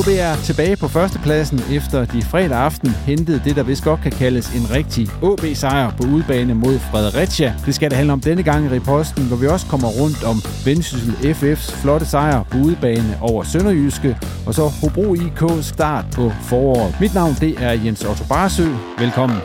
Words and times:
OB 0.00 0.08
er 0.08 0.36
tilbage 0.36 0.76
på 0.76 0.88
førstepladsen 0.88 1.60
efter 1.72 2.04
de 2.04 2.22
fredag 2.22 2.58
aften 2.58 2.90
hentede 2.90 3.42
det, 3.44 3.56
der 3.56 3.62
vist 3.62 3.84
godt 3.84 4.00
kan 4.00 4.12
kaldes 4.12 4.54
en 4.54 4.70
rigtig 4.70 5.08
OB-sejr 5.22 5.90
på 5.90 6.02
udebane 6.02 6.54
mod 6.54 6.78
Fredericia. 6.78 7.54
Det 7.66 7.74
skal 7.74 7.90
det 7.90 7.96
handle 7.96 8.12
om 8.12 8.20
denne 8.20 8.42
gang 8.42 8.66
i 8.66 8.68
reposten, 8.68 9.24
hvor 9.24 9.36
vi 9.36 9.46
også 9.46 9.66
kommer 9.66 9.88
rundt 9.88 10.24
om 10.24 10.42
Vendsyssel 10.64 11.12
FF's 11.12 11.76
flotte 11.82 12.06
sejr 12.06 12.42
på 12.42 12.58
udebane 12.58 13.18
over 13.20 13.42
Sønderjyske, 13.42 14.16
og 14.46 14.54
så 14.54 14.62
Hobro 14.62 15.14
IK's 15.14 15.62
start 15.62 16.04
på 16.14 16.32
foråret. 16.42 17.00
Mit 17.00 17.14
navn 17.14 17.34
det 17.40 17.54
er 17.58 17.72
Jens 17.72 18.04
Otto 18.04 18.24
Barsø. 18.28 18.66
Velkommen. 18.98 19.38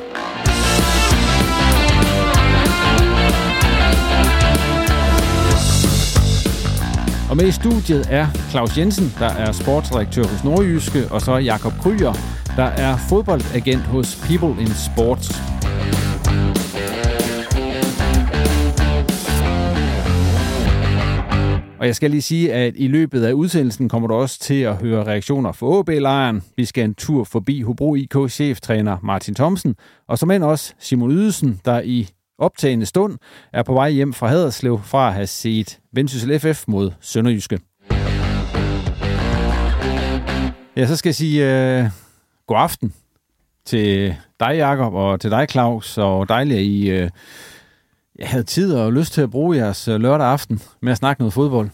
Og 7.36 7.42
med 7.42 7.48
i 7.48 7.52
studiet 7.52 8.08
er 8.10 8.28
Claus 8.50 8.78
Jensen, 8.78 9.14
der 9.20 9.26
er 9.26 9.52
sportsredaktør 9.52 10.24
hos 10.24 10.44
Nordjyske, 10.44 11.08
og 11.12 11.22
så 11.22 11.38
Jakob 11.38 11.74
Kryer, 11.82 12.14
der 12.56 12.64
er 12.64 12.98
fodboldagent 13.10 13.82
hos 13.82 14.16
People 14.28 14.62
in 14.62 14.68
Sports. 14.68 15.30
Og 21.80 21.88
jeg 21.88 21.96
skal 21.96 22.12
lige 22.12 22.22
sige, 22.22 22.54
at 22.54 22.74
i 22.78 22.88
løbet 22.88 23.24
af 23.24 23.34
udsendelsen 23.34 23.90
kommer 23.90 24.08
du 24.08 24.14
også 24.14 24.40
til 24.40 24.62
at 24.62 24.76
høre 24.76 25.04
reaktioner 25.04 25.52
fra 25.52 25.80
AB-lejren. 25.80 26.44
Vi 26.58 26.66
skal 26.66 26.84
en 26.84 26.96
tur 26.96 27.24
forbi 27.24 27.62
Hobro 27.62 27.96
IK-cheftræner 27.96 28.98
Martin 29.04 29.36
Thomsen, 29.36 29.76
og 30.08 30.18
som 30.18 30.32
end 30.32 30.44
også 30.44 30.74
Simon 30.80 31.12
Ydelsen, 31.12 31.60
der 31.66 31.82
i 31.82 32.10
optagende 32.38 32.86
stund 32.86 33.18
er 33.54 33.64
på 33.64 33.74
vej 33.74 33.90
hjem 33.90 34.14
fra 34.14 34.28
Haderslev 34.28 34.80
fra 34.84 35.08
at 35.08 35.14
have 35.14 35.28
set 35.28 35.80
Vendsyssel 35.94 36.40
FF 36.40 36.68
mod 36.68 36.92
Sønderjyske. 37.00 37.60
Ja, 40.76 40.88
så 40.88 40.96
skal 40.96 41.10
jeg 41.10 41.16
sige 41.16 41.44
uh, 41.44 41.90
god 42.48 42.58
aften 42.58 42.94
til 43.66 44.16
dig, 44.40 44.56
Jakob, 44.56 44.94
og 44.94 45.22
til 45.22 45.32
dig, 45.32 45.48
Claus, 45.50 45.98
og 45.98 46.30
dejligt, 46.30 46.60
at 46.60 46.66
I 46.66 47.04
uh, 47.04 47.10
jeg 48.20 48.30
havde 48.30 48.44
tid 48.44 48.76
og 48.76 48.94
lyst 48.94 49.14
til 49.14 49.22
at 49.22 49.32
bruge 49.32 49.58
jeres 49.58 49.88
uh, 49.88 49.96
lørdag 49.96 50.28
aften 50.28 50.62
med 50.82 50.92
at 50.92 50.98
snakke 50.98 51.22
noget 51.22 51.34
fodbold. 51.34 51.70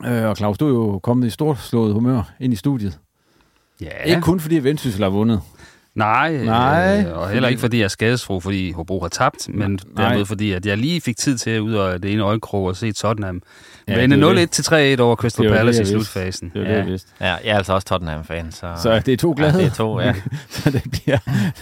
Uh, 0.00 0.24
og 0.24 0.36
Claus, 0.36 0.58
du 0.58 0.66
er 0.66 0.70
jo 0.70 0.98
kommet 0.98 1.26
i 1.26 1.30
stort 1.30 1.58
slået 1.58 1.92
humør 1.94 2.34
ind 2.40 2.52
i 2.52 2.56
studiet. 2.56 2.98
Ja. 3.80 4.02
Ikke 4.04 4.20
kun 4.20 4.40
fordi 4.40 4.58
Vendsyssel 4.58 5.02
har 5.02 5.10
vundet. 5.10 5.40
Nej, 5.98 6.44
Nej. 6.44 7.04
Øh, 7.08 7.18
og 7.18 7.30
heller 7.30 7.48
ikke 7.48 7.60
fordi 7.60 7.78
jeg 7.78 7.84
er 7.84 7.88
skadesfro, 7.88 8.40
fordi 8.40 8.72
Hobro 8.72 9.00
har 9.00 9.08
tabt, 9.08 9.48
men 9.54 9.78
derimod 9.96 10.26
fordi, 10.26 10.52
at 10.52 10.66
jeg 10.66 10.78
lige 10.78 11.00
fik 11.00 11.16
tid 11.16 11.38
til 11.38 11.50
at 11.50 11.60
ud 11.60 11.74
af 11.74 12.00
det 12.00 12.12
ene 12.12 12.22
øjekrog 12.22 12.64
og 12.64 12.76
se 12.76 12.92
Tottenham 12.92 13.42
Ja, 13.88 14.00
vende 14.00 14.16
det 14.16 14.24
er 14.24 14.32
0-1 14.32 14.36
det. 14.36 14.50
til 14.50 14.62
3-1 14.96 15.00
over 15.00 15.16
Crystal 15.16 15.44
Det 15.44 15.50
var 15.50 15.56
det, 15.56 15.60
Palace 15.60 15.82
i 15.82 15.86
slutfasen. 15.86 16.50
Det 16.54 16.60
var 16.62 16.68
ja. 16.68 16.72
det, 16.72 16.78
jeg 16.78 16.86
vidste. 16.86 17.10
Ja, 17.20 17.26
jeg 17.26 17.38
er 17.44 17.56
altså 17.56 17.72
også 17.72 17.86
Tottenham-fan, 17.86 18.52
så... 18.52 18.72
Så 18.82 19.02
det 19.06 19.12
er 19.12 19.16
to 19.16 19.34
glade. 19.36 19.52
Ja, 19.52 19.58
det 19.58 19.66
er 19.66 19.74
to, 19.74 20.00
ja. 20.00 20.14
så 20.50 20.70
det 20.70 20.82
bliver 20.90 21.18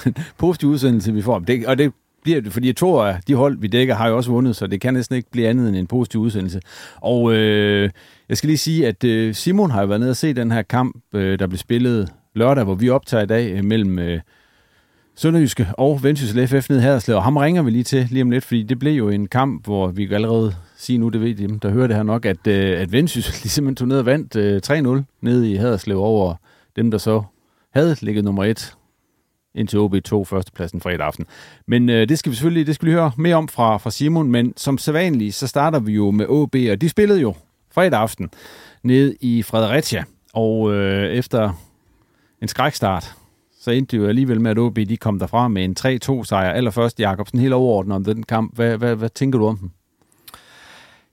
en 0.07 0.17
positiv 0.39 0.69
udsendelse, 0.69 1.13
vi 1.13 1.23
får. 1.23 1.39
Det, 1.39 1.67
og 1.67 1.79
det 1.79 1.93
bliver 2.23 2.41
det, 2.41 2.53
fordi 2.53 2.73
to 2.73 2.99
af 2.99 3.17
de 3.29 3.35
hold, 3.35 3.59
vi 3.59 3.67
dækker, 3.67 3.95
har 3.95 4.09
jo 4.09 4.17
også 4.17 4.31
vundet, 4.31 4.57
så 4.57 4.67
det 4.67 4.81
kan 4.81 4.95
næsten 4.95 5.17
ikke 5.17 5.31
blive 5.31 5.49
andet 5.49 5.69
end 5.69 5.77
en 5.77 5.87
positiv 5.87 6.21
udsendelse. 6.21 6.61
Og 6.97 7.33
øh, 7.33 7.91
jeg 8.29 8.37
skal 8.37 8.47
lige 8.49 8.59
sige, 8.59 8.87
at 8.87 9.05
øh, 9.05 9.35
Simon 9.35 9.71
har 9.71 9.81
jo 9.81 9.87
været 9.87 10.01
nede 10.01 10.11
og 10.11 10.17
se 10.17 10.33
den 10.33 10.53
her 10.53 10.63
kamp, 10.63 10.97
øh, 11.15 11.39
der 11.39 11.47
blev 11.47 11.59
spillet 11.59 12.09
lørdag, 12.37 12.65
hvor 12.65 12.75
vi 12.75 12.89
optager 12.89 13.23
i 13.23 13.27
dag 13.27 13.53
øh, 13.53 13.65
mellem 13.65 13.99
øh, 13.99 14.21
Sønderjyske 15.17 15.69
og 15.73 16.03
Vendsyssel 16.03 16.49
FF 16.49 16.71
nede 16.71 16.81
i 16.81 16.83
Haderslev. 16.83 17.17
Og 17.17 17.23
ham 17.23 17.37
ringer 17.37 17.63
vi 17.63 17.71
lige 17.71 17.85
til 17.85 18.09
lige 18.11 18.23
om 18.23 18.31
lidt, 18.31 18.45
fordi 18.45 18.63
det 18.63 18.79
blev 18.79 18.93
jo 18.93 19.09
en 19.09 19.27
kamp, 19.29 19.65
hvor 19.65 19.87
vi 19.87 20.15
allerede 20.15 20.55
sige 20.77 20.99
nu, 20.99 21.09
det 21.09 21.21
ved 21.21 21.35
dem, 21.35 21.61
der 21.61 21.71
hører 21.71 21.87
det 21.87 21.97
her 21.97 22.03
nok, 22.03 22.27
at, 22.27 22.47
øh, 22.47 22.81
at 22.81 22.93
Vendsyssel 22.93 23.35
lige 23.43 23.51
simpelthen 23.51 23.77
tog 23.77 23.89
ned 23.89 23.99
og 23.99 24.07
vandt 24.07 24.37
øh, 24.37 24.61
3-0 25.01 25.03
nede 25.21 25.53
i 25.53 25.57
Haderslev 25.57 25.99
over 25.99 26.35
dem, 26.77 26.91
der 26.91 26.99
så 26.99 27.23
havde 27.75 27.97
ligget 28.01 28.25
nummer 28.25 28.45
et 28.45 28.77
indtil 29.55 29.77
OB2 29.77 30.25
førstepladsen 30.25 30.81
fredag 30.81 31.07
aften. 31.07 31.27
Men 31.67 31.89
øh, 31.89 32.09
det 32.09 32.19
skal 32.19 32.31
vi 32.31 32.37
selvfølgelig 32.37 32.67
det 32.67 32.75
skal 32.75 32.87
vi 32.87 32.93
høre 32.93 33.13
mere 33.17 33.37
om 33.37 33.49
fra, 33.49 33.77
fra 33.77 33.91
Simon, 33.91 34.31
men 34.31 34.53
som 34.57 34.79
sædvanligt, 34.79 35.35
så 35.35 35.47
starter 35.47 35.79
vi 35.79 35.93
jo 35.93 36.11
med 36.11 36.27
OB, 36.29 36.55
og 36.71 36.81
de 36.81 36.89
spillede 36.89 37.21
jo 37.21 37.35
fredag 37.71 38.01
aften 38.01 38.31
ned 38.83 39.17
i 39.21 39.43
Fredericia, 39.43 40.05
og 40.33 40.75
øh, 40.75 41.13
efter 41.13 41.66
en 42.43 42.49
skrækstart, 42.49 43.15
så 43.61 43.71
endte 43.71 43.97
det 43.97 44.03
jo 44.03 44.09
alligevel 44.09 44.41
med, 44.41 44.51
at 44.51 44.59
OB 44.59 44.77
de 44.77 44.97
kom 44.97 45.19
derfra 45.19 45.49
med 45.49 45.65
en 45.65 45.77
3-2 46.21 46.25
sejr. 46.25 46.53
Allerførst, 46.53 47.01
Jakobsen, 47.01 47.39
helt 47.39 47.53
overordnet 47.53 47.97
om 47.97 48.05
den 48.05 48.23
kamp. 48.23 48.55
Hvad, 48.55 48.79
hvad, 48.79 48.97
hvad 48.97 49.09
tænker 49.09 49.39
du 49.39 49.47
om 49.47 49.59
den? 49.59 49.73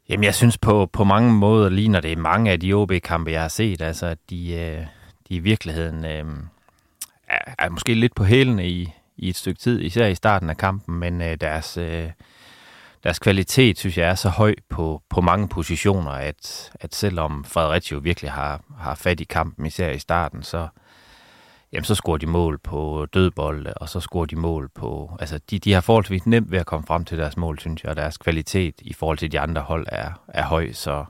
Jamen, 0.10 0.24
jeg 0.24 0.36
synes 0.36 0.58
på, 0.58 0.86
på 0.86 1.04
mange 1.04 1.34
måder 1.34 1.70
ligner 1.70 2.02
det 2.02 2.18
mange 2.18 2.52
af 2.52 2.60
de 2.60 2.74
OB-kampe, 2.74 3.32
jeg 3.32 3.42
har 3.42 3.48
set. 3.48 3.82
Altså, 3.82 4.06
at 4.06 4.18
de, 4.30 4.54
øh, 4.54 4.86
de 5.30 5.36
i 5.36 5.40
virkeligheden 5.40 6.06
øh, 6.06 6.26
er, 7.28 7.54
er 7.60 7.70
måske 7.70 7.94
lidt 7.94 8.16
på 8.16 8.24
hælene 8.24 8.68
i, 8.68 8.92
i 9.18 9.30
et 9.30 9.36
stykke 9.36 9.60
tid, 9.60 9.82
især 9.82 10.08
i 10.08 10.16
starten 10.16 10.50
af 10.50 10.58
kampen, 10.58 10.96
men 10.96 11.22
øh, 11.22 11.38
deres, 11.42 11.78
øh, 11.78 12.10
deres 13.04 13.20
kvalitet, 13.20 13.80
synes 13.80 13.98
jeg, 13.98 14.10
er 14.10 14.16
så 14.16 14.30
høj 14.30 14.56
på, 14.70 15.02
på 15.10 15.22
mange 15.22 15.48
positioner, 15.48 16.12
at, 16.12 16.72
at 16.80 16.96
selvom 16.96 17.44
Fredericia 17.44 17.96
jo 17.96 18.00
virkelig 18.00 18.32
har, 18.32 18.62
har 18.80 18.96
fat 18.96 19.20
i 19.20 19.24
kampen, 19.24 19.66
især 19.66 19.90
i 19.90 20.00
starten, 20.00 20.44
så, 20.44 20.68
jamen, 21.74 21.84
så 21.84 21.96
scorer 21.96 22.18
de 22.18 22.26
mål 22.26 22.58
på 22.58 23.08
dødbolde, 23.14 23.74
og 23.74 23.90
så 23.90 24.00
scorer 24.00 24.26
de 24.26 24.36
mål 24.36 24.70
på... 24.76 25.18
Altså, 25.20 25.40
de, 25.50 25.60
de 25.60 25.74
har 25.74 25.82
forholdsvis 25.82 26.26
nemt 26.26 26.52
ved 26.52 26.60
at 26.60 26.66
komme 26.66 26.88
frem 26.88 27.06
til 27.06 27.18
deres 27.18 27.38
mål, 27.38 27.60
synes 27.60 27.84
jeg, 27.84 27.90
og 27.90 27.96
deres 27.96 28.18
kvalitet 28.18 28.76
i 28.82 28.94
forhold 28.94 29.18
til 29.18 29.32
de 29.32 29.40
andre 29.40 29.62
hold 29.62 29.88
er, 29.90 30.22
er 30.28 30.44
høj, 30.44 30.72
så, 30.72 31.06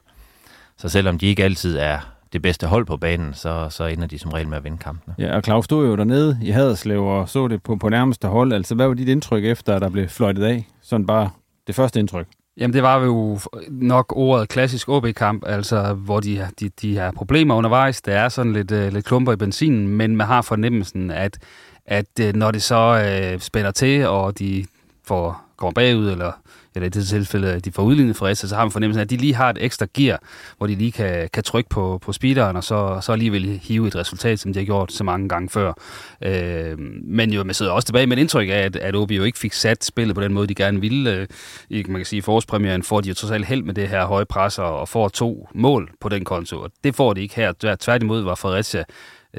så 0.77 0.89
selvom 0.89 1.17
de 1.17 1.25
ikke 1.25 1.43
altid 1.43 1.77
er 1.77 1.99
det 2.33 2.41
bedste 2.41 2.67
hold 2.67 2.85
på 2.85 2.97
banen, 2.97 3.33
så, 3.33 3.67
så 3.69 3.85
ender 3.85 4.07
de 4.07 4.19
som 4.19 4.31
regel 4.31 4.47
med 4.47 4.57
at 4.57 4.63
vinde 4.63 4.77
kampene. 4.77 5.15
Ja, 5.19 5.35
og 5.35 5.43
Claus 5.43 5.65
stod 5.65 5.87
jo 5.87 5.95
dernede 5.95 6.39
i 6.41 6.49
Haderslev 6.49 7.05
og 7.05 7.29
så 7.29 7.47
det 7.47 7.63
på, 7.63 7.75
på 7.75 7.89
nærmeste 7.89 8.27
hold. 8.27 8.53
Altså, 8.53 8.75
hvad 8.75 8.87
var 8.87 8.93
dit 8.93 9.07
indtryk 9.07 9.43
efter, 9.43 9.75
at 9.75 9.81
der 9.81 9.89
blev 9.89 10.09
fløjtet 10.09 10.43
af? 10.43 10.67
Sådan 10.81 11.05
bare 11.05 11.29
det 11.67 11.75
første 11.75 11.99
indtryk. 11.99 12.27
Jamen, 12.57 12.73
det 12.73 12.83
var 12.83 13.03
jo 13.03 13.39
nok 13.69 14.13
ordet 14.15 14.49
klassisk 14.49 14.89
OB-kamp, 14.89 15.43
altså 15.45 15.93
hvor 15.93 16.19
de, 16.19 16.47
de, 16.59 16.69
de 16.69 16.97
har 16.97 17.11
problemer 17.11 17.55
undervejs. 17.55 18.01
Der 18.01 18.13
er 18.13 18.29
sådan 18.29 18.53
lidt, 18.53 18.71
øh, 18.71 18.93
lidt 18.93 19.05
klumper 19.05 19.33
i 19.33 19.35
benzinen, 19.35 19.87
men 19.87 20.15
man 20.15 20.27
har 20.27 20.41
fornemmelsen, 20.41 21.11
at, 21.11 21.37
at 21.85 22.19
øh, 22.21 22.35
når 22.35 22.51
det 22.51 22.63
så 22.63 23.05
øh, 23.33 23.39
spænder 23.39 23.71
til, 23.71 24.07
og 24.07 24.39
de 24.39 24.65
får 25.03 25.41
kommer 25.57 25.73
bagud, 25.73 26.09
eller, 26.09 26.31
eller 26.75 26.87
i 26.87 26.89
det 26.89 27.07
tilfælde, 27.07 27.53
at 27.53 27.65
de 27.65 27.71
får 27.71 27.83
udlignet 27.83 28.15
Fredericia, 28.15 28.47
så 28.49 28.55
har 28.55 28.65
man 28.65 28.71
fornemmelsen 28.71 28.99
af, 28.99 29.03
at 29.03 29.09
de 29.09 29.17
lige 29.17 29.35
har 29.35 29.49
et 29.49 29.57
ekstra 29.59 29.85
gear, 29.93 30.19
hvor 30.57 30.67
de 30.67 30.75
lige 30.75 30.91
kan, 30.91 31.29
kan 31.33 31.43
trykke 31.43 31.69
på, 31.69 31.99
på 32.01 32.13
speederen, 32.13 32.55
og 32.55 32.63
så, 32.63 32.99
så 33.01 33.11
alligevel 33.11 33.59
hive 33.63 33.87
et 33.87 33.95
resultat, 33.95 34.39
som 34.39 34.53
de 34.53 34.59
har 34.59 34.65
gjort 34.65 34.91
så 34.91 35.03
mange 35.03 35.29
gange 35.29 35.49
før. 35.49 35.73
Øh, 36.21 36.79
men 37.03 37.33
jo, 37.33 37.43
man 37.43 37.53
sidder 37.53 37.71
også 37.71 37.85
tilbage 37.85 38.07
med 38.07 38.17
et 38.17 38.21
indtryk 38.21 38.49
af, 38.49 38.53
at, 38.53 38.75
at 38.75 38.95
OB 38.95 39.11
jo 39.11 39.23
ikke 39.23 39.39
fik 39.39 39.53
sat 39.53 39.85
spillet 39.85 40.15
på 40.15 40.21
den 40.21 40.33
måde, 40.33 40.47
de 40.47 40.55
gerne 40.55 40.81
ville. 40.81 41.13
Øh, 41.13 41.27
I, 41.69 41.83
man 41.87 41.95
kan 41.99 42.05
sige, 42.05 42.17
i 42.17 42.21
forårspremieren 42.21 42.83
får 42.83 43.01
de 43.01 43.09
jo 43.09 43.15
trods 43.15 43.31
alt 43.31 43.45
held 43.45 43.63
med 43.63 43.73
det 43.73 43.87
her 43.87 44.05
høje 44.05 44.25
pres, 44.25 44.59
og, 44.59 44.79
og 44.79 44.89
får 44.89 45.09
to 45.09 45.47
mål 45.53 45.91
på 46.01 46.09
den 46.09 46.25
konto, 46.25 46.59
og 46.59 46.71
det 46.83 46.95
får 46.95 47.13
de 47.13 47.21
ikke 47.21 47.35
her. 47.35 47.75
Tværtimod 47.79 48.21
var 48.21 48.35
Fredericia 48.35 48.83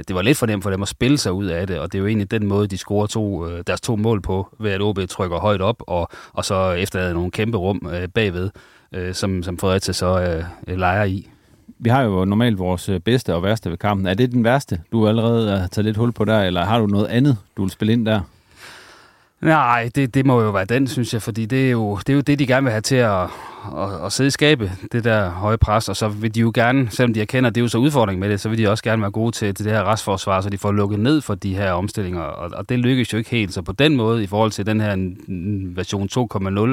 det 0.08 0.14
var 0.14 0.22
lidt 0.22 0.38
for 0.38 0.46
dem 0.46 0.62
for 0.62 0.70
dem 0.70 0.82
at 0.82 0.88
spille 0.88 1.18
sig 1.18 1.32
ud 1.32 1.46
af 1.46 1.66
det, 1.66 1.78
og 1.78 1.92
det 1.92 1.98
er 1.98 2.00
jo 2.00 2.06
egentlig 2.06 2.30
den 2.30 2.46
måde, 2.46 2.66
de 2.66 2.78
scorer 2.78 3.06
to, 3.06 3.48
øh, 3.48 3.64
deres 3.66 3.80
to 3.80 3.96
mål 3.96 4.20
på, 4.20 4.56
ved 4.58 4.70
at 4.70 4.82
OB 4.82 4.98
trykker 5.08 5.38
højt 5.38 5.60
op, 5.60 5.82
og, 5.86 6.08
og 6.32 6.44
så 6.44 6.72
efterlader 6.72 7.14
nogle 7.14 7.30
kæmpe 7.30 7.58
rum 7.58 7.88
øh, 7.92 8.08
bagved, 8.08 8.50
øh, 8.94 9.14
som, 9.14 9.42
som 9.42 9.58
Fredericia 9.58 9.92
så 9.92 10.44
øh, 10.66 10.78
leger 10.78 11.04
i. 11.04 11.28
Vi 11.78 11.90
har 11.90 12.02
jo 12.02 12.24
normalt 12.24 12.58
vores 12.58 12.90
bedste 13.04 13.34
og 13.34 13.42
værste 13.42 13.70
ved 13.70 13.78
kampen. 13.78 14.06
Er 14.06 14.14
det 14.14 14.32
den 14.32 14.44
værste, 14.44 14.80
du 14.92 15.08
allerede 15.08 15.58
har 15.58 15.66
taget 15.66 15.84
lidt 15.84 15.96
hul 15.96 16.12
på 16.12 16.24
der, 16.24 16.40
eller 16.40 16.64
har 16.64 16.78
du 16.78 16.86
noget 16.86 17.06
andet, 17.06 17.36
du 17.56 17.62
vil 17.62 17.70
spille 17.70 17.92
ind 17.92 18.06
der? 18.06 18.20
Nej, 19.40 19.90
det, 19.94 20.14
det 20.14 20.26
må 20.26 20.42
jo 20.42 20.50
være 20.50 20.64
den, 20.64 20.86
synes 20.86 21.12
jeg, 21.14 21.22
fordi 21.22 21.46
det 21.46 21.66
er 21.66 21.70
jo 21.70 21.96
det, 21.96 22.08
er 22.08 22.14
jo 22.14 22.20
det 22.20 22.38
de 22.38 22.46
gerne 22.46 22.64
vil 22.64 22.70
have 22.70 22.80
til 22.80 22.96
at, 22.96 23.22
at, 23.76 24.04
at 24.04 24.12
sidde 24.12 24.28
i 24.28 24.30
skabe, 24.30 24.72
det 24.92 25.04
der 25.04 25.30
høje 25.30 25.58
pres, 25.58 25.88
og 25.88 25.96
så 25.96 26.08
vil 26.08 26.34
de 26.34 26.40
jo 26.40 26.52
gerne, 26.54 26.90
selvom 26.90 27.14
de 27.14 27.20
erkender, 27.20 27.50
at 27.50 27.54
det 27.54 27.60
er 27.60 27.64
jo 27.64 27.68
så 27.68 27.78
udfordring 27.78 28.20
med 28.20 28.30
det, 28.30 28.40
så 28.40 28.48
vil 28.48 28.58
de 28.58 28.70
også 28.70 28.84
gerne 28.84 29.02
være 29.02 29.10
gode 29.10 29.32
til, 29.32 29.54
til 29.54 29.64
det 29.64 29.72
her 29.72 29.84
restforsvar, 29.84 30.40
så 30.40 30.50
de 30.50 30.58
får 30.58 30.72
lukket 30.72 31.00
ned 31.00 31.20
for 31.20 31.34
de 31.34 31.56
her 31.56 31.72
omstillinger, 31.72 32.20
og, 32.20 32.50
og 32.54 32.68
det 32.68 32.78
lykkes 32.78 33.12
jo 33.12 33.18
ikke 33.18 33.30
helt. 33.30 33.54
Så 33.54 33.62
på 33.62 33.72
den 33.72 33.96
måde, 33.96 34.22
i 34.22 34.26
forhold 34.26 34.50
til 34.50 34.66
den 34.66 34.80
her 34.80 34.96
version 35.74 36.08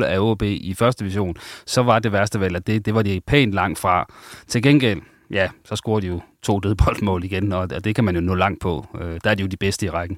2.0 0.01 0.05
af 0.05 0.19
OB 0.19 0.41
i 0.41 0.73
første 0.77 1.03
division, 1.03 1.35
så 1.65 1.83
var 1.83 1.99
det 1.99 2.11
værste 2.11 2.39
vel, 2.39 2.55
at 2.55 2.67
det, 2.67 2.85
det 2.85 2.95
var 2.95 3.01
de 3.01 3.21
pænt 3.27 3.53
langt 3.53 3.79
fra. 3.79 4.13
Til 4.47 4.63
gengæld, 4.63 5.01
ja, 5.31 5.49
så 5.65 5.75
scorer 5.75 5.99
de 5.99 6.07
jo 6.07 6.21
to 6.43 6.59
dødboldmål 6.59 7.23
igen, 7.23 7.51
og 7.51 7.83
det 7.83 7.95
kan 7.95 8.03
man 8.03 8.15
jo 8.15 8.21
nå 8.21 8.35
langt 8.35 8.61
på. 8.61 8.87
Øh, 9.01 9.19
der 9.23 9.29
er 9.29 9.35
de 9.35 9.41
jo 9.41 9.47
de 9.47 9.57
bedste 9.57 9.85
i 9.85 9.89
rækken. 9.89 10.17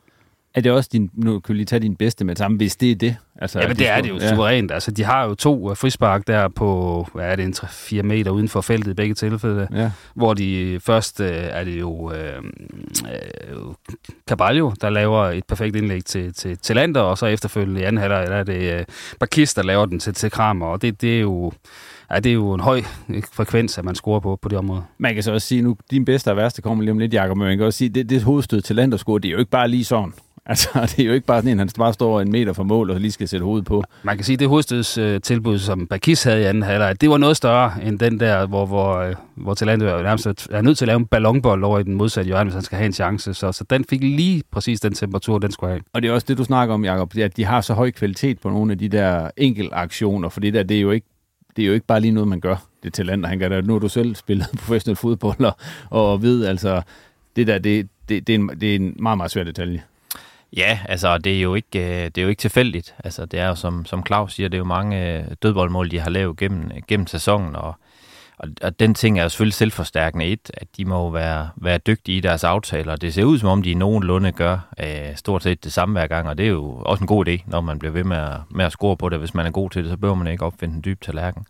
Er 0.56 0.62
det 0.62 0.72
også 0.72 0.90
din, 0.94 1.10
nu 1.14 1.40
kan 1.40 1.54
vi 1.54 1.58
lige 1.58 1.66
tage 1.66 1.80
din 1.80 1.96
bedste 1.96 2.26
med 2.26 2.36
sammen, 2.36 2.58
hvis 2.58 2.76
det 2.76 2.92
er 2.92 2.96
det? 2.96 3.16
Altså, 3.42 3.60
ja, 3.60 3.68
men 3.68 3.78
det 3.78 3.90
er 3.90 4.02
det 4.02 4.10
jo 4.10 4.18
ja. 4.18 4.30
suverænt. 4.30 4.72
Altså, 4.72 4.92
de 4.92 5.04
har 5.04 5.24
jo 5.26 5.36
to 5.36 5.70
uh, 5.70 5.78
frispark 5.78 6.28
der 6.28 6.48
på, 6.48 7.08
hvad 7.14 7.26
er 7.26 7.36
det, 7.36 7.46
en 7.46 7.56
4 7.70 8.04
meter 8.04 8.32
uden 8.32 8.50
for 8.50 8.62
feltet 8.62 8.92
i 8.92 8.94
begge 8.94 9.16
tilfælde, 9.16 9.68
ja. 9.72 9.92
hvor 10.16 10.34
de 10.34 10.80
først 10.84 11.20
uh, 11.20 11.26
er 11.30 11.64
det 11.64 11.80
jo 11.80 11.92
uh, 11.92 12.14
uh, 13.56 13.74
Caballo, 14.28 14.72
der 14.82 14.90
laver 14.90 15.26
et 15.26 15.44
perfekt 15.48 15.76
indlæg 15.76 16.06
til, 16.06 16.34
til, 16.34 16.58
til 16.58 16.76
Lander, 16.76 17.02
og 17.02 17.18
så 17.18 17.26
efterfølgende 17.26 17.82
i 17.82 17.84
anden 17.84 18.02
halvleg, 18.02 18.28
der 18.28 18.36
er 18.36 18.44
det 18.44 18.80
uh, 18.80 18.86
Bakis, 19.20 19.54
der 19.54 19.64
laver 19.64 19.86
den 19.86 20.00
til, 20.00 20.14
til 20.14 20.32
Kramer, 20.32 20.66
og 20.66 20.82
det, 20.82 21.02
det 21.02 21.16
er 21.16 21.22
jo 21.22 21.52
ja, 22.12 22.20
det 22.20 22.30
er 22.30 22.34
jo 22.34 22.54
en 22.54 22.60
høj 22.60 22.82
frekvens, 23.34 23.78
at 23.78 23.86
man 23.86 23.96
scorer 23.96 24.20
på, 24.20 24.36
på 24.42 24.50
det 24.50 24.58
område. 24.58 24.84
Man 24.98 25.14
kan 25.14 25.24
så 25.24 25.32
også 25.32 25.48
sige, 25.48 25.62
nu 25.62 25.78
din 25.92 26.06
bedste 26.06 26.32
og 26.32 26.38
værste 26.38 26.62
kommer 26.62 26.84
lige 26.84 26.92
om 26.92 27.00
lidt, 27.00 27.14
Jacob, 27.14 27.38
men 27.38 27.48
man 27.48 27.58
kan 27.58 27.66
også 27.66 27.78
sige, 27.78 27.90
det, 27.90 28.10
det 28.10 28.24
hovedstød 28.24 28.62
til 28.62 28.76
Lander 28.76 28.98
score, 28.98 29.20
det 29.20 29.28
er 29.28 29.32
jo 29.32 29.38
ikke 29.38 29.52
bare 29.52 29.68
lige 29.68 29.86
sådan. 29.86 30.14
Altså, 30.52 30.70
det 30.82 31.00
er 31.00 31.06
jo 31.06 31.14
ikke 31.14 31.26
bare 31.26 31.38
sådan 31.42 31.52
en, 31.52 31.60
han 31.60 31.70
bare 31.78 31.94
står 31.94 32.22
en 32.22 32.32
meter 32.32 32.54
fra 32.54 32.64
mål 32.64 32.92
og 32.92 33.00
lige 33.00 33.12
skal 33.12 33.28
sætte 33.28 33.44
hovedet 33.44 33.66
på. 33.66 33.84
Man 34.04 34.16
kan 34.18 34.26
sige, 34.26 34.34
at 34.34 34.40
det 34.40 34.48
hovedstødstilbud, 34.48 35.60
som 35.60 35.88
Bakis 35.88 36.24
havde 36.24 36.42
i 36.42 36.44
anden 36.44 36.64
halvleg, 36.64 37.02
det 37.02 37.10
var 37.10 37.18
noget 37.18 37.38
større 37.38 37.84
end 37.84 38.00
den 38.00 38.20
der, 38.20 38.46
hvor, 38.46 38.66
hvor, 38.66 38.98
øh, 38.98 39.16
hvor 39.36 39.54
Talanto 39.54 39.86
nærmest 39.86 40.28
er 40.52 40.62
nødt 40.62 40.78
til 40.78 40.86
at 40.86 40.88
lave 40.88 40.98
en 40.98 41.06
ballonbold 41.06 41.64
over 41.64 41.80
i 41.80 41.84
den 41.84 41.94
modsatte 41.94 42.28
hjørne, 42.28 42.44
hvis 42.44 42.54
han 42.54 42.64
skal 42.64 42.78
have 42.78 42.86
en 42.86 42.94
chance. 42.94 43.34
Så, 43.34 43.52
så 43.52 43.64
den 43.70 43.86
fik 43.90 44.02
lige 44.02 44.44
præcis 44.52 44.80
den 44.80 44.94
temperatur, 44.94 45.40
den 45.40 45.52
skulle 45.52 45.72
have. 45.72 45.82
Og 45.94 46.02
det 46.02 46.10
er 46.10 46.14
også 46.14 46.26
det, 46.28 46.38
du 46.38 46.44
snakker 46.44 46.76
om, 46.76 46.86
Jacob, 46.86 47.18
at 47.18 47.38
de 47.38 47.46
har 47.46 47.62
så 47.62 47.74
høj 47.74 47.92
kvalitet 47.92 48.40
på 48.40 48.50
nogle 48.50 48.72
af 48.72 48.78
de 48.78 48.90
der 48.90 49.30
enkeltaktioner, 49.38 50.30
for 50.30 50.40
det 50.40 50.54
der, 50.54 50.64
det 50.64 50.78
er 50.78 50.82
jo 50.82 50.92
ikke 50.92 51.08
det 51.56 51.64
er 51.64 51.68
jo 51.68 51.74
ikke 51.74 51.86
bare 51.86 52.00
lige 52.00 52.12
noget, 52.12 52.28
man 52.28 52.40
gør. 52.40 52.56
Det 52.84 52.94
talent, 52.94 53.26
han 53.26 53.40
gør 53.40 53.50
der. 53.50 53.62
Nu 53.62 53.74
har 53.74 53.80
du 53.80 53.90
selv 53.90 54.16
spillet 54.16 54.48
professionel 54.60 54.96
fodbold 54.96 55.46
og, 55.46 55.56
og 55.90 56.22
ved, 56.22 56.46
altså, 56.46 56.82
det 57.36 57.48
der, 57.48 57.58
det, 57.58 57.88
det, 58.10 58.28
det, 58.28 58.36
er 58.36 58.40
en, 58.40 58.50
det 58.62 58.72
er 58.72 58.76
en 58.76 58.96
meget, 59.00 59.18
meget 59.18 59.32
svær 59.32 59.44
detalje. 59.44 59.84
Ja, 60.58 60.80
altså 60.86 61.18
det 61.18 61.38
er 61.38 61.42
jo 61.42 61.56
ikke, 61.56 61.80
øh, 61.80 62.06
det 62.06 62.18
er 62.18 62.22
jo 62.22 62.28
ikke 62.28 62.40
tilfældigt. 62.40 62.96
Altså 63.04 63.26
det 63.26 63.40
er 63.40 63.48
jo, 63.48 63.56
som, 63.56 63.86
som 63.86 64.06
Claus 64.06 64.34
siger, 64.34 64.50
det 64.50 64.58
er 64.58 64.60
jo 64.60 64.66
mange 64.66 65.18
øh, 65.18 65.24
dødboldmål, 65.44 65.92
de 65.92 66.00
har 66.00 66.10
lavet 66.10 66.38
gennem, 66.38 66.72
gennem 66.88 67.08
sæsonen, 67.08 67.56
og, 67.56 67.76
og, 68.38 68.50
og 68.62 68.80
den 68.80 68.94
ting 68.94 69.20
er 69.20 69.24
jo 69.24 69.30
selvfølgelig 69.30 69.54
selvforstærkende 69.54 70.26
et, 70.26 70.52
at 70.54 70.68
de 70.78 70.86
må 70.86 71.10
være, 71.10 71.50
være 71.56 71.78
dygtige 71.78 72.18
i 72.18 72.22
deres 72.22 72.44
aftaler. 72.44 72.96
Det 72.96 73.14
ser 73.14 73.24
ud 73.24 73.40
som 73.40 73.50
om, 73.50 73.64
de 73.64 73.74
nogenlunde 73.74 74.32
gør 74.32 74.74
øh, 74.80 75.16
stort 75.16 75.44
set 75.44 75.64
det 75.64 75.74
samme 75.74 76.00
hver 76.00 76.08
gang, 76.08 76.30
og 76.30 76.38
det 76.38 76.46
er 76.46 76.50
jo 76.50 76.82
også 76.86 77.04
en 77.04 77.08
god 77.08 77.28
idé, 77.28 77.44
når 77.48 77.62
man 77.62 77.80
bliver 77.80 77.92
ved 77.92 78.04
med 78.04 78.18
at, 78.18 78.38
med 78.50 78.66
at 78.66 78.72
score 78.72 78.98
på 78.98 79.10
det. 79.10 79.20
Hvis 79.20 79.34
man 79.34 79.46
er 79.46 79.52
god 79.52 79.70
til 79.70 79.84
det, 79.84 79.92
så 79.92 79.98
behøver 79.98 80.16
man 80.16 80.28
ikke 80.28 80.46
opfinde 80.46 80.76
en 80.76 80.84
dyb 80.86 81.02
tallerken. 81.02 81.46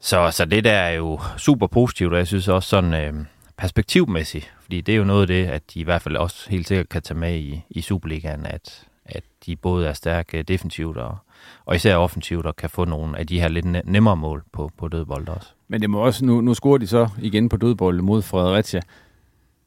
Så, 0.00 0.30
så 0.30 0.44
det 0.44 0.64
der 0.64 0.72
er 0.72 0.90
jo 0.90 1.20
super 1.36 1.66
positivt, 1.66 2.12
og 2.12 2.18
jeg 2.18 2.26
synes 2.26 2.48
også 2.48 2.68
sådan... 2.68 2.94
Øh, 2.94 3.14
perspektivmæssigt, 3.56 4.52
fordi 4.60 4.80
det 4.80 4.92
er 4.92 4.96
jo 4.96 5.04
noget 5.04 5.20
af 5.20 5.26
det, 5.26 5.46
at 5.46 5.74
de 5.74 5.80
i 5.80 5.82
hvert 5.82 6.02
fald 6.02 6.16
også 6.16 6.50
helt 6.50 6.68
sikkert 6.68 6.88
kan 6.88 7.02
tage 7.02 7.18
med 7.18 7.38
i, 7.38 7.62
i 7.70 7.80
Superligaen, 7.80 8.46
at, 8.46 8.86
at 9.04 9.24
de 9.46 9.56
både 9.56 9.88
er 9.88 9.92
stærke 9.92 10.42
defensivt 10.42 10.96
og, 10.96 11.16
og 11.64 11.76
især 11.76 11.96
offensivt 11.96 12.46
og 12.46 12.56
kan 12.56 12.70
få 12.70 12.84
nogle 12.84 13.18
af 13.18 13.26
de 13.26 13.40
her 13.40 13.48
lidt 13.48 13.86
nemmere 13.86 14.16
mål 14.16 14.44
på, 14.52 14.70
på 14.78 14.88
dødbold 14.88 15.28
også. 15.28 15.48
Men 15.68 15.80
det 15.80 15.90
må 15.90 15.98
også, 15.98 16.24
nu, 16.24 16.40
nu 16.40 16.54
scorer 16.54 16.78
de 16.78 16.86
så 16.86 17.08
igen 17.22 17.48
på 17.48 17.56
dødbold 17.56 18.00
mod 18.00 18.22
Fredericia. 18.22 18.80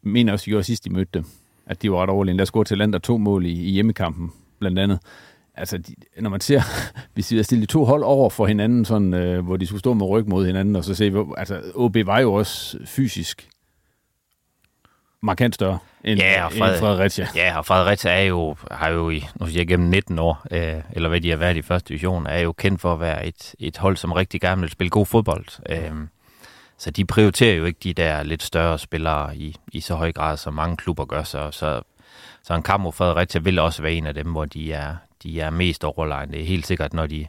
Jeg 0.04 0.12
mener 0.12 0.34
også, 0.34 0.44
at 0.44 0.46
de 0.46 0.52
gjorde 0.52 0.64
sidst, 0.64 0.86
de 0.86 0.94
mødte 0.94 1.12
dem, 1.14 1.26
at 1.66 1.82
de 1.82 1.92
var 1.92 2.02
ret 2.02 2.10
overlegen. 2.10 2.40
Der 2.40 2.46
scorede 2.46 2.68
til 2.70 2.78
land 2.78 3.02
to 3.02 3.18
mål 3.18 3.46
i, 3.46 3.52
i 3.52 3.72
hjemmekampen, 3.72 4.32
blandt 4.60 4.80
andet. 4.80 5.00
Altså, 5.56 5.78
de, 5.78 5.96
når 6.20 6.30
man 6.30 6.42
ser, 6.42 6.62
hvis 7.14 7.32
vi 7.32 7.36
har 7.36 7.44
stillet 7.44 7.70
to 7.70 7.86
hold 7.86 8.04
over 8.04 8.30
for 8.30 8.46
hinanden, 8.46 8.86
sådan, 8.86 9.14
øh, 9.14 9.46
hvor 9.46 9.58
de 9.58 9.68
skulle 9.68 9.80
stå 9.80 9.94
med 9.94 10.06
ryg 10.06 10.28
mod 10.28 10.46
hinanden, 10.46 10.76
og 10.76 10.84
så 10.84 10.96
se, 10.96 11.14
altså, 11.38 11.62
OB 11.76 11.96
var 12.06 12.20
jo 12.20 12.34
også 12.34 12.78
fysisk 12.86 13.50
markant 15.22 15.56
større 15.56 15.80
end, 16.04 16.20
ja, 16.20 16.46
og 16.46 16.52
Fred, 16.52 16.72
end 16.72 16.80
Fredericia. 16.80 17.28
Ja, 17.36 17.58
og 17.58 17.66
Fredericia 17.66 18.12
er 18.12 18.22
jo, 18.22 18.56
har 18.72 18.90
jo 18.90 19.10
i, 19.10 19.26
nu 19.40 19.48
siger 19.48 19.60
jeg, 19.60 19.68
gennem 19.68 19.90
19 19.90 20.20
år, 20.20 20.46
øh, 20.52 20.82
eller 20.92 21.10
hvad 21.10 21.22
de 21.22 21.30
har 21.30 21.38
været 21.38 21.58
i 21.58 21.62
første 21.62 21.90
division, 21.90 22.28
er 22.28 22.40
jo 22.40 22.52
kendt 22.52 22.82
for 22.82 22.94
at 22.94 23.00
være 23.00 23.26
et, 23.26 23.56
et 23.60 23.78
hold, 23.78 23.98
som 23.98 24.12
rigtig 24.12 24.42
gerne 24.42 24.62
vil 24.62 24.70
spille 24.70 24.90
god 24.90 25.06
fodbold. 25.06 25.46
Øh, 25.70 25.92
så 26.78 26.92
de 26.92 27.06
prioriterer 27.06 27.56
jo 27.56 27.66
ikke 27.66 27.80
de 27.84 27.94
der 27.94 28.24
lidt 28.24 28.44
større 28.44 28.80
spillere 28.80 29.38
i, 29.38 29.56
i 29.72 29.82
så 29.82 29.96
høj 29.96 30.12
grad, 30.12 30.38
som 30.38 30.54
mange 30.54 30.78
klubber 30.78 31.06
gør. 31.06 31.24
Så, 31.24 31.52
så, 31.52 31.82
så 32.44 32.54
en 32.54 32.64
kamp 32.64 32.84
mod 32.84 32.92
Fredericia 32.92 33.42
vil 33.42 33.60
også 33.60 33.82
være 33.82 33.94
en 33.94 34.08
af 34.08 34.14
dem, 34.14 34.32
hvor 34.32 34.46
de 34.46 34.74
er, 34.74 34.96
de 35.24 35.42
er 35.42 35.50
mest 35.50 35.84
overlegne. 35.84 36.32
Det 36.32 36.42
er 36.42 36.46
helt 36.46 36.68
sikkert, 36.68 36.94
når 36.94 37.08
de, 37.08 37.28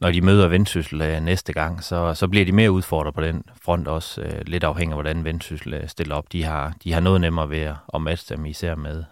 når 0.00 0.10
de 0.10 0.20
møder 0.20 0.48
Vendsyssel 0.48 1.00
øh, 1.00 1.20
næste 1.20 1.52
gang, 1.52 1.84
så, 1.84 2.14
så 2.14 2.28
bliver 2.28 2.44
de 2.44 2.52
mere 2.52 2.70
udfordret 2.70 3.14
på 3.14 3.20
den 3.20 3.42
front 3.62 3.88
også, 3.88 4.20
øh, 4.20 4.40
lidt 4.46 4.64
afhængig 4.64 4.92
af, 4.92 4.96
hvordan 4.96 5.24
Vendsyssel 5.24 5.74
øh, 5.74 5.88
stiller 5.88 6.14
op. 6.14 6.32
De 6.32 6.44
har, 6.44 6.72
de 6.84 6.92
har 6.92 7.00
noget 7.00 7.20
nemmere 7.20 7.50
ved 7.50 7.60
at, 7.60 7.74
at 7.94 8.02
matche 8.02 8.36
dem, 8.36 8.46
især 8.46 8.74
med, 8.74 9.04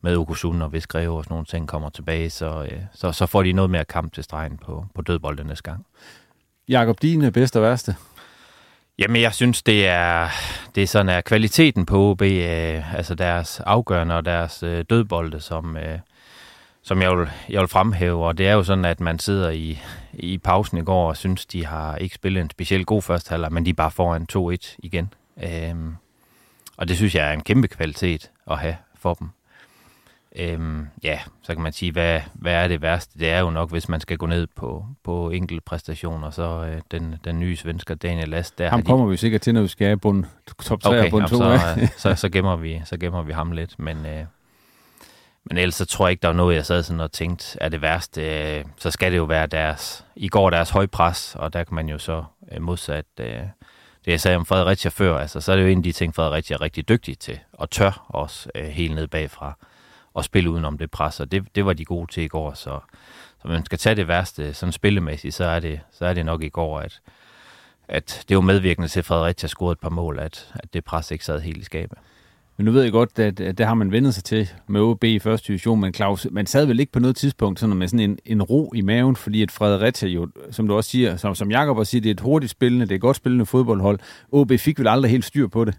med 0.00 0.16
Okusun, 0.16 0.62
og 0.62 0.68
hvis 0.68 0.86
Greve 0.86 1.16
og 1.16 1.24
sådan 1.24 1.32
nogle 1.32 1.46
ting 1.46 1.68
kommer 1.68 1.90
tilbage, 1.90 2.30
så, 2.30 2.68
øh, 2.70 2.80
så, 2.94 3.12
så 3.12 3.26
får 3.26 3.42
de 3.42 3.52
noget 3.52 3.70
mere 3.70 3.84
kamp 3.84 4.12
til 4.12 4.24
stregen 4.24 4.58
på, 4.58 4.86
på 4.94 5.02
dødbolden 5.02 5.46
næste 5.46 5.62
gang. 5.62 5.86
Jakob, 6.68 7.02
din 7.02 7.32
bedste 7.32 7.56
og 7.56 7.62
værste? 7.62 7.96
Jamen, 8.98 9.22
jeg 9.22 9.34
synes, 9.34 9.62
det 9.62 9.88
er, 9.88 10.28
det 10.74 10.82
er 10.82 10.86
sådan, 10.86 11.08
at 11.08 11.24
kvaliteten 11.24 11.86
på 11.86 12.10
OB, 12.10 12.22
øh, 12.22 12.94
altså 12.94 13.14
deres 13.14 13.60
afgørende 13.60 14.16
og 14.16 14.24
deres 14.24 14.62
øh, 14.62 14.84
dødbolde, 14.90 15.40
som, 15.40 15.76
øh, 15.76 15.98
som 16.82 17.02
jeg 17.02 17.18
vil, 17.18 17.28
jeg 17.48 17.60
vil 17.60 17.68
fremhæve, 17.68 18.26
og 18.26 18.38
det 18.38 18.48
er 18.48 18.52
jo 18.52 18.62
sådan, 18.62 18.84
at 18.84 19.00
man 19.00 19.18
sidder 19.18 19.50
i, 19.50 19.80
i 20.12 20.38
pausen 20.38 20.78
i 20.78 20.82
går 20.82 21.08
og 21.08 21.16
synes, 21.16 21.46
de 21.46 21.66
har 21.66 21.96
ikke 21.96 22.14
spillet 22.14 22.40
en 22.40 22.50
specielt 22.50 22.86
god 22.86 23.02
første 23.02 23.30
halvleg, 23.30 23.52
men 23.52 23.64
de 23.64 23.70
er 23.70 23.74
bare 23.74 23.90
foran 23.90 24.26
2-1 24.32 24.76
igen. 24.78 25.12
Øhm, 25.42 25.96
og 26.76 26.88
det 26.88 26.96
synes 26.96 27.14
jeg 27.14 27.28
er 27.28 27.32
en 27.32 27.42
kæmpe 27.42 27.68
kvalitet 27.68 28.30
at 28.50 28.58
have 28.58 28.76
for 28.94 29.14
dem. 29.14 29.28
Øhm, 30.36 30.86
ja, 31.02 31.18
så 31.42 31.54
kan 31.54 31.62
man 31.62 31.72
sige, 31.72 31.92
hvad, 31.92 32.20
hvad 32.34 32.52
er 32.52 32.68
det 32.68 32.82
værste? 32.82 33.18
Det 33.18 33.30
er 33.30 33.40
jo 33.40 33.50
nok, 33.50 33.70
hvis 33.70 33.88
man 33.88 34.00
skal 34.00 34.16
gå 34.16 34.26
ned 34.26 34.46
på, 34.56 34.86
på 35.04 35.30
enkelte 35.30 35.62
præstationer, 35.66 36.30
så 36.30 36.42
øh, 36.42 36.80
den, 36.90 37.16
den 37.24 37.40
nye 37.40 37.56
svensker 37.56 37.94
Daniel 37.94 38.28
Last. 38.28 38.58
Der 38.58 38.68
ham 38.68 38.82
kommer 38.82 39.04
de... 39.04 39.10
vi 39.10 39.16
sikkert 39.16 39.40
til, 39.40 39.54
når 39.54 39.62
vi 39.62 39.68
skal 39.68 39.86
have 39.86 39.96
bund, 39.96 40.24
top 40.62 40.82
3 40.82 40.90
okay, 40.90 41.04
og 41.04 41.10
bund 41.10 41.28
2. 41.28 41.36
Så, 41.36 41.88
så, 41.96 42.14
så, 42.14 42.28
gemmer 42.28 42.56
vi, 42.56 42.82
så 42.84 42.96
gemmer 42.98 43.22
vi 43.22 43.32
ham 43.32 43.52
lidt, 43.52 43.78
men... 43.78 44.06
Øh, 44.06 44.24
men 45.50 45.58
ellers 45.58 45.74
så 45.74 45.84
tror 45.84 46.06
jeg 46.06 46.10
ikke, 46.10 46.22
der 46.22 46.28
var 46.28 46.34
noget, 46.34 46.56
jeg 46.56 46.66
sad 46.66 46.82
sådan 46.82 47.00
og 47.00 47.12
tænkte, 47.12 47.58
er 47.60 47.68
det 47.68 47.82
værste, 47.82 48.22
øh, 48.22 48.64
så 48.78 48.90
skal 48.90 49.12
det 49.12 49.18
jo 49.18 49.24
være 49.24 49.46
deres, 49.46 50.04
i 50.16 50.28
går 50.28 50.50
deres 50.50 50.70
højpres, 50.70 51.36
og 51.38 51.52
der 51.52 51.64
kan 51.64 51.74
man 51.74 51.88
jo 51.88 51.98
så 51.98 52.24
øh, 52.52 52.62
modsat 52.62 53.04
øh, 53.20 53.26
det, 54.04 54.10
jeg 54.12 54.20
sagde 54.20 54.36
om 54.36 54.46
Fredericia 54.46 54.90
før, 54.94 55.18
altså 55.18 55.40
så 55.40 55.52
er 55.52 55.56
det 55.56 55.62
jo 55.62 55.68
en 55.68 55.78
af 55.78 55.82
de 55.82 55.92
ting, 55.92 56.14
Fredericia 56.14 56.54
er 56.56 56.60
rigtig 56.60 56.88
dygtig 56.88 57.18
til, 57.18 57.38
og 57.52 57.70
tør 57.70 58.06
også 58.08 58.50
øh, 58.54 58.64
helt 58.64 58.94
ned 58.94 59.06
bagfra, 59.06 59.58
og 60.14 60.24
spille 60.24 60.50
udenom 60.50 60.78
det 60.78 60.90
pres, 60.90 61.20
og 61.20 61.32
det, 61.32 61.44
det 61.54 61.66
var 61.66 61.72
de 61.72 61.84
gode 61.84 62.12
til 62.12 62.22
i 62.22 62.28
går, 62.28 62.54
så, 62.54 62.78
så 63.42 63.48
man 63.48 63.64
skal 63.64 63.78
tage 63.78 63.94
det 63.94 64.08
værste 64.08 64.54
sådan 64.54 64.72
spillemæssigt, 64.72 65.34
så 65.34 65.44
er 65.44 65.60
det, 65.60 65.80
så 65.92 66.06
er 66.06 66.14
det 66.14 66.26
nok 66.26 66.42
i 66.42 66.48
går, 66.48 66.80
at, 66.80 67.00
at 67.88 68.24
det 68.28 68.36
var 68.36 68.40
medvirkende 68.40 68.88
til, 68.88 69.00
at 69.00 69.06
Fredericia 69.06 69.48
scorede 69.48 69.72
et 69.72 69.80
par 69.80 69.88
mål, 69.88 70.18
at, 70.18 70.52
at 70.54 70.74
det 70.74 70.84
pres 70.84 71.10
ikke 71.10 71.24
sad 71.24 71.40
helt 71.40 71.58
i 71.58 71.64
skabet. 71.64 71.98
Men 72.60 72.64
nu 72.64 72.72
ved 72.72 72.82
jeg 72.82 72.92
godt, 72.92 73.18
at, 73.18 73.40
at 73.40 73.58
der 73.58 73.66
har 73.66 73.74
man 73.74 73.92
vendt 73.92 74.14
sig 74.14 74.24
til 74.24 74.48
med 74.68 74.80
OB 74.80 75.04
i 75.04 75.18
første 75.18 75.46
division, 75.48 75.80
men 75.80 75.94
Claus, 75.94 76.26
man 76.30 76.46
sad 76.46 76.66
vel 76.66 76.80
ikke 76.80 76.92
på 76.92 76.98
noget 76.98 77.16
tidspunkt 77.16 77.60
sådan 77.60 77.76
med 77.76 77.88
sådan 77.88 78.10
en, 78.10 78.18
en 78.26 78.42
ro 78.42 78.72
i 78.74 78.80
maven, 78.80 79.16
fordi 79.16 79.42
at 79.42 79.50
Fredericia 79.50 80.08
jo, 80.08 80.28
som 80.50 80.68
du 80.68 80.74
også 80.74 80.90
siger, 80.90 81.16
som, 81.16 81.34
som 81.34 81.50
Jakob 81.50 81.78
også 81.78 81.90
siger, 81.90 82.02
det 82.02 82.08
er 82.08 82.14
et 82.14 82.20
hurtigt 82.20 82.50
spillende, 82.50 82.86
det 82.86 82.92
er 82.92 82.94
et 82.94 83.00
godt 83.00 83.16
spillende 83.16 83.46
fodboldhold. 83.46 83.98
OB 84.32 84.52
fik 84.58 84.78
vel 84.78 84.88
aldrig 84.88 85.10
helt 85.10 85.24
styr 85.24 85.46
på 85.46 85.64
det. 85.64 85.74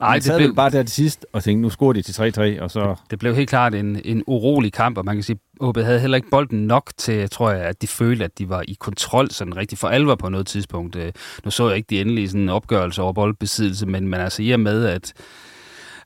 Nej, 0.00 0.18
det 0.18 0.32
blev 0.36 0.54
bare 0.54 0.70
der 0.70 0.82
til 0.82 0.94
sidst 0.94 1.26
og 1.32 1.42
tænkte, 1.44 1.62
nu 1.62 1.70
scorer 1.70 1.92
de 1.92 2.02
til 2.02 2.56
3-3, 2.58 2.62
og 2.62 2.70
så... 2.70 2.94
Det 3.10 3.18
blev 3.18 3.34
helt 3.34 3.48
klart 3.48 3.74
en, 3.74 4.00
en 4.04 4.24
urolig 4.26 4.72
kamp, 4.72 4.98
og 4.98 5.04
man 5.04 5.16
kan 5.16 5.22
sige, 5.22 5.38
OB 5.60 5.76
havde 5.76 6.00
heller 6.00 6.16
ikke 6.16 6.30
bolden 6.30 6.66
nok 6.66 6.90
til, 6.96 7.30
tror 7.30 7.50
jeg, 7.50 7.64
at 7.64 7.82
de 7.82 7.86
følte, 7.86 8.24
at 8.24 8.38
de 8.38 8.48
var 8.48 8.64
i 8.68 8.76
kontrol 8.80 9.30
sådan 9.30 9.56
rigtig 9.56 9.78
for 9.78 9.88
alvor 9.88 10.14
på 10.14 10.28
noget 10.28 10.46
tidspunkt. 10.46 10.96
Øh, 10.96 11.12
nu 11.44 11.50
så 11.50 11.68
jeg 11.68 11.76
ikke 11.76 11.86
de 11.90 12.00
endelige 12.00 12.28
sådan, 12.28 12.48
opgørelser 12.48 13.02
over 13.02 13.12
boldbesiddelse, 13.12 13.86
men, 13.86 14.08
men 14.08 14.20
altså 14.20 14.42
i 14.42 14.50
og 14.50 14.60
med, 14.60 14.84
at 14.84 15.12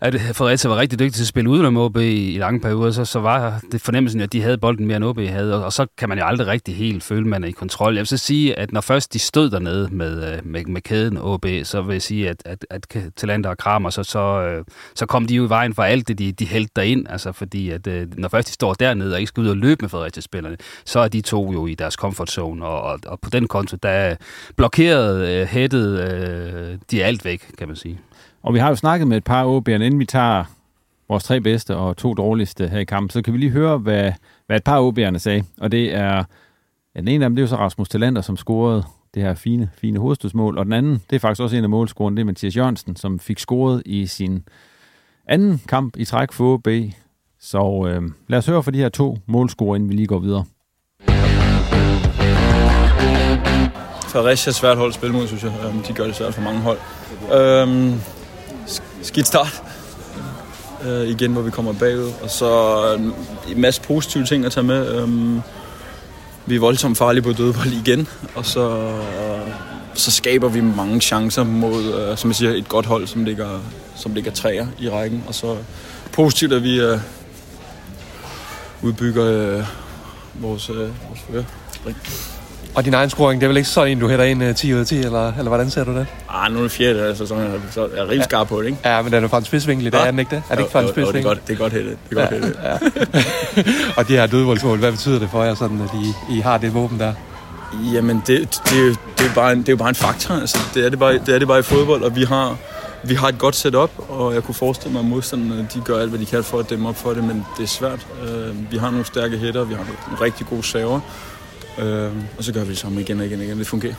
at 0.02 0.20
Fredericia 0.20 0.68
var 0.68 0.76
rigtig 0.76 0.98
dygtig 0.98 1.14
til 1.14 1.22
at 1.22 1.26
spille 1.26 1.50
udenom 1.50 1.76
OB 1.76 1.96
i, 1.96 2.34
i 2.34 2.38
lange 2.38 2.60
perioder, 2.60 2.90
så, 2.90 3.04
så 3.04 3.20
var 3.20 3.60
det 3.72 3.80
fornemmelsen, 3.80 4.20
at 4.20 4.32
de 4.32 4.42
havde 4.42 4.58
bolden 4.58 4.86
mere 4.86 4.96
end 4.96 5.04
OB 5.04 5.18
havde, 5.18 5.54
og, 5.54 5.64
og 5.64 5.72
så 5.72 5.86
kan 5.98 6.08
man 6.08 6.18
jo 6.18 6.24
aldrig 6.24 6.46
rigtig 6.46 6.76
helt 6.76 7.02
føle, 7.02 7.20
at 7.20 7.26
man 7.26 7.44
er 7.44 7.48
i 7.48 7.50
kontrol. 7.50 7.94
Jeg 7.94 8.00
vil 8.00 8.06
så 8.06 8.16
sige, 8.16 8.58
at 8.58 8.72
når 8.72 8.80
først 8.80 9.12
de 9.12 9.18
stod 9.18 9.50
dernede 9.50 9.88
med, 9.92 10.32
øh, 10.32 10.46
med, 10.46 10.64
med 10.64 10.80
kæden 10.80 11.18
OB, 11.18 11.46
så 11.62 11.82
vil 11.82 11.92
jeg 11.92 12.02
sige, 12.02 12.28
at, 12.28 12.42
at, 12.44 12.66
at 12.70 12.96
Talander 13.16 13.50
og 13.50 13.58
Kramer, 13.58 13.90
så, 13.90 14.02
så, 14.02 14.18
øh, 14.18 14.64
så 14.94 15.06
kom 15.06 15.26
de 15.26 15.34
jo 15.34 15.46
i 15.46 15.48
vejen 15.48 15.74
for 15.74 15.82
alt 15.82 16.08
det, 16.08 16.18
de, 16.18 16.32
de 16.32 16.46
hældte 16.46 16.72
derind, 16.76 17.06
altså 17.10 17.32
fordi, 17.32 17.70
at 17.70 17.86
øh, 17.86 18.06
når 18.16 18.28
først 18.28 18.48
de 18.48 18.52
står 18.52 18.74
dernede 18.74 19.14
og 19.14 19.20
ikke 19.20 19.28
skal 19.28 19.40
ud 19.42 19.48
og 19.48 19.56
løbe 19.56 19.82
med 19.82 19.88
Fredericia-spillerne, 19.88 20.56
så 20.84 21.00
er 21.00 21.08
de 21.08 21.20
to 21.20 21.52
jo 21.52 21.66
i 21.66 21.74
deres 21.74 21.94
comfort 21.94 22.30
zone, 22.30 22.66
og, 22.66 22.82
og, 22.82 22.98
og 23.06 23.20
på 23.20 23.30
den 23.30 23.48
konto, 23.48 23.76
der 23.82 24.16
blokerede, 24.56 25.46
hættede 25.46 26.78
de 26.90 27.04
alt 27.04 27.24
væk, 27.24 27.50
kan 27.58 27.68
man 27.68 27.76
sige. 27.76 28.00
Og 28.42 28.54
vi 28.54 28.58
har 28.58 28.68
jo 28.68 28.74
snakket 28.74 29.08
med 29.08 29.16
et 29.16 29.24
par 29.24 29.44
OB'er, 29.44 29.70
inden 29.70 29.98
vi 29.98 30.04
tager 30.04 30.44
vores 31.08 31.24
tre 31.24 31.40
bedste 31.40 31.76
og 31.76 31.96
to 31.96 32.14
dårligste 32.14 32.68
her 32.68 32.78
i 32.78 32.84
kampen, 32.84 33.10
så 33.10 33.22
kan 33.22 33.32
vi 33.32 33.38
lige 33.38 33.50
høre, 33.50 33.78
hvad, 33.78 34.12
hvad 34.46 34.56
et 34.56 34.64
par 34.64 34.90
OB'erne 34.90 35.18
sagde. 35.18 35.44
Og 35.60 35.72
det 35.72 35.94
er, 35.94 36.24
ja, 36.94 37.00
den 37.00 37.08
ene 37.08 37.24
af 37.24 37.30
dem, 37.30 37.36
det 37.36 37.42
er 37.42 37.44
jo 37.44 37.48
så 37.48 37.56
Rasmus 37.56 37.88
Talander, 37.88 38.20
som 38.20 38.36
scorede 38.36 38.84
det 39.14 39.22
her 39.22 39.34
fine, 39.34 39.70
fine 39.74 39.98
hovedstødsmål. 39.98 40.58
Og 40.58 40.64
den 40.64 40.72
anden, 40.72 41.02
det 41.10 41.16
er 41.16 41.20
faktisk 41.20 41.42
også 41.42 41.56
en 41.56 41.64
af 41.64 41.70
målscorerne, 41.70 42.16
det 42.16 42.20
er 42.20 42.26
Mathias 42.26 42.56
Jørgensen, 42.56 42.96
som 42.96 43.18
fik 43.18 43.38
scoret 43.38 43.82
i 43.86 44.06
sin 44.06 44.44
anden 45.28 45.62
kamp 45.68 45.96
i 45.96 46.04
træk 46.04 46.32
for 46.32 46.54
OB. 46.54 46.68
Så 47.40 47.88
øh, 47.88 48.02
lad 48.28 48.38
os 48.38 48.46
høre 48.46 48.62
for 48.62 48.70
de 48.70 48.78
her 48.78 48.88
to 48.88 49.18
målscorer, 49.26 49.76
inden 49.76 49.88
vi 49.90 49.94
lige 49.94 50.06
går 50.06 50.18
videre. 50.18 50.44
Fredericia 54.12 54.50
er 54.50 54.54
svært 54.54 54.76
hold 54.76 54.88
at 54.88 54.94
spille 54.94 55.16
mod, 55.16 55.26
synes 55.26 55.42
jeg. 55.42 55.52
Øhm, 55.66 55.82
de 55.82 55.92
gør 55.92 56.04
det 56.04 56.14
svært 56.14 56.34
for 56.34 56.42
mange 56.42 56.60
hold. 56.60 56.78
Øhm, 57.34 58.00
skidt 59.02 59.26
start. 59.26 59.62
Øh, 60.84 61.08
igen, 61.08 61.32
hvor 61.32 61.42
vi 61.42 61.50
kommer 61.50 61.72
bagud. 61.72 62.12
Og 62.22 62.30
så 62.30 62.82
øh, 62.94 63.00
en 63.52 63.60
masse 63.60 63.80
positive 63.80 64.24
ting 64.24 64.44
at 64.44 64.52
tage 64.52 64.64
med. 64.64 64.94
Øhm, 64.94 65.40
vi 66.46 66.54
er 66.54 66.60
voldsomt 66.60 66.98
farlige 66.98 67.22
på 67.22 67.32
dødebold 67.32 67.72
igen. 67.86 68.08
Og 68.34 68.46
så, 68.46 68.70
øh, 68.70 69.52
så 69.94 70.10
skaber 70.10 70.48
vi 70.48 70.60
mange 70.60 71.00
chancer 71.00 71.44
mod, 71.44 71.84
øh, 71.84 72.16
som 72.16 72.30
jeg 72.30 72.36
siger, 72.36 72.52
et 72.52 72.68
godt 72.68 72.86
hold, 72.86 73.06
som 73.06 73.24
ligger, 73.24 73.60
som 73.96 74.14
ligger 74.14 74.30
træer 74.30 74.66
i 74.78 74.88
rækken. 74.88 75.24
Og 75.26 75.34
så 75.34 75.56
positivt, 76.12 76.52
at 76.52 76.62
vi 76.62 76.80
øh, 76.80 76.98
udbygger 78.82 79.24
øh, 79.24 79.64
vores, 80.34 80.70
øh, 80.70 80.76
vores 80.76 81.20
fører. 81.30 81.44
Og 82.74 82.84
din 82.84 82.94
egen 82.94 83.10
scoring, 83.10 83.40
det 83.40 83.46
er 83.46 83.48
vel 83.48 83.56
ikke 83.56 83.68
sådan 83.68 83.92
en, 83.92 84.00
du 84.00 84.08
hætter 84.08 84.24
ind 84.24 84.54
10 84.54 84.70
øh, 84.70 84.74
ud 84.74 84.80
af 84.80 84.86
10, 84.86 84.98
eller, 84.98 85.28
eller 85.28 85.48
hvordan 85.48 85.70
ser 85.70 85.84
du 85.84 85.94
det? 85.94 86.06
Ah, 86.28 86.52
nu 86.52 86.58
er 86.58 86.62
det 86.62 86.70
fjerde 86.70 87.02
af 87.02 87.16
sæsonen, 87.16 87.62
så 87.70 87.88
jeg 87.94 87.98
er 87.98 88.02
rimelig 88.02 88.24
skarp 88.24 88.48
på 88.48 88.60
det, 88.60 88.66
ikke? 88.66 88.78
Ja, 88.84 89.02
men 89.02 89.12
den 89.12 89.24
er 89.24 89.28
fra 89.28 89.38
en 89.38 89.44
spidsvinkel 89.44 89.86
i 89.86 89.90
dag, 89.90 90.00
ja. 90.00 90.06
er 90.06 90.10
den 90.10 90.18
ikke 90.18 90.30
det? 90.30 90.42
Er 90.50 90.54
det 90.54 90.62
ikke 90.62 90.72
fra 90.72 90.80
en 90.80 90.88
spidsvinkel? 90.88 91.14
det 91.14 91.24
er 91.24 91.28
godt, 91.28 91.48
det 91.48 91.54
er 91.54 91.58
godt 91.58 91.72
hættet. 91.72 91.96
Det 92.10 92.18
er 92.18 92.20
godt 92.20 92.32
ja, 92.32 92.46
hættet. 92.46 92.56
Ja. 92.64 93.92
og 93.98 94.08
de 94.08 94.16
her 94.16 94.26
dødvoldsmål, 94.26 94.78
hvad 94.78 94.92
betyder 94.92 95.18
det 95.18 95.28
for 95.30 95.44
jer, 95.44 95.54
sådan, 95.54 95.80
at 95.80 95.90
I, 95.94 96.36
I 96.36 96.40
har 96.40 96.58
det 96.58 96.74
våben 96.74 97.00
der? 97.00 97.12
Jamen, 97.92 98.22
det, 98.26 98.60
det, 98.68 98.98
det, 99.18 99.26
er 99.26 99.34
bare 99.34 99.52
en, 99.52 99.58
det 99.58 99.68
er 99.68 99.72
jo 99.72 99.76
bare 99.76 99.88
en 99.88 99.94
faktor. 99.94 100.34
Altså, 100.34 100.58
det, 100.74 100.86
er 100.86 100.90
det, 100.90 100.98
bare, 100.98 101.12
det 101.12 101.28
er 101.28 101.38
det 101.38 101.48
bare 101.48 101.58
i 101.58 101.62
fodbold, 101.62 102.02
og 102.02 102.16
vi 102.16 102.24
har, 102.24 102.56
vi 103.04 103.14
har 103.14 103.28
et 103.28 103.38
godt 103.38 103.56
setup, 103.56 103.90
og 104.08 104.34
jeg 104.34 104.42
kunne 104.42 104.54
forestille 104.54 104.92
mig, 104.92 105.00
at 105.00 105.06
modstanderne 105.06 105.68
de 105.74 105.80
gør 105.80 105.98
alt, 105.98 106.10
hvad 106.10 106.20
de 106.20 106.26
kan 106.26 106.44
for 106.44 106.58
at 106.58 106.70
dæmme 106.70 106.88
op 106.88 106.96
for 106.96 107.10
det, 107.10 107.24
men 107.24 107.46
det 107.58 107.62
er 107.62 107.68
svært. 107.68 108.06
Uh, 108.22 108.72
vi 108.72 108.76
har 108.76 108.90
nogle 108.90 109.06
stærke 109.06 109.38
hætter, 109.38 109.64
vi 109.64 109.74
har 109.74 109.84
nogle 109.84 110.20
rigtig 110.20 110.46
gode 110.46 110.62
saver, 110.62 111.00
Øh, 111.78 112.10
og 112.38 112.44
så 112.44 112.52
gør 112.52 112.64
vi 112.64 112.70
det 112.70 112.78
samme 112.78 113.00
igen 113.00 113.20
og 113.20 113.26
igen 113.26 113.38
og 113.38 113.44
igen. 113.44 113.58
Det 113.58 113.66
fungerer. 113.66 113.94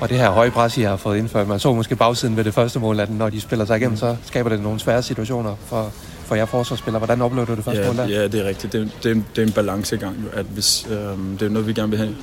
Og 0.00 0.08
det 0.08 0.18
her 0.18 0.30
høje 0.30 0.50
pres, 0.50 0.78
I 0.78 0.82
har 0.82 0.96
fået 0.96 1.18
indført, 1.18 1.48
man 1.48 1.58
så 1.58 1.72
måske 1.72 1.96
bagsiden 1.96 2.36
ved 2.36 2.44
det 2.44 2.54
første 2.54 2.78
mål, 2.78 3.00
at 3.00 3.10
når 3.10 3.30
de 3.30 3.40
spiller 3.40 3.64
sig 3.64 3.76
igennem, 3.76 3.96
så 3.96 4.16
skaber 4.24 4.50
det 4.50 4.60
nogle 4.60 4.80
svære 4.80 5.02
situationer 5.02 5.56
for, 5.66 5.92
for 6.24 6.34
jer 6.34 6.46
forsvarsspillere. 6.46 6.98
Hvordan 6.98 7.22
oplever 7.22 7.46
du 7.46 7.54
det 7.54 7.64
første 7.64 7.82
ja, 7.82 7.86
mål 7.86 7.96
der? 7.96 8.08
Ja, 8.08 8.28
det 8.28 8.40
er 8.40 8.48
rigtigt. 8.48 8.72
Det, 8.72 8.90
det, 9.02 9.24
det 9.36 9.42
er 9.42 9.46
en 9.46 9.52
balancegang, 9.52 10.16
at 10.32 10.46
hvis, 10.46 10.86
øh, 10.90 10.96
det 11.40 11.42
er 11.42 11.48
noget, 11.48 11.66
vi 11.66 11.72
gerne 11.72 11.90
vil 11.90 11.98
have, 11.98 12.16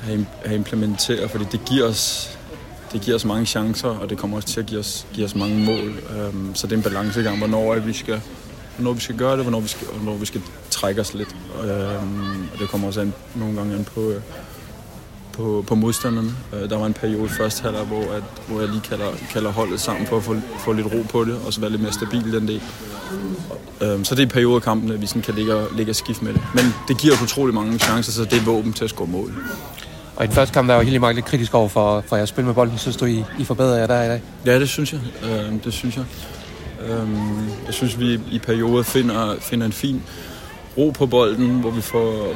have, 0.00 0.26
have 0.44 0.56
implementeret, 0.56 1.30
fordi 1.30 1.44
det 1.52 1.60
giver 1.64 1.86
os 1.86 2.38
det 2.92 3.00
giver 3.00 3.16
os 3.16 3.24
mange 3.24 3.46
chancer, 3.46 3.88
og 3.88 4.10
det 4.10 4.18
kommer 4.18 4.36
også 4.36 4.48
til 4.48 4.60
at 4.60 4.66
give 4.66 4.80
os, 4.80 5.06
give 5.12 5.26
os 5.26 5.34
mange 5.34 5.64
mål. 5.64 5.94
Um, 6.28 6.54
så 6.54 6.66
det 6.66 6.72
er 6.72 6.76
en 6.76 6.82
balancegang, 6.82 7.38
hvornår 7.38 7.74
vi 7.74 7.92
skal 7.92 8.20
hvornår 8.78 8.92
vi 8.92 9.00
skal 9.00 9.16
gøre 9.16 9.36
det, 9.36 9.42
hvornår 9.42 9.60
vi 9.60 9.68
skal, 9.68 9.86
hvornår 9.86 10.18
vi 10.18 10.26
skal 10.26 10.42
trække 10.70 11.00
os 11.00 11.14
lidt. 11.14 11.36
Øhm, 11.62 12.48
og 12.52 12.58
det 12.58 12.68
kommer 12.68 12.86
også 12.86 13.00
an, 13.00 13.12
nogle 13.34 13.56
gange 13.56 13.74
an 13.74 13.84
på, 13.94 14.10
øh, 14.10 14.20
på, 15.32 15.64
på 15.66 15.74
modstanderne. 15.74 16.30
Øh, 16.52 16.70
der 16.70 16.78
var 16.78 16.86
en 16.86 16.92
periode 16.92 17.28
første 17.28 17.62
halvleg, 17.62 17.84
hvor, 17.84 18.02
at, 18.02 18.22
hvor 18.48 18.60
jeg 18.60 18.68
lige 18.68 18.80
kalder, 18.80 19.06
kalder 19.32 19.50
holdet 19.52 19.80
sammen 19.80 20.06
for 20.06 20.16
at 20.16 20.22
få, 20.22 20.36
få 20.58 20.72
lidt 20.72 20.86
ro 20.86 21.02
på 21.10 21.24
det, 21.24 21.36
og 21.46 21.52
så 21.52 21.60
være 21.60 21.70
lidt 21.70 21.82
mere 21.82 21.92
stabil 21.92 22.32
den 22.32 22.48
del. 22.48 22.62
Øhm, 23.80 24.04
så 24.04 24.14
det 24.14 24.22
er 24.22 24.26
perioder 24.26 24.60
kampen, 24.60 24.92
at 24.92 25.00
vi 25.00 25.06
sådan 25.06 25.22
kan 25.22 25.34
ligge, 25.34 25.64
ligge 25.76 25.92
og 25.92 25.96
skifte 25.96 26.24
med 26.24 26.32
det. 26.32 26.42
Men 26.54 26.64
det 26.88 26.98
giver 26.98 27.14
utrolig 27.22 27.54
mange 27.54 27.78
chancer, 27.78 28.12
så 28.12 28.24
det 28.24 28.32
er 28.32 28.44
våben 28.44 28.72
til 28.72 28.84
at 28.84 28.90
score 28.90 29.06
mål. 29.06 29.34
Og 30.16 30.24
i 30.24 30.26
den 30.26 30.34
første 30.34 30.54
kamp, 30.54 30.68
der 30.68 30.74
var 30.74 30.82
helt 30.82 31.00
meget 31.00 31.14
lidt 31.14 31.26
kritisk 31.26 31.54
over 31.54 31.68
for, 31.68 32.04
for 32.06 32.16
at 32.16 32.28
spille 32.28 32.46
med 32.46 32.54
bolden. 32.54 32.78
Synes 32.78 32.96
du, 32.96 33.04
I, 33.04 33.24
I 33.38 33.44
forbedrer 33.44 33.78
jer 33.78 33.86
der 33.86 34.02
i 34.02 34.08
dag? 34.08 34.22
Ja, 34.46 34.60
det 34.60 34.68
synes 34.68 34.92
jeg. 34.92 35.00
Øh, 35.22 35.64
det 35.64 35.72
synes 35.72 35.96
jeg. 35.96 36.04
Øhm, 36.86 37.48
jeg 37.66 37.74
synes, 37.74 38.00
vi 38.00 38.20
i 38.30 38.38
perioder 38.38 38.82
finder, 38.82 39.34
finder 39.40 39.66
en 39.66 39.72
fin 39.72 40.02
ro 40.78 40.90
på 40.90 41.06
bolden, 41.06 41.60
hvor 41.60 41.70
vi 41.70 41.80
får, 41.80 42.34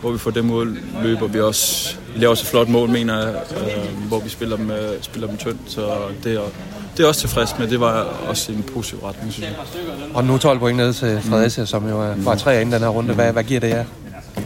hvor 0.00 0.10
vi 0.10 0.18
får 0.18 0.30
det 0.30 0.44
mål 0.44 0.78
løber 1.02 1.26
vi 1.26 1.40
også. 1.40 1.96
Vi 2.14 2.20
laver 2.20 2.30
også 2.30 2.42
et 2.42 2.48
flot 2.48 2.68
mål, 2.68 2.88
mener 2.88 3.18
jeg, 3.18 3.34
øh, 3.56 4.08
hvor 4.08 4.20
vi 4.20 4.28
spiller 4.28 4.56
dem, 4.56 4.70
øh, 4.70 5.02
spiller 5.02 5.28
dem 5.28 5.36
tyndt. 5.36 5.60
Så 5.66 5.80
det 6.24 6.34
er, 6.34 6.40
det 6.96 7.04
er 7.04 7.08
også 7.08 7.20
tilfreds 7.20 7.58
med. 7.58 7.68
Det 7.68 7.80
var 7.80 8.06
også 8.28 8.52
en 8.52 8.62
positiv 8.74 8.98
retning, 8.98 9.32
synes 9.32 9.48
jeg. 9.48 9.56
Og 10.14 10.24
nu 10.24 10.38
12 10.38 10.58
point 10.58 10.76
ned 10.76 10.92
til 10.92 11.20
Fredericia, 11.22 11.62
mm. 11.62 11.66
som 11.66 11.88
jo 11.88 12.00
er 12.02 12.14
bare 12.24 12.36
tre 12.36 12.60
inden 12.60 12.72
den 12.72 12.82
her 12.82 12.88
runde. 12.88 13.14
Hvad, 13.14 13.32
hvad 13.32 13.44
giver 13.44 13.60
det 13.60 13.68
jer? 13.68 13.84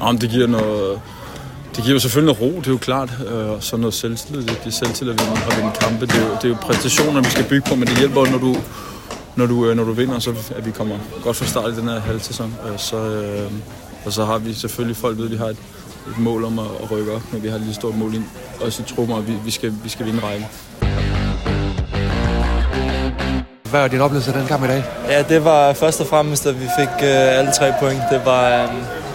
Om 0.01 0.19
det 0.19 0.31
giver 0.31 0.47
noget... 0.47 1.01
Det 1.77 1.85
giver 1.85 1.95
jo 1.95 2.01
selvfølgelig 2.01 2.37
noget 2.41 2.55
ro, 2.55 2.61
det 2.61 2.67
er 2.67 2.71
jo 2.71 2.79
klart, 2.79 3.11
øh, 3.31 3.51
og 3.51 3.63
så 3.63 3.77
noget 3.77 3.95
selvtillid. 3.95 4.43
Det 4.43 4.67
er 4.67 4.71
selvtillid 4.71 5.13
at 5.13 5.21
vinde, 5.21 5.41
at 5.51 5.57
vinde 5.57 5.73
kampe. 5.81 6.07
Det 6.07 6.15
er, 6.15 6.27
jo, 6.27 6.35
det 6.35 6.45
er 6.45 6.49
jo 6.49 6.57
præstationer, 6.61 7.21
vi 7.21 7.31
skal 7.31 7.45
bygge 7.45 7.69
på, 7.69 7.75
men 7.75 7.89
det 7.89 7.99
hjælper, 7.99 8.27
når 8.27 8.39
du, 8.39 8.57
når 9.37 9.47
du, 9.47 9.67
øh, 9.67 9.77
når 9.77 9.85
du 9.85 9.93
vinder, 9.93 10.19
så 10.19 10.35
at 10.57 10.67
vi 10.67 10.71
kommer 10.71 10.97
godt 11.23 11.37
fra 11.37 11.47
start 11.47 11.73
i 11.73 11.77
den 11.77 11.89
her 11.89 12.01
halv 12.01 12.21
sæson. 12.21 12.55
Øh, 12.69 12.79
så, 12.79 12.97
øh, 12.97 13.53
og 14.05 14.13
så 14.13 14.25
har 14.25 14.39
vi 14.39 14.55
selvfølgelig 14.55 14.97
folk 14.97 15.19
ved, 15.19 15.25
at 15.25 15.31
vi 15.31 15.37
har 15.37 15.47
et, 15.47 15.57
et 16.09 16.19
mål 16.19 16.45
om 16.45 16.59
at, 16.59 16.67
at 16.83 16.91
rykke 16.91 17.13
op, 17.13 17.23
men 17.33 17.43
vi 17.43 17.49
har 17.49 17.57
et 17.57 17.63
lige 17.63 17.75
stort 17.75 17.97
mål 17.97 18.15
ind. 18.15 18.25
Også 18.61 18.83
i 18.83 18.95
trummer, 18.95 19.19
at 19.19 19.29
vi, 19.29 19.33
vi, 19.45 19.51
skal, 19.51 19.75
vi 19.85 19.89
skal 19.89 20.07
vinde 20.07 20.21
rækken. 20.23 20.47
Hvad 23.71 23.81
var 23.81 23.89
din 23.89 24.01
oplevelse 24.01 24.33
af 24.33 24.39
den 24.39 24.47
kamp 24.49 24.65
i 24.65 24.67
dag? 24.67 24.85
Ja, 25.09 25.23
det 25.23 25.45
var 25.45 25.73
først 25.73 26.01
og 26.01 26.07
fremmest, 26.07 26.47
at 26.47 26.61
vi 26.61 26.67
fik 26.79 26.89
øh, 27.03 27.39
alle 27.39 27.53
tre 27.53 27.73
point. 27.81 28.03
Det 28.11 28.23
var, 28.25 28.63
øh, 28.63 28.69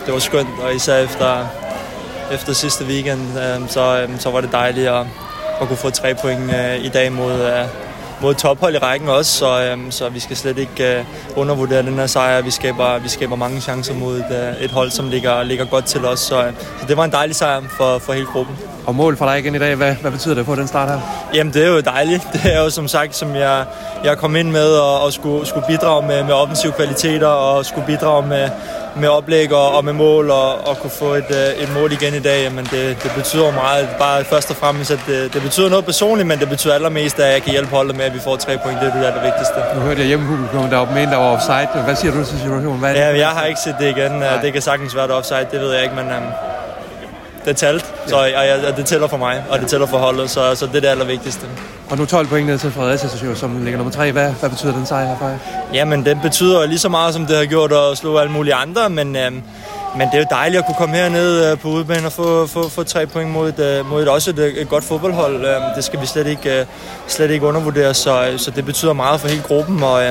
det 0.05 0.13
var 0.13 0.19
skønt, 0.19 0.50
og 0.63 0.75
især 0.75 0.98
efter, 0.98 1.48
efter 2.31 2.53
sidste 2.53 2.86
weekend, 2.86 3.22
øh, 3.22 3.69
så, 3.69 4.01
øh, 4.01 4.19
så 4.19 4.31
var 4.31 4.41
det 4.41 4.51
dejligt 4.51 4.88
at, 4.88 5.05
at 5.62 5.67
kunne 5.67 5.77
få 5.77 5.89
tre 5.89 6.15
point 6.15 6.55
øh, 6.55 6.86
i 6.86 6.89
dag 6.89 7.12
mod, 7.12 7.34
øh, 7.41 7.85
mod 8.22 8.36
tophold 8.36 8.75
i 8.75 8.77
rækken 8.77 9.10
også, 9.10 9.31
så, 9.31 9.63
øhm, 9.63 9.91
så 9.91 10.10
vi 10.10 10.19
skal 10.19 10.38
slet 10.38 10.57
ikke 10.57 10.98
øh, 10.98 11.05
undervurdere 11.36 11.81
den 11.81 11.93
her 11.93 12.07
sejr. 12.07 12.41
Vi 12.41 12.51
skaber, 12.51 13.00
vi 13.00 13.10
skaber 13.10 13.36
mange 13.36 13.62
chancer 13.62 13.93
mod 13.93 14.17
et, 14.17 14.25
øh, 14.31 14.63
et 14.63 14.72
hold, 14.72 14.91
som 14.91 15.10
ligger, 15.10 15.43
ligger 15.43 15.65
godt 15.65 15.86
til 15.86 16.05
os, 16.05 16.19
så, 16.19 16.45
øh, 16.45 16.53
så 16.79 16.86
det 16.88 16.98
var 16.98 17.03
en 17.03 17.12
dejlig 17.12 17.36
sejr 17.36 17.62
for, 17.69 17.98
for 17.98 18.13
hele 18.13 18.25
gruppen. 18.25 18.57
Og 18.86 18.95
mål 18.95 19.17
for 19.17 19.25
dig 19.25 19.39
igen 19.39 19.55
i 19.55 19.60
dag, 19.60 19.75
hvad, 19.75 19.95
hvad 19.95 20.12
betyder 20.12 20.36
det 20.36 20.45
på 20.45 20.55
den 20.55 20.67
start 20.67 20.89
her? 20.89 21.00
Jamen 21.34 21.53
det 21.53 21.63
er 21.63 21.67
jo 21.67 21.79
dejligt. 21.79 22.27
Det 22.34 22.53
er 22.53 22.63
jo 22.63 22.69
som 22.69 22.88
sagt, 22.88 23.15
som 23.15 23.36
jeg, 23.36 23.65
jeg 24.03 24.17
kom 24.17 24.36
ind 24.36 24.51
med 24.51 24.67
og, 24.67 25.01
og 25.01 25.13
skulle, 25.13 25.45
skulle 25.45 25.65
bidrage 25.67 26.07
med, 26.07 26.24
med 26.24 26.34
offensive 26.34 26.72
kvaliteter 26.72 27.27
og 27.27 27.65
skulle 27.65 27.88
bidrage 27.88 28.27
med, 28.27 28.50
med 28.95 29.09
oplæg 29.09 29.53
og, 29.53 29.71
og 29.77 29.85
med 29.85 29.93
mål 29.93 30.29
og, 30.29 30.67
og 30.67 30.77
kunne 30.77 30.91
få 30.91 31.13
et, 31.13 31.29
øh, 31.29 31.63
et 31.63 31.73
mål 31.73 31.91
igen 31.91 32.13
i 32.13 32.19
dag, 32.19 32.51
men 32.51 32.65
det, 32.65 33.03
det 33.03 33.11
betyder 33.15 33.51
meget. 33.51 33.89
Bare 33.99 34.23
først 34.23 34.49
og 34.49 34.55
fremmest, 34.55 34.91
at 34.91 34.99
det, 35.07 35.33
det 35.33 35.41
betyder 35.41 35.69
noget 35.69 35.85
personligt, 35.85 36.27
men 36.27 36.39
det 36.39 36.49
betyder 36.49 36.73
allermest, 36.73 37.19
at 37.19 37.33
jeg 37.33 37.41
kan 37.41 37.51
hjælpe 37.51 37.71
holdet 37.71 37.95
med, 37.95 38.05
at 38.05 38.13
vi 38.13 38.19
får 38.19 38.35
tre 38.35 38.57
point. 38.63 38.81
Det 38.81 38.87
er 39.07 39.13
det 39.13 39.23
vigtigste. 39.23 39.55
Nu 39.75 39.81
hørte 39.81 39.99
jeg 39.99 40.07
hjemmepublikum, 40.07 40.69
der 40.69 40.77
var 40.77 40.91
med, 40.93 41.07
der 41.07 41.17
var 41.17 41.31
offside. 41.35 41.83
Hvad 41.83 41.95
siger 41.95 42.11
du 42.11 42.17
til 42.17 42.37
situationen? 42.39 42.79
Hvad 42.79 42.95
ja, 42.95 43.17
jeg 43.17 43.29
har 43.29 43.45
ikke 43.45 43.59
set 43.59 43.75
det 43.79 43.89
igen. 43.97 44.21
Ja. 44.21 44.41
Det 44.41 44.53
kan 44.53 44.61
sagtens 44.61 44.95
være, 44.95 45.07
der 45.07 45.13
offside, 45.13 45.47
det 45.51 45.59
ved 45.61 45.73
jeg 45.73 45.83
ikke, 45.83 45.95
men 45.95 46.05
um, 46.05 46.23
det 47.45 47.57
talt, 47.57 47.93
så 48.07 48.15
og, 48.15 48.69
og, 48.71 48.77
det 48.77 48.85
tæller 48.85 49.07
for 49.07 49.17
mig, 49.17 49.43
og 49.49 49.59
det 49.59 49.67
tæller 49.67 49.87
for 49.87 49.97
holdet, 49.97 50.29
så, 50.29 50.55
så 50.55 50.65
det 50.65 50.75
er 50.75 50.79
det 50.79 50.87
allervigtigste. 50.87 51.47
Og 51.89 51.97
nu 51.97 52.05
12 52.05 52.27
point 52.27 52.47
ned 52.47 52.57
til 52.57 52.71
Fredericia, 52.71 53.35
som 53.35 53.63
ligger 53.63 53.77
nummer 53.77 53.93
3. 53.93 54.11
Hvad, 54.11 54.31
hvad 54.31 54.49
betyder 54.49 54.73
den 54.73 54.85
sejr 54.85 55.05
her 55.05 55.17
for 55.17 55.27
jer? 55.27 55.37
Jamen, 55.73 56.05
den 56.05 56.19
betyder 56.21 56.65
lige 56.65 56.79
så 56.79 56.89
meget, 56.89 57.13
som 57.13 57.25
det 57.25 57.37
har 57.37 57.45
gjort 57.45 57.71
at 57.71 57.97
slå 57.97 58.17
alle 58.17 58.31
mulige 58.31 58.53
andre, 58.53 58.89
men, 58.89 59.15
øhm, 59.15 59.43
men 59.97 60.07
det 60.07 60.13
er 60.13 60.19
jo 60.19 60.25
dejligt 60.29 60.59
at 60.59 60.65
kunne 60.65 60.75
komme 60.75 60.95
herned 60.95 61.51
øh, 61.51 61.59
på 61.59 61.67
udbanen 61.67 62.05
og 62.05 62.11
få, 62.11 62.47
få, 62.47 62.69
få 62.69 62.83
tre 62.83 63.07
point 63.07 63.29
mod 63.29 63.49
et, 63.49 63.59
øh, 63.59 63.89
mod 63.89 64.01
et, 64.01 64.07
også 64.07 64.29
et, 64.29 64.61
et 64.61 64.69
godt 64.69 64.83
fodboldhold. 64.83 65.45
Det 65.75 65.83
skal 65.83 66.01
vi 66.01 66.05
slet 66.05 66.27
ikke, 66.27 66.59
øh, 66.59 66.65
slet 67.07 67.31
ikke 67.31 67.45
undervurdere, 67.45 67.93
så, 67.93 68.33
så 68.37 68.51
det 68.51 68.65
betyder 68.65 68.93
meget 68.93 69.21
for 69.21 69.27
hele 69.27 69.41
gruppen, 69.41 69.83
og 69.83 70.01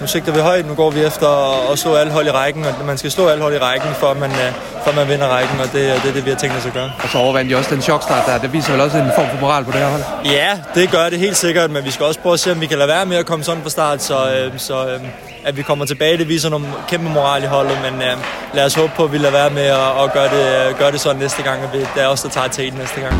nu 0.00 0.06
sigter 0.06 0.32
vi 0.32 0.40
højt, 0.40 0.66
nu 0.66 0.74
går 0.74 0.90
vi 0.90 1.00
efter 1.04 1.28
at 1.72 1.78
slå 1.78 1.94
alle 1.94 2.12
hold 2.12 2.26
i 2.26 2.30
rækken, 2.30 2.64
og 2.64 2.86
man 2.86 2.98
skal 2.98 3.10
slå 3.10 3.28
alle 3.28 3.42
hold 3.42 3.54
i 3.54 3.58
rækken, 3.58 3.90
for 3.94 4.06
at 4.06 4.16
man, 4.16 4.30
for 4.82 4.90
at 4.90 4.96
man 4.96 5.08
vinder 5.08 5.28
rækken, 5.28 5.60
og 5.60 5.66
det, 5.66 5.72
det 5.72 6.08
er 6.08 6.12
det, 6.12 6.24
vi 6.24 6.30
har 6.30 6.36
tænkt 6.36 6.56
os 6.56 6.66
at 6.66 6.72
gøre. 6.72 6.92
Og 7.02 7.08
så 7.08 7.18
overvandt 7.18 7.50
de 7.50 7.56
også 7.56 7.74
den 7.74 7.82
chokstart 7.82 8.26
der. 8.26 8.38
Det 8.38 8.52
viser 8.52 8.72
vel 8.72 8.80
også 8.80 8.98
en 8.98 9.10
form 9.14 9.26
for 9.28 9.40
moral 9.40 9.64
på 9.64 9.70
det 9.70 9.80
her 9.80 9.88
hold? 9.88 10.02
Ja, 10.24 10.58
det 10.74 10.90
gør 10.90 11.08
det 11.08 11.18
helt 11.18 11.36
sikkert, 11.36 11.70
men 11.70 11.84
vi 11.84 11.90
skal 11.90 12.06
også 12.06 12.20
prøve 12.20 12.32
at 12.32 12.40
se, 12.40 12.52
om 12.52 12.60
vi 12.60 12.66
kan 12.66 12.78
lade 12.78 12.88
være 12.88 13.06
med 13.06 13.16
at 13.16 13.26
komme 13.26 13.44
sådan 13.44 13.62
fra 13.62 13.70
start, 13.70 14.02
så, 14.02 14.32
øh, 14.32 14.52
så 14.56 14.86
øh, 14.86 15.00
at 15.44 15.56
vi 15.56 15.62
kommer 15.62 15.84
tilbage, 15.84 16.18
det 16.18 16.28
viser 16.28 16.50
nogle 16.50 16.66
kæmpe 16.88 17.08
moral 17.08 17.42
i 17.42 17.46
holdet, 17.46 17.78
men 17.82 18.02
øh, 18.02 18.16
lad 18.54 18.64
os 18.64 18.74
håbe 18.74 18.92
på, 18.96 19.04
at 19.04 19.12
vi 19.12 19.18
lader 19.18 19.32
være 19.32 19.50
med 19.50 19.62
at, 19.62 19.90
at 20.02 20.12
gøre, 20.12 20.28
det, 20.36 20.70
øh, 20.70 20.78
gøre 20.78 20.92
det 20.92 21.00
sådan 21.00 21.20
næste 21.20 21.42
gang, 21.42 21.64
og 21.64 21.72
det 21.72 21.88
er 21.96 22.06
også 22.06 22.28
der 22.28 22.34
tager 22.34 22.48
til 22.48 22.74
næste 22.74 23.00
gang. 23.00 23.14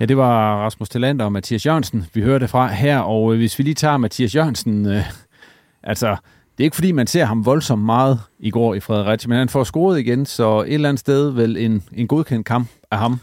Ja, 0.00 0.04
det 0.04 0.16
var 0.16 0.64
Rasmus 0.64 0.88
Talander 0.88 1.24
og 1.24 1.32
Mathias 1.32 1.66
Jørgensen, 1.66 2.06
vi 2.14 2.22
hørte 2.22 2.48
fra 2.48 2.66
her. 2.66 2.98
Og 2.98 3.32
øh, 3.32 3.38
hvis 3.38 3.58
vi 3.58 3.64
lige 3.64 3.74
tager 3.74 3.96
Mathias 3.96 4.34
Jørgensen, 4.34 4.86
øh, 4.86 5.02
altså, 5.90 6.16
det 6.58 6.60
er 6.60 6.64
ikke 6.64 6.76
fordi, 6.76 6.92
man 6.92 7.06
ser 7.06 7.24
ham 7.24 7.46
voldsomt 7.46 7.82
meget 7.84 8.20
i 8.38 8.50
går 8.50 8.74
i 8.74 8.80
Fredericia, 8.80 9.28
men 9.28 9.38
han 9.38 9.48
får 9.48 9.64
scoret 9.64 9.98
igen, 9.98 10.26
så 10.26 10.60
et 10.60 10.74
eller 10.74 10.88
andet 10.88 11.00
sted 11.00 11.30
vel 11.30 11.56
en, 11.56 11.82
en 11.94 12.08
godkendt 12.08 12.46
kamp 12.46 12.68
af 12.90 12.98
ham. 12.98 13.20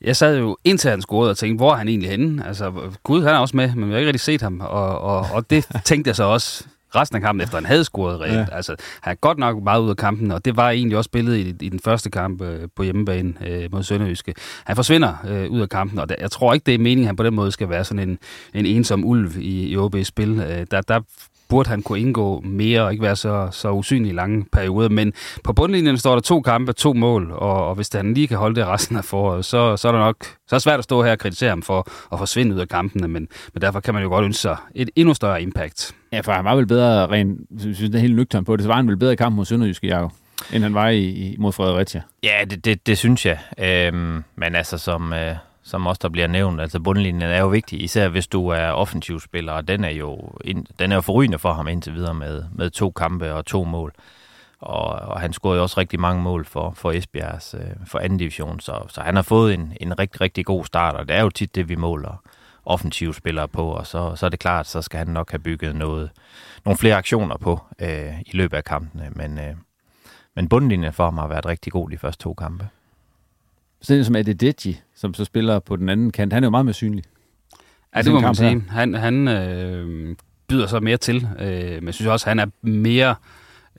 Jeg 0.00 0.16
sad 0.16 0.38
jo 0.38 0.56
indtil 0.64 0.90
han 0.90 1.02
scorede 1.02 1.30
og 1.30 1.36
tænkte, 1.36 1.56
hvor 1.56 1.72
er 1.72 1.76
han 1.76 1.88
egentlig 1.88 2.10
henne? 2.10 2.46
Altså, 2.46 2.72
Gud, 3.02 3.22
han 3.22 3.34
er 3.34 3.38
også 3.38 3.56
med, 3.56 3.74
men 3.74 3.88
vi 3.88 3.92
har 3.92 3.98
ikke 3.98 4.08
rigtig 4.08 4.20
set 4.20 4.42
ham. 4.42 4.60
Og, 4.60 4.98
og, 4.98 5.26
og 5.32 5.50
det 5.50 5.66
tænkte 5.84 6.08
jeg 6.08 6.16
så 6.16 6.24
også 6.24 6.64
resten 6.94 7.16
af 7.16 7.22
kampen, 7.22 7.42
efter 7.42 7.56
han 7.56 7.66
havde 7.66 7.84
scoret 7.84 8.20
reelt. 8.20 8.34
Ja. 8.34 8.46
Altså, 8.52 8.76
han 9.00 9.10
er 9.10 9.14
godt 9.14 9.38
nok 9.38 9.62
meget 9.62 9.80
ud 9.80 9.90
af 9.90 9.96
kampen, 9.96 10.30
og 10.30 10.44
det 10.44 10.56
var 10.56 10.70
egentlig 10.70 10.98
også 10.98 11.10
billedet 11.10 11.38
i, 11.38 11.66
i 11.66 11.68
den 11.68 11.80
første 11.80 12.10
kamp 12.10 12.42
øh, 12.42 12.68
på 12.76 12.82
hjemmebane 12.82 13.34
øh, 13.46 13.72
mod 13.72 13.82
Sønderjyske. 13.82 14.34
Han 14.64 14.76
forsvinder 14.76 15.14
øh, 15.28 15.50
ud 15.50 15.60
af 15.60 15.68
kampen, 15.68 15.98
og 15.98 16.08
der, 16.08 16.14
jeg 16.20 16.30
tror 16.30 16.54
ikke, 16.54 16.64
det 16.64 16.74
er 16.74 16.78
meningen, 16.78 17.04
at 17.04 17.06
han 17.08 17.16
på 17.16 17.22
den 17.22 17.34
måde 17.34 17.52
skal 17.52 17.68
være 17.68 17.84
sådan 17.84 18.08
en, 18.08 18.18
en 18.54 18.66
ensom 18.66 19.04
ulv 19.04 19.36
i, 19.36 19.66
i 19.66 19.76
OB's 19.76 20.02
spil. 20.02 20.40
Øh, 20.40 20.66
der, 20.70 20.80
der 20.80 21.00
burde 21.54 21.70
han 21.70 21.82
kunne 21.82 22.00
indgå 22.00 22.40
mere 22.40 22.82
og 22.82 22.92
ikke 22.92 23.02
være 23.02 23.16
så, 23.16 23.48
så 23.50 23.70
usynlig 23.70 24.10
i 24.10 24.14
lange 24.14 24.44
perioder. 24.52 24.88
Men 24.88 25.12
på 25.44 25.52
bundlinjen 25.52 25.98
står 25.98 26.12
der 26.12 26.20
to 26.20 26.40
kampe, 26.40 26.72
to 26.72 26.92
mål, 26.92 27.32
og, 27.32 27.68
og 27.68 27.74
hvis 27.74 27.88
han 27.92 28.14
lige 28.14 28.26
kan 28.28 28.38
holde 28.38 28.60
det 28.60 28.66
resten 28.66 28.96
af 28.96 29.04
foråret, 29.04 29.44
så, 29.44 29.76
så 29.76 29.88
er 29.88 29.92
det 29.92 30.00
nok 30.00 30.16
så 30.24 30.54
er 30.54 30.58
det 30.58 30.62
svært 30.62 30.78
at 30.78 30.84
stå 30.84 31.02
her 31.02 31.12
og 31.12 31.18
kritisere 31.18 31.48
ham 31.48 31.62
for 31.62 31.88
at 32.12 32.18
forsvinde 32.18 32.54
ud 32.54 32.60
af 32.60 32.68
kampene, 32.68 33.08
men, 33.08 33.28
men 33.54 33.62
derfor 33.62 33.80
kan 33.80 33.94
man 33.94 34.02
jo 34.02 34.08
godt 34.08 34.24
ønske 34.24 34.40
sig 34.40 34.56
et 34.74 34.90
endnu 34.96 35.14
større 35.14 35.42
impact. 35.42 35.94
Ja, 36.12 36.20
for 36.20 36.32
han 36.32 36.44
var 36.44 36.56
vel 36.56 36.66
bedre 36.66 37.06
rent, 37.06 37.40
synes 37.60 37.78
det 37.78 37.94
er 37.94 37.98
helt 37.98 38.16
nøgtern 38.16 38.44
på 38.44 38.56
det, 38.56 38.62
så 38.62 38.68
var 38.68 38.76
han 38.76 38.88
vel 38.88 38.96
bedre 38.96 39.12
i 39.12 39.16
kampen 39.16 39.36
mod 39.36 39.44
Sønderjyske, 39.44 39.86
Jacob, 39.86 40.12
end 40.52 40.62
han 40.62 40.74
var 40.74 40.88
i, 40.88 41.36
mod 41.38 41.52
Fredericia. 41.52 42.02
Ja, 42.22 42.44
det, 42.50 42.64
det, 42.64 42.86
det 42.86 42.98
synes 42.98 43.26
jeg. 43.26 43.38
Øhm, 43.58 44.24
men 44.36 44.54
altså, 44.54 44.78
som, 44.78 45.12
øh, 45.12 45.36
som 45.64 45.86
også 45.86 46.00
der 46.02 46.08
bliver 46.08 46.26
nævnt. 46.26 46.60
Altså 46.60 46.80
bundlinjen 46.80 47.30
er 47.30 47.40
jo 47.40 47.48
vigtig, 47.48 47.82
især 47.82 48.08
hvis 48.08 48.26
du 48.26 48.48
er 48.48 48.70
offensivspiller, 48.70 49.52
og 49.52 49.68
den 49.68 49.84
er 49.84 49.90
jo, 49.90 50.32
den 50.78 50.92
er 50.92 50.94
jo 50.94 51.00
forrygende 51.00 51.38
for 51.38 51.52
ham 51.52 51.68
indtil 51.68 51.94
videre 51.94 52.14
med, 52.14 52.44
med 52.52 52.70
to 52.70 52.90
kampe 52.90 53.34
og 53.34 53.46
to 53.46 53.64
mål. 53.64 53.92
Og, 54.60 54.86
og 54.86 55.20
han 55.20 55.32
scorede 55.32 55.56
jo 55.56 55.62
også 55.62 55.80
rigtig 55.80 56.00
mange 56.00 56.22
mål 56.22 56.44
for, 56.44 56.70
for 56.70 56.92
Esbjergs 56.92 57.54
øh, 57.54 57.86
for 57.86 57.98
anden 57.98 58.18
division, 58.18 58.60
så, 58.60 58.82
så 58.88 59.00
han 59.00 59.16
har 59.16 59.22
fået 59.22 59.54
en, 59.54 59.76
en 59.80 59.98
rigtig, 59.98 60.20
rigtig 60.20 60.46
god 60.46 60.64
start, 60.64 60.94
og 60.94 61.08
det 61.08 61.16
er 61.16 61.22
jo 61.22 61.30
tit 61.30 61.54
det, 61.54 61.68
vi 61.68 61.74
måler 61.74 62.22
offensive 62.64 63.14
spillere 63.14 63.48
på, 63.48 63.70
og 63.70 63.86
så, 63.86 64.16
så 64.16 64.26
er 64.26 64.30
det 64.30 64.40
klart, 64.40 64.66
så 64.66 64.82
skal 64.82 64.98
han 64.98 65.06
nok 65.06 65.30
have 65.30 65.38
bygget 65.38 65.76
noget, 65.76 66.10
nogle 66.64 66.78
flere 66.78 66.96
aktioner 66.96 67.36
på 67.36 67.60
øh, 67.78 68.20
i 68.20 68.36
løbet 68.36 68.56
af 68.56 68.64
kampene, 68.64 69.10
men, 69.10 69.38
øh, 69.38 69.54
men 70.36 70.48
bundlinjen 70.48 70.92
for 70.92 71.04
ham 71.04 71.18
har 71.18 71.26
været 71.26 71.46
rigtig 71.46 71.72
god 71.72 71.90
de 71.90 71.98
første 71.98 72.22
to 72.22 72.34
kampe. 72.34 72.68
Sådan 73.84 74.04
som 74.04 74.16
Adedeji, 74.16 74.80
som 74.94 75.14
så 75.14 75.24
spiller 75.24 75.58
på 75.58 75.76
den 75.76 75.88
anden 75.88 76.10
kant, 76.10 76.32
han 76.32 76.44
er 76.44 76.46
jo 76.46 76.50
meget 76.50 76.66
mere 76.66 76.74
synlig. 76.74 77.04
Ja, 77.96 78.02
det 78.02 78.12
må 78.12 78.20
man 78.20 78.34
sige. 78.34 78.64
Han, 78.68 78.94
han 78.94 79.28
øh, 79.28 80.16
byder 80.48 80.66
så 80.66 80.80
mere 80.80 80.96
til, 80.96 81.28
øh, 81.40 81.74
men 81.74 81.86
jeg 81.86 81.94
synes 81.94 82.08
også, 82.08 82.28
han 82.28 82.38
er 82.38 82.46
mere 82.62 83.14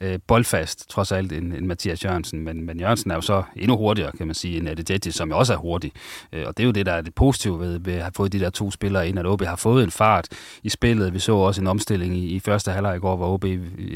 øh, 0.02 0.20
boldfast, 0.28 0.90
trods 0.90 1.12
alt, 1.12 1.32
end, 1.32 1.54
end 1.54 1.66
Mathias 1.66 2.06
Jørgensen. 2.06 2.40
Men, 2.40 2.66
men 2.66 2.80
Jørgensen 2.80 3.12
er 3.12 3.16
jo 3.16 3.22
så 3.22 3.44
endnu 3.56 3.78
hurtigere, 3.78 4.12
kan 4.12 4.28
man 4.28 4.34
sige, 4.34 4.58
end 4.58 4.70
Adedeji, 4.70 5.12
som 5.12 5.30
jo 5.30 5.38
også 5.38 5.54
er 5.54 5.58
hurtig. 5.58 5.92
Øh, 6.34 6.44
og 6.48 6.58
det 6.58 6.64
er 6.64 6.68
jo 6.68 6.72
det, 6.72 6.86
der 6.86 6.94
er 6.94 7.02
det 7.02 7.16
positive 7.16 7.60
ved, 7.60 7.80
ved 7.80 7.94
at 7.94 8.02
have 8.02 8.12
fået 8.16 8.34
de 8.34 8.40
der 8.40 8.50
to 8.50 8.72
spillere 8.72 9.10
ind, 9.10 9.20
at 9.20 9.26
OB 9.26 9.42
har 9.42 9.56
fået 9.56 9.84
en 9.84 9.92
fart 9.92 10.28
i 10.64 10.70
spillet. 10.70 11.14
Vi 11.14 11.20
så 11.20 11.36
også 11.36 11.62
en 11.62 11.68
omstilling 11.68 12.18
i, 12.18 12.28
i 12.28 12.40
første 12.40 12.72
halvleg 12.72 12.96
i 12.96 13.00
går, 13.00 13.16
hvor 13.16 13.34
OB 13.34 13.46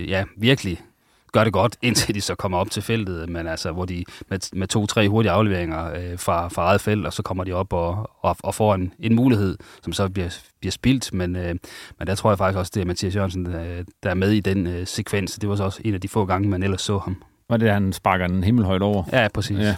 ja, 0.07 0.23
virkelig 0.37 0.81
gør 1.31 1.43
det 1.43 1.53
godt, 1.53 1.77
indtil 1.81 2.15
de 2.15 2.21
så 2.21 2.35
kommer 2.35 2.57
op 2.57 2.71
til 2.71 2.83
feltet, 2.83 3.29
men 3.29 3.47
altså, 3.47 3.71
hvor 3.71 3.85
de 3.85 4.05
med, 4.29 4.39
med 4.53 4.67
to-tre 4.67 5.09
hurtige 5.09 5.31
afleveringer 5.31 5.93
øh, 5.93 6.19
fra, 6.19 6.47
fra 6.47 6.61
eget 6.61 6.81
felt, 6.81 7.05
og 7.05 7.13
så 7.13 7.23
kommer 7.23 7.43
de 7.43 7.51
op 7.51 7.73
og, 7.73 8.09
og, 8.21 8.35
og 8.43 8.55
får 8.55 8.75
en, 8.75 8.93
en 8.99 9.15
mulighed, 9.15 9.57
som 9.83 9.93
så 9.93 10.09
bliver, 10.09 10.39
bliver 10.59 10.71
spildt, 10.71 11.13
men, 11.13 11.35
øh, 11.35 11.55
men 11.99 12.07
der 12.07 12.15
tror 12.15 12.31
jeg 12.31 12.37
faktisk 12.37 12.57
også, 12.59 12.71
det 12.75 12.81
er 12.81 12.85
Mathias 12.85 13.15
Jørgensen, 13.15 13.45
der, 13.45 13.83
der 14.03 14.09
er 14.09 14.13
med 14.13 14.31
i 14.31 14.39
den 14.39 14.67
øh, 14.67 14.87
sekvens. 14.87 15.33
Det 15.33 15.49
var 15.49 15.55
så 15.55 15.63
også 15.63 15.81
en 15.85 15.93
af 15.93 16.01
de 16.01 16.07
få 16.07 16.25
gange, 16.25 16.49
man 16.49 16.63
ellers 16.63 16.81
så 16.81 16.97
ham. 16.97 17.23
Var 17.49 17.57
det, 17.57 17.71
han 17.71 17.93
sparker 17.93 18.27
den 18.27 18.43
himmelhøjt 18.43 18.81
over? 18.81 19.03
Ja, 19.13 19.27
præcis. 19.33 19.59
Ja. 19.59 19.75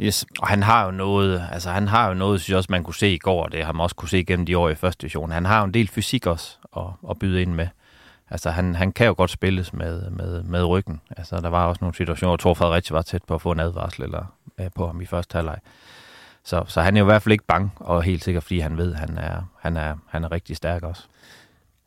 Yes. 0.00 0.26
Og 0.40 0.48
han 0.48 0.62
har 0.62 0.84
jo 0.84 0.90
noget, 0.90 1.48
altså 1.52 1.70
han 1.70 1.88
har 1.88 2.08
jo 2.08 2.14
noget, 2.14 2.40
synes 2.40 2.50
jeg 2.50 2.56
også, 2.56 2.72
man 2.72 2.84
kunne 2.84 2.94
se 2.94 3.12
i 3.12 3.18
går, 3.18 3.44
og 3.44 3.52
det 3.52 3.64
har 3.64 3.72
man 3.72 3.80
også 3.80 3.96
kunne 3.96 4.08
se 4.08 4.24
gennem 4.24 4.46
de 4.46 4.58
år 4.58 4.68
i 4.68 4.74
første 4.74 5.02
division. 5.02 5.30
Han 5.30 5.44
har 5.44 5.58
jo 5.58 5.64
en 5.64 5.74
del 5.74 5.88
fysik 5.88 6.26
også 6.26 6.56
at, 6.76 6.82
at 7.10 7.18
byde 7.18 7.42
ind 7.42 7.54
med. 7.54 7.66
Altså, 8.30 8.50
han, 8.50 8.74
han 8.74 8.92
kan 8.92 9.06
jo 9.06 9.14
godt 9.16 9.30
spilles 9.30 9.72
med, 9.72 10.10
med, 10.10 10.42
med 10.42 10.64
ryggen. 10.64 11.00
Altså, 11.16 11.40
der 11.40 11.48
var 11.48 11.66
også 11.66 11.78
nogle 11.80 11.94
situationer, 11.94 12.30
hvor 12.30 12.36
Thor 12.36 12.54
Fredericia 12.54 12.94
var 12.94 13.02
tæt 13.02 13.24
på 13.24 13.34
at 13.34 13.42
få 13.42 13.52
en 13.52 13.60
advarsel 13.60 14.02
eller, 14.02 14.34
øh, 14.60 14.66
på 14.74 14.86
ham 14.86 15.00
i 15.00 15.06
første 15.06 15.34
halvleg. 15.34 15.58
Så, 16.44 16.64
så 16.66 16.80
han 16.80 16.96
er 16.96 17.00
jo 17.00 17.04
i 17.04 17.10
hvert 17.10 17.22
fald 17.22 17.32
ikke 17.32 17.44
bange, 17.44 17.70
og 17.76 18.02
helt 18.02 18.24
sikkert, 18.24 18.42
fordi 18.42 18.58
han 18.58 18.76
ved, 18.76 18.92
at 18.92 18.98
han 18.98 19.18
er, 19.18 19.42
han 19.60 19.76
er, 19.76 19.94
han 20.08 20.24
er 20.24 20.32
rigtig 20.32 20.56
stærk 20.56 20.82
også. 20.82 21.02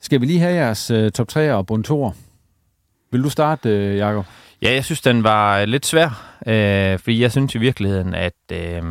Skal 0.02 0.22
vi 0.22 0.26
lige 0.26 0.40
have 0.40 0.54
jeres 0.56 0.92
uh, 0.92 1.10
top 1.10 1.28
3 1.28 1.54
og 1.54 1.66
bund 1.66 1.88
2'er? 1.88 2.18
Vil 3.12 3.24
du 3.24 3.30
starte, 3.30 3.70
uh, 3.70 3.98
Jacob? 3.98 4.26
Ja, 4.62 4.74
jeg 4.74 4.86
synes, 4.86 5.02
den 5.02 5.24
var 5.24 5.66
lidt 5.66 5.86
svær, 5.86 6.38
øh, 6.48 7.00
fordi 7.00 7.22
jeg 7.22 7.32
synes 7.32 7.56
i 7.56 7.58
virkeligheden, 7.58 8.14
at 8.16 8.34
øh, 8.52 8.84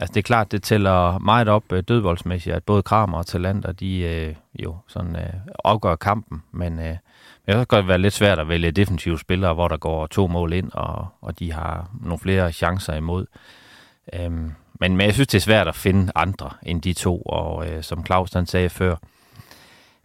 altså, 0.00 0.12
det 0.14 0.16
er 0.16 0.22
klart, 0.22 0.52
det 0.52 0.62
tæller 0.62 1.18
meget 1.18 1.48
op 1.48 1.72
øh, 1.72 1.82
dødvoldsmæssigt, 1.88 2.56
at 2.56 2.64
både 2.64 2.82
Kramer 2.82 3.18
og 3.18 3.26
Talander, 3.26 3.72
de 3.72 3.98
øh, 4.00 4.34
jo 4.64 4.76
sådan 4.88 5.16
øh, 5.16 5.32
afgør 5.64 5.96
kampen, 5.96 6.42
men 6.52 6.78
øh, 6.78 6.96
det 7.46 7.54
kan 7.54 7.66
godt 7.66 7.88
være 7.88 7.98
lidt 7.98 8.14
svært 8.14 8.38
at 8.38 8.48
vælge 8.48 8.70
defensive 8.70 9.18
spillere, 9.18 9.54
hvor 9.54 9.68
der 9.68 9.76
går 9.76 10.06
to 10.06 10.26
mål 10.26 10.52
ind, 10.52 10.70
og, 10.72 11.06
og 11.20 11.38
de 11.38 11.52
har 11.52 11.90
nogle 12.00 12.18
flere 12.18 12.52
chancer 12.52 12.94
imod. 12.94 13.26
Øhm, 14.14 14.52
men, 14.80 14.96
men 14.96 15.00
jeg 15.00 15.14
synes, 15.14 15.28
det 15.28 15.38
er 15.38 15.42
svært 15.42 15.68
at 15.68 15.74
finde 15.74 16.12
andre 16.14 16.50
end 16.62 16.82
de 16.82 16.92
to, 16.92 17.22
og 17.22 17.68
øh, 17.68 17.82
som 17.82 18.06
Claus 18.06 18.32
han 18.32 18.46
sagde 18.46 18.68
før, 18.70 18.96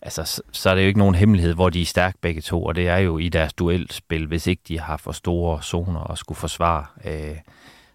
altså, 0.02 0.24
så, 0.24 0.42
så 0.52 0.70
er 0.70 0.76
det 0.76 0.82
jo 0.82 0.88
ikke 0.88 1.00
nogen 1.00 1.16
hemmelighed, 1.16 1.54
hvor 1.54 1.70
de 1.70 1.82
er 1.82 1.86
stærke 1.86 2.18
begge 2.22 2.42
to, 2.42 2.64
og 2.64 2.76
det 2.76 2.88
er 2.88 2.98
jo 2.98 3.18
i 3.18 3.30
deres 3.30 3.54
duelspil, 3.54 4.26
hvis 4.28 4.48
ikke 4.48 4.62
de 4.68 4.80
har 4.80 4.98
for 4.98 5.12
store 5.12 5.64
zoner 5.64 6.12
at 6.12 6.18
skulle 6.18 6.38
forsvare. 6.38 6.86
Øh, 7.06 7.38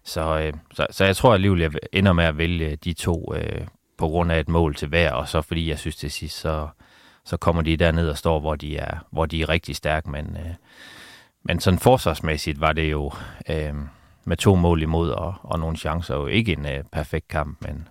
så, 0.03 0.39
øh, 0.39 0.53
så, 0.73 0.87
så 0.91 1.05
jeg 1.05 1.15
tror 1.15 1.33
alligevel, 1.33 1.61
jeg 1.61 1.71
ender 1.93 2.13
med 2.13 2.23
at 2.23 2.37
vælge 2.37 2.75
de 2.75 2.93
to 2.93 3.33
øh, 3.35 3.67
på 3.97 4.07
grund 4.07 4.31
af 4.31 4.39
et 4.39 4.49
mål 4.49 4.75
til 4.75 4.87
hver, 4.87 5.11
og 5.11 5.27
så 5.27 5.41
fordi 5.41 5.69
jeg 5.69 5.79
synes 5.79 5.95
til 5.95 6.11
sidst, 6.11 6.39
så, 6.39 6.67
så 7.25 7.37
kommer 7.37 7.61
de 7.61 7.77
derned 7.77 8.09
og 8.09 8.17
står, 8.17 8.39
hvor 8.39 8.55
de 8.55 8.77
er, 8.77 8.97
hvor 9.11 9.25
de 9.25 9.41
er 9.41 9.49
rigtig 9.49 9.75
stærke. 9.75 10.09
Men, 10.09 10.37
øh, 10.39 10.53
men 11.43 11.59
sådan 11.59 11.79
forsvarsmæssigt 11.79 12.61
var 12.61 12.73
det 12.73 12.91
jo 12.91 13.11
øh, 13.49 13.73
med 14.25 14.37
to 14.37 14.55
mål 14.55 14.81
imod 14.81 15.09
og, 15.09 15.33
og 15.41 15.59
nogle 15.59 15.77
chancer 15.77 16.15
jo 16.15 16.27
ikke 16.27 16.51
en 16.51 16.65
øh, 16.65 16.83
perfekt 16.91 17.27
kamp, 17.27 17.57
men, 17.61 17.87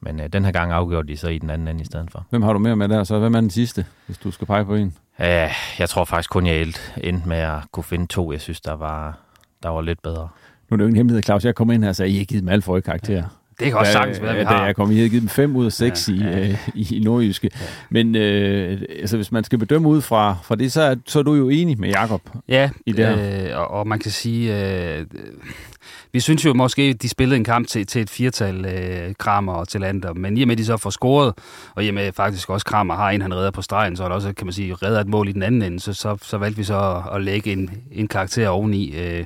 men 0.00 0.20
øh, 0.20 0.28
den 0.28 0.44
her 0.44 0.52
gang 0.52 0.72
afgjorde 0.72 1.08
de 1.08 1.16
så 1.16 1.28
i 1.28 1.38
den 1.38 1.50
anden 1.50 1.68
ende 1.68 1.82
i 1.82 1.84
stedet 1.84 2.10
for. 2.10 2.26
Hvem 2.30 2.42
har 2.42 2.52
du 2.52 2.58
mere 2.58 2.76
med 2.76 2.88
der? 2.88 3.04
Så 3.04 3.18
hvem 3.18 3.34
er 3.34 3.40
den 3.40 3.50
sidste, 3.50 3.86
hvis 4.06 4.18
du 4.18 4.30
skal 4.30 4.46
pege 4.46 4.64
på 4.64 4.74
en? 4.74 4.96
Øh, 5.20 5.50
jeg 5.78 5.88
tror 5.88 6.04
faktisk 6.04 6.30
kun, 6.30 6.46
jeg 6.46 6.72
endte 6.96 7.28
med 7.28 7.38
at 7.38 7.58
kunne 7.72 7.84
finde 7.84 8.06
to, 8.06 8.32
jeg 8.32 8.40
synes, 8.40 8.60
der 8.60 8.72
var, 8.72 9.18
der 9.62 9.68
var 9.68 9.80
lidt 9.80 10.02
bedre. 10.02 10.28
Nu 10.70 10.74
er 10.74 10.76
det 10.76 10.84
jo 10.84 10.88
en 10.88 10.96
hemmelighed, 10.96 11.22
Claus. 11.22 11.44
Jeg 11.44 11.54
kommer 11.54 11.74
ind 11.74 11.82
her 11.82 11.88
og 11.88 11.96
sagde, 11.96 12.08
at 12.10 12.14
I 12.14 12.18
har 12.18 12.24
givet 12.24 12.42
dem 12.42 12.48
alt 12.48 12.64
for 12.64 12.80
karakter. 12.80 13.22
Det 13.58 13.66
kan 13.66 13.76
også 13.76 13.92
da, 13.92 13.98
sagtens 13.98 14.22
være, 14.22 14.34
vi 14.34 14.40
da 14.40 14.46
har. 14.46 14.66
jeg 14.66 14.76
kom, 14.76 14.90
I 14.90 14.94
havde 14.94 15.08
givet 15.08 15.22
dem 15.22 15.28
5 15.28 15.56
ud 15.56 15.66
af 15.66 15.72
6 15.72 16.08
ja, 16.08 16.14
i, 16.14 16.18
ja. 16.18 16.48
Øh, 16.48 16.68
i, 16.74 16.96
i 16.96 17.00
nordjyske. 17.00 17.50
Men 17.90 18.14
øh, 18.16 18.80
altså, 19.00 19.16
hvis 19.16 19.32
man 19.32 19.44
skal 19.44 19.58
bedømme 19.58 19.88
ud 19.88 20.00
fra, 20.00 20.36
fra 20.44 20.54
det, 20.54 20.72
så 20.72 20.82
er, 20.82 20.94
så 21.06 21.18
er 21.18 21.22
du 21.22 21.34
jo 21.34 21.48
enig 21.48 21.80
med 21.80 21.88
Jakob 21.88 22.20
Ja, 22.48 22.70
i 22.86 22.92
det 22.92 23.06
her. 23.06 23.50
øh, 23.52 23.58
og, 23.60 23.70
og 23.70 23.86
man 23.86 23.98
kan 23.98 24.10
sige, 24.10 24.70
øh, 24.98 25.06
vi 26.16 26.20
synes 26.20 26.44
jo 26.44 26.54
måske, 26.54 26.92
de 26.92 27.08
spillede 27.08 27.36
en 27.36 27.44
kamp 27.44 27.68
til, 27.68 27.86
til 27.86 28.00
et 28.02 28.10
firtal 28.10 28.64
øh, 28.64 29.14
Kramer 29.18 29.52
og 29.52 29.68
Talander, 29.68 30.12
men 30.12 30.36
i 30.36 30.42
og 30.42 30.48
med, 30.48 30.54
at 30.54 30.58
de 30.58 30.64
så 30.64 30.76
får 30.76 30.90
scoret, 30.90 31.34
og 31.74 31.84
i 31.84 31.88
og 31.88 31.94
med 31.94 32.12
faktisk 32.12 32.50
også 32.50 32.66
Kramer 32.66 32.94
har 32.94 33.10
en, 33.10 33.22
han 33.22 33.34
redder 33.34 33.50
på 33.50 33.62
stregen, 33.62 33.96
så 33.96 34.04
er 34.04 34.08
der 34.08 34.14
også, 34.14 34.32
kan 34.32 34.46
man 34.46 34.52
sige, 34.52 34.74
redder 34.74 35.00
et 35.00 35.08
mål 35.08 35.28
i 35.28 35.32
den 35.32 35.42
anden 35.42 35.62
ende, 35.62 35.80
så, 35.80 35.92
så, 35.92 36.16
så 36.22 36.38
valgte 36.38 36.58
vi 36.58 36.64
så 36.64 36.78
at, 36.78 37.16
at 37.16 37.22
lægge 37.22 37.52
en, 37.52 37.70
en 37.92 38.08
karakter 38.08 38.48
oveni. 38.48 38.96
Øh, 38.96 39.24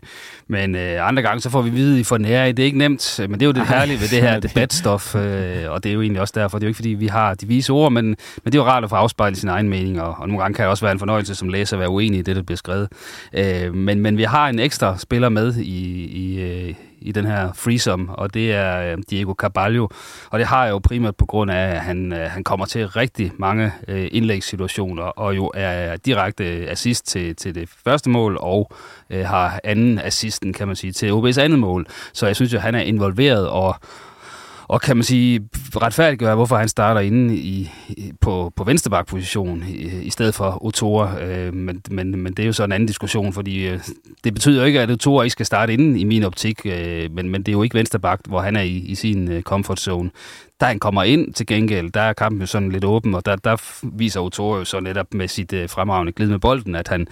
men 0.48 0.74
øh, 0.74 1.08
andre 1.08 1.22
gange, 1.22 1.40
så 1.40 1.50
får 1.50 1.62
vi 1.62 1.70
vide, 1.70 2.00
I 2.00 2.04
får 2.04 2.18
nære 2.18 2.48
i. 2.48 2.52
Det 2.52 2.62
er 2.62 2.66
ikke 2.66 2.78
nemt, 2.78 3.20
men 3.20 3.32
det 3.32 3.42
er 3.42 3.46
jo 3.46 3.52
det 3.52 3.66
herlige 3.66 4.00
ved 4.00 4.08
det 4.08 4.22
her 4.22 4.40
debatstof, 4.48 5.14
øh, 5.14 5.70
og 5.70 5.84
det 5.84 5.90
er 5.90 5.94
jo 5.94 6.02
egentlig 6.02 6.20
også 6.20 6.34
derfor. 6.36 6.58
Det 6.58 6.64
er 6.64 6.68
jo 6.68 6.70
ikke, 6.70 6.76
fordi 6.76 6.88
vi 6.88 7.06
har 7.06 7.34
de 7.34 7.46
vise 7.46 7.72
ord, 7.72 7.92
men, 7.92 8.04
men 8.04 8.16
det 8.44 8.54
er 8.54 8.58
jo 8.58 8.64
rart 8.64 8.84
at 8.84 8.90
få 8.90 8.96
afspejlet 8.96 9.38
sin 9.38 9.48
egen 9.48 9.68
mening, 9.68 10.02
og, 10.02 10.14
og 10.18 10.28
nogle 10.28 10.42
gange 10.42 10.54
kan 10.54 10.62
det 10.62 10.70
også 10.70 10.84
være 10.84 10.92
en 10.92 10.98
fornøjelse 10.98 11.34
som 11.34 11.48
læser 11.48 11.76
at 11.76 11.80
være 11.80 11.90
uenig 11.90 12.18
i 12.18 12.22
det, 12.22 12.36
der 12.36 12.42
bliver 12.42 12.56
skrevet. 12.56 12.88
Øh, 13.32 13.74
men, 13.74 14.00
men 14.00 14.16
vi 14.16 14.22
har 14.22 14.48
en 14.48 14.58
ekstra 14.58 14.98
spiller 14.98 15.28
med 15.28 15.56
i, 15.56 16.04
i, 16.04 16.40
øh, 16.40 16.74
i 17.00 17.12
den 17.12 17.26
her 17.26 17.52
threesome, 17.52 18.14
og 18.14 18.34
det 18.34 18.52
er 18.52 18.92
øh, 18.92 18.98
Diego 19.10 19.32
Carvalho. 19.32 19.88
Og 20.30 20.38
det 20.38 20.46
har 20.46 20.64
jeg 20.64 20.70
jo 20.70 20.78
primært 20.78 21.16
på 21.16 21.26
grund 21.26 21.50
af, 21.50 21.68
at 21.68 21.80
han, 21.80 22.12
øh, 22.12 22.30
han 22.30 22.44
kommer 22.44 22.66
til 22.66 22.88
rigtig 22.88 23.32
mange 23.38 23.72
øh, 23.88 24.08
indlægssituationer, 24.12 25.02
og 25.02 25.36
jo 25.36 25.50
er 25.54 25.96
direkte 25.96 26.56
øh, 26.56 26.70
assist 26.70 27.06
til, 27.06 27.36
til 27.36 27.54
det 27.54 27.68
første 27.84 28.10
mål, 28.10 28.36
og 28.40 28.70
øh, 29.10 29.26
har 29.26 29.60
anden 29.64 29.98
assisten, 29.98 30.52
kan 30.52 30.66
man 30.66 30.76
sige, 30.76 30.92
til 30.92 31.10
OB's 31.10 31.40
andet 31.40 31.58
mål. 31.58 31.86
Så 32.12 32.26
jeg 32.26 32.36
synes 32.36 32.52
jo, 32.52 32.58
han 32.58 32.74
er 32.74 32.80
involveret, 32.80 33.48
og 33.48 33.74
og 34.70 34.80
kan 34.80 34.96
man 34.96 35.04
sige, 35.04 35.48
retfærdiggøre, 35.76 36.34
hvorfor 36.34 36.56
han 36.56 36.68
starter 36.68 37.00
inde 37.00 37.36
i, 37.36 37.70
på, 38.20 38.52
på 38.56 38.64
venstrebakposition 38.64 39.64
i, 39.68 40.02
i 40.02 40.10
stedet 40.10 40.34
for 40.34 40.64
Otora. 40.64 41.22
Øh, 41.22 41.54
men, 41.54 41.82
men, 41.90 42.22
men 42.22 42.32
det 42.32 42.42
er 42.42 42.46
jo 42.46 42.52
så 42.52 42.64
en 42.64 42.72
anden 42.72 42.86
diskussion, 42.86 43.32
fordi 43.32 43.68
øh, 43.68 43.80
det 44.24 44.34
betyder 44.34 44.60
jo 44.60 44.66
ikke, 44.66 44.80
at 44.80 44.90
Otora 44.90 45.22
ikke 45.22 45.32
skal 45.32 45.46
starte 45.46 45.72
inde 45.72 46.00
i 46.00 46.04
min 46.04 46.24
optik, 46.24 46.66
øh, 46.66 47.10
men, 47.12 47.28
men 47.28 47.42
det 47.42 47.48
er 47.48 47.52
jo 47.52 47.62
ikke 47.62 47.78
venstrebak, 47.78 48.20
hvor 48.28 48.40
han 48.40 48.56
er 48.56 48.62
i, 48.62 48.76
i 48.76 48.94
sin 48.94 49.32
øh, 49.32 49.42
comfort 49.42 49.80
zone. 49.80 50.10
Da 50.60 50.66
han 50.66 50.78
kommer 50.78 51.02
ind 51.02 51.34
til 51.34 51.46
gengæld, 51.46 51.90
der 51.92 52.00
er 52.00 52.12
kampen 52.12 52.40
jo 52.40 52.46
sådan 52.46 52.72
lidt 52.72 52.84
åben, 52.84 53.14
og 53.14 53.26
der, 53.26 53.36
der 53.36 53.56
viser 53.82 54.20
Otora 54.20 54.58
jo 54.58 54.64
så 54.64 54.80
netop 54.80 55.14
med 55.14 55.28
sit 55.28 55.52
øh, 55.52 55.68
fremragende 55.68 56.12
glid 56.12 56.28
med 56.28 56.38
bolden, 56.38 56.74
at 56.74 56.88
han 56.88 57.06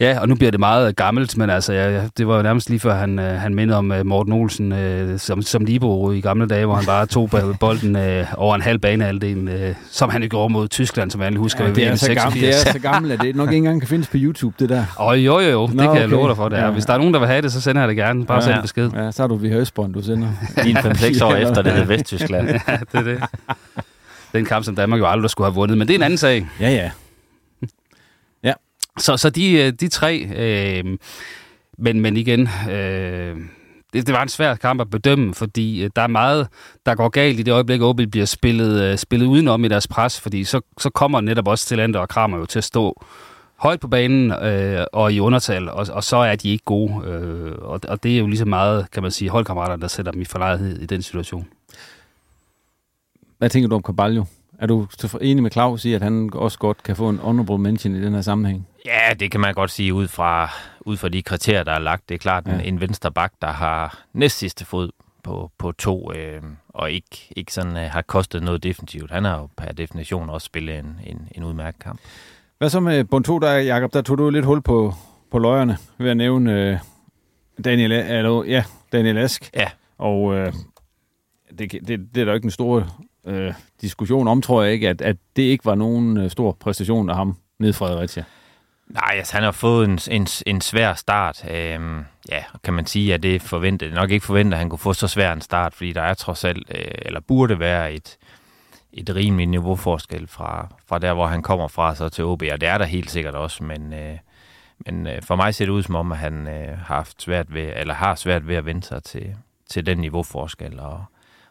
Ja, 0.00 0.20
og 0.20 0.28
nu 0.28 0.34
bliver 0.34 0.50
det 0.50 0.60
meget 0.60 0.96
gammelt, 0.96 1.36
men 1.36 1.50
altså, 1.50 1.72
ja, 1.72 2.02
det 2.18 2.26
var 2.26 2.36
jo 2.36 2.42
nærmest 2.42 2.70
lige 2.70 2.80
før, 2.80 2.94
han, 2.94 3.18
øh, 3.18 3.40
han 3.40 3.54
mindede 3.54 3.78
om 3.78 3.90
uh, 3.90 4.06
Morten 4.06 4.32
Olsen 4.32 4.72
uh, 4.72 5.18
som, 5.18 5.42
som 5.42 5.64
Libo 5.64 6.12
i 6.12 6.20
gamle 6.20 6.46
dage, 6.46 6.66
hvor 6.66 6.74
han 6.74 6.84
bare 6.84 7.06
tog 7.06 7.30
bolden 7.60 7.96
uh, 7.96 8.02
over 8.36 8.54
en 8.54 8.62
halv 8.62 8.78
banehalvdel, 8.78 9.48
uh, 9.68 9.76
som 9.90 10.10
han 10.10 10.22
ikke 10.22 10.32
gjorde 10.32 10.52
mod 10.52 10.68
Tyskland, 10.68 11.10
som 11.10 11.20
alle 11.20 11.38
husker. 11.38 11.64
Ja, 11.64 11.70
det, 11.70 11.86
er 11.86 11.94
så 11.94 12.14
gammelt, 12.14 12.42
det 12.42 12.48
er 12.48 12.72
så 12.72 12.78
gammelt, 12.78 13.12
at 13.12 13.20
det 13.20 13.36
nok 13.36 13.48
ikke 13.48 13.56
engang 13.56 13.80
kan 13.80 13.88
findes 13.88 14.08
på 14.08 14.16
YouTube, 14.20 14.54
det 14.58 14.68
der. 14.68 14.84
Åh, 15.00 15.06
oh, 15.06 15.24
jo, 15.24 15.40
jo, 15.40 15.50
jo. 15.50 15.66
Det 15.66 15.74
Nå, 15.74 15.82
kan 15.82 15.90
okay. 15.90 16.00
jeg 16.00 16.08
love 16.08 16.28
dig 16.28 16.36
for, 16.36 16.48
det 16.48 16.58
er. 16.58 16.64
Ja. 16.64 16.70
Hvis 16.70 16.84
der 16.84 16.94
er 16.94 16.98
nogen, 16.98 17.14
der 17.14 17.20
vil 17.20 17.28
have 17.28 17.42
det, 17.42 17.52
så 17.52 17.60
sender 17.60 17.82
jeg 17.82 17.88
det 17.88 17.96
gerne. 17.96 18.26
Bare 18.26 18.42
ja, 18.42 18.52
send 18.52 18.62
besked. 18.62 18.90
Ja, 18.94 19.10
så 19.10 19.22
har 19.22 19.26
du 19.26 19.36
vi 19.36 19.52
Østbånd, 19.52 19.94
du 19.94 20.02
sender. 20.02 20.28
Lige 20.64 20.78
5-6 20.78 21.24
år 21.24 21.34
efter, 21.34 21.62
det 21.62 21.72
hed 21.72 21.84
Vesttyskland. 21.84 22.48
ja, 22.68 22.76
det 22.92 22.98
er 22.98 23.02
det. 23.02 23.22
Den 24.32 24.44
kamp, 24.44 24.64
som 24.64 24.76
Danmark 24.76 25.00
jo 25.00 25.06
aldrig 25.06 25.30
skulle 25.30 25.46
have 25.46 25.54
vundet, 25.54 25.78
men 25.78 25.88
det 25.88 25.94
er 25.94 25.98
en 25.98 26.02
anden 26.02 26.18
sag. 26.18 26.46
Ja, 26.60 26.70
ja. 26.70 26.90
Så, 28.98 29.16
så 29.16 29.30
de, 29.30 29.52
øh, 29.52 29.72
de 29.72 29.88
tre, 29.88 30.26
øh, 30.36 30.98
men, 31.78 32.00
men 32.00 32.16
igen, 32.16 32.48
øh, 32.70 33.36
det, 33.92 34.06
det 34.06 34.14
var 34.14 34.22
en 34.22 34.28
svær 34.28 34.54
kamp 34.54 34.80
at 34.80 34.90
bedømme, 34.90 35.34
fordi 35.34 35.84
øh, 35.84 35.90
der 35.96 36.02
er 36.02 36.06
meget, 36.06 36.48
der 36.86 36.94
går 36.94 37.08
galt 37.08 37.40
i 37.40 37.42
det 37.42 37.52
øjeblik, 37.52 37.80
at 37.80 37.84
OB 37.84 38.00
bliver 38.10 38.26
spillet, 38.26 38.82
øh, 38.82 38.98
spillet 38.98 39.26
udenom 39.26 39.64
i 39.64 39.68
deres 39.68 39.88
pres, 39.88 40.20
fordi 40.20 40.44
så, 40.44 40.60
så 40.78 40.90
kommer 40.90 41.20
netop 41.20 41.48
også 41.48 41.66
til 41.66 41.76
Lander 41.76 42.00
og 42.00 42.08
Kramer 42.08 42.38
jo 42.38 42.46
til 42.46 42.58
at 42.58 42.64
stå 42.64 43.04
højt 43.56 43.80
på 43.80 43.88
banen 43.88 44.30
øh, 44.30 44.86
og 44.92 45.12
i 45.12 45.20
undertal, 45.20 45.68
og, 45.68 45.86
og 45.92 46.04
så 46.04 46.16
er 46.16 46.36
de 46.36 46.50
ikke 46.50 46.64
gode. 46.64 47.06
Øh, 47.06 47.52
og, 47.58 47.80
og 47.88 48.02
det 48.02 48.14
er 48.14 48.18
jo 48.18 48.26
lige 48.26 48.38
så 48.38 48.44
meget, 48.44 48.90
kan 48.90 49.02
man 49.02 49.12
sige, 49.12 49.30
holdkammerater, 49.30 49.76
der 49.76 49.88
sætter 49.88 50.12
dem 50.12 50.20
i 50.20 50.24
forlegenhed 50.24 50.80
i 50.80 50.86
den 50.86 51.02
situation. 51.02 51.48
Hvad 53.38 53.50
tænker 53.50 53.68
du 53.68 53.74
om 53.74 53.82
Caballo? 53.82 54.24
Er 54.64 54.68
du 54.68 54.86
enig 55.20 55.42
med 55.42 55.50
Claus 55.50 55.84
i, 55.84 55.92
at 55.92 56.02
han 56.02 56.30
også 56.32 56.58
godt 56.58 56.82
kan 56.82 56.96
få 56.96 57.08
en 57.08 57.18
honorable 57.18 57.58
mention 57.58 57.94
i 57.94 58.04
den 58.04 58.14
her 58.14 58.20
sammenhæng? 58.20 58.68
Ja, 58.84 59.14
det 59.20 59.30
kan 59.30 59.40
man 59.40 59.54
godt 59.54 59.70
sige 59.70 59.94
ud 59.94 60.08
fra, 60.08 60.50
ud 60.80 60.96
fra 60.96 61.08
de 61.08 61.22
kriterier, 61.22 61.62
der 61.62 61.72
er 61.72 61.78
lagt. 61.78 62.08
Det 62.08 62.14
er 62.14 62.18
klart 62.18 62.46
ja. 62.46 62.52
en, 62.52 62.60
en 62.60 62.80
venstre 62.80 63.12
bak, 63.12 63.32
der 63.42 63.52
har 63.52 64.04
næst 64.12 64.38
sidste 64.38 64.64
fod 64.64 64.90
på, 65.22 65.50
på 65.58 65.72
to, 65.72 66.12
øh, 66.12 66.42
og 66.68 66.90
ikke, 66.90 67.32
ikke 67.36 67.52
sådan, 67.52 67.76
øh, 67.76 67.90
har 67.90 68.02
kostet 68.02 68.42
noget 68.42 68.62
defensivt. 68.62 69.10
Han 69.10 69.24
har 69.24 69.38
jo 69.38 69.48
per 69.56 69.72
definition 69.72 70.30
også 70.30 70.44
spillet 70.44 70.78
en, 70.78 71.00
en, 71.06 71.28
en 71.34 71.44
udmærket 71.44 71.82
kamp. 71.82 72.00
Hvad 72.58 72.70
så 72.70 72.80
med 72.80 73.04
bund 73.04 73.24
2, 73.24 73.38
der, 73.38 73.52
Jacob? 73.52 73.92
Der 73.92 74.02
tog 74.02 74.18
du 74.18 74.30
lidt 74.30 74.44
hul 74.44 74.62
på, 74.62 74.94
på 75.30 75.38
løjerne 75.38 75.76
ved 75.98 76.10
at 76.10 76.16
nævne 76.16 76.70
øh, 76.70 76.78
Daniel, 77.64 77.92
eller, 77.92 78.44
ja, 78.44 78.64
Daniel 78.92 79.18
Ask. 79.18 79.50
Ja. 79.54 79.68
Og 79.98 80.34
øh, 80.34 80.52
det, 81.58 81.72
det, 81.72 81.88
det 82.14 82.20
er 82.20 82.24
der 82.24 82.34
ikke 82.34 82.44
en 82.44 82.50
stor 82.50 82.88
øh, 83.26 83.52
diskussion 83.80 84.28
om, 84.28 84.42
tror 84.42 84.62
jeg 84.62 84.72
ikke, 84.72 84.88
at, 84.88 85.02
at 85.02 85.16
det 85.36 85.42
ikke 85.42 85.64
var 85.64 85.74
nogen 85.74 86.16
øh, 86.16 86.30
stor 86.30 86.52
præstation 86.52 87.10
af 87.10 87.16
ham 87.16 87.36
ned 87.58 87.68
i 87.68 87.72
Fredericia. 87.72 88.24
Nej, 88.86 89.14
altså 89.16 89.32
han 89.34 89.42
har 89.42 89.52
fået 89.52 89.88
en, 89.88 89.98
en, 90.10 90.26
en 90.46 90.60
svær 90.60 90.94
start. 90.94 91.44
Øhm, 91.50 92.04
ja, 92.28 92.44
kan 92.64 92.74
man 92.74 92.86
sige, 92.86 93.14
at 93.14 93.22
det 93.22 93.42
forventede 93.42 93.94
Nok 93.94 94.10
ikke 94.10 94.26
forventet, 94.26 94.52
at 94.52 94.58
han 94.58 94.70
kunne 94.70 94.78
få 94.78 94.92
så 94.92 95.08
svær 95.08 95.32
en 95.32 95.40
start, 95.40 95.74
fordi 95.74 95.92
der 95.92 96.02
er 96.02 96.14
trods 96.14 96.44
alt, 96.44 96.70
øh, 96.74 96.84
eller 96.98 97.20
burde 97.20 97.58
være 97.58 97.92
et, 97.92 98.16
et 98.92 99.14
rimeligt 99.14 99.50
niveauforskel 99.50 100.26
fra, 100.26 100.74
fra 100.86 100.98
der, 100.98 101.14
hvor 101.14 101.26
han 101.26 101.42
kommer 101.42 101.68
fra, 101.68 101.94
så 101.94 102.08
til 102.08 102.24
OB, 102.24 102.42
og 102.52 102.60
det 102.60 102.68
er 102.68 102.78
der 102.78 102.84
helt 102.84 103.10
sikkert 103.10 103.34
også, 103.34 103.64
men, 103.64 103.92
øh, 103.92 104.18
men 104.86 105.06
øh, 105.06 105.22
for 105.22 105.36
mig 105.36 105.54
ser 105.54 105.64
det 105.64 105.72
ud 105.72 105.82
som 105.82 105.94
om, 105.94 106.12
at 106.12 106.18
han 106.18 106.48
øh, 106.48 106.78
har 106.78 106.94
haft 106.94 107.22
svært 107.22 107.54
ved, 107.54 107.72
eller 107.76 107.94
har 107.94 108.14
svært 108.14 108.48
ved 108.48 108.56
at 108.56 108.66
vende 108.66 108.82
sig 108.82 109.02
til, 109.02 109.36
til 109.70 109.86
den 109.86 109.98
niveauforskel, 109.98 110.80
og, 110.80 111.04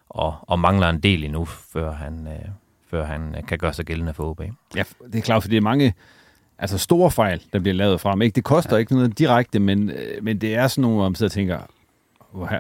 og, 0.10 0.36
og 0.42 0.60
mangler 0.60 0.90
en 0.90 1.00
del 1.00 1.24
endnu, 1.24 1.46
før 1.46 1.92
han, 1.92 2.28
øh, 2.28 2.50
før 2.90 3.06
han 3.06 3.36
øh, 3.38 3.48
kan 3.48 3.58
gøre 3.58 3.74
sig 3.74 3.86
gældende 3.86 4.14
for 4.14 4.24
OB. 4.24 4.42
Ja, 4.76 4.84
det 5.12 5.16
er 5.16 5.22
klart, 5.22 5.44
fordi 5.44 5.52
det 5.52 5.58
er 5.58 5.62
mange 5.62 5.94
altså 6.60 6.78
store 6.78 7.12
fejl, 7.12 7.42
der 7.54 7.60
bliver 7.60 7.76
lavet 7.76 8.02
frem. 8.02 8.22
Ikke? 8.22 8.36
Det 8.36 8.44
koster 8.44 8.76
ja. 8.76 8.80
ikke 8.80 8.94
noget 8.94 9.20
direkte, 9.20 9.60
men, 9.60 9.90
øh, 9.90 10.24
men 10.24 10.38
det 10.38 10.56
er 10.56 10.68
sådan 10.68 10.82
nogle, 10.82 10.96
hvor 10.96 11.10
man 11.10 11.16
sidder 11.16 11.30
og 11.30 11.34
tænker, 11.34 11.60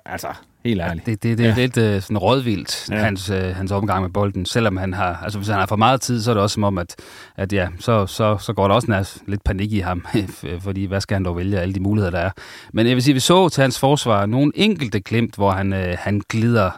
altså, 0.05 0.27
helt 0.65 0.81
ærligt. 0.81 1.07
Ja, 1.07 1.11
det, 1.11 1.23
det, 1.23 1.37
det 1.37 1.45
er 1.45 1.49
ja. 1.49 1.55
lidt 1.55 1.77
uh, 1.77 2.01
sådan 2.01 2.17
rådvildt, 2.17 2.89
ja. 2.89 2.95
hans, 2.95 3.29
uh, 3.29 3.37
hans 3.37 3.71
omgang 3.71 4.01
med 4.01 4.09
bolden. 4.09 4.45
Selvom 4.45 4.77
han 4.77 4.93
har, 4.93 5.19
altså 5.23 5.39
hvis 5.39 5.47
han 5.47 5.59
har 5.59 5.65
for 5.65 5.75
meget 5.75 6.01
tid, 6.01 6.21
så 6.21 6.29
er 6.31 6.33
det 6.33 6.43
også 6.43 6.53
som 6.53 6.63
om, 6.63 6.77
at, 6.77 6.95
at 7.35 7.53
ja, 7.53 7.67
så, 7.79 8.05
så, 8.05 8.37
så 8.37 8.53
går 8.53 8.67
der 8.67 8.75
også 8.75 8.91
nær, 8.91 9.17
lidt 9.27 9.43
panik 9.43 9.71
i 9.71 9.79
ham, 9.79 10.05
fordi 10.59 10.85
hvad 10.85 11.01
skal 11.01 11.15
han 11.15 11.25
dog 11.25 11.37
vælge 11.37 11.59
alle 11.59 11.73
de 11.73 11.79
muligheder, 11.79 12.11
der 12.11 12.19
er. 12.19 12.31
Men 12.73 12.87
jeg 12.87 12.95
vil 12.95 13.03
sige, 13.03 13.13
vi 13.13 13.19
så 13.19 13.49
til 13.49 13.61
hans 13.61 13.79
forsvar 13.79 14.25
nogle 14.25 14.51
enkelte 14.55 14.99
klimt, 14.99 15.35
hvor 15.35 15.51
han, 15.51 15.73
uh, 15.73 15.79
han 15.97 16.21
glider 16.29 16.71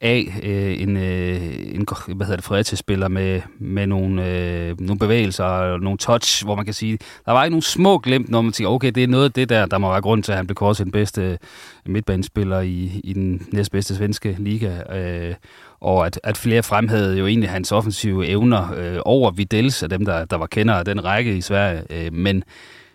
af 0.00 0.40
øh, 0.42 0.80
en, 0.82 0.96
øh, 0.96 1.42
en 1.74 1.86
hvad 2.06 2.26
hedder 2.26 2.36
det, 2.36 2.44
Fredericia-spiller 2.44 3.08
med, 3.08 3.40
med 3.58 3.86
nogle, 3.86 4.28
øh, 4.28 4.80
nogle 4.80 4.98
bevægelser 4.98 5.44
og 5.44 5.80
nogle 5.80 5.98
touch, 5.98 6.44
hvor 6.44 6.54
man 6.54 6.64
kan 6.64 6.74
sige, 6.74 6.98
der 7.26 7.32
var 7.32 7.44
ikke 7.44 7.52
nogen 7.52 7.62
små 7.62 7.98
glimt, 7.98 8.28
når 8.28 8.42
man 8.42 8.52
tænker, 8.52 8.70
okay, 8.70 8.90
det 8.90 9.02
er 9.02 9.08
noget 9.08 9.24
af 9.24 9.32
det 9.32 9.48
der, 9.48 9.66
der 9.66 9.78
må 9.78 9.90
være 9.90 10.00
grund 10.00 10.22
til, 10.22 10.32
at 10.32 10.36
han 10.36 10.46
blev 10.46 10.54
kort 10.54 10.78
den 10.78 10.90
bedste 10.90 11.22
øh, 11.22 11.38
midtbanespiller 11.86 12.60
i, 12.60 13.00
i 13.04 13.12
den 13.12 13.46
næstbedste 13.52 13.96
svenske 13.96 14.36
liga. 14.38 14.96
Øh, 14.98 15.34
og 15.80 16.06
at, 16.06 16.20
at 16.24 16.36
flere 16.36 16.62
fremhævede 16.62 17.18
jo 17.18 17.26
egentlig 17.26 17.50
hans 17.50 17.72
offensive 17.72 18.26
evner 18.26 18.74
øh, 18.76 18.98
over 19.04 19.30
Videls 19.30 19.82
af 19.82 19.88
dem, 19.88 20.04
der, 20.04 20.24
der 20.24 20.36
var 20.36 20.46
kender 20.46 20.74
af 20.74 20.84
den 20.84 21.04
række 21.04 21.36
i 21.36 21.40
Sverige. 21.40 21.82
Øh, 21.90 22.12
men 22.12 22.44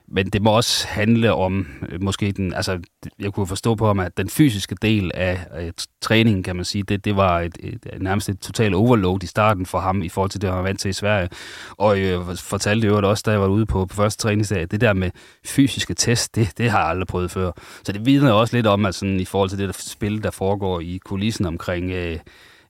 men 0.07 0.25
det 0.25 0.41
må 0.41 0.51
også 0.51 0.87
handle 0.87 1.33
om 1.33 1.67
øh, 1.89 2.03
måske 2.03 2.31
den, 2.31 2.53
altså 2.53 2.79
jeg 3.19 3.33
kunne 3.33 3.47
forstå 3.47 3.75
på 3.75 3.87
ham, 3.87 3.99
at 3.99 4.17
den 4.17 4.29
fysiske 4.29 4.75
del 4.81 5.11
af, 5.13 5.39
af 5.51 5.71
træningen, 6.01 6.43
kan 6.43 6.55
man 6.55 6.65
sige, 6.65 6.83
det, 6.83 7.05
det 7.05 7.15
var 7.15 7.39
et, 7.39 7.57
et, 7.59 7.73
et, 7.93 8.01
nærmest 8.01 8.29
et 8.29 8.39
totalt 8.39 8.75
overload 8.75 9.23
i 9.23 9.27
starten 9.27 9.65
for 9.65 9.79
ham 9.79 10.01
i 10.01 10.09
forhold 10.09 10.29
til 10.29 10.41
det, 10.41 10.49
han 10.49 10.57
var 10.57 10.63
vant 10.63 10.79
til 10.79 10.89
i 10.89 10.93
Sverige. 10.93 11.29
Og 11.77 12.01
jeg 12.01 12.29
øh, 12.29 12.35
fortalte 12.37 12.87
jo 12.87 13.09
også, 13.09 13.23
da 13.25 13.31
jeg 13.31 13.41
var 13.41 13.47
ude 13.47 13.65
på, 13.65 13.85
på 13.85 13.95
første 13.95 14.21
træningsdag, 14.21 14.67
det 14.71 14.81
der 14.81 14.93
med 14.93 15.11
fysiske 15.45 15.93
test, 15.93 16.35
det, 16.35 16.57
det 16.57 16.69
har 16.69 16.79
jeg 16.79 16.89
aldrig 16.89 17.07
prøvet 17.07 17.31
før. 17.31 17.51
Så 17.83 17.91
det 17.91 18.05
vidner 18.05 18.31
også 18.31 18.55
lidt 18.55 18.67
om, 18.67 18.85
at 18.85 18.95
sådan, 18.95 19.19
i 19.19 19.25
forhold 19.25 19.49
til 19.49 19.59
det 19.59 19.67
der 19.67 19.73
spil, 19.77 20.23
der 20.23 20.31
foregår 20.31 20.79
i 20.79 20.99
kulissen 21.05 21.45
omkring 21.45 21.91
øh, 21.91 22.19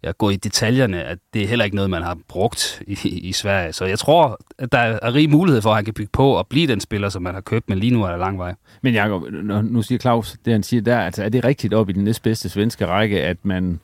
ja, 0.06 0.12
gå 0.12 0.30
i 0.30 0.36
detaljerne, 0.36 1.04
at 1.04 1.18
det 1.34 1.44
er 1.44 1.48
heller 1.48 1.66
ikke 1.66 1.76
noget, 1.76 1.90
man 1.90 2.02
har 2.02 2.18
brugt 2.28 2.82
i, 2.88 3.10
i 3.10 3.32
Sverige. 3.32 3.74
Så 3.74 3.86
jeg 3.86 4.00
tror, 4.00 4.40
at 4.58 4.72
der 4.72 4.78
er 4.78 5.14
rig 5.14 5.30
mulighed 5.30 5.62
for, 5.62 5.70
at 5.70 5.76
han 5.76 5.86
kan 5.86 5.94
bygge 5.94 6.10
på 6.14 6.32
og 6.32 6.48
blive 6.48 6.68
den 6.68 6.80
spiller, 6.80 7.10
som 7.10 7.22
man 7.24 7.34
har 7.34 7.42
købt, 7.42 7.70
men 7.70 7.80
lige 7.80 7.92
nu 7.92 8.04
er 8.04 8.10
der 8.10 8.18
lang 8.18 8.40
vej. 8.40 8.56
Men 8.82 8.94
Jacob, 8.94 9.24
nu 9.64 9.82
siger 9.82 10.00
Claus, 10.00 10.36
det 10.46 10.54
han 10.54 10.64
siger 10.64 10.82
der, 10.82 11.00
altså 11.00 11.24
er 11.24 11.30
det 11.30 11.46
rigtigt 11.46 11.74
op 11.74 11.90
i 11.90 11.94
den 11.94 12.04
næstbedste 12.04 12.50
svenske 12.50 12.86
række, 12.86 13.24
at 13.24 13.38
man, 13.44 13.80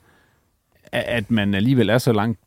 at 0.91 1.31
man 1.31 1.53
alligevel 1.53 1.89
er 1.89 1.97
så 1.97 2.13
langt 2.13 2.39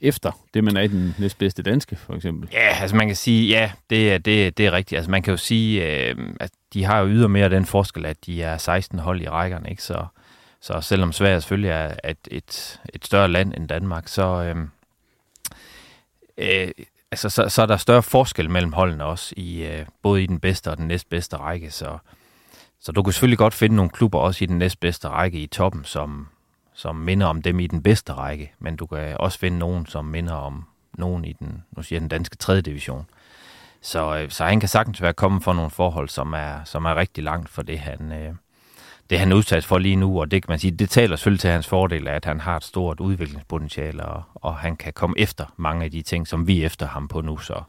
efter 0.00 0.40
det, 0.54 0.64
man 0.64 0.76
er 0.76 0.80
i 0.80 0.86
den 0.86 1.14
næstbedste 1.18 1.62
danske, 1.62 1.96
for 1.96 2.14
eksempel? 2.14 2.48
Ja, 2.52 2.80
altså 2.80 2.96
man 2.96 3.06
kan 3.06 3.16
sige, 3.16 3.48
ja, 3.48 3.70
det 3.90 4.12
er, 4.12 4.18
det, 4.18 4.58
det 4.58 4.66
er 4.66 4.72
rigtigt. 4.72 4.96
Altså 4.96 5.10
man 5.10 5.22
kan 5.22 5.30
jo 5.30 5.36
sige, 5.36 6.08
øh, 6.08 6.16
at 6.40 6.50
de 6.74 6.84
har 6.84 7.00
jo 7.00 7.08
ydermere 7.08 7.48
den 7.48 7.66
forskel, 7.66 8.06
at 8.06 8.16
de 8.26 8.42
er 8.42 8.56
16 8.56 8.98
hold 8.98 9.22
i 9.22 9.28
rækkerne, 9.28 9.70
ikke? 9.70 9.82
Så, 9.82 10.04
så 10.62 10.80
selvom 10.80 11.12
Sverige 11.12 11.40
selvfølgelig 11.40 11.70
er 11.70 11.94
et, 12.04 12.28
et, 12.30 12.80
et 12.94 13.04
større 13.04 13.28
land 13.28 13.54
end 13.56 13.68
Danmark, 13.68 14.08
så, 14.08 14.22
øh, 14.22 14.56
øh, 16.38 16.70
altså, 17.10 17.28
så, 17.28 17.48
så 17.48 17.62
er 17.62 17.66
der 17.66 17.76
større 17.76 18.02
forskel 18.02 18.50
mellem 18.50 18.72
holdene 18.72 19.04
også, 19.04 19.34
i, 19.36 19.62
øh, 19.62 19.86
både 20.02 20.22
i 20.22 20.26
den 20.26 20.40
bedste 20.40 20.70
og 20.70 20.76
den 20.76 20.88
næstbedste 20.88 21.36
række. 21.36 21.70
Så, 21.70 21.98
så 22.80 22.92
du 22.92 23.02
kan 23.02 23.12
selvfølgelig 23.12 23.38
godt 23.38 23.54
finde 23.54 23.76
nogle 23.76 23.90
klubber 23.90 24.18
også 24.18 24.44
i 24.44 24.46
den 24.46 24.58
næstbedste 24.58 25.08
række 25.08 25.38
i 25.38 25.46
toppen, 25.46 25.84
som, 25.84 26.28
som 26.74 26.96
minder 26.96 27.26
om 27.26 27.42
dem 27.42 27.60
i 27.60 27.66
den 27.66 27.82
bedste 27.82 28.12
række, 28.12 28.52
men 28.58 28.76
du 28.76 28.86
kan 28.86 29.16
også 29.20 29.38
finde 29.38 29.58
nogen, 29.58 29.86
som 29.86 30.04
minder 30.04 30.34
om 30.34 30.64
nogen 30.92 31.24
i 31.24 31.32
den, 31.32 31.64
nu 31.76 31.82
siger 31.82 31.96
jeg, 31.96 32.00
den 32.00 32.08
danske 32.08 32.36
3. 32.36 32.60
division. 32.60 33.06
Så, 33.80 34.16
øh, 34.16 34.30
så 34.30 34.44
han 34.44 34.60
kan 34.60 34.68
sagtens 34.68 35.02
være 35.02 35.12
kommet 35.12 35.44
for 35.44 35.52
nogle 35.52 35.70
forhold, 35.70 36.08
som 36.08 36.32
er, 36.32 36.64
som 36.64 36.84
er 36.84 36.94
rigtig 36.94 37.24
langt 37.24 37.48
for 37.48 37.62
det, 37.62 37.78
han, 37.78 38.12
øh, 38.12 38.34
det, 39.12 39.20
han 39.20 39.32
er 39.32 39.36
udsat 39.36 39.64
for 39.64 39.78
lige 39.78 39.96
nu, 39.96 40.20
og 40.20 40.30
det 40.30 40.42
kan 40.42 40.50
man 40.52 40.58
sige, 40.58 40.70
det 40.70 40.90
taler 40.90 41.16
selvfølgelig 41.16 41.40
til 41.40 41.50
hans 41.50 41.66
fordel, 41.66 42.08
at 42.08 42.24
han 42.24 42.40
har 42.40 42.56
et 42.56 42.64
stort 42.64 43.00
udviklingspotentiale, 43.00 44.04
og, 44.04 44.22
og 44.34 44.54
han 44.56 44.76
kan 44.76 44.92
komme 44.92 45.18
efter 45.18 45.44
mange 45.56 45.84
af 45.84 45.90
de 45.90 46.02
ting, 46.02 46.28
som 46.28 46.46
vi 46.46 46.62
er 46.62 46.66
efter 46.66 46.86
ham 46.86 47.08
på 47.08 47.20
nu. 47.20 47.38
Så 47.38 47.62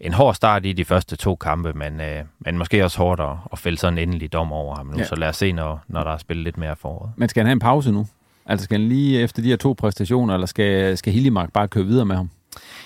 en 0.00 0.12
hård 0.12 0.34
start 0.34 0.66
i 0.66 0.72
de 0.72 0.84
første 0.84 1.16
to 1.16 1.36
kampe, 1.36 1.72
men, 1.72 2.00
øh, 2.00 2.24
men 2.38 2.58
måske 2.58 2.84
også 2.84 2.98
hårdt 2.98 3.20
at, 3.20 3.36
at 3.52 3.58
fælde 3.58 3.78
sådan 3.78 3.98
en 3.98 4.08
endelig 4.08 4.32
dom 4.32 4.52
over 4.52 4.76
ham 4.76 4.86
nu. 4.86 4.98
Ja. 4.98 5.04
Så 5.04 5.14
lad 5.14 5.28
os 5.28 5.36
se, 5.36 5.52
når, 5.52 5.82
når 5.88 6.04
der 6.04 6.10
er 6.10 6.18
spillet 6.18 6.44
lidt 6.44 6.58
mere 6.58 6.76
foråret. 6.76 7.12
Men 7.16 7.28
skal 7.28 7.40
han 7.40 7.46
have 7.46 7.52
en 7.52 7.60
pause 7.60 7.92
nu? 7.92 8.06
Altså 8.46 8.64
skal 8.64 8.80
han 8.80 8.88
lige 8.88 9.20
efter 9.20 9.42
de 9.42 9.48
her 9.48 9.56
to 9.56 9.72
præstationer, 9.78 10.34
eller 10.34 10.46
skal, 10.46 10.98
skal 10.98 11.12
Hillimark 11.12 11.52
bare 11.52 11.68
køre 11.68 11.84
videre 11.84 12.06
med 12.06 12.16
ham? 12.16 12.30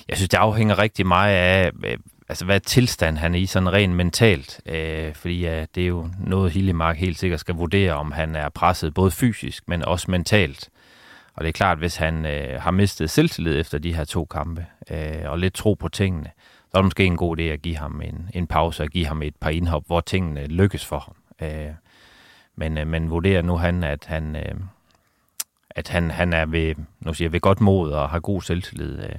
Jeg 0.08 0.16
synes, 0.16 0.28
det 0.28 0.36
afhænger 0.36 0.78
rigtig 0.78 1.06
meget 1.06 1.34
af, 1.34 1.70
altså 2.28 2.44
hvad 2.44 2.60
tilstand 2.60 3.18
han 3.18 3.34
er 3.34 3.38
i, 3.38 3.46
sådan 3.46 3.72
rent 3.72 3.94
mentalt. 3.94 4.60
Øh, 4.66 5.14
fordi 5.14 5.40
ja, 5.40 5.66
det 5.74 5.82
er 5.82 5.86
jo 5.86 6.08
noget, 6.18 6.52
Hillemark 6.52 6.96
helt 6.96 7.18
sikkert 7.18 7.40
skal 7.40 7.54
vurdere, 7.54 7.92
om 7.92 8.12
han 8.12 8.36
er 8.36 8.48
presset 8.48 8.94
både 8.94 9.10
fysisk, 9.10 9.68
men 9.68 9.84
også 9.84 10.10
mentalt. 10.10 10.70
Og 11.34 11.44
det 11.44 11.48
er 11.48 11.52
klart, 11.52 11.78
hvis 11.78 11.96
han 11.96 12.26
øh, 12.26 12.62
har 12.62 12.70
mistet 12.70 13.10
selvtillid 13.10 13.60
efter 13.60 13.78
de 13.78 13.94
her 13.94 14.04
to 14.04 14.24
kampe, 14.24 14.66
øh, 14.90 15.22
og 15.24 15.38
lidt 15.38 15.54
tro 15.54 15.74
på 15.74 15.88
tingene, 15.88 16.30
så 16.70 16.78
er 16.78 16.82
det 16.82 16.84
måske 16.84 17.04
en 17.04 17.16
god 17.16 17.38
idé 17.38 17.42
at 17.42 17.62
give 17.62 17.76
ham 17.76 18.00
en, 18.00 18.30
en 18.34 18.46
pause 18.46 18.82
og 18.82 18.88
give 18.88 19.06
ham 19.06 19.22
et 19.22 19.36
par 19.36 19.50
indhop, 19.50 19.86
hvor 19.86 20.00
tingene 20.00 20.46
lykkes 20.46 20.84
for 20.84 20.98
ham. 20.98 21.48
Øh, 21.48 21.74
men, 22.56 22.78
øh, 22.78 22.86
men 22.86 23.10
vurderer 23.10 23.42
nu 23.42 23.56
han, 23.56 23.84
at 23.84 24.04
han, 24.04 24.36
øh, 24.36 24.54
at 25.70 25.88
han, 25.88 26.10
han 26.10 26.32
er 26.32 26.46
ved, 26.46 26.74
nu 27.00 27.14
siger 27.14 27.26
jeg, 27.26 27.32
ved 27.32 27.40
godt 27.40 27.60
mod 27.60 27.92
og 27.92 28.10
har 28.10 28.20
god 28.20 28.42
selvtillid, 28.42 28.98
øh, 28.98 29.18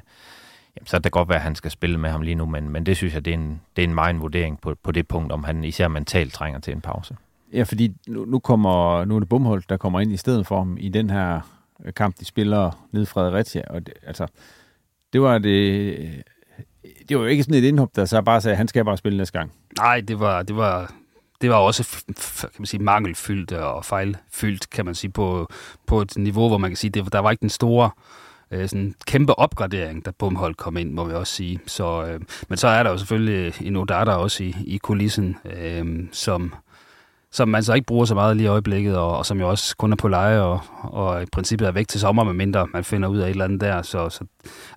jamen, 0.78 0.88
så 0.88 0.98
er 0.98 1.02
det 1.02 1.12
godt 1.12 1.30
være, 1.30 1.38
at 1.38 1.44
han 1.44 1.56
skal 1.56 1.72
spille 1.72 1.98
med 1.98 2.10
ham 2.10 2.22
lige 2.22 2.36
nu, 2.36 2.46
men, 2.46 2.70
men 2.70 2.86
det 2.86 2.98
synes 2.98 3.14
jeg, 3.14 3.26
det 3.26 3.32
er 3.32 3.38
en, 3.38 3.62
det 3.76 3.84
er 3.84 3.88
en 3.88 3.96
meget 3.96 4.22
vurdering 4.22 4.62
på, 4.62 4.76
på 4.84 4.92
det 4.92 5.08
punkt, 5.08 5.32
om 5.32 5.44
han 5.44 5.64
især 5.64 5.88
mentalt 5.88 6.34
trænger 6.34 6.60
til 6.60 6.74
en 6.74 6.82
pause. 6.82 7.16
Ja, 7.54 7.64
fordi 7.64 7.94
nu, 8.08 8.26
nu, 8.26 8.40
kommer, 8.40 9.06
nu 9.06 9.16
er 9.16 9.20
det 9.20 9.30
Bumhold, 9.30 9.64
der 9.70 9.78
kommer 9.78 10.00
ind 10.00 10.12
i 10.12 10.18
stedet 10.18 10.48
for 10.48 10.58
ham 10.58 10.78
i 10.80 10.90
den 10.90 11.10
her 11.10 11.40
kamp, 11.96 12.20
de 12.20 12.26
spiller 12.26 12.88
ned 12.92 13.06
Fredericia, 13.06 13.64
og 13.70 13.86
det, 13.86 13.94
altså, 14.08 14.28
det 15.14 15.22
var 15.22 15.38
det, 15.38 16.24
det 17.10 17.18
var 17.18 17.24
jo 17.24 17.30
ikke 17.30 17.44
sådan 17.44 17.64
et 17.64 17.68
indhop, 17.68 17.96
der 17.96 18.06
så 18.06 18.22
bare 18.22 18.42
sagde, 18.42 18.54
at 18.54 18.58
han 18.58 18.68
skal 18.68 18.86
bare 18.86 18.98
spille 18.98 19.18
næste 19.18 19.40
gang. 19.40 19.52
Nej, 19.78 20.02
det 20.02 20.20
var, 20.20 20.44
det 20.44 20.56
var, 20.56 20.94
det 21.42 21.50
var 21.50 21.56
også 21.56 22.04
kan 22.42 22.50
man 22.58 22.66
sige, 22.66 22.84
mangelfyldt 22.84 23.52
og 23.52 23.86
fejlfyldt, 23.86 24.70
kan 24.70 24.86
man 24.86 24.96
sige, 24.96 25.12
på, 25.12 25.50
på 25.86 26.02
et 26.02 26.18
niveau, 26.18 26.48
hvor 26.48 26.58
man 26.58 26.70
kan 26.70 26.78
sige, 26.78 26.92
det, 26.92 27.14
der 27.14 27.20
var 27.20 27.32
ikke 27.32 27.42
den 27.42 27.50
store 27.50 27.86
øh, 27.86 28.25
Øh, 28.52 28.70
sådan 28.70 28.96
kæmpe 29.08 29.40
opgradering, 29.40 30.06
da 30.06 30.12
Bumhold 30.20 30.56
kom 30.56 30.78
ind, 30.78 30.92
må 30.92 31.04
vi 31.04 31.14
også 31.14 31.34
sige. 31.34 31.60
Så, 31.68 32.06
øh, 32.06 32.20
men 32.50 32.58
så 32.58 32.68
er 32.68 32.84
der 32.84 32.90
jo 32.90 32.98
selvfølgelig 32.98 33.54
en 33.62 33.76
Odata 33.76 34.12
også 34.12 34.44
i, 34.44 34.56
i 34.66 34.78
kulissen, 34.78 35.38
øh, 35.46 36.08
som, 36.12 36.54
som 37.32 37.48
man 37.48 37.64
så 37.64 37.74
ikke 37.74 37.86
bruger 37.86 38.06
så 38.06 38.16
meget 38.16 38.38
lige 38.38 38.46
i 38.46 38.48
øjeblikket, 38.48 38.98
og, 38.98 39.18
og 39.18 39.26
som 39.26 39.40
jo 39.40 39.50
også 39.50 39.78
kun 39.78 39.92
er 39.92 39.96
på 39.96 40.08
leje, 40.08 40.42
og, 40.42 40.60
og 40.82 41.24
i 41.24 41.26
princippet 41.32 41.68
er 41.68 41.72
væk 41.72 41.88
til 41.88 42.00
sommer, 42.00 42.24
medmindre 42.24 42.68
man 42.74 42.84
finder 42.84 43.10
ud 43.10 43.18
af 43.18 43.26
et 43.26 43.30
eller 43.30 43.46
andet 43.46 43.62
der. 43.62 43.82
Så, 43.82 44.10
så, 44.10 44.26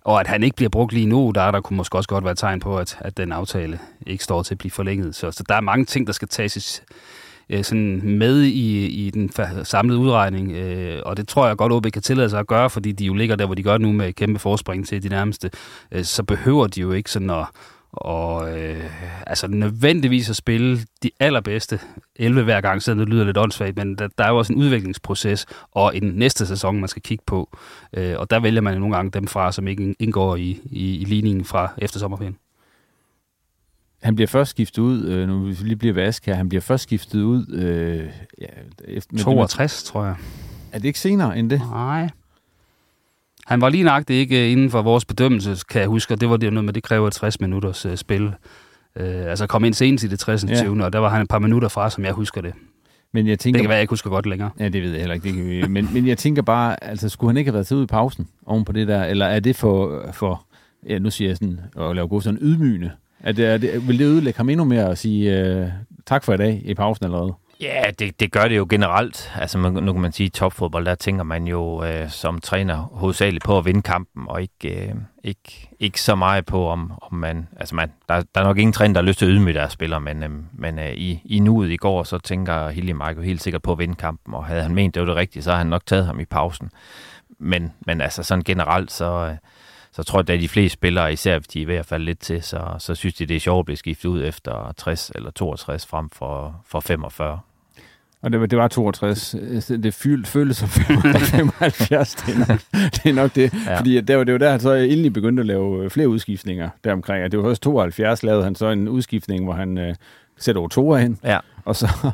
og 0.04 0.20
at 0.20 0.26
han 0.26 0.42
ikke 0.42 0.56
bliver 0.56 0.70
brugt 0.70 0.92
lige 0.92 1.06
nu, 1.06 1.32
der, 1.34 1.50
der 1.50 1.60
kunne 1.60 1.76
måske 1.76 1.98
også 1.98 2.08
godt 2.08 2.24
være 2.24 2.32
et 2.32 2.38
tegn 2.38 2.60
på, 2.60 2.78
at, 2.78 2.98
at 3.00 3.16
den 3.16 3.32
aftale 3.32 3.78
ikke 4.06 4.24
står 4.24 4.42
til 4.42 4.54
at 4.54 4.58
blive 4.58 4.70
forlænget. 4.70 5.14
Så, 5.14 5.30
så 5.30 5.44
der 5.48 5.54
er 5.54 5.60
mange 5.60 5.84
ting, 5.84 6.06
der 6.06 6.12
skal 6.12 6.28
tages 6.28 6.82
øh, 7.50 7.64
sådan 7.64 8.00
med 8.04 8.42
i, 8.42 8.86
i 8.86 9.10
den 9.10 9.30
samlede 9.64 9.98
udregning, 9.98 10.52
øh, 10.52 11.02
og 11.04 11.16
det 11.16 11.28
tror 11.28 11.46
jeg 11.46 11.56
godt, 11.56 11.72
OB 11.72 11.86
kan 11.92 12.02
tillade 12.02 12.30
sig 12.30 12.40
at 12.40 12.46
gøre, 12.46 12.70
fordi 12.70 12.92
de 12.92 13.04
jo 13.04 13.14
ligger 13.14 13.36
der, 13.36 13.46
hvor 13.46 13.54
de 13.54 13.62
gør 13.62 13.78
nu 13.78 13.92
med 13.92 14.12
kæmpe 14.12 14.38
forspring 14.38 14.86
til 14.86 15.02
de 15.02 15.08
nærmeste, 15.08 15.50
øh, 15.92 16.04
så 16.04 16.22
behøver 16.22 16.66
de 16.66 16.80
jo 16.80 16.92
ikke 16.92 17.10
sådan 17.10 17.30
at 17.30 17.46
og 17.92 18.58
øh, 18.58 18.84
altså 19.26 19.48
nødvendigvis 19.48 20.30
at 20.30 20.36
spille 20.36 20.78
de 21.02 21.10
allerbedste 21.20 21.80
11 22.16 22.44
hver 22.44 22.60
gang, 22.60 22.82
selvom 22.82 22.98
det 22.98 23.08
lyder 23.08 23.24
lidt 23.24 23.38
åndssvagt, 23.38 23.76
men 23.76 23.98
der, 23.98 24.08
der 24.18 24.24
er 24.24 24.28
jo 24.28 24.38
også 24.38 24.52
en 24.52 24.58
udviklingsproces 24.58 25.46
og 25.72 25.96
en 25.96 26.02
næste 26.02 26.46
sæson, 26.46 26.80
man 26.80 26.88
skal 26.88 27.02
kigge 27.02 27.24
på. 27.26 27.56
Øh, 27.92 28.14
og 28.18 28.30
der 28.30 28.40
vælger 28.40 28.60
man 28.60 28.74
jo 28.74 28.80
nogle 28.80 28.96
gange 28.96 29.10
dem 29.10 29.26
fra, 29.26 29.52
som 29.52 29.68
ikke 29.68 29.94
indgår 29.98 30.36
i, 30.36 30.60
i, 30.64 30.96
i 30.96 31.04
ligningen 31.04 31.44
fra 31.44 31.72
efter 31.78 31.98
sommerferien. 31.98 32.36
Han 34.02 34.14
bliver 34.14 34.28
først 34.28 34.50
skiftet 34.50 34.82
ud, 34.82 35.04
øh, 35.04 35.28
nu 35.28 35.54
lige 35.60 35.76
bliver 35.76 35.94
vask 35.94 36.26
her, 36.26 36.34
han 36.34 36.48
bliver 36.48 36.62
først 36.62 36.82
skiftet 36.82 37.22
ud... 37.22 37.54
Øh, 37.54 38.08
ja, 38.40 38.46
efter, 38.84 39.16
62, 39.18 39.82
det, 39.82 39.88
tror 39.88 40.04
jeg. 40.04 40.16
Er 40.72 40.78
det 40.78 40.84
ikke 40.84 41.00
senere 41.00 41.38
end 41.38 41.50
det? 41.50 41.60
Nej. 41.70 42.08
Han 43.46 43.60
var 43.60 43.68
lige 43.68 43.84
nøjagtigt 43.84 44.16
ikke 44.16 44.44
øh, 44.44 44.52
inden 44.52 44.70
for 44.70 44.82
vores 44.82 45.04
bedømmelse, 45.04 45.56
kan 45.68 45.80
jeg 45.80 45.88
huske, 45.88 46.14
og 46.14 46.20
det 46.20 46.30
var 46.30 46.36
det 46.36 46.52
noget 46.52 46.64
med, 46.64 46.72
det 46.72 46.82
kræver 46.82 47.10
60 47.10 47.40
minutters 47.40 47.86
uh, 47.86 47.94
spil. 47.94 48.26
Uh, 48.26 48.32
altså 49.04 49.46
kom 49.46 49.64
ind 49.64 49.74
sent 49.74 50.02
i 50.02 50.06
det 50.06 50.18
60. 50.18 50.44
Ja. 50.44 50.62
20. 50.62 50.84
og 50.84 50.92
der 50.92 50.98
var 50.98 51.08
han 51.08 51.22
et 51.22 51.28
par 51.28 51.38
minutter 51.38 51.68
fra, 51.68 51.90
som 51.90 52.04
jeg 52.04 52.12
husker 52.12 52.40
det. 52.40 52.54
Men 53.12 53.26
jeg 53.26 53.38
tænker, 53.38 53.58
det 53.58 53.62
kan 53.62 53.68
være, 53.68 53.76
jeg 53.76 53.82
ikke 53.82 53.92
husker 53.92 54.10
godt 54.10 54.26
længere. 54.26 54.50
Ja, 54.60 54.68
det 54.68 54.82
ved 54.82 54.90
jeg 54.90 55.00
heller 55.00 55.14
ikke. 55.14 55.24
Det 55.24 55.34
kan 55.34 55.48
vi, 55.48 55.68
men, 55.68 55.88
men 55.92 56.06
jeg 56.06 56.18
tænker 56.18 56.42
bare, 56.42 56.84
altså 56.84 57.08
skulle 57.08 57.30
han 57.30 57.36
ikke 57.36 57.48
have 57.48 57.54
været 57.54 57.66
tid 57.66 57.76
ud 57.76 57.82
i 57.82 57.86
pausen 57.86 58.28
oven 58.46 58.64
på 58.64 58.72
det 58.72 58.88
der, 58.88 59.04
eller 59.04 59.26
er 59.26 59.40
det 59.40 59.56
for, 59.56 60.04
for 60.12 60.44
ja, 60.88 60.98
nu 60.98 61.10
siger 61.10 61.28
jeg 61.28 61.36
sådan, 61.36 61.60
at 61.80 61.96
lave 61.96 62.08
god 62.08 62.22
sådan 62.22 62.38
ydmygende 62.42 62.90
er 63.20 63.32
det, 63.32 63.46
er 63.46 63.58
det, 63.58 63.88
vil 63.88 63.98
det 63.98 64.04
ødelægge 64.04 64.36
ham 64.36 64.48
endnu 64.48 64.64
mere 64.64 64.90
at 64.90 64.98
sige 64.98 65.60
uh, 65.60 65.68
tak 66.06 66.24
for 66.24 66.34
i 66.34 66.36
dag 66.36 66.62
i 66.64 66.74
pausen 66.74 67.04
allerede? 67.04 67.34
Ja, 67.60 67.82
det, 67.98 68.20
det 68.20 68.32
gør 68.32 68.48
det 68.48 68.56
jo 68.56 68.66
generelt. 68.70 69.32
Altså 69.36 69.58
nu 69.58 69.92
kan 69.92 70.02
man 70.02 70.12
sige, 70.12 70.26
at 70.26 70.32
topfodbold, 70.32 70.84
der 70.84 70.94
tænker 70.94 71.24
man 71.24 71.46
jo 71.46 71.84
øh, 71.84 72.10
som 72.10 72.40
træner 72.40 72.76
hovedsageligt 72.76 73.44
på 73.44 73.58
at 73.58 73.64
vinde 73.64 73.82
kampen, 73.82 74.28
og 74.28 74.42
ikke, 74.42 74.88
øh, 74.88 74.94
ikke, 75.24 75.68
ikke 75.80 76.00
så 76.00 76.14
meget 76.14 76.46
på, 76.46 76.68
om, 76.68 76.92
om 77.02 77.14
man... 77.14 77.48
Altså 77.56 77.74
man, 77.74 77.92
der, 78.08 78.22
der 78.34 78.40
er 78.40 78.44
nok 78.44 78.58
ingen 78.58 78.72
træner, 78.72 78.94
der 78.94 79.00
har 79.00 79.06
lyst 79.06 79.18
til 79.18 79.26
at 79.26 79.30
ydmyge 79.30 79.54
deres 79.54 79.72
spillere, 79.72 80.00
men, 80.00 80.22
øh, 80.22 80.30
men 80.52 80.78
øh, 80.78 80.92
i, 80.92 81.22
i 81.24 81.38
nuet 81.38 81.70
i 81.70 81.76
går, 81.76 82.02
så 82.02 82.18
tænker 82.18 82.68
Hilly 82.68 82.92
jo 83.16 83.22
helt 83.22 83.42
sikkert 83.42 83.62
på 83.62 83.72
at 83.72 83.78
vinde 83.78 83.94
kampen, 83.94 84.34
og 84.34 84.44
havde 84.44 84.62
han 84.62 84.74
ment, 84.74 84.94
det 84.94 85.00
var 85.00 85.06
det 85.06 85.16
rigtige, 85.16 85.42
så 85.42 85.50
havde 85.50 85.58
han 85.58 85.66
nok 85.66 85.86
taget 85.86 86.06
ham 86.06 86.20
i 86.20 86.24
pausen. 86.24 86.70
Men, 87.38 87.72
men 87.86 88.00
altså 88.00 88.22
sådan 88.22 88.44
generelt, 88.44 88.92
så... 88.92 89.26
Øh, 89.30 89.36
så 89.98 90.04
tror 90.04 90.24
jeg, 90.26 90.34
at 90.34 90.40
de 90.40 90.48
fleste 90.48 90.72
spillere, 90.72 91.12
især 91.12 91.38
hvis 91.38 91.48
de 91.48 91.62
er 91.62 91.66
ved 91.66 91.74
at 91.74 91.86
falde 91.86 92.04
lidt 92.04 92.18
til, 92.18 92.42
så, 92.42 92.60
så 92.78 92.94
synes 92.94 93.14
de, 93.14 93.26
det 93.26 93.36
er 93.36 93.40
sjovt 93.40 93.58
at 93.58 93.64
blive 93.64 93.76
skiftet 93.76 94.08
ud 94.08 94.24
efter 94.24 94.74
60 94.76 95.12
eller 95.14 95.30
62 95.30 95.86
frem 95.86 96.10
for, 96.10 96.62
for 96.66 96.80
45. 96.80 97.40
Og 98.22 98.32
det 98.32 98.40
var, 98.40 98.46
det 98.46 98.58
var 98.58 98.68
62. 98.68 99.36
Det 99.68 99.94
føltes 99.94 100.56
som 100.56 100.68
75. 100.68 102.14
det, 102.14 102.34
er 102.34 102.38
nok, 102.38 102.60
det 102.72 103.06
er 103.06 103.12
nok 103.12 103.34
det. 103.34 103.54
Ja. 103.66 103.78
Fordi 103.78 104.00
det 104.00 104.18
var, 104.18 104.24
det 104.24 104.32
var 104.32 104.38
der, 104.38 104.50
han 104.50 104.60
så 104.60 104.72
endelig 104.72 105.12
begyndte 105.12 105.40
at 105.40 105.46
lave 105.46 105.84
øh, 105.84 105.90
flere 105.90 106.08
udskiftninger 106.08 106.70
deromkring. 106.84 107.24
Og 107.24 107.32
det 107.32 107.38
var 107.38 107.44
først 107.44 107.62
72, 107.62 108.22
lavede 108.22 108.44
han 108.44 108.54
så 108.54 108.66
en 108.70 108.88
udskiftning, 108.88 109.44
hvor 109.44 109.52
han 109.52 109.78
øh, 109.78 109.94
sætter 110.36 110.60
over 110.60 110.68
to 110.68 110.94
hen. 110.94 111.18
Ja. 111.24 111.38
Og 111.64 111.76
så, 111.76 112.10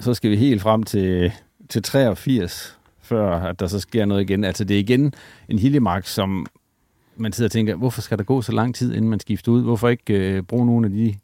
så 0.00 0.14
skal 0.14 0.30
vi 0.30 0.36
helt 0.36 0.62
frem 0.62 0.82
til, 0.82 1.32
til 1.68 1.82
83, 1.82 2.78
før 3.02 3.36
at 3.36 3.60
der 3.60 3.66
så 3.66 3.80
sker 3.80 4.04
noget 4.04 4.22
igen. 4.22 4.44
Altså 4.44 4.64
det 4.64 4.74
er 4.74 4.80
igen 4.80 5.14
en 5.48 5.58
Hillemark, 5.58 6.06
som 6.06 6.46
man 7.20 7.32
sidder 7.32 7.48
og 7.48 7.52
tænker, 7.52 7.74
hvorfor 7.74 8.00
skal 8.00 8.18
der 8.18 8.24
gå 8.24 8.42
så 8.42 8.52
lang 8.52 8.74
tid, 8.74 8.94
inden 8.94 9.10
man 9.10 9.20
skifter 9.20 9.52
ud? 9.52 9.62
Hvorfor 9.62 9.88
ikke 9.88 10.14
øh, 10.14 10.42
bruge 10.42 10.66
nogle 10.66 10.86
af 10.86 10.92
de... 10.92 11.14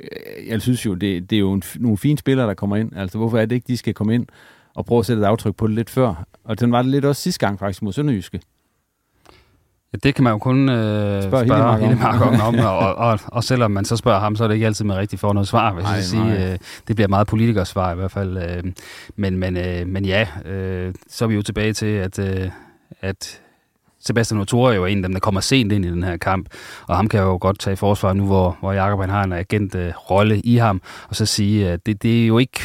Øh, 0.00 0.48
jeg 0.48 0.62
synes 0.62 0.86
jo, 0.86 0.94
det, 0.94 1.30
det 1.30 1.36
er 1.36 1.40
jo 1.40 1.52
en, 1.52 1.62
nogle 1.76 1.98
fine 1.98 2.18
spillere, 2.18 2.46
der 2.46 2.54
kommer 2.54 2.76
ind. 2.76 2.96
Altså, 2.96 3.18
hvorfor 3.18 3.38
er 3.38 3.46
det 3.46 3.56
ikke, 3.56 3.66
de 3.68 3.76
skal 3.76 3.94
komme 3.94 4.14
ind 4.14 4.26
og 4.74 4.86
prøve 4.86 4.98
at 4.98 5.06
sætte 5.06 5.22
et 5.22 5.26
aftryk 5.26 5.56
på 5.56 5.66
det 5.66 5.74
lidt 5.74 5.90
før? 5.90 6.26
Og 6.44 6.60
den 6.60 6.72
var 6.72 6.82
det 6.82 6.90
lidt 6.90 7.04
også 7.04 7.22
sidste 7.22 7.46
gang 7.46 7.58
faktisk 7.58 7.82
mod 7.82 7.92
Sønderjyske. 7.92 8.40
Ja, 9.92 9.98
det 10.02 10.14
kan 10.14 10.24
man 10.24 10.32
jo 10.32 10.38
kun 10.38 10.68
øh, 10.68 11.22
spørge, 11.22 11.46
spørge 11.46 11.78
Hillemark 11.78 12.20
om, 12.20 12.40
om 12.40 12.58
og, 12.58 12.78
og, 12.78 12.94
og, 12.94 13.18
og 13.26 13.44
selvom 13.44 13.70
man 13.70 13.84
så 13.84 13.96
spørger 13.96 14.20
ham, 14.20 14.36
så 14.36 14.44
er 14.44 14.48
det 14.48 14.54
ikke 14.54 14.66
altid 14.66 14.84
med 14.84 14.94
rigtig 14.94 15.18
for 15.18 15.32
noget 15.32 15.48
svar, 15.48 15.72
hvis 15.72 15.84
jeg 15.84 16.02
sige. 16.02 16.52
Øh, 16.52 16.58
det 16.88 16.96
bliver 16.96 17.08
meget 17.08 17.26
politikersvar 17.26 17.92
i 17.92 17.94
hvert 17.94 18.10
fald. 18.10 18.36
Øh, 18.38 18.72
men, 19.16 19.38
men, 19.38 19.56
øh, 19.56 19.86
men 19.86 20.04
ja, 20.04 20.28
øh, 20.44 20.94
så 21.08 21.24
er 21.24 21.28
vi 21.28 21.34
jo 21.34 21.42
tilbage 21.42 21.72
til, 21.72 21.86
at, 21.86 22.18
øh, 22.18 22.50
at 23.00 23.40
Sebastian 24.06 24.40
Otora 24.40 24.72
er 24.72 24.76
jo 24.76 24.84
en 24.84 24.98
af 24.98 25.02
dem, 25.02 25.12
der 25.12 25.20
kommer 25.20 25.40
sent 25.40 25.72
ind 25.72 25.84
i 25.84 25.90
den 25.90 26.02
her 26.02 26.16
kamp, 26.16 26.48
og 26.86 26.96
ham 26.96 27.08
kan 27.08 27.20
jo 27.20 27.38
godt 27.40 27.58
tage 27.58 27.72
i 27.72 27.76
forsvar 27.76 28.12
nu, 28.12 28.26
hvor, 28.26 28.56
hvor 28.60 28.72
Jakob 28.72 29.00
han 29.00 29.10
har 29.10 29.24
en 29.24 29.32
agent-rolle 29.32 30.34
øh, 30.34 30.40
i 30.44 30.56
ham, 30.56 30.82
og 31.08 31.16
så 31.16 31.26
sige, 31.26 31.68
at 31.68 31.86
det, 31.86 32.02
det 32.02 32.22
er 32.22 32.26
jo 32.26 32.38
ikke 32.38 32.60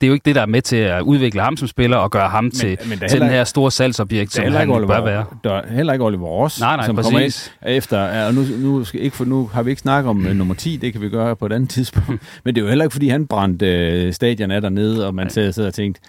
det 0.00 0.06
er 0.06 0.08
jo 0.08 0.14
ikke 0.14 0.24
det, 0.24 0.34
der 0.34 0.42
er 0.42 0.46
med 0.46 0.62
til 0.62 0.76
at 0.76 1.02
udvikle 1.02 1.40
ham 1.40 1.56
som 1.56 1.68
spiller 1.68 1.96
og 1.96 2.10
gøre 2.10 2.28
ham 2.28 2.44
men, 2.44 2.50
til, 2.50 2.78
men 2.88 2.98
til 3.08 3.20
den 3.20 3.28
her 3.28 3.44
store 3.44 3.70
salgsobjekt, 3.70 4.32
som 4.32 4.44
han 4.44 4.70
Oliver, 4.70 4.86
bør 4.86 5.04
være. 5.04 5.24
Der 5.44 5.52
er 5.52 5.72
heller 5.74 5.92
ikke 5.92 6.04
Oliver 6.04 6.26
Ross, 6.26 6.60
nej, 6.60 6.76
nej, 6.76 6.86
som 6.86 6.96
præcis. 6.96 7.12
kommer 7.12 7.20
ind 7.20 7.76
efter. 7.76 8.26
Og 8.26 8.34
nu, 8.34 8.42
nu, 8.58 8.84
skal 8.84 9.00
ikke 9.00 9.16
for, 9.16 9.24
nu 9.24 9.46
har 9.46 9.62
vi 9.62 9.70
ikke 9.70 9.80
snakket 9.80 10.10
om 10.10 10.26
uh, 10.26 10.32
nummer 10.32 10.54
10, 10.54 10.76
det 10.76 10.92
kan 10.92 11.02
vi 11.02 11.08
gøre 11.08 11.36
på 11.36 11.46
et 11.46 11.52
andet 11.52 11.70
tidspunkt. 11.70 12.22
men 12.44 12.54
det 12.54 12.60
er 12.60 12.64
jo 12.64 12.68
heller 12.68 12.84
ikke, 12.84 12.92
fordi 12.92 13.08
han 13.08 13.26
brændte 13.26 14.04
uh, 14.06 14.12
stadion 14.12 14.50
af 14.50 14.60
dernede, 14.60 15.06
og 15.06 15.14
man 15.14 15.30
sidder 15.30 15.66
og 15.66 15.74
tænkte, 15.74 16.00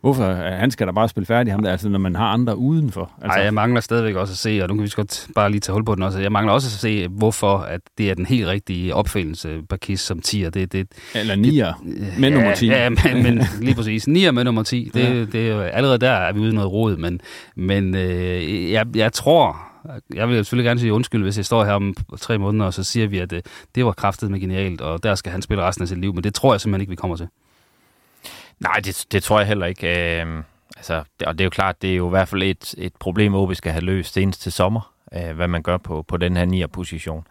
Hvorfor? 0.00 0.24
Han 0.32 0.70
skal 0.70 0.86
da 0.86 0.92
bare 0.92 1.08
spille 1.08 1.26
færdig, 1.26 1.52
ham 1.52 1.62
der, 1.62 1.70
altså 1.70 1.88
når 1.88 1.98
man 1.98 2.16
har 2.16 2.26
andre 2.26 2.56
udenfor. 2.56 3.10
Altså. 3.22 3.38
Ej, 3.38 3.44
jeg 3.44 3.54
mangler 3.54 3.80
stadigvæk 3.80 4.14
også 4.14 4.32
at 4.32 4.38
se, 4.38 4.60
og 4.62 4.68
nu 4.68 4.74
kan 4.74 4.84
vi 4.84 4.90
godt 4.96 5.26
bare 5.34 5.50
lige 5.50 5.60
tage 5.60 5.74
hul 5.74 5.84
på 5.84 5.94
den 5.94 6.02
også. 6.02 6.18
Jeg 6.18 6.32
mangler 6.32 6.52
også 6.52 6.66
at 6.66 6.72
se, 6.72 7.08
hvorfor 7.08 7.58
at 7.58 7.80
det 7.98 8.10
er 8.10 8.14
den 8.14 8.26
helt 8.26 8.46
rigtige 8.46 8.94
opfindelse, 8.94 9.62
Bakis 9.68 10.00
som 10.00 10.20
10'er. 10.26 10.50
Det, 10.50 10.72
det, 10.72 10.88
Eller 11.14 11.34
9'er 11.34 11.84
med 12.20 12.28
ja, 12.28 12.34
nummer 12.34 12.54
10. 12.54 12.66
Ja, 12.66 12.88
men, 12.88 13.22
men 13.22 13.42
lige 13.60 13.74
præcis. 13.74 14.08
9'er 14.08 14.30
med 14.30 14.44
nummer 14.44 14.62
10. 14.62 14.90
Det, 14.94 15.04
ja. 15.04 15.24
det 15.24 15.48
er 15.48 15.54
jo, 15.54 15.60
allerede 15.60 15.98
der 15.98 16.10
er 16.10 16.32
vi 16.32 16.40
ude 16.40 16.50
i 16.50 16.54
noget 16.54 16.72
råd, 16.72 16.96
men, 16.96 17.20
men 17.56 17.94
øh, 17.94 18.70
jeg, 18.70 18.86
jeg 18.94 19.12
tror, 19.12 19.56
jeg 20.14 20.28
vil 20.28 20.36
selvfølgelig 20.36 20.68
gerne 20.68 20.80
sige 20.80 20.92
undskyld, 20.92 21.22
hvis 21.22 21.36
jeg 21.36 21.44
står 21.44 21.64
her 21.64 21.72
om 21.72 21.94
tre 22.20 22.38
måneder, 22.38 22.66
og 22.66 22.74
så 22.74 22.84
siger 22.84 23.06
vi, 23.06 23.18
at 23.18 23.30
det, 23.30 23.46
det 23.74 23.84
var 23.84 23.92
kraftet 23.92 24.30
med 24.30 24.40
genialt, 24.40 24.80
og 24.80 25.02
der 25.02 25.14
skal 25.14 25.32
han 25.32 25.42
spille 25.42 25.62
resten 25.62 25.82
af 25.82 25.88
sit 25.88 25.98
liv, 25.98 26.14
men 26.14 26.24
det 26.24 26.34
tror 26.34 26.54
jeg 26.54 26.60
simpelthen 26.60 26.80
ikke, 26.80 26.90
vi 26.90 26.96
kommer 26.96 27.16
til. 27.16 27.28
Nej, 28.60 28.80
det, 28.84 29.06
det 29.12 29.22
tror 29.22 29.38
jeg 29.38 29.48
heller 29.48 29.66
ikke. 29.66 30.20
Øh, 30.22 30.42
altså, 30.76 31.04
det, 31.20 31.28
og 31.28 31.38
det 31.38 31.40
er 31.40 31.46
jo 31.46 31.50
klart, 31.50 31.82
det 31.82 31.92
er 31.92 31.96
jo 31.96 32.06
i 32.06 32.10
hvert 32.10 32.28
fald 32.28 32.42
et, 32.42 32.74
et 32.78 32.92
problem, 32.96 33.34
OB 33.34 33.54
skal 33.54 33.72
have 33.72 33.84
løst 33.84 34.12
senest 34.12 34.40
til 34.40 34.52
sommer, 34.52 34.92
øh, 35.14 35.36
hvad 35.36 35.48
man 35.48 35.62
gør 35.62 35.76
på, 35.76 36.02
på 36.02 36.16
den 36.16 36.36
her 36.36 36.66
9'er 36.66 36.66
position. 36.66 37.26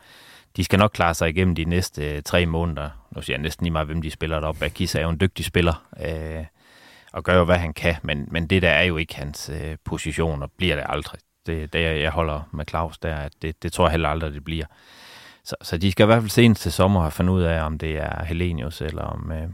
De 0.57 0.63
skal 0.63 0.79
nok 0.79 0.91
klare 0.93 1.13
sig 1.13 1.29
igennem 1.29 1.55
de 1.55 1.65
næste 1.65 2.15
øh, 2.15 2.21
tre 2.21 2.45
måneder. 2.45 2.89
Nu 3.15 3.21
siger 3.21 3.37
jeg 3.37 3.41
næsten 3.41 3.63
lige 3.63 3.71
meget, 3.71 3.87
hvem 3.87 4.01
de 4.01 4.11
spiller 4.11 4.39
deroppe. 4.39 4.65
Akisa 4.65 4.99
er 4.99 5.03
jo 5.03 5.09
en 5.09 5.19
dygtig 5.19 5.45
spiller, 5.45 5.87
øh, 5.99 6.45
og 7.13 7.23
gør 7.23 7.37
jo, 7.37 7.43
hvad 7.43 7.57
han 7.57 7.73
kan, 7.73 7.95
men, 8.03 8.27
men 8.31 8.47
det 8.47 8.61
der 8.61 8.69
er 8.69 8.83
jo 8.83 8.97
ikke 8.97 9.15
hans 9.15 9.49
øh, 9.53 9.77
position, 9.85 10.43
og 10.43 10.51
bliver 10.57 10.75
det 10.75 10.85
aldrig. 10.89 11.19
Det, 11.45 11.73
det 11.73 12.01
jeg 12.01 12.11
holder 12.11 12.41
med 12.53 12.65
Claus 12.69 12.97
der, 12.97 13.15
at 13.15 13.31
det, 13.41 13.63
det 13.63 13.73
tror 13.73 13.85
jeg 13.85 13.91
heller 13.91 14.09
aldrig, 14.09 14.33
det 14.33 14.43
bliver. 14.43 14.65
Så, 15.43 15.55
så 15.61 15.77
de 15.77 15.91
skal 15.91 16.03
i 16.03 16.05
hvert 16.05 16.21
fald 16.21 16.29
senest 16.29 16.61
til 16.61 16.71
sommer 16.71 17.01
have 17.01 17.11
fundet 17.11 17.33
ud 17.33 17.41
af, 17.41 17.61
om 17.61 17.77
det 17.77 17.97
er 17.97 18.23
Helenius, 18.23 18.81
eller 18.81 19.03
om... 19.03 19.31
Øh, 19.31 19.49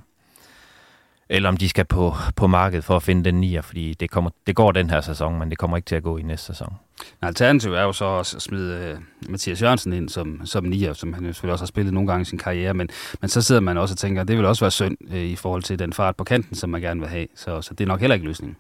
eller 1.34 1.50
om 1.50 1.58
de 1.58 1.70
skal 1.70 1.86
på, 1.86 2.16
på 2.36 2.48
markedet 2.48 2.84
for 2.84 2.96
at 2.96 3.04
finde 3.04 3.24
den 3.24 3.36
nier, 3.36 3.62
fordi 3.62 3.94
det, 3.94 4.10
kommer, 4.10 4.30
det 4.48 4.56
går 4.56 4.72
den 4.72 4.90
her 4.90 5.02
sæson, 5.02 5.40
men 5.40 5.50
det 5.50 5.58
kommer 5.58 5.78
ikke 5.78 5.88
til 5.88 5.96
at 5.96 6.04
gå 6.04 6.18
i 6.18 6.22
næste 6.22 6.46
sæson. 6.46 6.74
Alternativ 7.22 7.74
er 7.74 7.82
jo 7.82 7.94
så 7.94 8.06
også 8.06 8.38
at 8.38 8.42
smide 8.42 8.98
uh, 8.98 9.32
Mathias 9.32 9.62
Jørgensen 9.62 9.94
ind 9.94 10.10
som, 10.10 10.46
som 10.46 10.64
nier, 10.64 10.94
som 10.94 11.14
han 11.14 11.26
jo 11.26 11.34
selvfølgelig 11.34 11.54
også 11.54 11.64
har 11.64 11.68
spillet 11.68 11.94
nogle 11.94 12.08
gange 12.08 12.22
i 12.22 12.26
sin 12.26 12.38
karriere, 12.40 12.74
men, 12.74 12.90
men 13.22 13.30
så 13.30 13.42
sidder 13.42 13.62
man 13.62 13.78
også 13.78 13.94
og 13.94 13.98
tænker, 13.98 14.22
at 14.22 14.28
det 14.28 14.38
vil 14.38 14.46
også 14.46 14.66
være 14.66 14.72
synd 14.72 14.98
uh, 15.10 15.18
i 15.18 15.36
forhold 15.36 15.64
til 15.64 15.80
den 15.80 15.94
fart 15.94 16.16
på 16.16 16.24
kanten, 16.24 16.56
som 16.56 16.70
man 16.70 16.82
gerne 16.82 17.00
vil 17.00 17.10
have. 17.10 17.28
Så, 17.36 17.62
så 17.62 17.74
det 17.74 17.84
er 17.84 17.88
nok 17.88 18.00
heller 18.00 18.14
ikke 18.14 18.28
løsningen. 18.28 18.58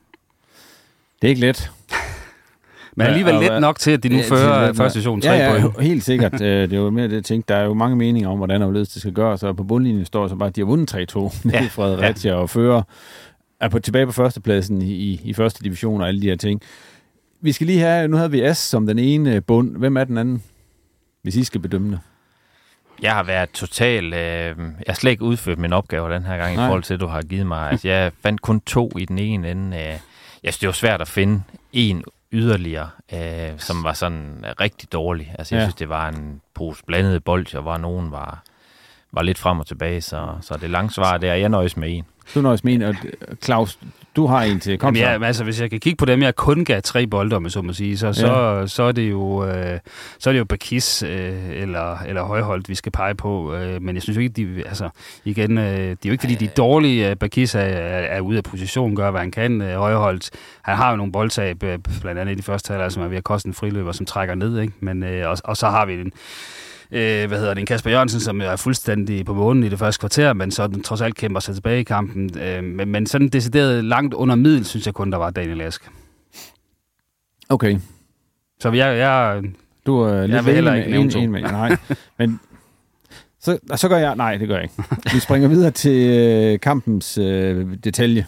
Det 1.22 1.28
er 1.28 1.30
ikke 1.30 1.42
let. 1.42 1.72
Men 2.96 3.08
alligevel 3.08 3.36
let 3.36 3.62
nok 3.62 3.80
til, 3.80 3.92
at 3.92 4.04
de 4.04 4.10
nu 4.10 4.16
ja, 4.16 4.24
fører 4.30 4.74
første 4.74 5.00
division 5.00 5.22
3 5.22 5.32
ja, 5.32 5.54
ja, 5.54 5.62
point. 5.62 5.82
helt 5.82 6.04
sikkert. 6.04 6.42
Øh, 6.42 6.70
det 6.70 6.74
er 6.74 6.78
jo 6.78 6.90
mere 6.90 7.08
det, 7.08 7.14
jeg 7.14 7.24
tænkte. 7.24 7.54
Der 7.54 7.60
er 7.60 7.66
jo 7.66 7.74
mange 7.74 7.96
meninger 7.96 8.30
om, 8.30 8.38
hvordan 8.38 8.62
og 8.62 8.74
det 8.74 8.88
skal 8.88 9.14
gøres, 9.14 9.44
og 9.44 9.58
på 9.58 9.64
bundlinjen 9.64 10.06
står 10.06 10.28
så 10.28 10.36
bare, 10.36 10.50
at 10.50 10.56
de 10.56 10.62
har 10.62 10.66
vundet 10.66 10.94
3-2 10.94 10.96
ja. 11.54 11.68
Fredericia 11.72 12.32
ja. 12.32 12.38
og 12.38 12.50
fører 12.50 12.82
er 13.60 13.70
på, 13.70 13.80
tilbage 13.80 14.06
på 14.06 14.12
førstepladsen 14.12 14.82
i, 14.82 14.92
i, 14.94 15.22
i 15.24 15.34
første 15.34 15.64
division 15.64 16.02
og 16.02 16.08
alle 16.08 16.22
de 16.22 16.28
her 16.28 16.36
ting. 16.36 16.62
Vi 17.42 17.52
skal 17.52 17.68
lige 17.68 17.80
have, 17.80 18.08
nu 18.08 18.18
havde 18.18 18.32
vi 18.32 18.54
S 18.54 18.58
som 18.58 18.88
den 18.88 19.00
ene 19.00 19.42
bund. 19.42 19.78
Hvem 19.78 19.98
er 19.98 20.04
den 20.04 20.18
anden, 20.18 20.44
hvis 21.22 21.36
I 21.36 21.44
skal 21.44 21.62
bedømme 21.62 21.92
det? 21.92 22.00
Jeg 23.02 23.14
har 23.14 23.24
været 23.24 23.50
total... 23.50 24.06
Øh, 24.06 24.14
jeg 24.14 24.56
har 24.88 24.94
slet 24.94 25.12
ikke 25.12 25.24
udført 25.24 25.58
min 25.58 25.74
opgave 25.74 26.14
den 26.14 26.24
her 26.24 26.38
gang, 26.38 26.56
Nej. 26.56 26.66
i 26.66 26.68
forhold 26.68 26.84
til, 26.84 26.94
at 26.94 27.00
du 27.00 27.08
har 27.08 27.22
givet 27.22 27.48
mig. 27.48 27.72
Altså, 27.72 27.88
jeg 27.88 28.12
fandt 28.24 28.42
kun 28.42 28.62
to 28.62 28.92
i 28.98 29.06
den 29.06 29.20
ene 29.20 29.52
ende. 29.52 29.78
Øh, 29.78 29.84
jeg 29.84 30.00
synes, 30.44 30.58
det 30.58 30.68
var 30.68 30.74
svært 30.74 31.02
at 31.02 31.08
finde 31.08 31.42
en 31.74 32.04
yderligere, 32.34 32.90
øh, 33.14 33.60
som 33.60 33.84
var 33.84 33.94
sådan 33.94 34.46
rigtig 34.60 34.92
dårlig. 34.94 35.36
Altså, 35.40 35.56
jeg 35.56 35.62
ja. 35.62 35.66
synes, 35.66 35.76
det 35.76 35.90
var 35.90 36.10
en 36.10 36.42
pose 36.54 36.84
blandede 36.86 37.20
bolcher, 37.20 37.62
hvor 37.62 37.78
nogen 37.78 38.12
var, 38.12 38.44
var 39.14 39.22
lidt 39.22 39.38
frem 39.38 39.60
og 39.60 39.68
tilbage, 39.68 40.02
så, 40.02 40.28
så 40.42 40.58
det 40.62 40.70
lange 40.70 40.92
svar 40.92 41.18
der, 41.18 41.34
jeg 41.34 41.50
nøjes 41.50 41.78
med 41.78 41.98
en. 41.98 42.04
Du 42.36 42.42
nøjes 42.42 42.64
med 42.64 42.74
en, 42.74 42.82
og 42.82 42.96
Claus, 43.44 43.80
du 44.16 44.26
har 44.26 44.42
en 44.44 44.60
til. 44.60 44.78
Kom 44.78 44.96
Jamen, 44.96 45.22
ja, 45.22 45.28
altså, 45.28 45.44
hvis 45.44 45.62
jeg 45.62 45.70
kan 45.70 45.80
kigge 45.80 45.98
på 45.98 46.06
dem, 46.06 46.22
jeg 46.22 46.36
kun 46.36 46.66
gav 46.66 46.82
tre 46.82 47.08
bolde, 47.08 47.36
om 47.36 47.50
så 47.50 47.62
må 47.62 47.74
sige, 47.74 47.98
så, 47.98 48.08
ja. 48.08 48.14
så, 48.14 48.64
så, 48.68 48.84
er 48.84 48.92
det 48.92 49.10
jo, 49.12 49.46
øh, 49.46 49.80
så 50.20 50.30
er 50.30 50.32
det 50.32 50.40
jo 50.40 50.46
Bakis 50.46 51.04
øh, 51.04 51.50
eller, 51.50 51.98
eller 51.98 52.24
Højholdt, 52.24 52.70
vi 52.70 52.76
skal 52.76 52.92
pege 52.92 53.16
på. 53.16 53.56
Øh, 53.56 53.82
men 53.82 53.96
jeg 53.96 54.04
synes 54.04 54.18
jo 54.18 54.22
ikke, 54.22 54.34
de, 54.34 54.64
altså, 54.68 54.90
igen, 55.26 55.58
øh, 55.58 55.66
det 55.66 55.92
er 55.92 55.98
jo 56.06 56.12
ikke, 56.12 56.22
fordi 56.22 56.36
de 56.36 56.46
er 56.46 56.50
dårlige. 56.50 57.16
Bakis 57.16 57.56
er, 57.56 57.60
er, 57.60 58.18
er 58.18 58.22
ude 58.22 58.38
af 58.38 58.44
position, 58.44 58.96
gør, 58.96 59.12
hvad 59.12 59.22
han 59.22 59.32
kan. 59.32 59.62
Øh, 59.62 59.76
Højholdt, 59.76 60.30
han 60.62 60.76
har 60.76 60.90
jo 60.90 60.96
nogle 60.96 61.12
boldtab, 61.12 61.64
øh, 61.64 61.80
blandt 62.02 62.22
andet 62.22 62.34
i 62.34 62.38
de 62.38 62.44
første 62.44 62.72
halvdel, 62.72 62.92
som 62.92 63.04
er 63.04 63.08
ved 63.08 63.18
at 63.18 63.24
koste 63.24 63.48
en 63.48 63.54
friløber, 63.54 63.92
som 63.92 64.06
trækker 64.06 64.36
ned. 64.36 64.60
Ikke? 64.60 64.74
Men, 64.80 65.04
øh, 65.04 65.30
og, 65.30 65.38
og 65.44 65.58
så 65.58 65.70
har 65.70 65.86
vi 65.86 65.94
en, 65.94 66.12
øh, 66.94 67.28
hvad 67.28 67.40
hedder 67.40 67.54
det, 67.54 67.60
en 67.60 67.66
Kasper 67.66 67.90
Jørgensen, 67.90 68.20
som 68.20 68.42
er 68.42 68.56
fuldstændig 68.56 69.26
på 69.26 69.34
månen 69.34 69.64
i 69.64 69.70
det 69.70 69.80
første 69.80 70.00
kvarter, 70.00 70.34
men 70.34 70.52
så 70.52 70.68
den 70.68 70.84
trods 70.84 71.02
alt 71.02 71.16
kæmper 71.16 71.40
sig 71.40 71.56
tilbage 71.56 71.80
i 71.80 71.84
kampen. 71.84 72.40
Øh, 72.40 72.64
men, 72.64 72.90
men 72.90 73.06
sådan 73.06 73.28
decideret 73.28 73.86
langt 73.86 74.14
under 74.14 74.36
middel, 74.36 74.66
synes 74.66 74.86
jeg 74.86 74.94
kun, 74.94 75.12
der 75.12 75.18
var 75.18 75.30
Daniel 75.30 75.62
Ask. 75.62 75.90
Okay. 77.50 77.78
Så 78.60 78.72
jeg, 78.72 78.98
jeg, 78.98 79.44
du 79.86 80.00
er 80.00 80.22
lidt 80.22 80.32
jeg 80.32 80.46
vil 80.46 80.54
heller 80.54 80.74
ikke 80.74 80.98
en, 80.98 81.18
en, 81.18 81.32
med, 81.32 81.42
nej. 81.42 81.78
Men 82.20 82.40
så, 83.40 83.58
så 83.76 83.90
gør 83.90 83.98
jeg, 83.98 84.16
nej, 84.16 84.38
det 84.38 84.48
gør 84.48 84.56
jeg 84.56 84.64
ikke. 84.64 84.84
Vi 85.14 85.20
springer 85.20 85.48
videre 85.48 85.72
til 85.72 86.10
øh, 86.10 86.60
kampens 86.60 87.18
øh, 87.18 87.68
detalje, 87.84 88.26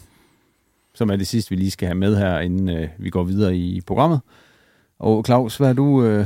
som 0.94 1.10
er 1.10 1.16
det 1.16 1.28
sidste, 1.28 1.50
vi 1.50 1.56
lige 1.56 1.72
skal 1.72 1.88
have 1.88 1.98
med 1.98 2.18
her, 2.18 2.40
inden 2.40 2.70
øh, 2.70 2.88
vi 2.98 3.10
går 3.10 3.24
videre 3.24 3.56
i 3.56 3.82
programmet. 3.82 4.20
Og 5.00 5.26
Claus, 5.26 5.58
hvad 5.58 5.68
har 5.68 5.74
du 5.74 6.04
øh, 6.04 6.26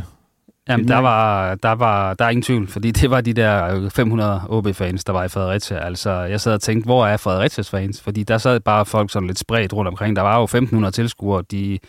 Jamen, 0.69 0.88
der 0.88 0.97
var, 0.97 1.55
der 1.55 1.71
var 1.71 2.13
der 2.13 2.25
er 2.25 2.29
ingen 2.29 2.43
tvivl, 2.43 2.67
fordi 2.67 2.91
det 2.91 3.10
var 3.10 3.21
de 3.21 3.34
der 3.34 3.89
500 3.89 4.41
OB-fans, 4.49 5.03
der 5.03 5.13
var 5.13 5.23
i 5.23 5.27
Fredericia. 5.27 5.77
Altså, 5.77 6.12
jeg 6.12 6.41
sad 6.41 6.53
og 6.53 6.62
tænkte, 6.62 6.86
hvor 6.86 7.08
er 7.08 7.17
Fredericias 7.17 7.69
fans? 7.69 8.01
Fordi 8.01 8.23
der 8.23 8.38
sad 8.38 8.60
bare 8.60 8.86
folk 8.86 9.12
sådan 9.12 9.27
lidt 9.27 9.39
spredt 9.39 9.73
rundt 9.73 9.88
omkring. 9.88 10.15
Der 10.15 10.21
var 10.21 10.38
jo 10.38 10.43
1500 10.43 10.91
tilskuere, 10.91 11.43
de 11.51 11.79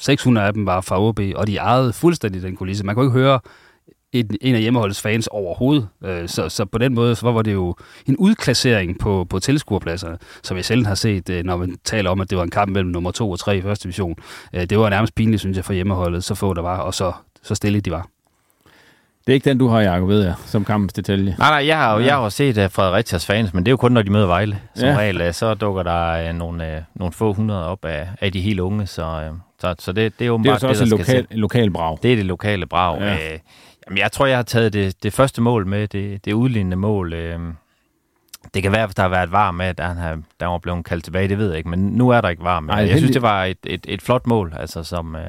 600 0.00 0.46
af 0.46 0.52
dem 0.52 0.66
var 0.66 0.80
fra 0.80 1.00
OB, 1.00 1.20
og 1.36 1.46
de 1.46 1.56
ejede 1.56 1.92
fuldstændig 1.92 2.42
den 2.42 2.56
kulisse. 2.56 2.86
Man 2.86 2.94
kunne 2.94 3.06
ikke 3.06 3.18
høre 3.18 3.40
en, 4.12 4.36
en 4.40 4.54
af 4.54 4.60
hjemmeholdets 4.60 5.02
fans 5.02 5.26
overhovedet. 5.26 5.88
Øh, 6.04 6.28
så, 6.28 6.48
så 6.48 6.64
på 6.64 6.78
den 6.78 6.94
måde 6.94 7.14
så 7.14 7.30
var 7.32 7.42
det 7.42 7.52
jo 7.52 7.74
en 8.06 8.16
udklassering 8.16 8.98
på, 8.98 9.26
på 9.30 9.38
tilskuerpladserne, 9.38 10.18
som 10.42 10.56
jeg 10.56 10.64
selv 10.64 10.86
har 10.86 10.94
set, 10.94 11.30
øh, 11.30 11.44
når 11.44 11.56
man 11.56 11.76
taler 11.84 12.10
om, 12.10 12.20
at 12.20 12.30
det 12.30 12.38
var 12.38 12.44
en 12.44 12.50
kamp 12.50 12.72
mellem 12.72 12.90
nummer 12.90 13.10
2 13.10 13.30
og 13.30 13.38
3 13.38 13.56
i 13.56 13.62
første 13.62 13.82
division. 13.82 14.16
Øh, 14.54 14.64
det 14.64 14.78
var 14.78 14.90
nærmest 14.90 15.14
pinligt, 15.14 15.40
synes 15.40 15.56
jeg, 15.56 15.64
for 15.64 15.72
hjemmeholdet, 15.72 16.24
så 16.24 16.34
få 16.34 16.54
der 16.54 16.62
var, 16.62 16.78
og 16.78 16.94
så, 16.94 17.12
så 17.42 17.54
stille 17.54 17.80
de 17.80 17.90
var. 17.90 18.08
Det 19.30 19.34
er 19.34 19.36
ikke 19.36 19.48
den, 19.50 19.58
du 19.58 19.68
har, 19.68 19.80
Jacob, 19.80 20.08
ved 20.08 20.24
jeg, 20.24 20.34
som 20.46 20.64
kampens 20.64 20.92
detalje. 20.92 21.34
Nej, 21.38 21.50
nej, 21.50 21.66
jeg 21.66 21.76
har 21.76 21.94
jo 21.94 22.04
jeg 22.04 22.14
har 22.14 22.28
set 22.28 22.58
uh, 22.58 22.70
Fredericias 22.70 23.26
fans, 23.26 23.54
men 23.54 23.64
det 23.64 23.68
er 23.68 23.72
jo 23.72 23.76
kun, 23.76 23.92
når 23.92 24.02
de 24.02 24.10
møder 24.10 24.26
Vejle. 24.26 24.58
Som 24.74 24.88
ja. 24.88 24.96
regel, 24.96 25.26
uh, 25.26 25.32
så 25.32 25.54
dukker 25.54 25.82
der 25.82 26.30
uh, 26.30 26.36
nogle, 26.36 26.76
uh, 26.76 27.00
nogle 27.00 27.12
få 27.12 27.32
hundrede 27.32 27.66
op 27.66 27.84
af, 27.84 28.08
af 28.20 28.32
de 28.32 28.40
helt 28.40 28.60
unge, 28.60 28.86
så, 28.86 29.28
uh, 29.30 29.38
så, 29.60 29.74
så 29.78 29.92
det, 29.92 30.18
det 30.18 30.24
er 30.24 30.26
jo 30.28 30.38
det, 30.38 30.46
er 30.46 30.56
så 30.56 30.66
det, 30.66 30.70
også 30.70 30.84
et 30.84 30.90
lokal, 30.90 31.26
lokal 31.30 31.70
brag. 31.70 31.98
Det 32.02 32.12
er 32.12 32.16
det 32.16 32.24
lokale 32.24 32.66
brag. 32.66 33.00
Ja. 33.00 33.14
Uh, 33.14 33.38
jamen, 33.86 33.98
jeg 33.98 34.12
tror, 34.12 34.26
jeg 34.26 34.38
har 34.38 34.42
taget 34.42 34.72
det, 34.72 35.02
det 35.02 35.12
første 35.12 35.42
mål 35.42 35.66
med, 35.66 35.88
det, 35.88 36.24
det 36.24 36.32
udlignende 36.32 36.76
mål. 36.76 37.12
Uh, 37.12 37.40
det 38.54 38.62
kan 38.62 38.72
være, 38.72 38.82
at 38.82 38.96
der 38.96 39.02
har 39.02 39.10
været 39.10 39.32
var 39.32 39.50
med, 39.50 39.66
at 39.66 39.80
han 39.80 39.96
har, 39.96 40.18
der 40.40 40.46
var 40.46 40.58
blevet 40.58 40.84
kaldt 40.84 41.04
tilbage, 41.04 41.28
det 41.28 41.38
ved 41.38 41.48
jeg 41.48 41.58
ikke, 41.58 41.70
men 41.70 41.78
nu 41.78 42.08
er 42.08 42.20
der 42.20 42.28
ikke 42.28 42.44
var 42.44 42.60
med. 42.60 42.74
Ej, 42.74 42.80
jeg 42.80 42.98
synes, 42.98 43.12
det 43.12 43.22
var 43.22 43.44
et, 43.44 43.58
et, 43.66 43.84
et 43.88 44.02
flot 44.02 44.26
mål, 44.26 44.54
altså 44.58 44.82
som... 44.82 45.14
Uh, 45.14 45.20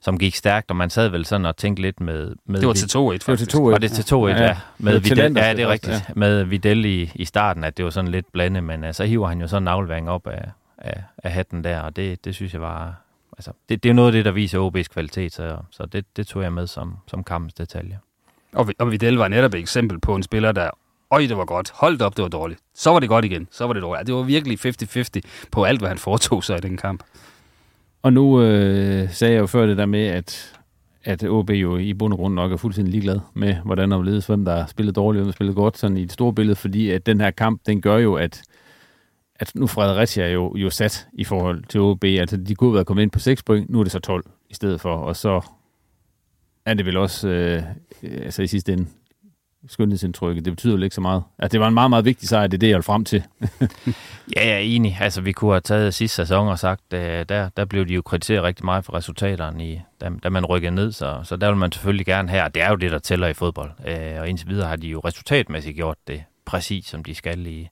som 0.00 0.18
gik 0.18 0.34
stærkt, 0.34 0.70
og 0.70 0.76
man 0.76 0.90
sad 0.90 1.08
vel 1.08 1.24
sådan 1.24 1.46
og 1.46 1.56
tænkte 1.56 1.82
lidt 1.82 2.00
med... 2.00 2.34
med 2.44 2.60
det 2.60 2.68
var 2.68 2.74
til 2.74 2.86
2-1, 2.86 2.98
faktisk. 2.98 3.28
Det 3.28 3.28
var 3.28 3.36
til 3.36 3.56
2-1. 3.56 3.60
Var 3.60 3.78
det 3.78 3.92
til 3.92 4.14
2-1, 4.14 4.16
ja. 4.16 4.42
ja. 4.42 4.56
Med 4.78 5.00
Vidal, 5.00 5.36
ja, 5.36 5.54
det 5.54 5.62
er 5.62 5.68
rigtigt. 5.68 5.94
Ja. 5.94 6.12
Med 6.16 6.44
Vidal 6.44 6.84
i, 6.84 7.10
i 7.14 7.24
starten, 7.24 7.64
at 7.64 7.76
det 7.76 7.84
var 7.84 7.90
sådan 7.90 8.10
lidt 8.10 8.32
blandet, 8.32 8.64
men 8.64 8.84
uh, 8.84 8.92
så 8.92 9.04
hiver 9.04 9.28
han 9.28 9.40
jo 9.40 9.48
sådan 9.48 9.62
en 9.62 9.68
aflevering 9.68 10.10
op 10.10 10.26
af, 10.26 10.44
af, 10.78 11.02
af 11.24 11.32
hatten 11.32 11.64
der, 11.64 11.80
og 11.80 11.96
det, 11.96 12.24
det 12.24 12.34
synes 12.34 12.52
jeg 12.52 12.60
var... 12.60 12.94
Altså, 13.38 13.50
det, 13.68 13.82
det 13.82 13.88
er 13.88 13.94
noget 13.94 14.08
af 14.08 14.12
det, 14.12 14.24
der 14.24 14.30
viser 14.30 14.70
OB's 14.70 14.92
kvalitet, 14.92 15.32
så, 15.32 15.56
så 15.70 15.86
det, 15.86 16.04
det 16.16 16.26
tog 16.26 16.42
jeg 16.42 16.52
med 16.52 16.66
som, 16.66 16.96
som 17.06 17.24
kampens 17.24 17.54
detalje. 17.54 17.98
Og, 18.52 18.68
og 18.78 18.90
Vidal 18.90 19.14
var 19.14 19.28
netop 19.28 19.54
et 19.54 19.60
eksempel 19.60 20.00
på 20.00 20.14
en 20.14 20.22
spiller, 20.22 20.52
der 20.52 20.70
Øj, 21.10 21.20
det 21.20 21.36
var 21.36 21.44
godt. 21.44 21.70
Hold 21.74 22.00
op, 22.00 22.16
det 22.16 22.22
var 22.22 22.28
dårligt. 22.28 22.60
Så 22.74 22.90
var 22.90 23.00
det 23.00 23.08
godt 23.08 23.24
igen. 23.24 23.48
Så 23.50 23.66
var 23.66 23.72
det 23.72 23.82
dårligt. 23.82 24.06
Det 24.06 24.14
var 24.14 24.22
virkelig 24.22 24.66
50-50 24.66 25.20
på 25.52 25.64
alt, 25.64 25.80
hvad 25.80 25.88
han 25.88 25.98
foretog 25.98 26.44
sig 26.44 26.58
i 26.58 26.60
den 26.60 26.76
kamp. 26.76 27.02
Og 28.02 28.12
nu 28.12 28.42
øh, 28.42 29.10
sagde 29.10 29.34
jeg 29.34 29.40
jo 29.40 29.46
før 29.46 29.66
det 29.66 29.76
der 29.76 29.86
med, 29.86 30.06
at, 30.06 30.58
at 31.04 31.24
OB 31.24 31.50
jo 31.50 31.76
i 31.76 31.94
bund 31.94 32.12
og 32.12 32.18
grund 32.18 32.34
nok 32.34 32.52
er 32.52 32.56
fuldstændig 32.56 32.92
ligeglad 32.92 33.20
med, 33.34 33.54
hvordan 33.54 33.90
der 33.90 34.02
ledes, 34.02 34.26
hvem 34.26 34.44
der 34.44 34.66
spillet 34.66 34.96
dårligt, 34.96 35.20
hvem 35.20 35.26
der 35.26 35.32
spillet 35.32 35.56
godt, 35.56 35.78
sådan 35.78 35.96
i 35.96 36.02
et 36.02 36.12
stort 36.12 36.34
billede, 36.34 36.56
fordi 36.56 36.90
at 36.90 37.06
den 37.06 37.20
her 37.20 37.30
kamp, 37.30 37.60
den 37.66 37.80
gør 37.80 37.96
jo, 37.96 38.14
at, 38.14 38.42
at 39.36 39.52
nu 39.54 39.66
Fredericia 39.66 40.24
er 40.24 40.28
jo, 40.28 40.56
jo 40.56 40.70
sat 40.70 41.08
i 41.12 41.24
forhold 41.24 41.64
til 41.68 41.80
OB. 41.80 42.04
Altså, 42.04 42.36
de 42.36 42.54
kunne 42.54 42.74
være 42.74 42.84
kommet 42.84 43.02
ind 43.02 43.10
på 43.10 43.18
6 43.18 43.42
point, 43.42 43.70
nu 43.70 43.80
er 43.80 43.82
det 43.82 43.92
så 43.92 43.98
12 43.98 44.24
i 44.50 44.54
stedet 44.54 44.80
for, 44.80 44.96
og 44.96 45.16
så 45.16 45.40
er 46.66 46.74
det 46.74 46.86
vel 46.86 46.96
også 46.96 47.28
øh, 47.28 47.62
altså 48.02 48.42
i 48.42 48.46
sidste 48.46 48.72
ende 48.72 48.86
skønhedsindtrykket. 49.66 50.44
Det 50.44 50.52
betyder 50.52 50.76
jo 50.76 50.82
ikke 50.82 50.94
så 50.94 51.00
meget. 51.00 51.22
Altså, 51.38 51.52
det 51.52 51.60
var 51.60 51.68
en 51.68 51.74
meget, 51.74 51.90
meget 51.90 52.04
vigtig 52.04 52.28
sejr, 52.28 52.46
det 52.46 52.54
er 52.54 52.58
det, 52.58 52.68
jeg 52.68 52.76
vil 52.76 52.82
frem 52.82 53.04
til. 53.04 53.22
ja, 54.36 54.46
jeg 54.46 54.54
er 54.54 54.58
enig. 54.58 54.98
Altså, 55.00 55.20
vi 55.20 55.32
kunne 55.32 55.52
have 55.52 55.60
taget 55.60 55.94
sidste 55.94 56.16
sæson 56.16 56.48
og 56.48 56.58
sagt, 56.58 56.92
at 56.92 57.28
der, 57.28 57.48
der 57.48 57.64
blev 57.64 57.86
de 57.86 57.94
jo 57.94 58.02
kritiseret 58.02 58.42
rigtig 58.42 58.64
meget 58.64 58.84
for 58.84 58.94
resultaterne, 58.94 59.68
i, 59.68 59.80
da, 60.00 60.10
da 60.22 60.28
man 60.28 60.44
rykkede 60.46 60.74
ned, 60.74 60.92
så, 60.92 61.20
så 61.24 61.36
der 61.36 61.48
vil 61.48 61.56
man 61.56 61.72
selvfølgelig 61.72 62.06
gerne 62.06 62.28
have, 62.28 62.48
det 62.54 62.62
er 62.62 62.70
jo 62.70 62.76
det, 62.76 62.90
der 62.90 62.98
tæller 62.98 63.26
i 63.26 63.34
fodbold. 63.34 63.70
Øh, 63.86 64.20
og 64.20 64.28
indtil 64.28 64.48
videre 64.48 64.68
har 64.68 64.76
de 64.76 64.88
jo 64.88 65.00
resultatmæssigt 65.00 65.76
gjort 65.76 65.96
det 66.06 66.22
præcis, 66.44 66.86
som 66.86 67.04
de 67.04 67.14
skal 67.14 67.46
i, 67.46 67.68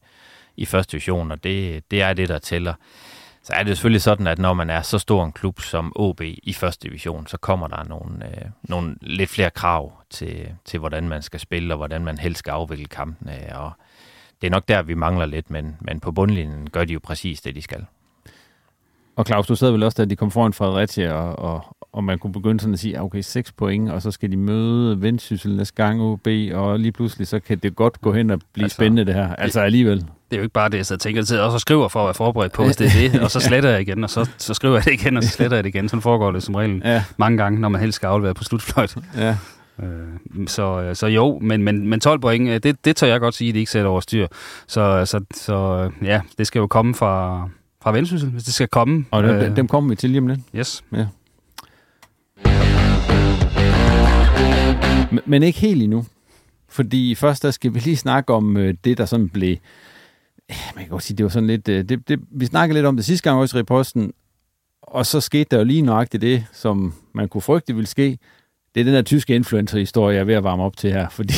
i 0.57 0.65
første 0.65 0.93
division, 0.93 1.33
og 1.33 1.45
det, 1.45 1.85
det 1.91 2.03
er 2.03 2.13
det, 2.13 2.29
der 2.29 2.39
tæller 2.39 2.75
så 3.47 3.53
er 3.53 3.63
det 3.63 3.77
selvfølgelig 3.77 4.03
sådan, 4.03 4.27
at 4.27 4.39
når 4.39 4.55
man 4.55 4.71
er 4.71 4.83
så 4.83 4.99
stor 4.99 5.25
en 5.25 5.33
klub 5.33 5.61
som 5.61 5.93
OB 5.97 6.21
i 6.21 6.53
første 6.53 6.89
division, 6.89 7.27
så 7.27 7.37
kommer 7.37 7.69
der 7.69 7.85
nogle, 7.85 8.27
øh, 8.27 8.45
nogle 8.63 8.97
lidt 9.01 9.31
flere 9.31 9.51
krav 9.51 9.93
til, 10.11 10.49
til, 10.65 10.79
hvordan 10.79 11.09
man 11.09 11.23
skal 11.23 11.41
spille, 11.41 11.75
og 11.75 11.77
hvordan 11.77 12.05
man 12.05 12.19
helst 12.19 12.39
skal 12.39 12.51
afvikle 12.51 12.87
kampene. 12.87 13.59
Og 13.59 13.73
det 14.41 14.47
er 14.47 14.51
nok 14.51 14.69
der, 14.69 14.83
vi 14.83 14.95
mangler 14.95 15.27
lidt, 15.27 15.51
men, 15.51 15.77
men 15.81 16.01
på 16.01 16.13
bundlinjen 16.13 16.71
gør 16.71 16.85
de 16.85 16.93
jo 16.93 17.01
præcis 17.03 17.41
det, 17.41 17.55
de 17.55 17.63
skal. 17.63 17.87
Og 19.17 19.27
Claus, 19.27 19.47
du 19.47 19.57
sad 19.57 19.71
vel 19.71 19.83
også, 19.83 20.03
da 20.03 20.09
de 20.09 20.17
kom 20.17 20.31
foran 20.31 20.53
Fredericia, 20.53 21.13
og, 21.13 21.39
og, 21.39 21.76
og 21.97 22.05
man 22.05 22.19
kunne 22.19 22.33
begynde 22.33 22.61
sådan 22.61 22.75
at 22.75 22.81
sige, 22.81 23.01
okay, 23.01 23.21
6 23.21 23.53
point, 23.53 23.91
og 23.91 24.03
så 24.03 24.11
skal 24.11 24.31
de 24.31 24.37
møde 24.37 25.03
Vendsyssel 25.03 25.57
næste 25.57 25.75
gang 25.75 26.01
OB, 26.01 26.27
og 26.55 26.81
lige 26.81 26.93
pludselig, 26.93 27.27
så 27.27 27.41
kan 27.41 27.59
det 27.59 27.77
godt 27.77 28.01
gå 28.01 28.13
hen 28.13 28.31
og 28.31 28.41
blive 28.53 28.65
altså, 28.65 28.77
spændende 28.77 29.05
det 29.05 29.15
her. 29.15 29.35
Altså 29.35 29.61
alligevel. 29.61 29.99
Det 29.99 30.07
er 30.33 30.37
jo 30.37 30.43
ikke 30.43 30.53
bare 30.53 30.69
det, 30.69 30.91
jeg 30.91 31.01
tænker, 31.01 31.21
jeg 31.21 31.27
sidder 31.27 31.43
også 31.43 31.55
og 31.55 31.61
skriver 31.61 31.89
for 31.89 32.01
at 32.01 32.07
være 32.07 32.15
forberedt 32.15 32.53
på, 32.53 32.65
hvis 32.65 32.77
det 32.77 32.87
er 32.87 33.11
det, 33.11 33.21
og 33.21 33.31
så 33.31 33.41
sletter 33.41 33.71
jeg 33.71 33.81
igen, 33.81 34.05
og 34.05 34.11
så, 34.11 34.31
så 34.39 34.55
skriver 34.55 34.75
jeg 34.75 34.85
det 34.85 34.93
igen, 34.93 35.17
og 35.17 35.23
så 35.25 35.29
sletter 35.29 35.57
jeg 35.57 35.65
det 35.65 35.75
igen. 35.75 35.89
Sådan 35.89 36.03
foregår 36.03 36.33
det 36.33 36.43
som 36.43 36.55
regel 36.55 36.83
ja. 36.85 37.05
mange 37.17 37.39
gange, 37.39 37.61
når 37.61 37.69
man 37.69 37.81
helst 37.81 37.97
skal 37.97 38.07
aflevere 38.07 38.35
på 38.35 38.45
slutfløjt. 38.45 38.97
Ja. 39.17 39.37
Øh, 39.83 40.47
så, 40.47 40.91
så 40.95 41.07
jo, 41.07 41.39
men, 41.43 41.63
men, 41.63 41.89
men 41.89 42.01
12 42.01 42.21
point, 42.21 42.49
øh, 42.49 42.61
det, 42.63 42.85
det 42.85 42.97
tør 42.97 43.07
jeg 43.07 43.21
godt 43.21 43.35
sige, 43.35 43.49
at 43.49 43.55
de 43.55 43.59
ikke 43.59 43.71
sætter 43.71 43.91
over 43.91 44.01
styr. 44.01 44.27
Så, 44.67 45.05
så, 45.05 45.21
så 45.35 45.91
ja, 46.03 46.21
det 46.39 46.47
skal 46.47 46.59
jo 46.59 46.67
komme 46.67 46.95
fra, 46.95 47.49
fra 47.83 47.93
Vendsyssel, 47.93 48.31
hvis 48.31 48.45
det 48.45 48.55
skal 48.55 48.69
komme. 48.69 49.05
Og 49.11 49.23
dem, 49.23 49.37
øh, 49.37 49.57
dem 49.57 49.69
kommer 49.69 49.91
vi 49.91 49.97
til 49.97 50.11
lige 50.11 50.21
om 50.21 50.27
lidt. 50.27 50.41
Yes. 50.57 50.85
Ja. 50.93 51.07
Men, 55.11 55.21
men 55.27 55.43
ikke 55.43 55.59
helt 55.59 55.83
endnu. 55.83 56.05
Fordi 56.69 57.15
først 57.15 57.43
der 57.43 57.51
skal 57.51 57.75
vi 57.75 57.79
lige 57.79 57.97
snakke 57.97 58.33
om 58.35 58.57
øh, 58.57 58.75
det, 58.85 58.99
der 58.99 59.05
sådan 59.05 59.29
blev... 59.29 59.57
Man 60.49 60.85
kan 60.85 60.89
godt 60.89 61.03
sige, 61.03 61.17
det 61.17 61.25
var 61.25 61.31
sådan 61.31 61.47
lidt... 61.47 61.69
Øh, 61.69 61.85
det, 61.85 62.09
det, 62.09 62.21
vi 62.31 62.47
snakkede 62.47 62.79
lidt 62.79 62.87
om 62.87 62.97
det 62.97 63.05
sidste 63.05 63.31
gang 63.31 63.41
også 63.41 63.59
i 63.59 63.63
posten, 63.63 64.13
og 64.83 65.07
så 65.07 65.21
skete 65.21 65.47
der 65.51 65.59
jo 65.59 65.65
lige 65.65 65.83
nøjagtigt 65.83 66.21
det, 66.21 66.47
som 66.53 66.95
man 67.15 67.29
kunne 67.29 67.43
frygte 67.43 67.75
ville 67.75 67.87
ske. 67.87 68.19
Det 68.75 68.81
er 68.81 68.85
den 68.85 68.95
der 68.95 69.03
tyske 69.03 69.35
influencer-historie, 69.35 70.15
jeg 70.15 70.21
er 70.21 70.25
ved 70.25 70.35
at 70.35 70.45
varme 70.45 70.63
op 70.63 70.77
til 70.77 70.93
her, 70.93 71.09
fordi 71.19 71.35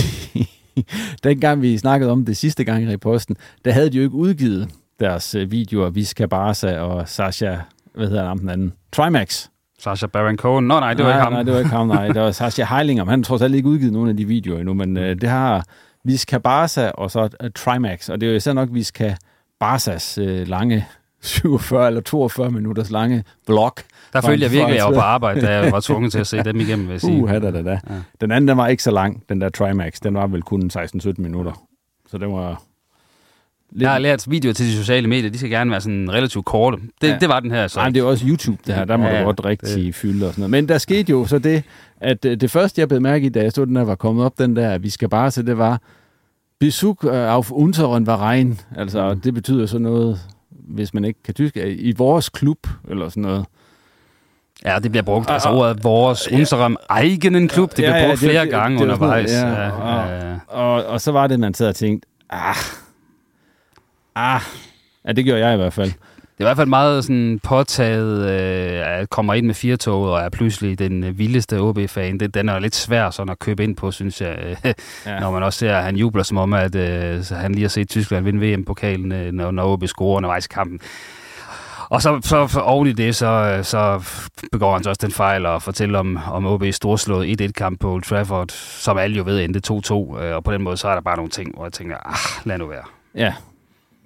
dengang 1.25 1.63
vi 1.63 1.79
snakkede 1.79 2.11
om 2.11 2.25
det 2.25 2.37
sidste 2.37 2.65
gang 2.65 2.93
i 2.93 2.97
posten, 2.97 3.37
der 3.65 3.73
havde 3.73 3.91
de 3.91 3.97
jo 3.97 4.03
ikke 4.03 4.15
udgivet 4.15 4.71
deres 5.01 5.35
øh, 5.35 5.51
videoer, 5.51 5.91
Viska 5.91 6.27
Barca 6.27 6.79
og 6.79 7.09
Sasha, 7.09 7.57
hvad 7.95 8.09
hedder 8.09 8.29
han 8.29 8.39
den 8.39 8.49
anden? 8.49 8.73
Trimax. 8.93 9.49
Sasha 9.79 10.07
Baron 10.07 10.37
Cohen. 10.37 10.65
Nå 10.67 10.81
nej, 10.81 10.95
det 10.95 11.05
var 11.05 11.11
nej, 11.11 11.19
ikke 11.19 11.25
ham. 11.25 11.33
Nej, 11.33 11.43
det 11.43 11.53
var 11.53 11.59
ikke 11.59 11.71
ham, 11.71 11.87
nej. 11.87 12.09
Det 12.09 12.23
var 12.23 12.31
Sasha 12.31 12.65
Heilinger. 12.65 13.05
Han 13.05 13.19
har 13.19 13.25
trods 13.25 13.43
alt 13.43 13.55
ikke 13.55 13.69
udgivet 13.69 13.93
nogen 13.93 14.09
af 14.09 14.17
de 14.17 14.25
videoer 14.25 14.59
endnu, 14.59 14.75
men 14.75 14.97
øh, 14.97 15.21
det 15.21 15.29
har 15.29 15.65
Viska 16.05 16.39
Barca 16.39 16.91
og 16.91 17.11
så 17.11 17.23
uh, 17.23 17.51
Trimax. 17.55 18.09
Og 18.09 18.21
det 18.21 18.27
er 18.27 18.31
jo 18.31 18.37
især 18.37 18.53
nok 18.53 18.69
Viska 18.73 19.15
Barcas 19.61 20.19
øh, 20.19 20.49
lange 20.49 20.87
47 21.23 21.87
eller 21.87 22.01
42 22.01 22.51
minutters 22.51 22.91
lange 22.91 23.25
vlog. 23.47 23.73
Der 24.13 24.21
følte 24.21 24.45
jeg 24.45 24.53
virkelig, 24.53 24.73
at 24.73 24.77
jeg 24.77 24.85
var 24.85 24.93
på 24.93 25.01
arbejde, 25.01 25.41
da 25.41 25.59
jeg 25.59 25.73
var 25.73 25.81
tvunget 25.81 26.13
til 26.13 26.19
at 26.19 26.27
se 26.27 26.43
dem 26.43 26.61
igennem, 26.61 26.87
vil 26.87 26.93
jeg 26.93 27.01
sige. 27.01 27.23
Uh, 27.23 27.31
da, 27.31 27.39
da, 27.41 27.63
da. 27.63 27.71
Ja. 27.71 27.95
Den 28.21 28.31
anden, 28.31 28.49
den 28.49 28.57
var 28.57 28.67
ikke 28.67 28.83
så 28.83 28.91
lang, 28.91 29.23
den 29.29 29.41
der 29.41 29.49
Trimax. 29.49 29.93
Den 30.03 30.15
var 30.15 30.27
vel 30.27 30.43
kun 30.43 30.71
16-17 30.75 31.13
minutter. 31.19 31.53
Så 32.11 32.19
det 32.19 32.29
var 32.29 32.63
Lidt... 33.71 33.83
Jeg 33.83 33.91
har 33.91 33.99
lært 33.99 34.31
videoer 34.31 34.53
til 34.53 34.67
de 34.67 34.73
sociale 34.73 35.09
medier, 35.09 35.31
de 35.31 35.39
skal 35.39 35.51
gerne 35.51 35.71
være 35.71 35.81
sådan 35.81 36.13
relativt 36.13 36.45
korte. 36.45 36.77
Det, 37.01 37.09
ja. 37.09 37.19
det 37.21 37.29
var 37.29 37.41
den 37.41 37.51
her 37.51 37.67
så. 37.67 37.79
Nej, 37.79 37.89
det 37.89 38.01
er 38.01 38.05
også 38.05 38.25
YouTube, 38.29 38.59
det 38.67 38.75
her. 38.75 38.85
Der 38.85 38.97
må 38.97 39.07
ja, 39.07 39.21
du 39.21 39.25
godt 39.25 39.45
rigtig 39.45 39.85
det... 39.87 39.95
fylde 39.95 40.27
og 40.27 40.33
sådan 40.33 40.43
noget. 40.43 40.51
Men 40.51 40.69
der 40.69 40.79
skete 40.79 41.11
jo 41.11 41.27
så 41.27 41.39
det, 41.39 41.63
at 42.01 42.25
øh, 42.25 42.37
det 42.41 42.51
første, 42.51 42.81
jeg 42.81 42.89
blev 42.89 43.01
mærke 43.01 43.27
i, 43.27 43.29
da 43.29 43.43
jeg 43.43 43.51
stod 43.51 43.67
den 43.67 43.77
der, 43.77 43.85
var 43.85 43.95
kommet 43.95 44.25
op, 44.25 44.39
den 44.39 44.57
der, 44.57 44.79
vi 44.79 44.91
skal 44.91 45.09
bare 45.09 45.31
se, 45.31 45.47
det 45.47 45.59
var 45.59 45.81
Besuch 46.61 47.07
auf 47.07 47.53
unseren 47.53 48.07
Verein. 48.07 48.61
Altså, 48.77 49.15
mm. 49.15 49.21
det 49.21 49.35
betyder 49.35 49.67
så 49.67 49.79
noget, 49.79 50.21
hvis 50.51 50.95
man 50.95 51.05
ikke 51.05 51.23
kan 51.23 51.35
tysk, 51.35 51.57
i 51.57 51.95
vores 51.97 52.29
klub, 52.29 52.59
eller 52.91 53.09
sådan 53.09 53.23
noget. 53.23 53.45
Ja, 54.65 54.79
det 54.83 54.91
bliver 54.91 55.05
brugt. 55.05 55.31
Altså 55.31 55.49
ordet 55.49 55.85
vores, 55.85 56.29
ja, 56.31 56.39
unseren 56.39 56.77
egen 56.89 57.49
klub, 57.49 57.71
det 57.71 57.77
bliver 57.77 57.97
ja, 57.97 58.03
ja, 58.03 58.07
brugt 58.07 58.19
flere 58.19 58.43
det, 58.43 58.51
gange 58.51 58.79
det, 58.79 58.89
det, 58.89 58.93
undervejs. 58.93 59.33
Ja, 59.33 59.49
ja, 59.49 59.71
og, 59.71 60.11
ja. 60.11 60.35
Og, 60.47 60.73
og, 60.73 60.85
og 60.87 61.01
så 61.01 61.13
var 61.13 61.27
det, 61.27 61.41
man 61.41 61.55
sad 61.55 61.69
og 61.69 61.77
tænkte, 61.77 62.09
ah, 62.31 62.55
Ah, 64.19 64.41
ja, 65.07 65.13
det 65.13 65.25
gjorde 65.25 65.47
jeg 65.47 65.55
i 65.55 65.57
hvert 65.57 65.73
fald. 65.73 65.93
Det 66.39 66.45
er 66.45 66.49
i 66.49 66.51
hvert 66.51 66.57
fald 66.57 66.69
meget 66.69 67.05
sådan 67.05 67.41
påtaget, 67.43 68.31
øh, 68.31 69.01
at 69.01 69.11
kommer 69.11 69.35
ind 69.35 69.47
med 69.47 69.55
firetoget 69.55 70.13
og 70.13 70.21
er 70.21 70.29
pludselig 70.29 70.79
den 70.79 71.05
øh, 71.05 71.19
vildeste 71.19 71.61
OB-fan. 71.61 72.21
Det, 72.21 72.35
den 72.35 72.49
er 72.49 72.59
lidt 72.59 72.75
svær 72.75 73.11
sådan 73.11 73.31
at 73.31 73.39
købe 73.39 73.65
ind 73.65 73.77
på, 73.77 73.91
synes 73.91 74.21
jeg. 74.21 74.39
Øh, 74.43 74.57
ja. 75.07 75.21
Når 75.21 75.31
man 75.31 75.43
også 75.43 75.59
ser, 75.59 75.77
at 75.77 75.85
han 75.85 75.97
jubler 75.97 76.23
som 76.23 76.37
om, 76.37 76.53
at 76.53 76.75
øh, 76.75 77.25
han 77.31 77.53
lige 77.53 77.63
har 77.63 77.69
set 77.69 77.89
Tyskland 77.89 78.25
vinde 78.25 78.47
VM-pokalen, 78.47 79.13
øh, 79.13 79.33
når, 79.33 79.51
når 79.51 79.73
OB 79.73 79.87
scorer 79.87 80.17
undervejs 80.17 80.47
i 80.47 80.49
kampen. 80.49 80.81
Og 81.91 82.03
så, 82.03 82.21
så 82.23 82.47
for 82.47 82.61
oven 82.61 82.89
i 82.89 82.93
det, 82.93 83.17
så, 83.17 83.61
så 83.63 84.03
begår 84.53 84.73
han 84.73 84.83
så 84.83 84.91
også 84.91 85.01
den 85.03 85.13
fejl 85.13 85.47
og 85.47 85.63
fortæller 85.63 85.99
om, 85.99 86.19
om 86.33 86.47
OB's 86.55 86.71
storslået 86.71 87.41
1-1-kamp 87.43 87.81
på 87.81 87.93
Old 87.93 88.03
Trafford, 88.03 88.49
som 88.51 88.99
alle 88.99 89.17
jo 89.17 89.25
ved 89.25 89.45
endte 89.45 89.61
2-2. 89.73 90.23
Øh, 90.23 90.37
og 90.37 90.45
på 90.45 90.53
den 90.53 90.63
måde, 90.63 90.77
så 90.77 90.89
er 90.89 90.95
der 90.95 91.01
bare 91.01 91.17
nogle 91.17 91.31
ting, 91.31 91.55
hvor 91.55 91.65
jeg 91.65 91.73
tænker, 91.73 91.97
ah, 91.97 92.47
lad 92.47 92.59
nu 92.59 92.67
være. 92.67 92.85
Ja, 93.15 93.35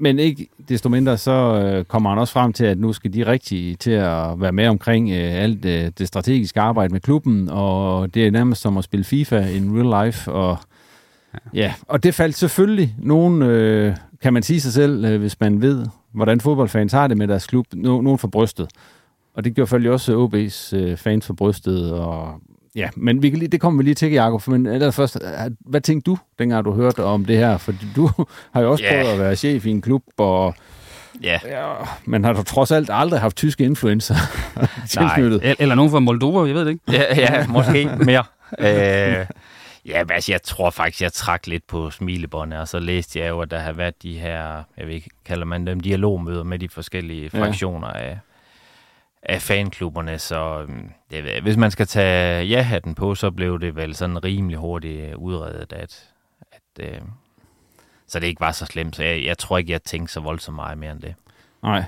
men 0.03 0.19
ikke 0.19 0.49
desto 0.69 0.89
mindre, 0.89 1.17
så 1.19 1.31
øh, 1.31 1.85
kommer 1.85 2.11
han 2.11 2.19
også 2.19 2.33
frem 2.33 2.53
til, 2.53 2.65
at 2.65 2.79
nu 2.79 2.93
skal 2.93 3.13
de 3.13 3.27
rigtig 3.27 3.79
til 3.79 3.91
at 3.91 4.41
være 4.41 4.53
med 4.53 4.67
omkring 4.67 5.11
øh, 5.11 5.43
alt 5.43 5.65
øh, 5.65 5.91
det 5.99 6.09
strategiske 6.09 6.61
arbejde 6.61 6.93
med 6.93 7.01
klubben, 7.01 7.49
og 7.49 8.15
det 8.15 8.27
er 8.27 8.31
nærmest 8.31 8.61
som 8.63 8.79
at 8.79 8.85
spille 8.85 9.05
FIFA 9.05 9.39
in 9.39 9.79
real 9.79 10.07
life, 10.07 10.33
og 10.33 10.57
ja, 11.55 11.75
og 11.89 12.03
det 12.03 12.15
faldt 12.15 12.37
selvfølgelig 12.37 12.95
nogen, 12.99 13.43
øh, 13.43 13.97
kan 14.23 14.33
man 14.33 14.43
sige 14.43 14.61
sig 14.61 14.73
selv, 14.73 15.05
øh, 15.05 15.21
hvis 15.21 15.41
man 15.41 15.63
ved, 15.63 15.87
hvordan 16.13 16.41
fodboldfans 16.41 16.93
har 16.93 17.07
det 17.07 17.17
med 17.17 17.29
deres 17.29 17.47
klub, 17.47 17.67
no, 17.75 18.01
nogen 18.01 18.19
for 18.19 18.29
brystet. 18.29 18.69
Og 19.35 19.45
det 19.45 19.55
gjorde 19.55 19.67
selvfølgelig 19.69 19.93
også 19.93 20.29
OB's 20.29 20.77
øh, 20.77 20.97
fans 20.97 21.27
for 21.27 21.35
brystet, 21.35 21.93
og 21.93 22.41
Ja, 22.77 22.89
men 22.97 23.23
vi 23.23 23.31
kan 23.31 23.39
lige, 23.39 23.49
det 23.49 23.61
kommer 23.61 23.79
vi 23.79 23.85
lige 23.85 23.95
til, 23.95 24.13
Jacob. 24.13 24.49
Men 24.49 24.67
allerførst, 24.67 25.19
hvad 25.61 25.81
tænkte 25.81 26.11
du, 26.11 26.19
dengang 26.39 26.65
du 26.65 26.73
hørte 26.73 27.05
om 27.05 27.25
det 27.25 27.37
her? 27.37 27.57
For 27.59 27.75
du 27.97 28.11
har 28.55 28.61
jo 28.61 28.71
også 28.71 28.85
yeah. 28.85 28.95
prøvet 28.95 29.13
at 29.13 29.19
være 29.19 29.37
chef 29.37 29.67
i 29.67 29.71
en 29.71 29.83
klub, 29.83 30.03
og 30.19 30.55
Ja. 31.23 31.39
ja. 31.45 31.73
Men 32.05 32.25
har 32.25 32.33
du 32.33 32.43
trods 32.43 32.71
alt 32.71 32.91
aldrig 32.93 33.21
haft 33.21 33.37
tyske 33.37 33.65
influencer 33.65 34.15
tilknyttet? 34.89 35.43
Nej, 35.43 35.55
eller 35.59 35.75
nogen 35.75 35.91
fra 35.91 36.01
Moldova, 36.01 36.47
jeg 36.47 36.55
ved 36.55 36.65
det 36.65 36.71
ikke. 36.71 36.85
Ja, 36.93 37.21
ja 37.21 37.47
måske 37.47 37.91
mere. 37.99 38.25
øh, 38.59 39.27
ja, 39.87 40.05
altså, 40.11 40.33
jeg 40.33 40.43
tror 40.43 40.71
faktisk, 40.71 41.03
jeg 41.03 41.13
trak 41.13 41.47
lidt 41.47 41.67
på 41.67 41.91
smilebåndet, 41.91 42.59
og 42.61 42.69
så 42.69 42.79
læste 42.79 43.19
jeg 43.19 43.29
jo, 43.29 43.41
at 43.41 43.51
der 43.51 43.59
har 43.59 43.73
været 43.73 44.03
de 44.03 44.19
her, 44.19 44.63
jeg 44.79 44.87
ved 44.87 44.95
ikke, 44.95 45.11
kalder 45.25 45.45
man 45.45 45.67
dem, 45.67 45.81
dialogmøder 45.81 46.45
med 46.45 46.59
de 46.59 46.69
forskellige 46.69 47.31
fraktioner 47.31 47.89
ja. 47.95 48.05
af, 48.05 48.19
af 49.23 49.43
fanklubberne, 49.43 50.19
så 50.19 50.63
øhm, 50.69 50.91
det, 51.11 51.43
hvis 51.43 51.57
man 51.57 51.71
skal 51.71 51.87
tage 51.87 52.45
ja-hatten 52.45 52.95
på, 52.95 53.15
så 53.15 53.31
blev 53.31 53.61
det 53.61 53.77
vel 53.77 53.95
sådan 53.95 54.25
rimelig 54.25 54.59
hurtigt 54.59 55.11
øh, 55.11 55.19
udredet, 55.19 55.73
at, 55.73 56.09
at 56.53 56.87
øh, 56.87 57.01
så 58.07 58.21
det 58.21 58.27
ikke 58.27 58.41
var 58.41 58.53
så 58.53 58.67
slemt. 58.67 58.97
Så 58.97 59.05
jeg, 59.05 59.25
jeg 59.25 59.39
tror 59.39 59.59
ikke, 59.59 59.73
jeg 59.73 59.83
tænkte 59.83 60.13
så 60.13 60.21
voldsomt 60.21 60.55
meget 60.55 60.79
mere 60.79 60.93
end 60.93 61.01
det. 61.01 61.15
Nej. 61.63 61.85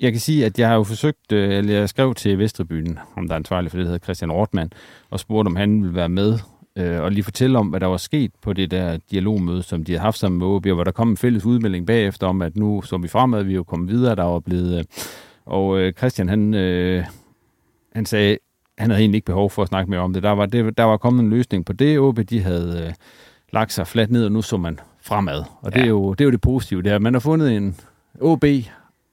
Jeg 0.00 0.12
kan 0.12 0.20
sige, 0.20 0.46
at 0.46 0.58
jeg 0.58 0.68
har 0.68 0.74
jo 0.74 0.84
forsøgt, 0.84 1.32
øh, 1.32 1.58
eller 1.58 1.74
jeg 1.74 1.88
skrev 1.88 2.14
til 2.14 2.38
Vestrebyen, 2.38 2.98
om 3.16 3.28
der 3.28 3.34
er 3.34 3.38
ansvarlig 3.38 3.70
for 3.70 3.76
det, 3.76 3.84
der 3.84 3.92
hedder 3.92 4.04
Christian 4.04 4.30
Ortmann, 4.30 4.72
og 5.10 5.20
spurgte, 5.20 5.48
om 5.48 5.56
han 5.56 5.82
ville 5.82 5.94
være 5.94 6.08
med 6.08 6.38
øh, 6.76 7.02
og 7.02 7.12
lige 7.12 7.24
fortælle 7.24 7.58
om, 7.58 7.68
hvad 7.68 7.80
der 7.80 7.86
var 7.86 7.96
sket 7.96 8.30
på 8.42 8.52
det 8.52 8.70
der 8.70 8.98
dialogmøde, 9.10 9.62
som 9.62 9.84
de 9.84 9.92
havde 9.92 10.00
haft 10.00 10.18
sammen 10.18 10.38
med 10.38 10.46
OB, 10.46 10.66
og 10.66 10.74
hvor 10.74 10.84
der 10.84 10.90
kom 10.90 11.10
en 11.10 11.16
fælles 11.16 11.44
udmelding 11.44 11.86
bagefter 11.86 12.26
om, 12.26 12.42
at 12.42 12.56
nu 12.56 12.82
så 12.82 12.96
vi 12.96 13.08
fremad, 13.08 13.42
vi 13.42 13.52
er 13.52 13.56
jo 13.56 13.64
kommet 13.64 13.90
videre, 13.90 14.14
der 14.14 14.24
var 14.24 14.40
blevet... 14.40 14.78
Øh, 14.78 14.84
og 15.46 15.78
øh, 15.78 15.92
Christian, 15.92 16.28
han, 16.28 16.54
øh, 16.54 17.04
han 17.92 18.06
sagde, 18.06 18.38
han 18.78 18.90
havde 18.90 19.00
egentlig 19.00 19.18
ikke 19.18 19.26
behov 19.26 19.50
for 19.50 19.62
at 19.62 19.68
snakke 19.68 19.90
mere 19.90 20.00
om 20.00 20.12
det. 20.12 20.22
Der 20.22 20.30
var, 20.30 20.46
det, 20.46 20.78
der 20.78 20.84
var 20.84 20.96
kommet 20.96 21.22
en 21.22 21.30
løsning 21.30 21.66
på 21.66 21.72
det. 21.72 21.98
OB, 21.98 22.18
de 22.30 22.42
havde 22.42 22.84
øh, 22.86 22.94
lagt 23.52 23.72
sig 23.72 23.86
fladt 23.86 24.10
ned, 24.10 24.24
og 24.24 24.32
nu 24.32 24.42
så 24.42 24.56
man 24.56 24.80
fremad. 25.02 25.44
Og 25.60 25.70
ja. 25.72 25.78
det, 25.78 25.84
er 25.84 25.88
jo, 25.88 26.12
det 26.12 26.20
er 26.20 26.24
jo 26.24 26.30
det 26.30 26.40
positive 26.40 26.82
der. 26.82 26.98
Man 26.98 27.14
har 27.14 27.20
fundet 27.20 27.56
en... 27.56 27.76
OB 28.20 28.44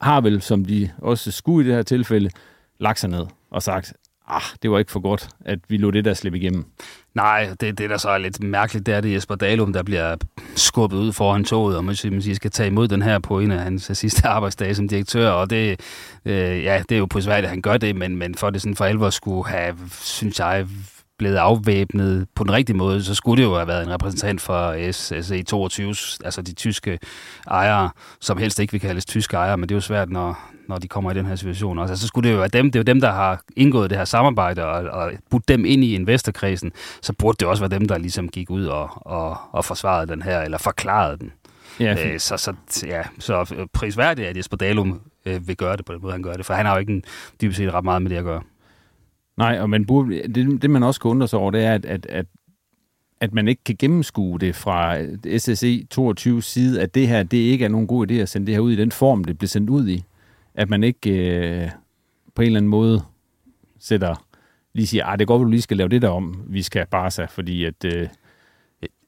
har 0.00 0.20
vel, 0.20 0.42
som 0.42 0.64
de 0.64 0.90
også 0.98 1.30
skulle 1.30 1.64
i 1.64 1.68
det 1.68 1.76
her 1.76 1.82
tilfælde, 1.82 2.30
lagt 2.78 2.98
sig 2.98 3.10
ned 3.10 3.26
og 3.50 3.62
sagt, 3.62 3.94
ah, 4.28 4.42
det 4.62 4.70
var 4.70 4.78
ikke 4.78 4.92
for 4.92 5.00
godt, 5.00 5.28
at 5.44 5.58
vi 5.68 5.76
lå 5.76 5.90
det 5.90 6.04
der 6.04 6.14
slippe 6.14 6.38
igennem. 6.38 6.64
Nej, 7.14 7.50
det, 7.60 7.78
det 7.78 7.90
der 7.90 7.96
så 7.96 8.08
er 8.08 8.18
lidt 8.18 8.42
mærkeligt, 8.42 8.86
det 8.86 8.94
er 8.94 9.00
det 9.00 9.12
Jesper 9.12 9.34
Dalum, 9.34 9.72
der 9.72 9.82
bliver 9.82 10.16
skubbet 10.56 10.96
ud 10.96 11.12
foran 11.12 11.44
toget, 11.44 11.76
og 11.76 11.84
man 11.84 11.94
siger, 11.94 12.34
skal 12.34 12.50
tage 12.50 12.66
imod 12.66 12.88
den 12.88 13.02
her 13.02 13.18
på 13.18 13.40
en 13.40 13.50
af 13.50 13.60
hans 13.60 13.90
sidste 13.94 14.28
arbejdsdage 14.36 14.74
som 14.74 14.88
direktør, 14.88 15.30
og 15.30 15.50
det, 15.50 15.80
øh, 16.24 16.64
ja, 16.64 16.82
det 16.88 16.94
er 16.94 16.98
jo 16.98 17.06
på 17.06 17.20
svært, 17.20 17.44
at 17.44 17.50
han 17.50 17.62
gør 17.62 17.76
det, 17.76 17.96
men, 17.96 18.16
men 18.16 18.34
for 18.34 18.50
det 18.50 18.62
sådan 18.62 18.76
for 18.76 18.84
alvor 18.84 19.10
skulle 19.10 19.48
have, 19.48 19.76
synes 20.00 20.40
jeg, 20.40 20.66
blevet 21.18 21.36
afvæbnet 21.36 22.26
på 22.34 22.44
den 22.44 22.52
rigtige 22.52 22.76
måde, 22.76 23.04
så 23.04 23.14
skulle 23.14 23.42
det 23.42 23.48
jo 23.48 23.54
have 23.54 23.68
været 23.68 23.86
en 23.86 23.90
repræsentant 23.90 24.40
for 24.40 24.72
SE22, 24.72 26.18
altså 26.24 26.42
de 26.42 26.54
tyske 26.54 26.98
ejere, 27.46 27.90
som 28.20 28.38
helst 28.38 28.58
ikke 28.58 28.72
vil 28.72 28.80
kaldes 28.80 29.04
tyske 29.04 29.36
ejere, 29.36 29.56
men 29.56 29.68
det 29.68 29.74
er 29.74 29.76
jo 29.76 29.80
svært, 29.80 30.10
når, 30.10 30.50
når 30.68 30.78
de 30.78 30.88
kommer 30.88 31.10
i 31.10 31.14
den 31.14 31.26
her 31.26 31.36
situation 31.36 31.78
også. 31.78 31.92
Altså, 31.92 32.02
så 32.02 32.08
skulle 32.08 32.28
det 32.28 32.34
jo 32.34 32.38
være 32.38 32.48
dem, 32.48 32.70
det 32.70 32.78
er 32.78 32.80
jo 32.80 32.84
dem, 32.84 33.00
der 33.00 33.10
har 33.10 33.42
indgået 33.56 33.90
det 33.90 33.98
her 33.98 34.04
samarbejde 34.04 34.64
og, 34.64 35.00
og 35.00 35.12
budt 35.30 35.48
dem 35.48 35.64
ind 35.64 35.84
i 35.84 35.94
investorkredsen, 35.94 36.72
så 37.02 37.12
burde 37.12 37.36
det 37.40 37.48
også 37.48 37.62
være 37.62 37.78
dem, 37.78 37.88
der 37.88 37.98
ligesom 37.98 38.28
gik 38.28 38.50
ud 38.50 38.66
og, 38.66 38.90
og, 38.94 39.36
og 39.52 39.64
forsvarede 39.64 40.06
den 40.12 40.22
her, 40.22 40.40
eller 40.40 40.58
forklarede 40.58 41.18
den. 41.18 41.32
Ja. 41.80 42.12
Øh, 42.12 42.20
så, 42.20 42.36
så, 42.36 42.54
ja, 42.86 43.02
så 43.18 43.66
prisværdigt, 43.72 44.28
at 44.28 44.36
Jesper 44.36 44.56
Dalum 44.56 45.00
øh, 45.26 45.48
vil 45.48 45.56
gøre 45.56 45.76
det 45.76 45.84
på 45.84 45.92
den 45.92 46.02
måde, 46.02 46.12
han 46.12 46.22
gør 46.22 46.32
det. 46.32 46.46
For 46.46 46.54
han 46.54 46.66
har 46.66 46.72
jo 46.74 46.80
ikke 46.80 46.92
en, 46.92 47.04
dybest 47.40 47.56
set 47.56 47.74
ret 47.74 47.84
meget 47.84 48.02
med 48.02 48.10
det 48.10 48.16
at 48.16 48.24
gøre. 48.24 48.42
Nej, 49.36 49.58
og 49.60 49.70
man 49.70 49.86
burde, 49.86 50.22
det, 50.22 50.62
det 50.62 50.70
man 50.70 50.82
også 50.82 51.00
kan 51.00 51.10
undre 51.10 51.28
sig 51.28 51.38
over, 51.38 51.50
det 51.50 51.64
er, 51.64 51.72
at, 51.72 51.84
at, 51.86 52.06
at, 52.06 52.26
at 53.20 53.34
man 53.34 53.48
ikke 53.48 53.64
kan 53.64 53.76
gennemskue 53.78 54.38
det 54.38 54.54
fra 54.54 54.98
SSE 55.38 55.84
22 55.84 56.42
side, 56.42 56.82
at 56.82 56.94
det 56.94 57.08
her, 57.08 57.22
det 57.22 57.36
ikke 57.36 57.64
er 57.64 57.68
nogen 57.68 57.86
god 57.86 58.10
idé 58.10 58.14
at 58.14 58.28
sende 58.28 58.46
det 58.46 58.54
her 58.54 58.60
ud 58.60 58.72
i 58.72 58.76
den 58.76 58.92
form, 58.92 59.24
det 59.24 59.38
bliver 59.38 59.48
sendt 59.48 59.70
ud 59.70 59.88
i. 59.88 60.04
At 60.54 60.70
man 60.70 60.84
ikke 60.84 61.10
øh, 61.10 61.70
på 62.34 62.42
en 62.42 62.46
eller 62.46 62.58
anden 62.58 62.70
måde 62.70 63.02
sætter, 63.78 64.24
lige 64.74 64.86
siger, 64.86 65.06
at 65.06 65.18
det 65.18 65.26
går, 65.26 65.34
at 65.36 65.40
du 65.40 65.44
lige 65.44 65.62
skal 65.62 65.76
lave 65.76 65.88
det 65.88 66.02
der 66.02 66.08
om, 66.08 66.44
vi 66.46 66.62
skal 66.62 66.86
bare 66.86 67.10
sig, 67.10 67.30
fordi 67.30 67.64
at... 67.64 67.84
Øh, 67.84 68.08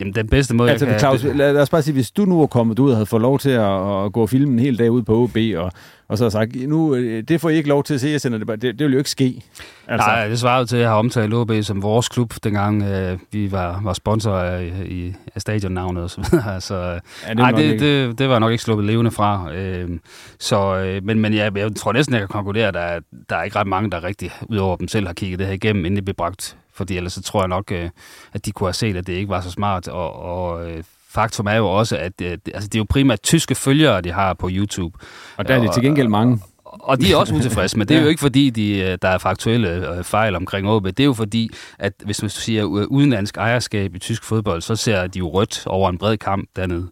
Jamen, 0.00 0.14
den 0.14 0.28
bedste 0.28 0.54
måde... 0.54 0.70
Altså, 0.70 0.86
jeg 0.86 1.00
Claus, 1.00 1.22
kan, 1.22 1.36
lad 1.36 1.56
os 1.56 1.70
bare 1.70 1.82
sige, 1.82 1.94
hvis 1.94 2.10
du 2.10 2.24
nu 2.24 2.38
var 2.38 2.46
kommet 2.46 2.78
ud 2.78 2.90
og 2.90 2.96
havde 2.96 3.06
fået 3.06 3.22
lov 3.22 3.38
til 3.38 3.50
at, 3.50 4.04
at 4.04 4.12
gå 4.12 4.22
og 4.22 4.30
filme 4.30 4.52
en 4.52 4.58
hel 4.58 4.78
dag 4.78 4.90
ud 4.90 5.02
på 5.02 5.16
OB, 5.22 5.36
og, 5.56 5.72
og 6.08 6.18
så 6.18 6.24
har 6.24 6.30
sagt, 6.30 6.68
nu, 6.68 6.94
øh, 6.94 7.22
det 7.22 7.40
får 7.40 7.50
I 7.50 7.56
ikke 7.56 7.68
lov 7.68 7.84
til 7.84 7.94
at 7.94 8.00
se, 8.00 8.08
jeg 8.08 8.20
sender 8.20 8.38
det 8.38 8.46
bare. 8.46 8.56
Det, 8.56 8.78
det 8.78 8.84
vil 8.84 8.92
jo 8.92 8.98
ikke 8.98 9.10
ske. 9.10 9.42
Altså. 9.88 10.08
Nej, 10.08 10.28
det 10.28 10.38
svarer 10.38 10.58
jo 10.58 10.66
til, 10.66 10.76
at 10.76 10.82
jeg 10.82 10.90
har 10.90 10.96
omtalt 10.96 11.34
OB 11.34 11.52
som 11.62 11.82
vores 11.82 12.08
klub, 12.08 12.34
dengang 12.44 12.82
øh, 12.82 13.18
vi 13.32 13.52
var, 13.52 13.80
var 13.82 13.92
sponsor 13.92 14.36
af, 14.36 14.84
i, 14.86 15.14
af 15.34 15.40
stadionnavnet 15.40 16.02
og 16.02 16.10
så 16.10 16.20
videre. 16.30 16.60
Så, 16.66 16.74
ja, 16.76 17.28
det, 17.28 17.36
nej, 17.36 17.50
det, 17.50 17.80
det, 17.80 18.18
det, 18.18 18.28
var 18.28 18.38
nok 18.38 18.50
ikke 18.52 18.64
sluppet 18.64 18.86
levende 18.86 19.10
fra. 19.10 19.54
Øh, 19.54 19.90
så, 20.38 20.76
øh, 20.76 21.04
men 21.04 21.20
men 21.20 21.34
jeg, 21.34 21.56
jeg 21.56 21.76
tror 21.76 21.92
næsten, 21.92 22.14
jeg 22.14 22.20
kan 22.20 22.28
konkludere, 22.28 22.68
at 22.68 22.74
der, 22.74 23.00
der 23.30 23.36
er 23.36 23.42
ikke 23.42 23.58
ret 23.58 23.66
mange, 23.66 23.90
der 23.90 24.04
rigtig, 24.04 24.30
udover 24.48 24.76
dem 24.76 24.88
selv, 24.88 25.06
har 25.06 25.14
kigget 25.14 25.38
det 25.38 25.46
her 25.46 25.54
igennem, 25.54 25.84
inden 25.84 25.96
det 25.96 26.04
blev 26.04 26.14
bragt 26.14 26.56
fordi 26.76 26.96
ellers 26.96 27.12
så 27.12 27.22
tror 27.22 27.40
jeg 27.40 27.48
nok, 27.48 27.72
øh, 27.72 27.90
at 28.32 28.46
de 28.46 28.52
kunne 28.52 28.66
have 28.66 28.74
set, 28.74 28.96
at 28.96 29.06
det 29.06 29.12
ikke 29.12 29.28
var 29.28 29.40
så 29.40 29.50
smart. 29.50 29.88
Og, 29.88 30.12
og 30.12 30.70
øh, 30.70 30.84
faktum 31.16 31.46
er 31.46 31.54
jo 31.54 31.66
også, 31.66 31.96
at 31.96 32.12
øh, 32.22 32.38
altså, 32.54 32.68
det 32.68 32.74
er 32.74 32.78
jo 32.78 32.86
primært 32.88 33.22
tyske 33.22 33.54
følgere, 33.54 34.00
de 34.00 34.12
har 34.12 34.34
på 34.34 34.48
YouTube. 34.52 34.98
Og 35.36 35.48
der 35.48 35.54
er 35.54 35.60
det 35.60 35.72
til 35.72 35.82
gengæld 35.82 36.08
mange. 36.08 36.40
Og 36.80 37.00
de 37.00 37.12
er 37.12 37.16
også 37.16 37.34
utilfredse, 37.38 37.78
men 37.78 37.88
det 37.88 37.96
er 37.96 38.02
jo 38.02 38.08
ikke 38.08 38.20
fordi, 38.20 38.50
de, 38.50 38.96
der 39.02 39.08
er 39.08 39.18
faktuelle 39.18 40.04
fejl 40.04 40.36
omkring 40.36 40.68
OB. 40.68 40.86
Det 40.86 41.00
er 41.00 41.04
jo 41.04 41.14
fordi, 41.14 41.50
at 41.78 41.92
hvis 42.04 42.22
man 42.22 42.30
siger 42.30 42.64
udenlandsk 42.64 43.36
ejerskab 43.36 43.94
i 43.94 43.98
tysk 43.98 44.24
fodbold, 44.24 44.62
så 44.62 44.76
ser 44.76 45.06
de 45.06 45.18
jo 45.18 45.28
rødt 45.28 45.66
over 45.66 45.90
en 45.90 45.98
bred 45.98 46.16
kamp 46.16 46.48
dernede. 46.56 46.88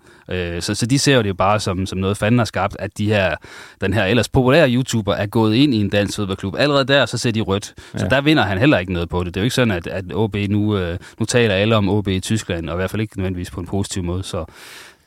Så, 0.61 0.75
så 0.75 0.87
de 0.87 0.99
ser 0.99 1.17
jo 1.17 1.23
det 1.23 1.29
jo 1.29 1.35
bare 1.35 1.61
som, 1.61 1.87
som 1.87 1.99
noget 1.99 2.17
fanden 2.17 2.39
har 2.39 2.45
skabt, 2.45 2.77
at 2.79 2.99
de 2.99 3.07
her, 3.07 3.37
den 3.81 3.95
her 3.95 4.05
ellers 4.05 4.29
populære 4.29 4.71
YouTuber 4.71 5.15
er 5.15 5.27
gået 5.27 5.55
ind 5.55 5.75
i 5.75 5.81
en 5.81 5.89
dansk 5.89 6.17
fodboldklub. 6.17 6.55
Allerede 6.59 6.85
der, 6.85 7.07
så 7.07 7.19
ser 7.19 7.31
de 7.31 7.41
rødt. 7.41 7.75
Ja. 7.95 7.99
Så 7.99 8.07
der 8.11 8.21
vinder 8.21 8.43
han 8.43 8.59
heller 8.59 8.79
ikke 8.79 8.93
noget 8.93 9.09
på 9.09 9.25
det. 9.25 9.35
Det 9.35 9.41
er 9.41 9.43
jo 9.43 9.45
ikke 9.45 9.55
sådan, 9.55 9.75
at, 9.75 9.87
at 9.87 10.05
OB 10.15 10.37
nu, 10.49 10.79
nu 11.19 11.27
taler 11.27 11.55
alle 11.55 11.77
om 11.77 11.89
OB 11.89 12.09
i 12.09 12.21
Tyskland, 12.21 12.71
og 12.71 12.75
i 12.75 12.77
hvert 12.77 12.91
fald 12.91 13.03
ikke 13.03 13.19
nødvendigvis 13.19 13.51
på 13.51 13.61
en 13.61 13.67
positiv 13.67 14.03
måde. 14.03 14.23
Så 14.23 14.45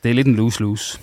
det 0.02 0.10
er 0.10 0.14
lidt 0.14 0.26
en 0.26 0.34
lose-lose. 0.34 0.98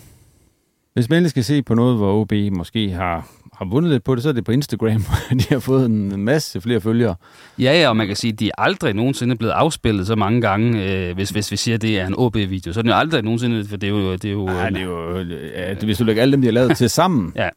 Hvis 0.93 1.09
man 1.09 1.29
skal 1.29 1.43
se 1.43 1.63
på 1.63 1.75
noget, 1.75 1.97
hvor 1.97 2.21
OB 2.21 2.33
måske 2.51 2.89
har 2.89 3.27
har 3.57 3.65
vundet 3.65 3.91
lidt 3.91 4.03
på 4.03 4.15
det, 4.15 4.23
så 4.23 4.29
er 4.29 4.33
det 4.33 4.45
på 4.45 4.51
Instagram. 4.51 5.03
de 5.39 5.45
har 5.49 5.59
fået 5.59 5.85
en 5.85 6.23
masse 6.25 6.61
flere 6.61 6.81
følgere. 6.81 7.15
Ja, 7.59 7.81
ja, 7.81 7.89
og 7.89 7.97
man 7.97 8.07
kan 8.07 8.15
sige, 8.15 8.33
at 8.33 8.39
de 8.39 8.47
er 8.47 8.51
aldrig 8.57 8.93
nogensinde 8.93 9.35
blevet 9.35 9.51
afspillet 9.51 10.07
så 10.07 10.15
mange 10.15 10.41
gange, 10.41 10.83
øh, 10.83 11.15
hvis, 11.15 11.29
hvis 11.29 11.51
vi 11.51 11.57
siger, 11.57 11.75
at 11.75 11.81
det 11.81 11.99
er 11.99 12.07
en 12.07 12.15
OB-video. 12.17 12.73
Så 12.73 12.79
er 12.79 12.81
den 12.81 12.89
jo 12.89 12.97
aldrig 12.97 13.23
nogensinde, 13.23 13.65
for 13.65 13.77
det 13.77 13.87
er 13.87 13.91
jo... 13.91 14.13
Det 14.13 14.25
er 14.25 14.31
jo, 14.31 14.47
Ej, 14.47 14.69
det 14.69 14.81
er 14.81 14.85
jo 14.85 15.17
ja, 15.55 15.73
det, 15.73 15.83
hvis 15.83 15.97
du 15.97 16.03
lægger 16.03 16.21
alle 16.21 16.31
dem, 16.31 16.41
de 16.41 16.47
har 16.47 16.53
lavet 16.53 16.77
til 16.77 16.89
sammen, 16.89 17.33
ja. 17.35 17.49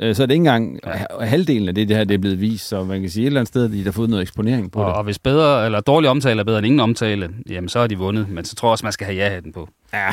øh, 0.00 0.14
så 0.14 0.22
er 0.22 0.26
det 0.26 0.34
ikke 0.34 0.40
engang 0.40 0.78
ja. 0.86 1.24
halvdelen 1.24 1.68
af 1.68 1.74
det, 1.74 1.88
det 1.88 1.96
her 1.96 2.04
det 2.04 2.14
er 2.14 2.18
blevet 2.18 2.40
vist. 2.40 2.68
Så 2.68 2.84
man 2.84 3.00
kan 3.00 3.10
sige, 3.10 3.22
et 3.22 3.26
eller 3.26 3.40
andet 3.40 3.48
sted, 3.48 3.64
at 3.64 3.70
de 3.70 3.84
har 3.84 3.92
fået 3.92 4.10
noget 4.10 4.22
eksponering 4.22 4.72
på 4.72 4.80
og, 4.80 4.86
det. 4.86 4.94
Og 4.94 5.04
hvis 5.04 5.18
bedre, 5.18 5.64
eller 5.66 5.80
dårlig 5.80 6.10
omtale 6.10 6.40
er 6.40 6.44
bedre 6.44 6.58
end 6.58 6.66
ingen 6.66 6.80
omtale, 6.80 7.30
jamen 7.50 7.68
så 7.68 7.80
har 7.80 7.86
de 7.86 7.98
vundet. 7.98 8.28
Men 8.28 8.44
så 8.44 8.54
tror 8.54 8.68
jeg 8.68 8.72
også, 8.72 8.86
man 8.86 8.92
skal 8.92 9.06
have 9.06 9.16
ja-hatten 9.16 9.52
på. 9.52 9.68
Ja, 9.92 10.08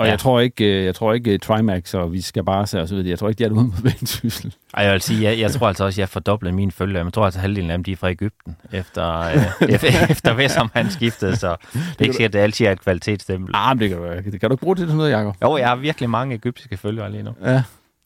og 0.00 0.06
ja. 0.06 0.10
jeg 0.10 0.18
tror 0.18 0.40
ikke, 0.40 0.84
jeg 0.84 0.94
tror 0.94 1.12
ikke 1.12 1.38
Trimax 1.38 1.94
og 1.94 2.12
vi 2.12 2.20
skal 2.20 2.44
bare 2.44 2.66
se 2.66 2.80
og 2.80 2.88
så 2.88 2.94
videre. 2.94 3.10
Jeg 3.10 3.18
tror 3.18 3.28
ikke, 3.28 3.38
de 3.38 3.44
er 3.44 3.50
ude 3.50 3.70
på 3.70 3.82
Vendsyssel. 3.82 4.54
Ej, 4.74 4.84
jeg 4.84 4.92
vil 4.92 5.00
sige, 5.00 5.22
jeg, 5.22 5.38
jeg 5.38 5.50
tror 5.50 5.68
altså 5.68 5.84
også, 5.84 6.00
jeg 6.00 6.08
fordobler 6.08 6.52
mine 6.52 6.72
følgere. 6.72 7.04
Jeg 7.04 7.12
tror 7.12 7.24
altså, 7.24 7.40
halvdelen 7.40 7.70
af 7.70 7.78
dem 7.78 7.84
de 7.84 7.92
er 7.92 7.96
fra 7.96 8.10
Ægypten, 8.10 8.56
efter, 8.72 9.20
øh, 9.20 9.72
efter 10.10 10.34
Vessom 10.34 10.70
han 10.74 10.90
skiftede, 10.90 11.36
så 11.36 11.56
det 11.72 11.80
er 11.98 12.02
ikke 12.02 12.14
sikkert, 12.14 12.28
at 12.28 12.32
det 12.32 12.38
altid 12.38 12.66
er 12.66 12.72
et 12.72 12.80
kvalitetsstempel. 12.80 13.54
Ah, 13.54 13.76
men 13.76 13.80
det 13.80 13.88
kan, 13.88 13.98
du, 13.98 14.30
det 14.30 14.40
kan 14.40 14.50
du 14.50 14.54
ikke 14.54 14.62
bruge 14.62 14.76
til 14.76 14.88
noget, 14.88 15.10
Jacob? 15.10 15.36
Jo, 15.42 15.56
jeg 15.56 15.68
har 15.68 15.76
virkelig 15.76 16.10
mange 16.10 16.34
egyptiske 16.34 16.76
følgere 16.76 17.10
lige 17.10 17.22
nu. 17.22 17.30
Ja. 17.44 17.62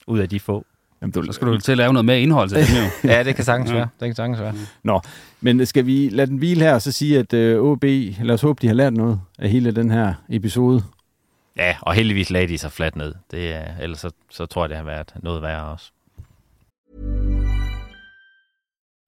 Ud 0.07 0.19
af 0.19 0.29
de 0.29 0.41
få. 0.41 0.65
Jamen, 1.03 1.13
du, 1.13 1.23
så 1.23 1.33
skal 1.33 1.49
du 1.49 1.59
til 1.59 1.73
at 1.73 1.79
lave 1.79 1.93
noget 1.93 2.05
mere 2.05 2.21
indhold 2.21 2.49
til 2.49 2.59
dem 2.59 2.67
jo. 2.85 3.09
ja, 3.13 3.23
det 3.23 3.35
kan 3.35 3.45
sagtens 3.45 3.73
være. 3.73 3.89
Det 4.01 4.09
kan 4.09 4.15
sagtens 4.15 4.41
være. 4.41 4.55
Nå, 4.83 5.01
men 5.41 5.67
skal 5.67 5.87
vi 5.87 6.09
lade 6.13 6.27
den 6.27 6.37
hvile 6.37 6.61
her 6.61 6.75
og 6.75 6.83
så 6.83 6.93
sige, 6.93 7.19
at 7.19 7.59
uh, 7.59 7.71
OB, 7.71 7.85
lad 8.23 8.31
os 8.31 8.43
håbe, 8.43 8.59
de 8.63 8.67
har 8.67 8.75
lært 8.75 8.93
noget 8.93 9.21
af 9.39 9.51
hele 9.51 9.71
den 9.71 9.91
her 9.91 10.15
episode. 10.31 10.83
Ja, 11.57 11.77
og 11.83 11.95
heldigvis 11.95 12.31
lagde 12.31 12.49
de 12.49 12.59
sig 12.59 12.73
fladt 12.73 12.97
ned. 12.97 13.15
Det 13.31 13.53
er, 13.53 13.77
ellers 13.81 14.01
så, 14.01 14.11
så 14.31 14.47
tror 14.47 14.63
jeg, 14.63 14.69
det 14.69 14.77
har 14.77 14.85
været 14.85 15.15
noget 15.23 15.43
værre 15.43 15.65
også. 15.65 15.91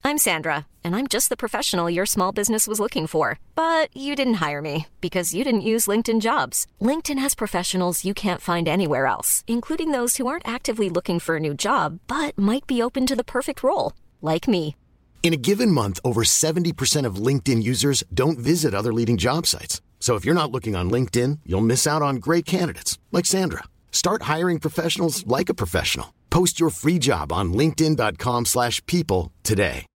I'm 0.07 0.19
Sandra, 0.19 0.67
and 0.85 0.95
I'm 0.95 1.09
just 1.09 1.31
the 1.31 1.37
professional 1.37 1.91
your 1.91 2.07
small 2.07 2.33
business 2.33 2.69
was 2.69 2.79
looking 2.79 3.09
for. 3.09 3.41
But 3.57 3.89
you 3.93 4.15
didn't 4.15 4.35
hire 4.35 4.63
me 4.63 4.87
because 5.01 5.35
you 5.35 5.43
didn't 5.43 5.67
use 5.73 5.89
LinkedIn 5.91 6.21
jobs. 6.21 6.67
LinkedIn 6.81 7.19
has 7.19 7.35
professionals 7.35 8.05
you 8.05 8.15
can't 8.15 8.41
find 8.41 8.69
anywhere 8.69 9.07
else, 9.07 9.43
including 9.49 9.91
those 9.91 10.17
who 10.17 10.29
aren't 10.29 10.47
actively 10.47 10.89
looking 10.89 11.19
for 11.19 11.35
a 11.35 11.41
new 11.41 11.55
job, 11.55 11.99
but 12.07 12.39
might 12.39 12.69
be 12.69 12.81
open 12.81 13.05
to 13.07 13.17
the 13.17 13.25
perfect 13.25 13.65
role, 13.65 13.95
like 14.23 14.47
me. 14.47 14.77
In 15.25 15.33
a 15.33 15.43
given 15.49 15.73
month, 15.73 15.99
over 16.05 16.23
70% 16.23 17.05
of 17.05 17.17
LinkedIn 17.17 17.65
users 17.65 18.05
don't 18.15 18.39
visit 18.39 18.75
other 18.75 18.93
leading 18.93 19.17
job 19.17 19.45
sites. 19.45 19.81
So 19.99 20.15
if 20.15 20.25
you're 20.25 20.41
not 20.41 20.53
looking 20.53 20.77
on 20.77 20.89
LinkedIn, 20.89 21.41
you'll 21.45 21.73
miss 21.73 21.87
out 21.87 22.03
on 22.03 22.17
great 22.17 22.47
candidates 22.47 22.99
like 23.11 23.27
Sandra. 23.27 23.65
Start 23.91 24.23
hiring 24.35 24.61
professionals 24.61 25.27
like 25.27 25.49
a 25.49 25.55
professional. 25.55 26.15
Post 26.31 26.61
your 26.61 26.71
free 26.71 26.99
job 26.99 27.33
on 27.33 27.53
linkedin.com/people 27.53 29.33
today. 29.43 29.87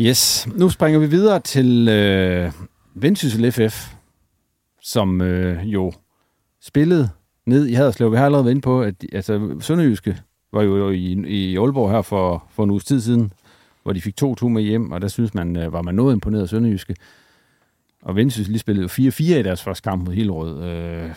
Yes, 0.00 0.48
nu 0.54 0.70
springer 0.70 1.00
vi 1.00 1.06
videre 1.06 1.40
til 1.40 1.88
øh, 1.88 2.52
Vendsyssel 2.94 3.52
FF, 3.52 3.94
som 4.82 5.20
øh, 5.20 5.66
jo 5.66 5.92
spillede 6.62 7.08
ned 7.46 7.66
i 7.66 7.72
Haderslev. 7.72 8.10
Vi 8.12 8.16
har 8.16 8.24
allerede 8.24 8.44
været 8.44 8.54
inde 8.54 8.62
på, 8.62 8.82
at 8.82 8.94
altså, 9.12 9.56
Sønderjyske 9.60 10.16
var 10.52 10.62
jo 10.62 10.90
i, 10.90 11.24
i 11.26 11.56
Aalborg 11.56 11.90
her 11.90 12.02
for, 12.02 12.44
for 12.50 12.64
en 12.64 12.70
uges 12.70 12.84
tid 12.84 13.00
siden, 13.00 13.32
hvor 13.84 13.92
de 13.92 14.00
fik 14.00 14.14
2-2 14.22 14.48
med 14.48 14.62
hjem, 14.62 14.92
og 14.92 15.02
der 15.02 15.08
synes 15.08 15.34
man, 15.34 15.56
øh, 15.56 15.72
var 15.72 15.82
man 15.82 15.94
noget 15.94 16.14
imponeret 16.14 16.42
af 16.42 16.48
Sønderjyske. 16.48 16.96
Og 18.02 18.16
Vendsyssel 18.16 18.52
lige 18.52 18.58
spillede 18.58 18.86
4-4 18.86 19.22
i 19.22 19.42
deres 19.42 19.62
første 19.62 19.82
kamp 19.82 20.06
mod 20.06 20.14
Hillerød. 20.14 20.62
Øh, 20.64 21.10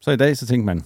så 0.00 0.10
i 0.10 0.16
dag, 0.16 0.36
så 0.36 0.46
tænkte 0.46 0.66
man, 0.66 0.82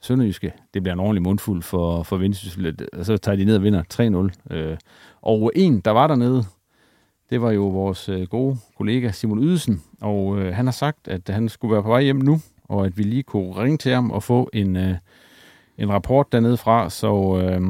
Sønderjyske, 0.00 0.52
det 0.74 0.82
bliver 0.82 0.92
en 0.92 1.00
ordentlig 1.00 1.22
mundfuld 1.22 1.62
for, 1.62 2.02
for 2.02 2.16
Vendsyssel, 2.16 2.76
og 2.92 3.06
så 3.06 3.16
tager 3.16 3.36
de 3.36 3.44
ned 3.44 3.56
og 3.56 3.62
vinder 3.62 4.30
3-0. 4.50 4.56
Øh, 4.56 4.76
og 5.22 5.52
en, 5.54 5.80
der 5.80 5.90
var 5.90 6.06
dernede, 6.06 6.44
det 7.30 7.42
var 7.42 7.50
jo 7.50 7.68
vores 7.68 8.08
øh, 8.08 8.26
gode 8.26 8.56
kollega 8.76 9.10
Simon 9.10 9.42
Ydelsen, 9.42 9.82
og 10.00 10.38
øh, 10.38 10.54
han 10.54 10.66
har 10.66 10.72
sagt, 10.72 11.08
at 11.08 11.28
han 11.28 11.48
skulle 11.48 11.72
være 11.72 11.82
på 11.82 11.88
vej 11.88 12.02
hjem 12.02 12.16
nu, 12.16 12.40
og 12.64 12.86
at 12.86 12.98
vi 12.98 13.02
lige 13.02 13.22
kunne 13.22 13.52
ringe 13.52 13.78
til 13.78 13.92
ham 13.92 14.10
og 14.10 14.22
få 14.22 14.50
en, 14.52 14.76
øh, 14.76 14.94
en 15.78 15.92
rapport 15.92 16.32
dernede 16.32 16.56
fra, 16.56 16.90
så... 16.90 17.40
Øh, 17.42 17.62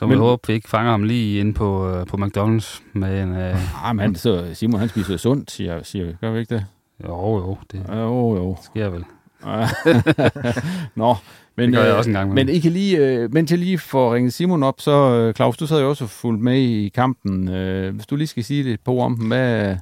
så 0.00 0.06
vi 0.06 0.14
håber, 0.14 0.44
vi 0.46 0.52
ikke 0.52 0.68
fanger 0.68 0.90
ham 0.90 1.02
lige 1.02 1.40
ind 1.40 1.54
på, 1.54 1.88
øh, 1.88 2.06
på 2.06 2.16
McDonald's 2.16 2.82
med 2.92 3.22
en... 3.22 3.36
Øh, 3.36 3.88
ah, 3.88 3.96
men 3.96 4.14
så 4.14 4.50
Simon, 4.54 4.80
han 4.80 4.88
spiser 4.88 5.16
sundt, 5.16 5.50
siger, 5.50 5.82
siger 5.82 6.12
gør 6.20 6.32
vi 6.32 6.38
ikke 6.38 6.54
det? 6.54 6.66
Jo, 7.04 7.36
jo. 7.36 7.56
Det 7.72 7.82
jo, 7.92 8.36
jo. 8.36 8.56
sker 8.62 8.88
vel. 8.88 9.04
Nå, 11.00 11.14
men, 11.56 11.68
det 11.68 11.78
gør 11.78 11.84
jeg 11.84 11.94
også 11.94 12.10
en 12.10 12.14
gang. 12.14 12.34
Men 12.34 12.48
I 12.48 12.58
kan 12.58 12.72
lige, 12.72 12.96
øh, 12.98 13.32
mens 13.32 13.50
jeg 13.50 13.58
lige 13.58 13.78
får 13.78 14.14
ringet 14.14 14.32
Simon 14.32 14.62
op, 14.62 14.80
så 14.80 14.90
øh, 14.90 15.34
Claus, 15.34 15.56
du 15.56 15.66
sad 15.66 15.80
jo 15.80 15.88
også 15.88 16.06
fuldt 16.06 16.40
med 16.40 16.58
i 16.58 16.88
kampen. 16.94 17.48
Øh, 17.48 17.94
hvis 17.94 18.06
du 18.06 18.16
lige 18.16 18.28
skal 18.28 18.44
sige 18.44 18.64
det 18.64 18.80
på 18.80 19.00
om 19.00 19.12
hvad... 19.14 19.76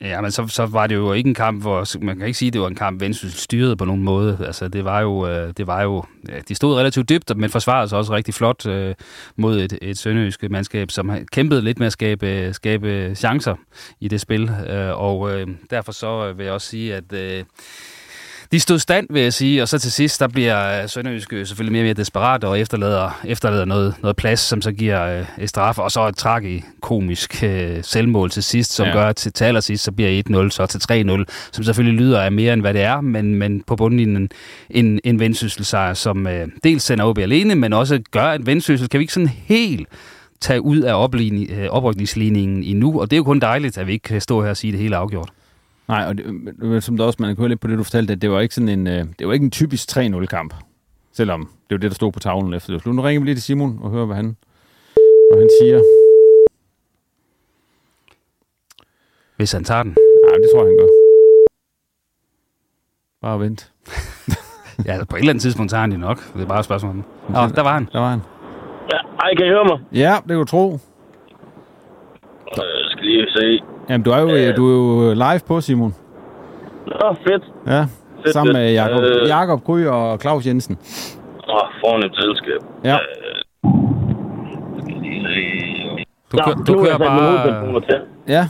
Ja, 0.00 0.20
men 0.20 0.30
så, 0.30 0.46
så 0.48 0.66
var 0.66 0.86
det 0.86 0.94
jo 0.94 1.12
ikke 1.12 1.28
en 1.28 1.34
kamp, 1.34 1.62
hvor 1.62 2.04
man 2.04 2.16
kan 2.16 2.26
ikke 2.26 2.38
sige, 2.38 2.46
at 2.46 2.52
det 2.52 2.60
var 2.60 2.68
en 2.68 2.74
kamp, 2.74 3.00
Vendsyssel 3.00 3.40
styrede 3.40 3.76
på 3.76 3.84
nogen 3.84 4.02
måde. 4.02 4.38
Altså, 4.46 4.68
det 4.68 4.84
var 4.84 5.00
jo, 5.00 5.28
øh, 5.28 5.52
det 5.56 5.66
var 5.66 5.82
jo 5.82 6.04
ja, 6.28 6.38
de 6.48 6.54
stod 6.54 6.76
relativt 6.76 7.08
dybt, 7.08 7.36
men 7.36 7.50
forsvarede 7.50 7.88
sig 7.88 7.98
også 7.98 8.12
rigtig 8.12 8.34
flot 8.34 8.66
øh, 8.66 8.94
mod 9.36 9.60
et, 9.60 9.78
et 9.82 9.98
sønderjysk 9.98 10.50
mandskab, 10.50 10.90
som 10.90 11.10
kæmpede 11.32 11.62
lidt 11.62 11.78
med 11.78 11.86
at 11.86 11.92
skabe, 11.92 12.50
skabe 12.52 13.12
chancer 13.14 13.54
i 14.00 14.08
det 14.08 14.20
spil. 14.20 14.50
Øh, 14.68 15.00
og 15.00 15.32
øh, 15.34 15.46
derfor 15.70 15.92
så 15.92 16.28
øh, 16.28 16.38
vil 16.38 16.44
jeg 16.44 16.52
også 16.52 16.68
sige, 16.68 16.94
at 16.94 17.12
øh, 17.12 17.44
de 18.52 18.60
stod 18.60 18.78
stand, 18.78 19.06
vil 19.10 19.22
jeg 19.22 19.32
sige, 19.32 19.62
og 19.62 19.68
så 19.68 19.78
til 19.78 19.92
sidst, 19.92 20.20
der 20.20 20.28
bliver 20.28 20.86
Sønderjyske 20.86 21.46
selvfølgelig 21.46 21.72
mere 21.72 21.82
og 21.82 21.84
mere 21.84 21.94
desperat 21.94 22.44
og 22.44 22.60
efterlader, 22.60 23.20
efterlader 23.24 23.64
noget, 23.64 23.94
noget 24.02 24.16
plads, 24.16 24.40
som 24.40 24.62
så 24.62 24.72
giver 24.72 25.18
øh, 25.18 25.26
et 25.38 25.48
straf, 25.48 25.78
og 25.78 25.90
så 25.90 26.08
et 26.08 26.16
tragikomisk 26.16 27.44
øh, 27.44 27.78
selvmål 27.82 28.30
til 28.30 28.42
sidst, 28.42 28.72
som 28.72 28.86
ja. 28.86 28.92
gør, 28.92 29.06
at 29.06 29.16
til, 29.16 29.32
til 29.32 29.44
allersidst, 29.44 29.84
så 29.84 29.92
bliver 29.92 30.22
1-0, 30.30 30.50
så 30.50 30.66
til 30.66 31.04
3-0, 31.08 31.24
som 31.52 31.64
selvfølgelig 31.64 32.00
lyder 32.00 32.20
af 32.20 32.32
mere 32.32 32.52
end 32.52 32.60
hvad 32.60 32.74
det 32.74 32.82
er, 32.82 33.00
men, 33.00 33.34
men 33.34 33.62
på 33.62 33.76
bundlinjen 33.76 34.30
en, 34.70 35.00
en 35.04 35.20
vendsysselsejr, 35.20 35.94
som 35.94 36.26
øh, 36.26 36.48
dels 36.64 36.82
sender 36.82 37.04
OB 37.04 37.18
alene, 37.18 37.54
men 37.54 37.72
også 37.72 38.00
gør, 38.10 38.26
at 38.26 38.46
vendsyssel 38.46 38.88
kan 38.88 38.98
vi 38.98 39.02
ikke 39.02 39.12
sådan 39.12 39.28
helt 39.28 39.88
tage 40.40 40.60
ud 40.60 40.80
af 40.80 40.94
oprykningsligningen 41.70 42.62
endnu, 42.62 43.00
og 43.00 43.10
det 43.10 43.16
er 43.16 43.18
jo 43.18 43.24
kun 43.24 43.40
dejligt, 43.40 43.78
at 43.78 43.86
vi 43.86 43.92
ikke 43.92 44.02
kan 44.02 44.20
stå 44.20 44.42
her 44.42 44.50
og 44.50 44.56
sige 44.56 44.72
det 44.72 44.80
hele 44.80 44.96
afgjort. 44.96 45.28
Nej, 45.88 46.04
og 46.08 46.18
det, 46.18 46.84
som 46.84 46.96
der 46.96 47.04
også, 47.04 47.16
man 47.20 47.28
kan 47.30 47.42
høre 47.42 47.48
lidt 47.48 47.60
på 47.60 47.68
det, 47.68 47.78
du 47.78 47.82
fortalte, 47.82 48.12
at 48.12 48.22
det 48.22 48.30
var 48.30 48.40
ikke 48.40 48.54
sådan 48.54 48.68
en, 48.68 48.86
øh, 48.86 49.04
det 49.18 49.26
var 49.26 49.32
ikke 49.32 49.44
en 49.44 49.50
typisk 49.50 49.88
3-0-kamp. 49.96 50.54
Selvom 51.12 51.40
det 51.40 51.70
var 51.70 51.78
det, 51.78 51.90
der 51.90 51.94
stod 51.94 52.12
på 52.12 52.20
tavlen 52.20 52.54
efter 52.54 52.72
det. 52.72 52.86
Nu 52.86 53.02
ringer 53.02 53.20
vi 53.20 53.26
lige 53.26 53.34
til 53.34 53.42
Simon 53.42 53.78
og 53.82 53.90
hører, 53.90 54.06
hvad 54.06 54.16
han, 54.16 54.36
hvad 55.32 55.40
han 55.40 55.50
siger. 55.60 55.80
Hvis 59.36 59.52
han 59.52 59.64
tager 59.64 59.82
den. 59.82 59.96
Nej, 60.24 60.36
det 60.36 60.48
tror 60.54 60.60
jeg, 60.62 60.68
han 60.68 60.78
gør. 60.78 60.88
Bare 63.22 63.40
vent. 63.40 63.72
ja, 64.86 64.92
altså, 64.92 65.06
på 65.06 65.16
et 65.16 65.20
eller 65.20 65.32
andet 65.32 65.42
tidspunkt 65.42 65.70
tager 65.70 65.80
han 65.80 65.90
det 65.90 66.00
nok. 66.00 66.32
Det 66.34 66.42
er 66.42 66.46
bare 66.46 66.58
et 66.58 66.64
spørgsmål. 66.64 66.94
Nå, 67.28 67.40
der 67.56 67.62
var 67.62 67.74
han. 67.74 67.88
Der 67.92 67.98
var 67.98 68.10
han. 68.10 68.20
Ja, 68.92 68.98
ej, 69.24 69.34
kan 69.34 69.46
I 69.46 69.48
høre 69.48 69.64
mig? 69.64 69.78
Ja, 69.92 70.14
det 70.22 70.28
kan 70.28 70.36
du 70.36 70.44
tro. 70.44 70.72
Øh, 72.58 72.90
skal 72.90 73.04
lige 73.04 73.26
se. 73.30 73.77
Jamen, 73.88 74.04
du 74.04 74.10
er 74.10 74.20
jo, 74.20 74.28
øh, 74.28 74.56
du 74.56 74.68
er 74.68 75.06
jo 75.08 75.12
live 75.14 75.40
på, 75.46 75.60
Simon. 75.60 75.94
Nå, 76.86 77.14
fedt. 77.26 77.42
Ja, 77.66 77.80
Fedt, 77.80 78.32
sammen 78.32 78.52
med 78.52 78.66
fedt. 78.66 78.74
Jakob, 78.74 79.02
Øh. 79.02 79.28
Jakob 79.28 79.64
Gry 79.64 79.84
og 79.84 80.18
Claus 80.20 80.46
Jensen. 80.46 80.78
Åh, 81.48 81.54
fornemt 81.80 82.16
selskab. 82.16 82.60
Ja. 82.84 82.96
Du, 86.32 86.36
Nå, 86.36 86.42
kø- 86.44 86.72
du 86.72 86.78
er 86.80 86.84
kører 86.84 86.98
mine 86.98 87.72
bare 87.72 87.80
til. 87.80 88.00
Ja. 88.28 88.48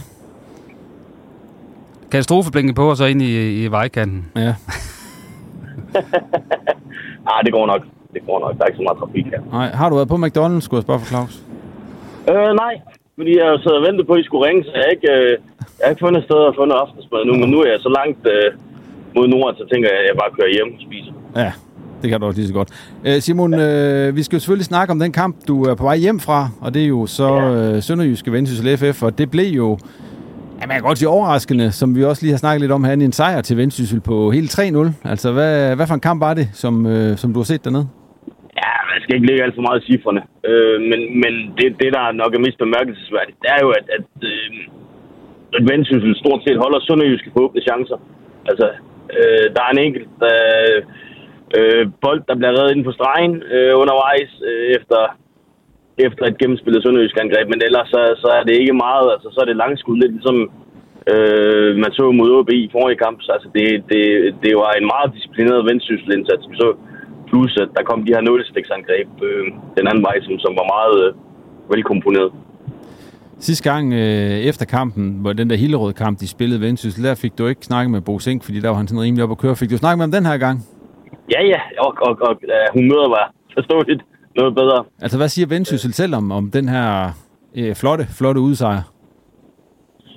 katastrofeblinken 2.11 2.75
på, 2.75 2.91
og 2.91 2.97
så 2.97 3.05
ind 3.05 3.23
i, 3.23 3.65
i 3.65 3.67
vejkanten. 3.71 4.33
Ja. 4.37 4.55
Ah, 7.31 7.45
det 7.45 7.53
går 7.53 7.67
nok. 7.67 7.83
Det 8.13 8.23
går 8.27 8.39
nok. 8.41 8.59
Der 8.59 8.63
er 8.65 8.67
ikke 8.67 8.77
så 8.77 8.83
meget 8.83 8.99
trafik 8.99 9.27
her. 9.27 9.41
Nej, 9.53 9.69
har 9.71 9.89
du 9.89 9.95
været 9.95 10.09
på 10.09 10.15
McDonald's, 10.17 10.61
skulle 10.61 10.79
jeg 10.79 10.83
spørge 10.83 10.99
for 11.01 11.07
Claus? 11.07 11.43
Øh, 12.31 12.55
nej. 12.55 12.75
Fordi 13.19 13.33
jeg 13.39 13.47
har 13.51 13.59
siddet 13.63 13.79
og 13.81 13.87
ventet 13.89 14.07
på, 14.07 14.13
at 14.13 14.21
I 14.21 14.25
skulle 14.29 14.47
ringe, 14.49 14.65
så 14.65 14.71
jeg 14.75 14.83
har 14.85 14.93
ikke, 14.97 15.11
øh, 15.19 15.33
jeg 15.79 15.85
har 15.85 15.91
ikke 15.93 16.05
fundet 16.07 16.21
et 16.21 16.27
sted 16.29 16.41
at 16.49 16.55
få 16.59 16.65
noget 16.65 16.83
aftensmad 16.85 17.23
nu. 17.29 17.33
Men 17.41 17.49
nu 17.53 17.59
er 17.65 17.69
jeg 17.75 17.81
så 17.87 17.91
langt 17.99 18.23
øh, 18.35 18.49
mod 19.17 19.27
nord, 19.35 19.55
så 19.61 19.65
tænker 19.73 19.89
jeg, 19.93 19.99
at 20.03 20.07
jeg 20.11 20.17
bare 20.23 20.31
kører 20.37 20.51
hjem 20.57 20.69
og 20.75 20.81
spiser. 20.87 21.13
Ja, 21.43 21.53
det 22.01 22.11
kan 22.11 22.21
du 22.21 22.27
også 22.27 22.39
lige 22.41 22.49
så 22.53 22.55
godt. 22.61 22.71
Øh, 23.07 23.19
Simon, 23.25 23.55
øh, 23.55 24.17
vi 24.17 24.23
skal 24.23 24.37
jo 24.37 24.41
selvfølgelig 24.41 24.71
snakke 24.73 24.91
om 24.95 24.99
den 24.99 25.13
kamp, 25.13 25.37
du 25.49 25.55
er 25.65 25.75
på 25.75 25.85
vej 25.91 25.97
hjem 25.97 26.21
fra, 26.21 26.49
og 26.61 26.75
det 26.75 26.83
er 26.83 26.87
jo 26.87 27.07
så 27.07 27.31
øh, 27.41 27.83
Sønderjyske 27.83 28.33
Vendsyssel 28.33 28.79
FF, 28.79 29.03
og 29.03 29.19
det 29.19 29.31
blev 29.31 29.49
jo, 29.63 29.79
ja, 30.61 30.67
man 30.67 30.75
kan 30.77 30.83
godt 30.83 30.99
sige 30.99 31.09
overraskende, 31.09 31.73
som 31.73 31.97
vi 31.97 32.05
også 32.05 32.23
lige 32.23 32.33
har 32.33 32.39
snakket 32.39 32.61
lidt 32.61 32.73
om 32.73 32.85
her, 32.85 32.93
en 32.93 33.13
sejr 33.13 33.41
til 33.41 33.57
Vendsyssel 33.57 34.01
på 34.01 34.31
hele 34.31 34.47
3-0. 34.47 35.09
Altså, 35.11 35.33
hvad, 35.33 35.77
hvad 35.77 35.87
for 35.87 35.95
en 35.95 36.01
kamp 36.01 36.21
var 36.21 36.35
det, 36.35 36.49
som, 36.53 36.87
øh, 36.87 37.17
som 37.17 37.33
du 37.33 37.39
har 37.39 37.45
set 37.45 37.65
dernede? 37.65 37.89
Jeg 38.99 39.05
skal 39.05 39.17
ikke 39.17 39.29
lægge 39.29 39.45
alt 39.45 39.57
for 39.57 39.67
meget 39.67 39.83
i 39.83 39.87
cifrene. 39.91 40.23
Øh, 40.49 40.79
men 40.91 41.01
men 41.23 41.33
det, 41.59 41.67
det, 41.81 41.91
der 41.97 42.19
nok 42.23 42.33
er 42.35 42.45
mest 42.47 42.59
bemærkelsesværdigt, 42.65 43.39
det 43.43 43.49
er 43.57 43.61
jo, 43.65 43.71
at, 43.79 43.87
at, 43.97 44.07
øh, 44.31 44.51
at 45.57 45.63
Vendsyssel 45.71 46.15
stort 46.23 46.41
set 46.43 46.63
holder 46.65 46.81
Sønderjyske 46.81 47.31
på 47.33 47.39
åbne 47.45 47.67
chancer. 47.69 47.99
Altså, 48.51 48.67
øh, 49.17 49.47
der 49.55 49.63
er 49.63 49.73
en 49.73 49.85
enkelt 49.87 50.17
øh, 50.33 50.79
øh, 51.59 51.85
bold, 52.03 52.23
der 52.29 52.35
bliver 52.39 52.55
reddet 52.57 52.75
ind 52.75 52.85
på 52.85 52.97
stregen 52.99 53.35
øh, 53.55 53.73
undervejs 53.83 54.33
øh, 54.49 54.67
efter, 54.77 55.01
efter 56.07 56.25
et 56.27 56.39
gennemspillet 56.41 56.83
Sønderjysk 56.83 57.17
angreb. 57.23 57.47
Men 57.49 57.61
ellers 57.67 57.89
så, 57.95 58.01
så 58.23 58.29
er 58.39 58.43
det 58.49 58.57
ikke 58.63 58.83
meget. 58.87 59.07
Altså, 59.15 59.29
så 59.33 59.39
er 59.41 59.49
det 59.49 59.63
langskud, 59.65 59.97
lidt 59.99 60.13
ligesom 60.17 60.39
øh, 61.13 61.71
man 61.83 61.93
så 61.99 62.05
mod 62.19 62.31
OB 62.39 62.51
i 62.51 62.75
forrige 62.77 63.03
kamp. 63.05 63.19
Så, 63.23 63.31
altså, 63.37 63.49
det, 63.57 63.67
det, 63.91 64.03
det 64.45 64.53
var 64.63 64.71
en 64.73 64.91
meget 64.95 65.09
disciplineret 65.15 65.69
vendsysselindsats, 65.71 66.51
Vi 66.51 66.57
så 66.65 66.71
plus 67.29 67.57
at 67.63 67.69
der 67.77 67.83
kom 67.89 67.99
de 68.07 68.13
her 68.15 68.21
nålestiksangreb 68.21 69.09
øh, 69.23 69.45
den 69.79 69.85
anden 69.91 70.03
vej, 70.09 70.17
som, 70.27 70.39
som 70.45 70.53
var 70.61 70.67
meget 70.77 70.97
øh, 71.07 71.15
velkomponeret. 71.75 72.33
Sidste 73.39 73.71
gang 73.71 73.93
øh, 73.93 74.39
efter 74.51 74.65
kampen, 74.67 75.19
hvor 75.23 75.33
den 75.33 75.51
der 75.51 75.57
Hillerød-kamp, 75.57 76.21
de 76.21 76.29
spillede 76.29 76.61
Vendsyssel, 76.61 77.05
der 77.05 77.15
fik 77.15 77.39
du 77.39 77.47
ikke 77.47 77.65
snakket 77.65 77.91
med 77.91 78.01
Bo 78.01 78.19
Sink, 78.19 78.45
fordi 78.45 78.61
der 78.61 78.69
var 78.69 78.77
han 78.77 78.89
sådan 78.89 79.03
rimelig 79.03 79.25
op 79.25 79.31
at 79.31 79.39
køre. 79.39 79.57
Fik 79.57 79.71
du 79.71 79.77
snakket 79.77 79.99
med 79.99 80.05
ham 80.07 80.13
den 80.13 80.27
her 80.27 80.39
gang? 80.39 80.59
Ja, 81.35 81.41
ja, 81.53 81.61
og, 81.79 81.95
og, 82.07 82.19
og 82.29 82.35
uh, 82.55 82.67
humøret 82.75 83.11
var 83.11 83.33
forståeligt 83.55 84.03
noget 84.37 84.55
bedre. 84.55 84.85
Altså, 85.03 85.17
hvad 85.19 85.29
siger 85.29 85.47
Vendsyssel 85.47 85.93
selv 85.93 86.15
om, 86.15 86.33
om 86.33 86.51
den 86.51 86.69
her 86.69 87.11
øh, 87.57 87.75
flotte, 87.75 88.05
flotte 88.19 88.41
udsejr? 88.41 88.83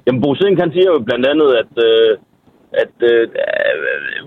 Jamen, 0.07 0.21
Bo 0.21 0.35
Sink, 0.35 0.59
han 0.59 0.71
siger 0.71 0.89
jo 0.93 0.99
blandt 0.99 1.25
andet, 1.31 1.49
at, 1.61 1.73
øh, 1.87 2.17
at 2.83 2.95
øh, 3.11 3.27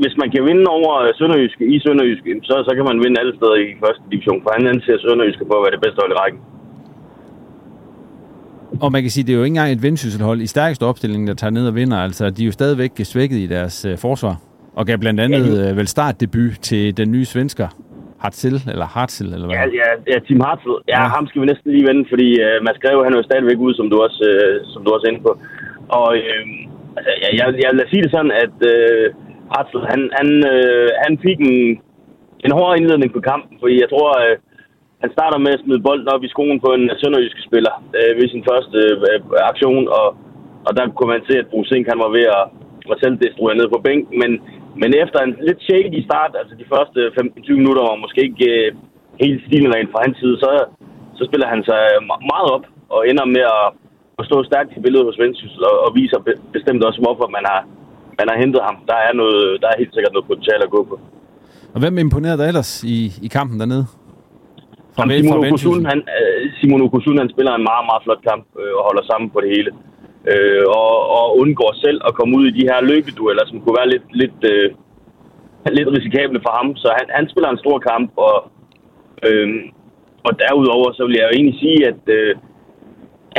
hvis 0.00 0.14
man 0.20 0.28
kan 0.30 0.42
vinde 0.48 0.66
over 0.76 0.92
Sønderjysk 1.18 1.60
i 1.60 1.78
Sønderjysk, 1.84 2.24
så, 2.48 2.54
så 2.68 2.72
kan 2.76 2.84
man 2.90 2.96
vinde 3.04 3.20
alle 3.20 3.34
steder 3.36 3.56
i 3.64 3.66
første 3.84 4.02
division, 4.10 4.42
for 4.42 4.50
han 4.56 4.66
anser 4.66 4.98
Sønderjysk 4.98 5.38
for 5.38 5.56
at 5.58 5.64
være 5.64 5.74
det 5.76 5.84
bedste 5.84 6.00
hold 6.02 6.12
i 6.12 6.20
rækken. 6.22 6.40
Og 8.84 8.92
man 8.92 9.02
kan 9.02 9.10
sige, 9.10 9.24
det 9.26 9.32
er 9.32 9.36
jo 9.36 9.44
ikke 9.44 9.56
engang 9.56 9.72
et 9.72 9.82
vendsysselhold 9.82 10.40
i 10.40 10.46
stærkeste 10.46 10.84
opstilling, 10.84 11.26
der 11.28 11.34
tager 11.34 11.50
ned 11.50 11.68
og 11.68 11.74
vinder. 11.74 11.98
Altså, 11.98 12.30
de 12.30 12.42
er 12.42 12.46
jo 12.46 12.52
stadigvæk 12.52 12.90
svækket 13.04 13.36
i 13.36 13.46
deres 13.46 13.84
øh, 13.84 13.98
forsvar. 13.98 14.36
Og 14.76 14.86
gav 14.86 14.98
blandt 14.98 15.20
andet 15.20 15.70
øh, 15.70 15.76
vel 15.76 15.88
startdebut 15.88 16.52
til 16.62 16.96
den 16.96 17.12
nye 17.12 17.24
svensker, 17.24 17.68
Hartzell, 18.22 18.58
eller 18.72 18.86
Hartzell, 18.94 19.30
eller 19.34 19.46
hvad? 19.46 19.56
Ja, 19.56 19.64
ja, 19.80 19.88
ja 20.12 20.18
Tim 20.26 20.40
Hartzell. 20.40 20.78
Ja, 20.88 21.00
ja, 21.02 21.08
ham 21.16 21.26
skal 21.26 21.40
vi 21.42 21.46
næsten 21.46 21.72
lige 21.72 21.88
vende, 21.88 22.04
fordi 22.12 22.28
øh, 22.46 22.56
Mads 22.66 22.78
Greve, 22.82 23.04
han 23.04 23.12
er 23.12 23.18
jo 23.20 23.28
stadigvæk 23.30 23.58
ude, 23.66 23.74
som 23.78 23.90
du 23.92 23.96
også, 24.06 24.20
øh, 24.30 24.54
som 24.72 24.80
du 24.84 24.88
også 24.94 25.04
er 25.06 25.12
inde 25.12 25.24
på. 25.26 25.32
Og 25.88 26.08
øh, 26.16 26.44
altså, 26.96 27.10
jeg, 27.22 27.30
jeg, 27.38 27.46
jeg 27.62 27.70
vil 27.72 27.90
sige 27.90 28.04
det 28.04 28.12
sådan, 28.16 28.34
at 28.44 28.56
øh, 28.72 29.06
Hartzell, 29.52 29.84
han, 29.92 30.00
han, 30.18 30.28
øh, 30.52 30.88
han 31.04 31.12
fik 31.26 31.38
en, 31.50 31.58
en 32.46 32.52
hård 32.58 32.72
indledning 32.78 33.10
på 33.12 33.20
kampen, 33.30 33.54
fordi 33.60 33.74
jeg 33.82 33.88
tror, 33.90 34.10
øh, 34.24 34.36
han 35.02 35.10
starter 35.16 35.38
med 35.44 35.52
at 35.54 35.62
smide 35.64 35.84
bolden 35.86 36.12
op 36.14 36.24
i 36.24 36.32
skoen 36.34 36.58
på 36.64 36.70
en 36.76 36.84
øh, 36.90 36.96
sønderjysk 37.00 37.38
spiller 37.48 37.74
øh, 37.98 38.12
ved 38.18 38.26
sin 38.28 38.44
første 38.50 38.78
øh, 39.10 39.20
aktion, 39.50 39.84
og, 39.98 40.06
og 40.66 40.72
der 40.76 40.84
kunne 40.96 41.12
man 41.14 41.26
se, 41.28 41.34
at 41.38 41.50
Bruce 41.50 41.68
Sink, 41.68 41.86
han 41.92 42.02
var 42.04 42.10
ved 42.16 42.26
at, 42.38 42.44
at 42.90 43.00
selv 43.02 43.16
destruere 43.24 43.58
ned 43.58 43.68
på 43.70 43.80
bænken, 43.86 44.14
men, 44.22 44.30
men 44.80 44.90
efter 45.04 45.18
en 45.20 45.34
lidt 45.48 45.60
shaky 45.68 46.00
start, 46.08 46.32
altså 46.40 46.54
de 46.60 46.70
første 46.74 47.00
15-20 47.18 47.60
minutter 47.60 47.82
var 47.82 48.04
måske 48.04 48.20
ikke 48.28 48.48
øh, 48.54 48.68
helt 49.22 49.40
stilren 49.46 49.88
fra 49.92 50.02
hans 50.04 50.16
side, 50.22 50.36
så, 50.44 50.50
så 51.18 51.22
spiller 51.28 51.48
han 51.54 51.62
sig 51.70 51.82
øh, 51.94 52.00
meget 52.32 52.48
op 52.56 52.66
og 52.94 53.00
ender 53.10 53.26
med 53.36 53.44
at, 53.58 53.66
at 54.18 54.24
stå 54.28 54.36
stærkt 54.50 54.70
i 54.76 54.80
billedet 54.84 55.08
hos 55.08 55.18
Vendsyssel 55.22 55.62
og, 55.70 55.76
og 55.84 55.90
viser 55.98 56.18
be, 56.26 56.32
bestemt 56.56 56.82
også, 56.88 57.00
hvorfor 57.04 57.26
man 57.36 57.44
har, 57.50 57.60
man 58.20 58.26
har 58.30 58.36
hentet 58.42 58.60
ham. 58.68 58.76
Der 58.90 58.98
er, 59.06 59.12
noget, 59.20 59.42
der 59.60 59.68
er 59.68 59.76
helt 59.82 59.94
sikkert 59.94 60.12
noget 60.12 60.30
potentiale 60.30 60.64
at 60.64 60.74
gå 60.76 60.80
på. 60.90 60.96
Og 61.74 61.78
hvem 61.82 61.98
imponerede 61.98 62.38
dig 62.40 62.46
ellers 62.52 62.72
i, 62.94 62.96
i 63.26 63.28
kampen 63.36 63.56
dernede? 63.62 63.84
Fra, 64.94 65.02
Jamen, 65.02 65.16
Simon 65.22 65.32
fra 65.32 65.48
Okusun, 65.48 65.84
han, 65.92 66.00
øh, 66.18 66.40
Simon 66.58 66.84
Okusun, 66.86 67.18
han 67.22 67.32
spiller 67.34 67.52
en 67.54 67.68
meget, 67.70 67.84
meget 67.90 68.02
flot 68.04 68.22
kamp 68.30 68.44
øh, 68.60 68.72
og 68.78 68.82
holder 68.88 69.04
sammen 69.10 69.28
på 69.30 69.38
det 69.44 69.50
hele. 69.56 69.70
Øh, 70.32 70.64
og, 70.80 70.94
og 71.16 71.26
undgår 71.42 71.72
selv 71.84 71.98
at 72.08 72.14
komme 72.18 72.32
ud 72.38 72.44
i 72.48 72.56
de 72.58 72.68
her 72.70 72.78
løbedueller, 72.90 73.44
som 73.46 73.60
kunne 73.60 73.78
være 73.80 73.92
lidt, 73.94 74.06
lidt, 74.22 74.40
øh, 74.52 74.68
lidt 75.78 75.90
risikable 75.96 76.40
for 76.44 76.52
ham. 76.58 76.68
Så 76.82 76.88
han, 76.98 77.06
han 77.18 77.26
spiller 77.32 77.50
en 77.50 77.62
stor 77.64 77.78
kamp, 77.90 78.08
og, 78.28 78.36
øh, 79.26 79.48
og 80.26 80.32
derudover 80.42 80.88
så 80.92 81.02
vil 81.06 81.16
jeg 81.18 81.26
jo 81.26 81.36
egentlig 81.36 81.58
sige, 81.64 81.80
at, 81.90 82.02
øh, 82.18 82.34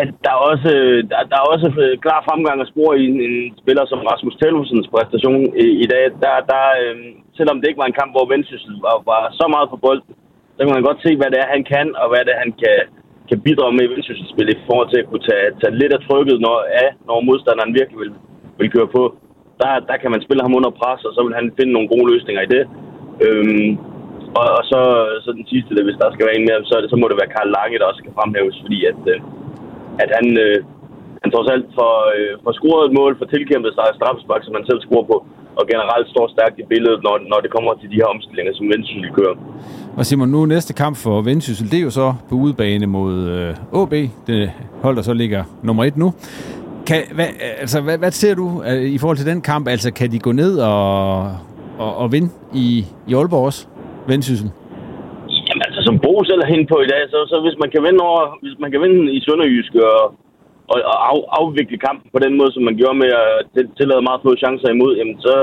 at 0.01 0.09
der 0.23 0.31
er 0.37 0.41
også, 0.51 0.69
øh, 0.81 0.99
der, 1.11 1.19
der 1.31 1.37
er 1.39 1.51
også 1.53 1.67
klar 2.05 2.19
fremgang 2.27 2.57
at 2.61 2.71
spore 2.71 2.93
i 3.01 3.03
en, 3.11 3.17
en 3.27 3.35
spiller 3.61 3.85
som 3.87 4.05
Rasmus 4.09 4.35
Tellefsens 4.41 4.87
præstation 4.93 5.41
i, 5.65 5.67
i 5.83 5.85
dag. 5.93 6.03
Der, 6.23 6.35
der, 6.51 6.63
øh, 6.81 6.95
selvom 7.37 7.57
det 7.57 7.67
ikke 7.67 7.83
var 7.83 7.89
en 7.89 7.99
kamp, 7.99 8.11
hvor 8.15 8.29
Vendsyssel 8.31 8.75
var, 8.85 8.95
var 9.11 9.21
så 9.39 9.45
meget 9.55 9.67
på 9.73 9.77
bolden, 9.85 10.13
så 10.55 10.59
kan 10.61 10.75
man 10.75 10.87
godt 10.89 11.03
se, 11.05 11.11
hvad 11.19 11.29
det 11.33 11.39
er, 11.43 11.53
han 11.55 11.63
kan, 11.73 11.87
og 12.01 12.07
hvad 12.09 12.21
det 12.25 12.31
er, 12.33 12.43
han 12.45 12.53
kan, 12.63 12.77
kan 13.29 13.39
bidrage 13.45 13.73
med 13.75 13.85
i 13.85 13.91
Vendsyssel-spil 13.93 14.49
i 14.55 14.63
forhold 14.67 14.89
til 14.89 15.01
at 15.01 15.07
kunne 15.09 15.25
tage, 15.29 15.47
tage 15.61 15.77
lidt 15.81 15.93
af 15.97 16.01
trykket 16.07 16.37
når, 16.45 16.57
af, 16.83 16.89
når 17.07 17.27
modstanderen 17.29 17.73
virkelig 17.79 17.99
vil, 18.03 18.13
vil 18.59 18.73
køre 18.75 18.89
på. 18.97 19.03
Der, 19.61 19.71
der 19.89 19.97
kan 20.01 20.11
man 20.13 20.23
spille 20.25 20.45
ham 20.45 20.57
under 20.59 20.71
pres, 20.79 21.01
og 21.07 21.13
så 21.15 21.21
vil 21.25 21.39
han 21.39 21.47
finde 21.57 21.73
nogle 21.73 21.91
gode 21.93 22.07
løsninger 22.11 22.41
i 22.43 22.53
det. 22.55 22.63
Øhm, 23.25 23.69
og, 24.39 24.45
og 24.57 24.63
så, 24.71 24.79
så 25.23 25.29
den 25.39 25.45
sidste, 25.51 25.71
der, 25.75 25.83
hvis 25.87 25.99
der 26.01 26.07
skal 26.11 26.27
være 26.27 26.37
en 26.39 26.47
mere, 26.47 26.59
så, 26.71 26.75
så 26.91 26.95
må 26.97 27.05
det 27.07 27.19
være 27.21 27.33
Karl 27.35 27.49
Lange, 27.57 27.79
der 27.79 27.89
også 27.89 28.01
skal 28.01 28.17
fremhæves, 28.19 28.55
fordi 28.63 28.79
at, 28.91 29.01
øh, 29.13 29.19
at 30.03 30.09
han, 30.17 30.27
øh, 30.45 30.57
han 31.23 31.29
trods 31.33 31.49
alt 31.53 31.67
for, 31.77 31.93
øh, 32.15 32.33
for 32.43 32.51
scoret 32.59 32.83
et 32.87 32.93
mål, 32.99 33.11
for 33.19 33.25
tilkæmpet 33.35 33.71
sig 33.77 33.87
straffespark, 33.99 34.41
som 34.43 34.55
han 34.57 34.65
selv 34.69 34.81
scorer 34.85 35.05
på, 35.11 35.17
og 35.59 35.63
generelt 35.71 36.07
står 36.13 36.25
stærkt 36.35 36.55
i 36.63 36.65
billedet, 36.71 36.99
når, 37.05 37.15
når 37.31 37.39
det 37.43 37.49
kommer 37.55 37.71
til 37.81 37.89
de 37.91 37.99
her 38.01 38.09
omstillinger, 38.15 38.53
som 38.55 38.65
Vendsyssel 38.71 39.11
kører. 39.19 39.35
Og 39.97 40.05
Simon, 40.05 40.29
nu 40.29 40.45
næste 40.45 40.73
kamp 40.73 40.95
for 40.97 41.21
Vendsyssel, 41.21 41.71
det 41.71 41.79
er 41.79 41.83
jo 41.89 41.93
så 42.01 42.13
på 42.29 42.35
udebane 42.35 42.85
mod 42.85 43.13
øh, 43.35 43.81
AB, 43.81 43.93
det 44.27 44.51
hold, 44.83 44.95
der 44.95 45.01
så 45.01 45.13
ligger 45.13 45.43
nummer 45.63 45.83
et 45.83 45.97
nu. 45.97 46.13
Kan, 46.87 47.01
hvad, 47.13 47.25
altså, 47.59 47.81
hvad, 47.81 47.97
hvad 47.97 48.11
ser 48.11 48.35
du 48.35 48.63
øh, 48.67 48.81
i 48.81 48.97
forhold 48.97 49.17
til 49.17 49.25
den 49.25 49.41
kamp? 49.41 49.67
Altså, 49.67 49.93
kan 49.93 50.11
de 50.11 50.19
gå 50.19 50.31
ned 50.31 50.59
og, 50.59 51.23
og, 51.77 51.97
og 51.97 52.11
vinde 52.11 52.29
i, 52.53 52.85
i 53.07 53.13
Aalborg 53.13 53.45
også, 53.45 53.67
Vendsyssel? 54.07 54.51
Som 55.85 55.95
Bo 56.03 56.13
selv 56.29 56.41
er 56.43 56.53
inde 56.55 56.67
på 56.73 56.77
i 56.85 56.91
dag, 56.93 57.03
så, 57.13 57.19
så 57.31 57.35
hvis 57.45 57.57
man 57.61 57.69
kan 57.73 57.81
vinde 57.87 58.01
over, 58.09 58.21
hvis 58.43 58.57
man 58.63 58.71
kan 58.71 58.81
vinde 58.85 59.01
i 59.17 59.19
Sønderjysk 59.25 59.73
og, 59.89 60.01
og, 60.71 60.77
og 60.91 60.97
af, 61.11 61.19
afvikle 61.39 61.77
kampen 61.87 62.07
på 62.13 62.19
den 62.25 62.33
måde, 62.39 62.51
som 62.53 62.63
man 62.67 62.77
gjorde 62.79 62.97
med 63.03 63.11
at 63.23 63.29
til- 63.53 63.73
tillade 63.77 64.05
meget 64.07 64.23
få 64.25 64.31
chancer 64.43 64.69
imod, 64.71 64.91
jamen 64.99 65.17
så, 65.25 65.35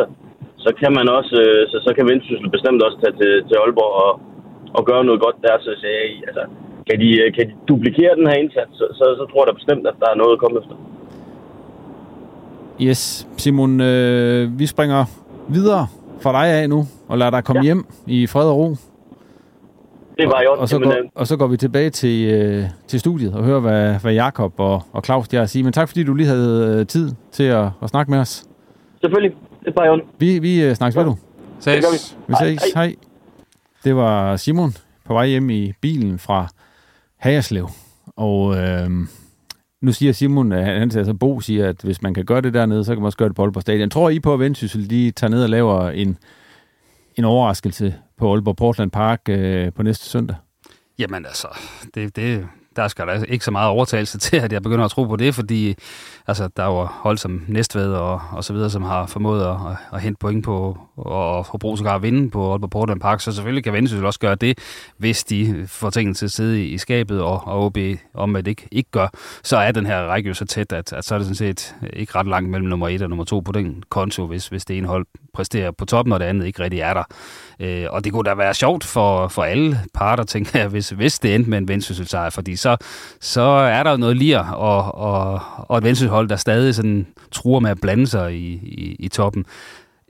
så 0.64 0.70
kan 0.80 0.90
man 0.98 1.06
også, 1.18 1.34
øh, 1.46 1.62
så, 1.70 1.76
så 1.86 1.90
kan 1.96 2.08
Vendsyssel 2.10 2.50
bestemt 2.56 2.84
også 2.86 2.98
tage 3.02 3.16
til, 3.20 3.32
til 3.48 3.56
Aalborg 3.62 3.92
og, 4.04 4.12
og 4.76 4.82
gøre 4.90 5.04
noget 5.08 5.20
godt 5.24 5.38
der. 5.44 5.54
Så 5.66 5.70
siger 5.80 5.96
jeg, 6.00 6.08
altså, 6.28 6.44
kan 6.88 6.96
de, 7.02 7.08
øh, 7.22 7.28
kan 7.36 7.44
de 7.48 7.54
duplikere 7.70 8.16
den 8.18 8.26
her 8.30 8.38
indsats, 8.42 8.72
så, 8.80 8.86
så, 8.98 9.04
så 9.18 9.24
tror 9.30 9.40
jeg 9.42 9.48
da 9.50 9.60
bestemt, 9.60 9.84
at 9.90 9.96
der 10.02 10.08
er 10.10 10.20
noget 10.22 10.32
at 10.36 10.40
komme 10.42 10.56
efter. 10.60 10.76
Yes, 12.88 13.28
Simon, 13.42 13.80
øh, 13.80 14.58
vi 14.60 14.66
springer 14.74 15.00
videre 15.56 15.84
fra 16.22 16.32
dig 16.38 16.46
af 16.58 16.68
nu, 16.68 16.80
og 17.08 17.18
lader 17.18 17.30
dig 17.30 17.44
komme 17.44 17.62
ja. 17.62 17.68
hjem 17.68 17.84
i 18.06 18.26
fred 18.26 18.48
og 18.52 18.56
ro. 18.56 18.68
Det 20.18 20.26
var 20.26 20.42
jo 20.42 20.54
og, 20.58 20.68
så 20.68 20.78
går, 20.78 20.94
og 21.14 21.26
så 21.26 21.36
går 21.36 21.46
vi 21.46 21.56
tilbage 21.56 21.90
til, 21.90 22.30
øh, 22.32 22.64
til 22.86 23.00
studiet 23.00 23.34
og 23.34 23.44
hører, 23.44 23.60
hvad, 23.60 24.00
hvad 24.00 24.12
Jakob 24.12 24.54
og, 24.56 24.82
og 24.92 25.04
Claus 25.04 25.28
de 25.28 25.36
har 25.36 25.42
at 25.42 25.50
sige. 25.50 25.62
Men 25.62 25.72
tak, 25.72 25.88
fordi 25.88 26.04
du 26.04 26.14
lige 26.14 26.26
havde 26.26 26.76
øh, 26.80 26.86
tid 26.86 27.10
til 27.32 27.42
at, 27.42 27.68
at 27.82 27.88
snakke 27.88 28.10
med 28.10 28.18
os. 28.18 28.44
Selvfølgelig. 29.00 29.36
Det 29.64 29.72
var 29.76 29.86
jo 29.86 30.00
Vi, 30.18 30.38
vi 30.38 30.62
øh, 30.62 30.74
snakkes 30.74 30.96
ved 30.96 31.04
du. 31.04 31.16
Ses. 31.60 31.74
Det 31.74 31.84
gør 31.84 31.90
vi. 31.90 32.24
Vi 32.28 32.34
ses. 32.40 32.72
Hej. 32.74 32.84
Hej. 32.84 32.96
Det 33.84 33.96
var 33.96 34.36
Simon 34.36 34.74
på 35.04 35.12
vej 35.14 35.26
hjem 35.26 35.50
i 35.50 35.72
bilen 35.80 36.18
fra 36.18 36.48
Hagerslev. 37.18 37.68
Og 38.16 38.56
øh, 38.56 38.90
nu 39.82 39.92
siger 39.92 40.12
Simon, 40.12 40.52
at 40.52 40.64
han, 40.64 40.78
han 40.78 40.98
altså 40.98 41.14
Bo 41.14 41.40
siger, 41.40 41.68
at 41.68 41.76
hvis 41.82 42.02
man 42.02 42.14
kan 42.14 42.24
gøre 42.24 42.40
det 42.40 42.54
dernede, 42.54 42.84
så 42.84 42.92
kan 42.92 42.98
man 42.98 43.06
også 43.06 43.18
gøre 43.18 43.28
det 43.28 43.36
på 43.36 43.42
Aalborg 43.42 43.62
Stadion. 43.62 43.90
Tror 43.90 44.10
I 44.10 44.20
på, 44.20 44.34
at 44.34 44.40
Vendsyssel 44.40 44.90
de 44.90 45.10
tager 45.10 45.30
ned 45.30 45.42
og 45.42 45.48
laver 45.48 45.88
en, 45.88 46.18
en 47.16 47.24
overraskelse 47.24 47.94
på 48.22 48.32
Aalborg 48.32 48.56
Portland 48.56 48.90
Park 48.90 49.20
øh, 49.28 49.72
på 49.72 49.82
næste 49.82 50.04
søndag? 50.04 50.36
Jamen 50.98 51.26
altså, 51.26 51.48
det, 51.94 52.16
det, 52.16 52.48
der 52.76 52.88
skal 52.88 53.06
der 53.06 53.24
ikke 53.24 53.44
så 53.44 53.50
meget 53.50 53.68
overtagelse 53.68 54.18
til, 54.28 54.36
at 54.36 54.52
jeg 54.52 54.62
begynder 54.62 54.84
at 54.84 54.90
tro 54.90 55.04
på 55.04 55.16
det, 55.16 55.34
fordi 55.34 55.74
altså, 56.26 56.48
der 56.56 56.62
er 56.62 56.66
jo 56.66 56.84
hold 56.84 57.18
som 57.18 57.44
Næstved 57.48 57.92
og, 57.92 58.20
og 58.32 58.44
så 58.44 58.52
videre, 58.52 58.70
som 58.70 58.82
har 58.82 59.06
formået 59.06 59.46
at, 59.46 59.56
at, 59.92 60.00
hente 60.00 60.18
point 60.18 60.44
på, 60.44 60.78
og 60.96 61.44
Hobro 61.44 61.76
sågar 61.76 61.94
at 61.94 62.02
vinde 62.02 62.30
på 62.30 62.50
Aalborg 62.50 62.70
Portland 62.70 63.00
Park, 63.00 63.20
så 63.20 63.32
selvfølgelig 63.32 63.64
kan 63.64 63.72
Vendsyssel 63.72 64.06
også 64.06 64.20
gøre 64.20 64.34
det, 64.34 64.58
hvis 64.96 65.24
de 65.24 65.64
får 65.66 65.90
tingene 65.90 66.14
til 66.14 66.24
at 66.24 66.32
sidde 66.32 66.64
i, 66.64 66.68
i 66.68 66.78
skabet, 66.78 67.22
og, 67.22 67.42
og 67.46 67.64
OB 67.64 67.78
om 68.14 68.36
at 68.36 68.44
det 68.44 68.50
ikke, 68.50 68.68
ikke 68.70 68.90
gør, 68.90 69.08
så 69.42 69.56
er 69.56 69.72
den 69.72 69.86
her 69.86 70.02
række 70.02 70.28
jo 70.28 70.34
så 70.34 70.44
tæt, 70.44 70.72
at, 70.72 70.92
at 70.92 71.04
så 71.04 71.14
er 71.14 71.18
det 71.18 71.26
sådan 71.26 71.34
set 71.34 71.74
ikke 71.92 72.14
ret 72.14 72.26
langt 72.26 72.50
mellem 72.50 72.68
nummer 72.68 72.88
1 72.88 73.02
og 73.02 73.08
nummer 73.08 73.24
2 73.24 73.40
på 73.40 73.52
den 73.52 73.82
konto, 73.88 74.26
hvis, 74.26 74.48
hvis 74.48 74.64
det 74.64 74.78
ene 74.78 74.88
hold 74.88 75.06
præsterer 75.34 75.70
på 75.70 75.84
toppen, 75.84 76.12
og 76.12 76.20
det 76.20 76.26
andet 76.26 76.46
ikke 76.46 76.62
rigtig 76.62 76.80
er 76.80 76.94
der. 76.94 77.04
Øh, 77.60 77.86
og 77.90 78.04
det 78.04 78.12
kunne 78.12 78.30
da 78.30 78.34
være 78.34 78.54
sjovt 78.54 78.84
for, 78.84 79.28
for 79.28 79.42
alle 79.42 79.78
parter, 79.94 80.24
tænker 80.34 80.58
jeg, 80.58 80.68
hvis, 80.68 80.90
hvis 80.90 81.18
det 81.18 81.34
endte 81.34 81.50
med 81.50 81.58
en 81.58 81.68
vendsyssel 81.68 82.06
sejr, 82.08 82.30
fordi 82.30 82.56
så, 82.62 82.76
så 83.20 83.42
er 83.42 83.82
der 83.82 83.90
jo 83.90 83.96
noget 83.96 84.16
lir, 84.16 84.38
og, 84.38 84.94
og, 84.94 85.40
og 85.58 85.78
et 85.78 85.84
venstrehold, 85.84 86.28
der 86.28 86.36
stadig 86.36 86.74
sådan 86.74 87.06
truer 87.32 87.60
med 87.60 87.70
at 87.70 87.80
blande 87.80 88.06
sig 88.06 88.34
i, 88.34 88.52
i, 88.62 88.96
i 88.98 89.08
toppen. 89.08 89.44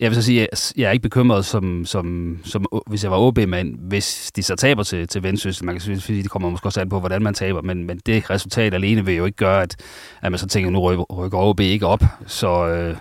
Jeg 0.01 0.11
vil 0.11 0.17
så 0.17 0.23
sige, 0.23 0.49
at 0.53 0.73
jeg 0.77 0.89
er 0.89 0.91
ikke 0.91 1.03
bekymret, 1.03 1.45
som, 1.45 1.85
som, 1.85 2.39
som 2.45 2.67
hvis 2.87 3.03
jeg 3.03 3.11
var 3.11 3.19
OB, 3.19 3.39
men 3.39 3.77
hvis 3.81 4.33
de 4.37 4.43
så 4.43 4.57
taber 4.57 4.83
til, 4.83 5.09
til 5.09 5.23
Vendsyssel, 5.23 5.67
man 5.67 5.79
kan 5.79 6.01
sige, 6.01 6.23
det 6.23 6.31
kommer 6.31 6.51
måske 6.51 6.67
også 6.67 6.81
an 6.81 6.89
på, 6.89 7.01
hvordan 7.01 7.23
man 7.23 7.35
taber, 7.35 7.63
men, 7.63 7.85
men 7.85 8.01
det 8.07 8.31
resultat 8.31 8.75
alene 8.75 9.05
vil 9.05 9.15
jo 9.15 9.25
ikke 9.25 9.37
gøre, 9.37 9.63
at, 9.63 9.77
at 10.23 10.33
man 10.33 10.39
så 10.39 10.47
tænker, 10.47 10.71
nu 10.71 11.05
rykker 11.11 11.39
OB 11.39 11.61
ikke 11.61 11.87
op, 11.87 12.05
så... 12.27 12.67
Øh, 12.67 12.97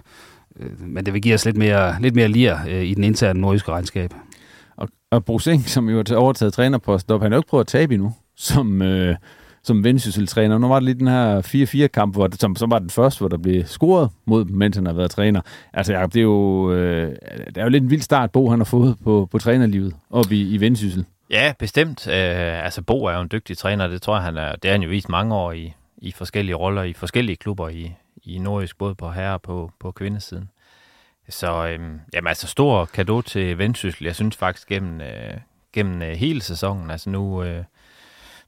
men 0.79 1.05
det 1.05 1.13
vil 1.13 1.21
give 1.21 1.33
os 1.33 1.45
lidt 1.45 1.57
mere, 1.57 2.01
lidt 2.01 2.15
mere 2.15 2.27
lir 2.27 2.57
øh, 2.69 2.83
i 2.83 2.93
den 2.93 3.03
interne 3.03 3.41
nordiske 3.41 3.71
regnskab. 3.71 4.13
Og, 4.77 4.89
og 5.11 5.25
Bruce 5.25 5.51
Ing, 5.51 5.69
som 5.69 5.89
jo 5.89 6.03
har 6.07 6.15
overtaget 6.15 6.53
trænerposten 6.53 7.13
op, 7.13 7.21
han 7.21 7.31
har 7.31 7.37
jo 7.37 7.39
ikke 7.39 7.49
prøvet 7.49 7.63
at 7.63 7.67
tabe 7.67 7.93
endnu, 7.93 8.13
som, 8.35 8.81
øh, 8.81 9.15
som 9.63 9.83
Vendsyssel-træner. 9.83 10.57
Nu 10.57 10.67
var 10.67 10.75
det 10.75 10.83
lige 10.83 10.99
den 10.99 11.07
her 11.07 11.41
4-4-kamp, 11.41 12.15
hvor, 12.15 12.29
som, 12.39 12.55
som 12.55 12.71
var 12.71 12.79
den 12.79 12.89
første, 12.89 13.19
hvor 13.19 13.27
der 13.27 13.37
blev 13.37 13.65
scoret 13.65 14.09
mod 14.25 14.45
dem, 14.45 14.55
mens 14.55 14.75
han 14.75 14.85
har 14.85 14.93
været 14.93 15.11
træner. 15.11 15.41
Altså, 15.73 15.93
Jacob, 15.93 16.13
det 16.13 16.19
er 16.19 16.23
jo, 16.23 16.71
øh, 16.71 17.15
det 17.47 17.57
er 17.57 17.63
jo 17.63 17.69
lidt 17.69 17.83
en 17.83 17.89
vild 17.89 18.01
start, 18.01 18.31
Bo 18.31 18.49
han 18.49 18.59
har 18.59 18.65
fået 18.65 18.95
på, 19.03 19.27
på 19.31 19.37
trænerlivet 19.37 19.95
op 20.09 20.31
i, 20.31 20.53
i 20.53 20.59
Vendsyssel. 20.59 21.05
Ja, 21.29 21.53
bestemt. 21.59 22.07
Øh, 22.07 22.65
altså, 22.65 22.81
Bo 22.81 23.03
er 23.03 23.15
jo 23.15 23.21
en 23.21 23.29
dygtig 23.31 23.57
træner. 23.57 23.87
Det 23.87 24.01
tror 24.01 24.15
jeg, 24.15 24.23
han 24.23 24.37
er, 24.37 24.55
det 24.55 24.65
har 24.65 24.71
han 24.71 24.83
jo 24.83 24.89
vist 24.89 25.09
mange 25.09 25.35
år 25.35 25.51
i, 25.51 25.73
i 25.97 26.11
forskellige 26.11 26.55
roller, 26.55 26.83
i 26.83 26.93
forskellige 26.93 27.35
klubber 27.35 27.69
i, 27.69 27.91
i 28.23 28.37
Nordisk, 28.37 28.77
både 28.77 28.95
på 28.95 29.11
herre 29.11 29.33
og 29.33 29.41
på, 29.41 29.71
på 29.79 29.91
kvindesiden. 29.91 30.49
Så 31.29 31.67
øhm, 31.67 31.99
jamen, 32.13 32.27
altså 32.27 32.47
stor 32.47 32.85
kado 32.85 33.21
til 33.21 33.57
Vendsyssel. 33.57 34.05
Jeg 34.05 34.15
synes 34.15 34.37
faktisk 34.37 34.67
gennem, 34.67 35.01
øh, 35.01 35.33
gennem 35.73 36.01
øh, 36.01 36.11
hele 36.11 36.41
sæsonen. 36.41 36.91
Altså 36.91 37.09
nu, 37.09 37.43
øh, 37.43 37.63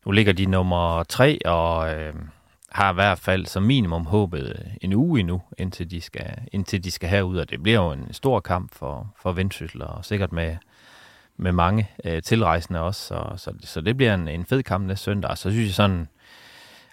nu 0.06 0.12
ligger 0.12 0.34
de 0.34 0.46
nummer 0.46 1.04
tre 1.04 1.40
og 1.46 1.96
øh, 1.96 2.14
har 2.74 2.92
i 2.92 2.94
hvert 2.94 3.20
fald 3.20 3.46
som 3.46 3.64
minimum 3.64 4.06
håbet 4.06 4.72
en 4.82 4.94
uge 4.94 5.20
endnu, 5.20 5.42
indtil 5.58 5.92
de 5.92 6.02
skal, 6.02 6.38
indtil 6.52 6.84
de 6.84 6.92
skal 6.92 7.10
herud. 7.10 7.38
Og 7.38 7.50
det 7.50 7.64
bliver 7.64 7.84
jo 7.84 7.92
en 7.92 8.14
stor 8.14 8.40
kamp 8.40 8.76
for, 8.76 9.14
for 9.22 9.32
Vendsyssel, 9.32 9.82
og 9.82 10.06
sikkert 10.06 10.32
med, 10.32 10.58
med 11.38 11.52
mange 11.52 11.90
øh, 12.06 12.22
tilrejsende 12.22 12.82
også. 12.82 13.08
Så, 13.08 13.34
så, 13.38 13.54
så 13.64 13.82
det 13.82 13.98
bliver 13.98 14.14
en, 14.14 14.28
en 14.28 14.46
fed 14.46 14.64
kamp 14.64 14.88
næste 14.88 15.04
søndag. 15.04 15.32
Og 15.32 15.38
så 15.38 15.52
synes 15.52 15.66
jeg 15.66 15.74
sådan, 15.74 16.08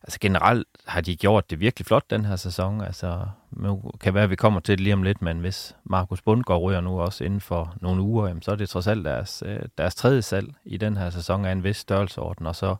altså 0.02 0.18
generelt 0.20 0.68
har 0.86 1.00
de 1.00 1.16
gjort 1.16 1.50
det 1.50 1.60
virkelig 1.60 1.86
flot 1.86 2.10
den 2.10 2.24
her 2.24 2.36
sæson. 2.36 2.80
Altså, 2.80 3.26
nu 3.50 3.92
kan 4.00 4.14
være, 4.14 4.24
at 4.24 4.30
vi 4.30 4.36
kommer 4.36 4.60
til 4.60 4.72
det 4.72 4.80
lige 4.80 4.94
om 4.94 5.02
lidt, 5.02 5.22
men 5.22 5.38
hvis 5.38 5.76
Markus 5.84 6.22
Bundgaard 6.22 6.62
ryger 6.62 6.80
nu 6.80 7.00
også 7.00 7.24
inden 7.24 7.40
for 7.40 7.74
nogle 7.80 8.02
uger, 8.02 8.28
jamen, 8.28 8.42
så 8.42 8.50
er 8.50 8.56
det 8.56 8.68
trods 8.68 8.86
alt 8.86 9.04
deres, 9.04 9.42
øh, 9.46 9.60
deres 9.78 9.94
tredje 9.94 10.22
salg 10.22 10.54
i 10.64 10.76
den 10.76 10.96
her 10.96 11.10
sæson 11.10 11.44
af 11.44 11.52
en 11.52 11.64
vis 11.64 11.76
størrelseorden, 11.76 12.46
og 12.46 12.56
så 12.56 12.76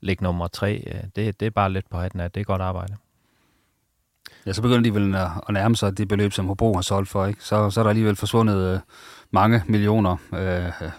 ligge 0.00 0.24
nummer 0.24 0.46
tre. 0.46 0.84
Øh, 0.86 1.02
det, 1.16 1.40
det 1.40 1.46
er 1.46 1.50
bare 1.50 1.72
lidt 1.72 1.90
på 1.90 1.98
hatten 1.98 2.20
af. 2.20 2.30
Det 2.30 2.40
er 2.40 2.44
godt 2.44 2.62
arbejde. 2.62 2.96
Ja, 4.46 4.52
så 4.52 4.62
begynder 4.62 4.82
de 4.82 4.94
vel 4.94 5.14
at, 5.14 5.28
at 5.48 5.54
nærme 5.54 5.76
sig 5.76 5.98
det 5.98 6.08
beløb, 6.08 6.32
som 6.32 6.46
Hobro 6.46 6.74
har 6.74 6.82
solgt 6.82 7.08
for. 7.08 7.26
Ikke? 7.26 7.44
Så, 7.44 7.70
så 7.70 7.80
er 7.80 7.84
der 7.84 7.88
alligevel 7.88 8.16
forsvundet 8.16 8.74
øh, 8.74 8.80
mange 9.30 9.62
millioner, 9.66 10.16
øh, 10.32 10.66
øh 10.66 10.90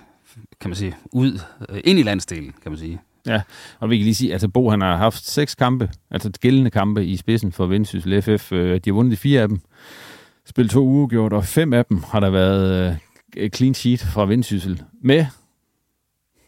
kan 0.61 0.70
man 0.70 0.76
sige, 0.76 0.95
ud, 1.11 1.39
øh, 1.70 1.82
ind 1.84 1.99
i 1.99 2.03
landsdelen, 2.03 2.53
kan 2.63 2.72
man 2.72 2.80
sige. 2.80 3.01
Ja, 3.30 3.42
og 3.80 3.90
vi 3.90 3.98
kan 3.98 4.04
lige 4.04 4.16
sige, 4.16 4.32
altså 4.32 4.48
Bo 4.48 4.70
han 4.70 4.82
har 4.82 4.98
haft 4.98 5.26
seks 5.26 5.56
kampe, 5.56 5.90
altså 6.12 6.32
gældende 6.42 6.70
kampe 6.70 7.06
i 7.06 7.18
spidsen 7.18 7.52
for 7.52 7.66
Vendsyssel 7.66 8.22
FF. 8.22 8.52
Øh, 8.52 8.76
de 8.76 8.90
har 8.90 8.94
vundet 8.94 9.12
de 9.12 9.18
fire 9.18 9.42
af 9.42 9.48
dem, 9.48 9.62
spillet 10.46 10.72
to 10.72 10.84
uger 10.84 11.30
og 11.34 11.46
fem 11.46 11.74
af 11.74 11.86
dem 11.86 12.04
har 12.12 12.20
der 12.20 12.30
været 12.30 12.98
øh, 13.38 13.50
clean 13.50 13.74
sheet 13.74 14.02
fra 14.02 14.26
Vendsyssel. 14.26 14.84
Med 15.02 15.26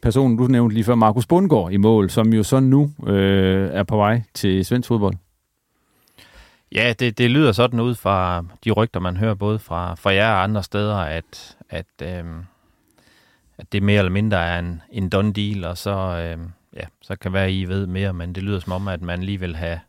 personen, 0.02 0.38
du 0.38 0.48
nævnte 0.48 0.74
lige 0.74 0.84
før, 0.84 0.96
Markus 0.96 1.26
Bundgaard 1.26 1.72
i 1.72 1.78
mål, 1.78 2.10
som 2.10 2.34
jo 2.34 2.44
så 2.44 2.60
nu 2.60 2.92
øh, 3.08 3.70
er 3.74 3.84
på 3.84 3.98
vej 3.98 4.24
til 4.34 4.66
svensk 4.66 4.88
fodbold. 4.88 5.16
Ja, 6.72 6.94
det, 7.00 7.18
det 7.18 7.32
lyder 7.32 7.52
sådan 7.52 7.80
ud 7.80 7.96
fra 7.96 8.46
de 8.64 8.72
rygter, 8.72 9.00
man 9.00 9.18
hører 9.18 9.34
både 9.34 9.60
fra, 9.60 9.96
fra 9.96 10.14
jer 10.14 10.32
og 10.32 10.44
andre 10.44 10.64
steder, 10.64 10.96
at, 10.96 11.58
at, 11.70 11.86
øh, 12.02 12.24
at 13.58 13.72
det 13.72 13.84
mere 13.84 13.98
eller 13.98 14.12
mindre 14.12 14.46
er 14.46 14.60
en, 14.60 14.82
en 14.92 15.10
done 15.10 15.34
deal, 15.34 15.66
og 15.66 15.78
så, 15.78 15.92
øh, 15.92 16.38
ja, 16.76 16.86
så 17.01 17.15
kan 17.15 17.34
være, 17.34 17.53
I 17.53 17.65
ved 17.65 17.88
mere, 17.88 18.13
men 18.13 18.36
det 18.36 18.43
lyder 18.43 18.59
som 18.59 18.72
om, 18.72 18.88
at 18.88 19.01
man 19.01 19.24
lige 19.24 19.39
vil 19.39 19.55
have, 19.55 19.80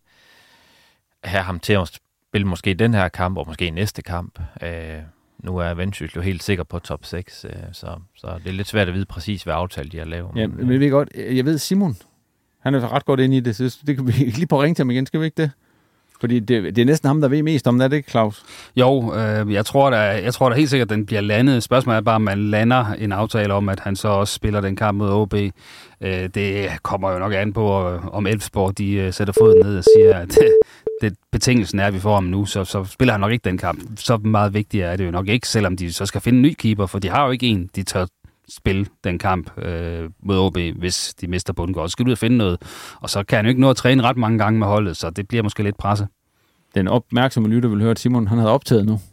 have 1.24 1.42
ham 1.42 1.60
til 1.60 1.72
at 1.72 2.00
spille 2.28 2.46
måske 2.46 2.74
den 2.74 2.94
her 2.94 3.08
kamp, 3.08 3.38
og 3.38 3.44
måske 3.48 3.70
næste 3.70 4.02
kamp. 4.02 4.38
Øh, 4.62 4.98
nu 5.38 5.56
er 5.56 5.74
Vendsyssel 5.74 6.16
jo 6.16 6.22
helt 6.22 6.42
sikker 6.42 6.64
på 6.64 6.78
top 6.78 7.04
6, 7.04 7.44
øh, 7.44 7.52
så, 7.72 7.96
så 8.14 8.38
det 8.44 8.46
er 8.46 8.52
lidt 8.52 8.68
svært 8.68 8.88
at 8.88 8.94
vide 8.94 9.04
præcis, 9.04 9.42
hvad 9.42 9.54
aftale 9.54 9.88
de 9.88 9.98
har 9.98 10.04
lavet. 10.04 10.30
Ja, 10.36 10.46
men 10.46 10.80
vi 10.80 10.88
godt, 10.88 11.08
jeg 11.14 11.44
ved 11.44 11.58
Simon, 11.58 11.96
han 12.58 12.74
er 12.74 12.92
ret 12.92 13.04
godt 13.04 13.20
inde 13.20 13.36
i 13.36 13.40
det, 13.40 13.56
så 13.56 13.78
det 13.86 13.96
kan 13.96 14.06
vi 14.06 14.12
lige 14.38 14.46
på 14.46 14.62
ringe 14.62 14.74
til 14.74 14.82
ham 14.82 14.90
igen, 14.90 15.06
skal 15.06 15.20
vi 15.20 15.24
ikke 15.24 15.42
det? 15.42 15.50
Fordi 16.22 16.40
det, 16.40 16.76
det 16.76 16.82
er 16.82 16.86
næsten 16.86 17.06
ham, 17.06 17.20
der 17.20 17.28
ved 17.28 17.42
mest 17.42 17.66
om 17.66 17.78
det, 17.78 17.84
er 17.84 17.88
det 17.88 17.96
ikke, 17.96 18.10
Claus? 18.10 18.42
Jo, 18.76 19.14
øh, 19.14 19.52
jeg, 19.52 19.66
tror, 19.66 19.90
da, 19.90 19.96
jeg 19.96 20.34
tror 20.34 20.48
da 20.48 20.54
helt 20.54 20.70
sikkert, 20.70 20.86
at 20.86 20.96
den 20.96 21.06
bliver 21.06 21.20
landet. 21.20 21.62
Spørgsmålet 21.62 21.96
er 21.96 22.00
bare, 22.02 22.14
om 22.14 22.22
man 22.22 22.38
lander 22.38 22.86
en 22.98 23.12
aftale 23.12 23.54
om, 23.54 23.68
at 23.68 23.80
han 23.80 23.96
så 23.96 24.08
også 24.08 24.34
spiller 24.34 24.60
den 24.60 24.76
kamp 24.76 24.98
mod 24.98 25.10
OB. 25.10 25.34
Øh, 25.34 26.28
det 26.34 26.68
kommer 26.82 27.12
jo 27.12 27.18
nok 27.18 27.32
an 27.34 27.52
på, 27.52 27.90
øh, 27.90 28.06
om 28.06 28.26
Elfsborg 28.26 28.78
de 28.78 28.92
øh, 28.92 29.12
sætter 29.12 29.34
foden 29.38 29.66
ned 29.66 29.78
og 29.78 29.84
siger, 29.84 30.14
at 30.16 30.38
øh, 30.42 30.48
det, 31.00 31.16
betingelsen 31.32 31.78
er, 31.78 31.86
at 31.86 31.94
vi 31.94 32.00
får 32.00 32.14
ham 32.14 32.24
nu, 32.24 32.44
så, 32.44 32.64
så 32.64 32.84
spiller 32.84 33.12
han 33.12 33.20
nok 33.20 33.32
ikke 33.32 33.44
den 33.44 33.58
kamp. 33.58 33.80
Så 33.96 34.16
meget 34.16 34.54
vigtigt 34.54 34.84
er 34.84 34.96
det 34.96 35.06
jo 35.06 35.10
nok 35.10 35.28
ikke, 35.28 35.48
selvom 35.48 35.76
de 35.76 35.92
så 35.92 36.06
skal 36.06 36.20
finde 36.20 36.36
en 36.36 36.42
ny 36.42 36.54
keeper, 36.58 36.86
for 36.86 36.98
de 36.98 37.08
har 37.08 37.24
jo 37.24 37.30
ikke 37.30 37.46
en, 37.46 37.70
de 37.76 37.82
tør 37.82 38.06
spille 38.48 38.86
den 39.04 39.18
kamp 39.18 39.58
øh, 39.58 40.10
mod 40.22 40.38
OB, 40.38 40.58
hvis 40.78 41.14
de 41.20 41.26
mister 41.26 41.52
Bundgaard. 41.52 41.88
Så 41.88 41.92
skal 41.92 42.04
du 42.04 42.08
ud 42.08 42.12
og 42.12 42.18
finde 42.18 42.36
noget, 42.36 42.58
og 43.00 43.10
så 43.10 43.22
kan 43.22 43.36
han 43.36 43.44
jo 43.44 43.48
ikke 43.48 43.60
nå 43.60 43.70
at 43.70 43.76
træne 43.76 44.02
ret 44.02 44.16
mange 44.16 44.38
gange 44.38 44.58
med 44.58 44.66
holdet, 44.66 44.96
så 44.96 45.10
det 45.10 45.28
bliver 45.28 45.42
måske 45.42 45.62
lidt 45.62 45.76
presset. 45.78 46.08
Den 46.74 46.88
opmærksomme 46.88 47.48
lytter 47.48 47.68
vil 47.68 47.80
høre, 47.80 47.90
at 47.90 47.98
Simon 47.98 48.26
han 48.28 48.38
havde 48.38 48.50
optaget 48.50 48.86
nu. 48.86 49.00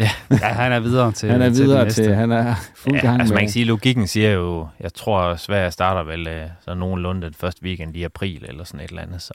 Ja, 0.00 0.10
ja 0.30 0.46
han 0.46 0.72
er 0.72 0.80
videre 0.80 1.12
til 1.12 1.30
Han 1.30 1.42
er 1.42 1.50
videre 1.50 1.84
til, 1.84 2.04
til, 2.04 2.14
han 2.14 2.32
er 2.32 2.54
fuld 2.74 2.94
ja, 2.94 3.00
gang 3.00 3.20
altså 3.20 3.34
med. 3.34 3.36
man 3.36 3.44
kan 3.44 3.52
sige, 3.52 3.64
logikken 3.64 4.06
siger 4.06 4.30
jo, 4.30 4.68
jeg 4.80 4.94
tror, 4.94 5.36
Sverige 5.36 5.70
starter 5.70 6.02
vel 6.02 6.26
øh, 6.26 6.46
så 6.60 6.74
nogenlunde 6.74 7.22
den 7.22 7.34
første 7.34 7.62
weekend 7.62 7.96
i 7.96 8.02
april, 8.02 8.44
eller 8.48 8.64
sådan 8.64 8.80
et 8.80 8.88
eller 8.88 9.02
andet, 9.02 9.22
så 9.22 9.32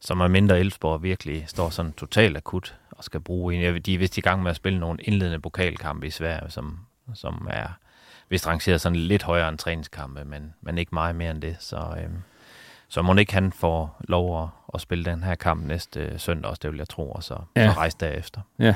som 0.00 0.20
er 0.20 0.28
mindre 0.28 0.60
Elfsborg 0.60 1.02
virkelig 1.02 1.44
står 1.46 1.70
sådan 1.70 1.92
totalt 1.92 2.36
akut 2.36 2.76
og 2.90 3.04
skal 3.04 3.20
bruge 3.20 3.54
en. 3.54 3.82
De 3.82 3.94
er 3.94 3.98
vist 3.98 4.18
i 4.18 4.20
gang 4.20 4.42
med 4.42 4.50
at 4.50 4.56
spille 4.56 4.78
nogle 4.78 4.98
indledende 5.02 5.40
pokalkampe 5.40 6.06
i 6.06 6.10
Sverige, 6.10 6.50
som, 6.50 6.78
som 7.14 7.48
er 7.50 7.68
vist 8.30 8.46
rangeret 8.46 8.80
sådan 8.80 8.96
lidt 8.96 9.22
højere 9.22 9.48
end 9.48 9.58
træningskampe, 9.58 10.24
men, 10.24 10.54
men 10.60 10.78
ikke 10.78 10.94
meget 10.94 11.16
mere 11.16 11.30
end 11.30 11.42
det. 11.42 11.56
Så, 11.60 11.76
øhm, 11.76 12.16
så 12.88 13.02
må 13.02 13.14
ikke 13.14 13.34
han 13.34 13.52
få 13.52 13.88
lov 14.08 14.42
at, 14.42 14.48
at 14.74 14.80
spille 14.80 15.04
den 15.04 15.22
her 15.22 15.34
kamp 15.34 15.66
næste 15.66 16.18
søndag 16.18 16.50
også, 16.50 16.60
det 16.62 16.70
vil 16.70 16.78
jeg 16.78 16.88
tro, 16.88 17.10
og 17.10 17.22
så, 17.22 17.36
ja. 17.56 17.72
så 17.72 17.78
rejse 17.78 17.96
derefter. 18.00 18.40
Ja. 18.58 18.74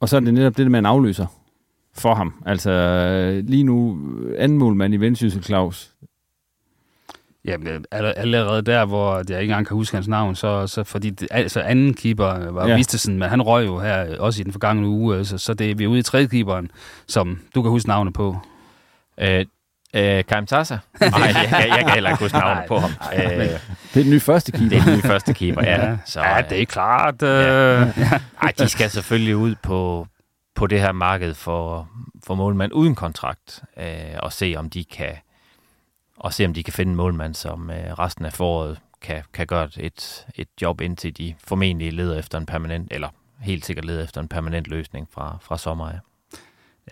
Og 0.00 0.08
så 0.08 0.16
er 0.16 0.20
det 0.20 0.34
netop 0.34 0.56
det, 0.56 0.70
med 0.70 0.78
en 0.78 0.86
afløser 0.86 1.26
for 1.94 2.14
ham. 2.14 2.42
Altså 2.46 2.70
lige 3.44 3.64
nu 3.64 3.98
anden 4.38 4.58
målmand 4.58 4.94
i 4.94 4.96
Vendsyssel, 4.96 5.42
Claus. 5.44 5.94
Jamen, 7.46 7.84
allerede 7.92 8.62
der, 8.62 8.84
hvor 8.84 9.16
jeg 9.16 9.40
ikke 9.40 9.50
engang 9.52 9.66
kan 9.66 9.74
huske 9.74 9.96
hans 9.96 10.08
navn, 10.08 10.34
så, 10.34 10.66
så 10.66 10.84
fordi 10.84 11.10
det, 11.10 11.28
altså 11.30 11.60
anden 11.60 11.94
keeper 11.94 12.50
var 12.50 12.68
Ja. 12.68 12.76
Vistesen, 12.76 13.18
men 13.18 13.28
han 13.28 13.42
røg 13.42 13.66
jo 13.66 13.78
her 13.78 14.18
også 14.18 14.40
i 14.40 14.44
den 14.44 14.52
forgangne 14.52 14.86
uge, 14.88 15.24
så, 15.24 15.38
så 15.38 15.54
det, 15.54 15.78
vi 15.78 15.84
er 15.84 15.88
ude 15.88 15.98
i 15.98 16.02
tredje 16.02 16.26
keeperen, 16.26 16.70
som 17.08 17.38
du 17.54 17.62
kan 17.62 17.70
huske 17.70 17.88
navnet 17.88 18.14
på. 18.14 18.36
Øh, 19.20 19.44
øh, 19.94 20.24
Karim 20.24 20.46
Tassa? 20.46 20.74
Nej, 21.00 21.10
jeg, 21.10 21.48
jeg, 21.50 21.68
jeg 21.68 21.78
kan 21.78 21.90
heller 21.94 22.10
ikke 22.10 22.22
huske 22.22 22.38
navnet 22.38 22.64
på 22.68 22.78
ham. 22.78 22.90
Øh, 23.14 23.20
Det 23.20 23.50
er 23.94 24.02
den 24.02 24.10
nye 24.10 24.20
første 24.20 24.52
keeper. 24.52 24.68
det 24.68 24.78
er 24.78 24.84
den 24.84 24.94
nye 24.94 25.02
første 25.02 25.34
keeper, 25.34 25.62
ja. 25.64 25.96
Så, 26.06 26.20
ja, 26.20 26.38
øh, 26.38 26.50
det 26.50 26.62
er 26.62 26.66
klart. 26.66 27.22
Øh, 27.22 27.28
ja. 27.28 28.20
Ej, 28.42 28.52
de 28.58 28.68
skal 28.68 28.90
selvfølgelig 28.90 29.36
ud 29.36 29.54
på, 29.62 30.06
på 30.54 30.66
det 30.66 30.80
her 30.80 30.92
marked 30.92 31.34
for, 31.34 31.88
for 32.26 32.34
målmand 32.34 32.72
uden 32.72 32.94
kontrakt, 32.94 33.62
øh, 33.80 33.84
og 34.18 34.32
se 34.32 34.54
om 34.58 34.70
de 34.70 34.84
kan 34.84 35.12
og 36.16 36.34
se 36.34 36.44
om 36.44 36.54
de 36.54 36.62
kan 36.62 36.72
finde 36.72 36.90
en 36.90 36.96
målmand, 36.96 37.34
som 37.34 37.70
øh, 37.70 37.92
resten 37.92 38.24
af 38.24 38.32
foråret 38.32 38.78
kan, 39.02 39.22
kan 39.32 39.46
gøre 39.46 39.68
et, 39.76 40.26
et 40.34 40.48
job, 40.62 40.80
indtil 40.80 41.18
de 41.18 41.34
formentlig 41.44 41.92
leder 41.92 42.18
efter 42.18 42.38
en 42.38 42.46
permanent, 42.46 42.92
eller 42.92 43.08
helt 43.40 43.66
sikkert 43.66 43.84
leder 43.84 44.04
efter 44.04 44.20
en 44.20 44.28
permanent 44.28 44.66
løsning 44.66 45.08
fra, 45.12 45.38
fra 45.42 45.58
sommer 45.58 45.88
af. 45.88 45.98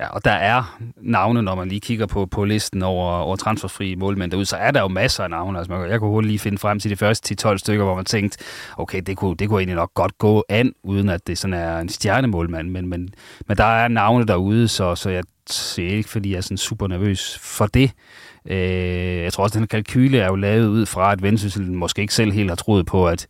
Ja, 0.00 0.08
og 0.08 0.24
der 0.24 0.30
er 0.30 0.78
navne, 0.96 1.42
når 1.42 1.54
man 1.54 1.68
lige 1.68 1.80
kigger 1.80 2.06
på, 2.06 2.26
på 2.26 2.44
listen 2.44 2.82
over, 2.82 3.12
over 3.12 3.36
transferfri 3.36 3.94
målmænd 3.94 4.30
derude, 4.30 4.46
så 4.46 4.56
er 4.56 4.70
der 4.70 4.80
jo 4.80 4.88
masser 4.88 5.24
af 5.24 5.30
navne. 5.30 5.58
Altså, 5.58 5.72
man, 5.72 5.90
jeg 5.90 6.00
kunne 6.00 6.10
hurtigt 6.10 6.28
lige 6.28 6.38
finde 6.38 6.58
frem 6.58 6.80
til 6.80 6.90
de 6.90 6.96
første 6.96 7.48
10-12 7.48 7.56
stykker, 7.56 7.84
hvor 7.84 7.94
man 7.94 8.04
tænkte, 8.04 8.38
okay, 8.76 9.02
det 9.06 9.16
kunne, 9.16 9.36
det 9.36 9.48
kunne 9.48 9.60
egentlig 9.60 9.76
nok 9.76 9.94
godt 9.94 10.18
gå 10.18 10.44
an, 10.48 10.72
uden 10.82 11.08
at 11.08 11.26
det 11.26 11.38
sådan 11.38 11.54
er 11.54 11.78
en 11.78 11.88
stjernemålmand. 11.88 12.70
Men, 12.70 12.86
men, 12.86 13.14
men 13.48 13.56
der 13.56 13.64
er 13.64 13.88
navne 13.88 14.26
derude, 14.26 14.68
så, 14.68 14.94
så 14.94 15.10
jeg 15.10 15.24
ser 15.50 15.88
ikke, 15.88 16.08
fordi 16.08 16.30
jeg 16.30 16.36
er 16.36 16.40
sådan 16.40 16.56
super 16.56 16.86
nervøs 16.86 17.38
for 17.38 17.66
det. 17.66 17.90
Øh, 18.50 19.22
jeg 19.22 19.32
tror 19.32 19.44
også, 19.44 19.54
at 19.58 19.60
den 19.60 19.66
kalkyle 19.68 20.18
er 20.18 20.26
jo 20.26 20.36
lavet 20.36 20.66
ud 20.68 20.86
fra, 20.86 21.12
at 21.12 21.22
Vendsyssel 21.22 21.72
måske 21.72 22.02
ikke 22.02 22.14
selv 22.14 22.32
helt 22.32 22.48
har 22.50 22.56
troet 22.56 22.86
på, 22.86 23.08
at 23.08 23.26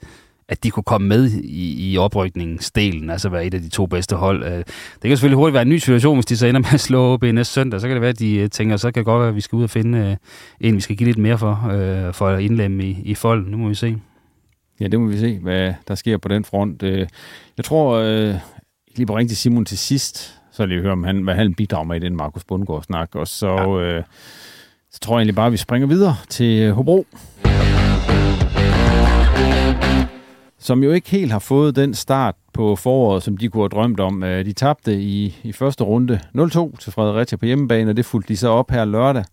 at 0.48 0.64
de 0.64 0.70
kunne 0.70 0.82
komme 0.84 1.08
med 1.08 1.30
i, 1.30 1.92
i 1.92 1.98
oprykningsdelen, 1.98 3.10
altså 3.10 3.28
være 3.28 3.46
et 3.46 3.54
af 3.54 3.60
de 3.60 3.68
to 3.68 3.86
bedste 3.86 4.16
hold. 4.16 4.44
Øh, 4.44 4.50
Det 4.52 4.64
kan 5.02 5.10
selvfølgelig 5.10 5.36
hurtigt 5.36 5.54
være 5.54 5.62
en 5.62 5.68
ny 5.68 5.76
situation, 5.78 6.16
hvis 6.16 6.26
de 6.26 6.36
så 6.36 6.46
ender 6.46 6.60
med 6.60 6.68
at 6.74 6.80
slå 6.80 7.12
OB 7.12 7.22
næste 7.22 7.52
søndag. 7.54 7.80
Så 7.80 7.86
kan 7.86 7.94
det 7.94 8.00
være, 8.00 8.10
at 8.10 8.18
de 8.18 8.36
øh, 8.36 8.48
tænker, 8.50 8.76
så 8.76 8.90
kan 8.90 9.00
det 9.00 9.04
godt 9.04 9.20
være, 9.20 9.28
at 9.28 9.34
vi 9.34 9.40
skal 9.40 9.56
ud 9.56 9.62
og 9.62 9.70
finde 9.70 9.98
øh, 9.98 10.16
en, 10.68 10.76
vi 10.76 10.80
skal 10.80 10.96
give 10.96 11.06
lidt 11.06 11.18
mere 11.18 11.38
for, 11.38 11.60
for 12.12 12.28
at 12.28 12.40
indlemme 12.40 12.84
i, 12.84 12.98
i 13.04 13.14
folden. 13.14 13.50
Nu 13.50 13.56
må 13.56 13.68
vi 13.68 13.74
se. 13.74 13.96
Ja, 14.80 14.88
det 14.88 15.00
må 15.00 15.06
vi 15.06 15.18
se, 15.18 15.38
hvad 15.38 15.74
der 15.88 15.94
sker 15.94 16.18
på 16.18 16.28
den 16.28 16.44
front. 16.44 16.82
Jeg 16.82 17.64
tror, 17.64 18.02
lige 18.96 19.06
på 19.06 19.16
ringe 19.16 19.28
til 19.30 19.36
Simon 19.36 19.64
til 19.64 19.78
sidst, 19.78 20.34
så 20.52 20.66
lige 20.66 20.80
høre, 20.80 20.92
om 20.92 21.04
han, 21.04 21.22
hvad 21.22 21.34
han 21.34 21.54
bidrager 21.54 21.84
med 21.84 21.96
i 21.96 21.98
den 21.98 22.16
Markus 22.16 22.44
Bundgaard-snak. 22.44 23.14
Og 23.14 23.28
så, 23.28 23.48
ja. 23.48 23.96
øh, 23.96 24.02
så 24.94 25.00
tror 25.00 25.14
jeg 25.14 25.20
egentlig 25.20 25.34
bare, 25.34 25.46
at 25.46 25.52
vi 25.52 25.56
springer 25.56 25.88
videre 25.88 26.16
til 26.28 26.72
Hobro. 26.72 27.06
Som 30.58 30.82
jo 30.82 30.92
ikke 30.92 31.10
helt 31.10 31.32
har 31.32 31.38
fået 31.38 31.76
den 31.76 31.94
start 31.94 32.34
på 32.52 32.76
foråret, 32.76 33.22
som 33.22 33.36
de 33.36 33.48
kunne 33.48 33.62
have 33.62 33.68
drømt 33.68 34.00
om. 34.00 34.22
Øh, 34.22 34.44
de 34.44 34.52
tabte 34.52 35.00
i, 35.02 35.36
i 35.42 35.52
første 35.52 35.84
runde 35.84 36.20
0-2 36.38 36.76
til 36.76 36.92
Fredericia 36.92 37.36
på 37.36 37.46
hjemmebane, 37.46 37.90
og 37.90 37.96
det 37.96 38.04
fulgte 38.04 38.28
de 38.28 38.36
så 38.36 38.48
op 38.48 38.70
her 38.70 38.84
lørdag, 38.84 39.24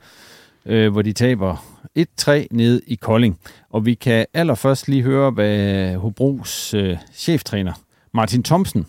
øh, 0.66 0.92
hvor 0.92 1.02
de 1.02 1.14
taber 1.14 1.56
1-3 2.00 2.32
ned 2.52 2.82
i 2.88 2.96
Kolding. 2.96 3.40
Og 3.70 3.86
vi 3.86 3.94
kan 3.94 4.26
allerførst 4.34 4.88
lige 4.88 5.04
høre, 5.04 5.32
hvad 5.32 5.96
Hobros 5.96 6.74
øh, 6.74 6.98
cheftræner 7.14 7.74
Martin 8.14 8.44
Thomsen, 8.44 8.86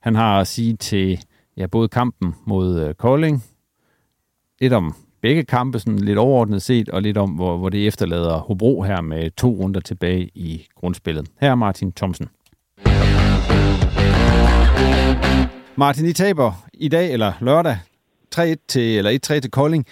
han 0.00 0.14
har 0.14 0.40
at 0.40 0.46
sige 0.46 0.76
til 0.76 1.20
ja, 1.56 1.66
både 1.66 1.88
kampen 1.88 2.34
mod 2.46 2.80
øh, 2.80 2.94
Kolding, 2.94 3.44
et 4.60 4.72
om 4.72 4.94
begge 5.22 5.44
kampe, 5.44 5.78
sådan 5.78 5.98
lidt 5.98 6.18
overordnet 6.18 6.62
set, 6.62 6.88
og 6.88 7.02
lidt 7.02 7.18
om, 7.18 7.30
hvor, 7.30 7.56
hvor 7.56 7.68
det 7.68 7.86
efterlader 7.86 8.38
Hobro 8.38 8.82
her 8.82 9.00
med 9.00 9.30
to 9.30 9.48
runder 9.48 9.80
tilbage 9.80 10.30
i 10.34 10.66
grundspillet. 10.74 11.28
Her 11.40 11.50
er 11.50 11.54
Martin 11.54 11.92
Thomsen. 11.92 12.28
Martin, 15.78 16.06
I 16.06 16.12
taber 16.12 16.50
i 16.74 16.88
dag, 16.88 17.12
eller 17.12 17.32
lørdag, 17.40 17.76
3-1 18.34 18.54
til, 18.68 18.98
eller 18.98 19.10
1-3 19.10 19.40
til 19.40 19.50
Kolding. 19.50 19.84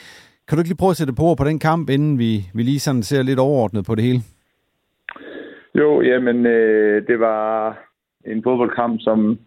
Kan 0.49 0.57
du 0.57 0.61
ikke 0.61 0.68
lige 0.68 0.83
prøve 0.83 0.91
at 0.91 0.97
sætte 0.97 1.12
på 1.12 1.35
på 1.39 1.45
den 1.45 1.59
kamp, 1.59 1.91
inden 1.91 2.18
vi, 2.18 2.33
vi 2.55 2.62
lige 2.62 2.81
sådan 2.81 3.03
ser 3.03 3.22
lidt 3.22 3.39
overordnet 3.39 3.85
på 3.87 3.95
det 3.95 4.05
hele? 4.05 4.20
Jo, 5.75 6.01
jamen, 6.01 6.47
øh, 6.47 7.07
det 7.07 7.20
var 7.20 7.79
en 8.27 8.43
fodboldkamp, 8.43 9.01
som, 9.01 9.39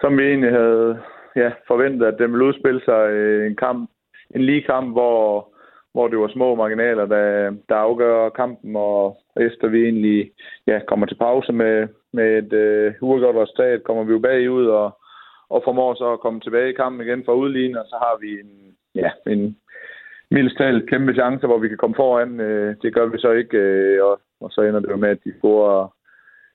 som 0.00 0.18
vi 0.18 0.22
egentlig 0.22 0.50
havde 0.50 0.98
ja, 1.36 1.48
forventet, 1.68 2.06
at 2.06 2.18
den 2.18 2.32
ville 2.32 2.44
udspille 2.44 2.80
sig 2.84 3.02
øh, 3.10 3.46
en 3.50 3.56
kamp, 3.56 3.90
en 4.34 4.42
lige 4.42 4.62
kamp, 4.62 4.92
hvor, 4.92 5.48
hvor 5.92 6.08
det 6.08 6.18
var 6.18 6.28
små 6.28 6.54
marginaler, 6.54 7.06
der, 7.06 7.54
der 7.68 7.74
afgør 7.74 8.28
kampen, 8.28 8.76
og 8.76 9.16
efter 9.40 9.68
vi 9.68 9.82
egentlig 9.82 10.30
ja, 10.66 10.80
kommer 10.88 11.06
til 11.06 11.14
pause 11.14 11.52
med, 11.52 11.88
med 12.12 12.38
et 12.38 12.52
øh, 12.52 12.94
uafgjort 13.00 13.36
resultat, 13.36 13.84
kommer 13.84 14.04
vi 14.04 14.12
jo 14.12 14.18
bagud 14.18 14.66
og, 14.66 14.98
og 15.48 15.62
formår 15.64 15.94
så 15.94 16.12
at 16.12 16.20
komme 16.20 16.40
tilbage 16.40 16.70
i 16.70 16.78
kampen 16.80 17.06
igen 17.06 17.24
for 17.24 17.32
udligning, 17.32 17.78
og 17.78 17.84
så 17.86 17.96
har 17.96 18.18
vi 18.20 18.40
en, 18.40 18.76
ja, 18.94 19.10
en 19.26 19.56
mildest 20.30 20.56
talt 20.58 20.90
kæmpe 20.90 21.14
chance, 21.14 21.46
hvor 21.46 21.58
vi 21.58 21.68
kan 21.68 21.76
komme 21.76 21.96
foran. 21.96 22.40
Øh, 22.40 22.76
det 22.82 22.94
gør 22.94 23.06
vi 23.06 23.18
så 23.18 23.30
ikke, 23.30 23.58
øh, 23.58 24.04
og, 24.04 24.20
og 24.40 24.50
så 24.50 24.60
ender 24.62 24.80
det 24.80 24.90
jo 24.90 24.96
med, 24.96 25.08
at 25.08 25.24
de 25.24 25.32
får 25.40 25.94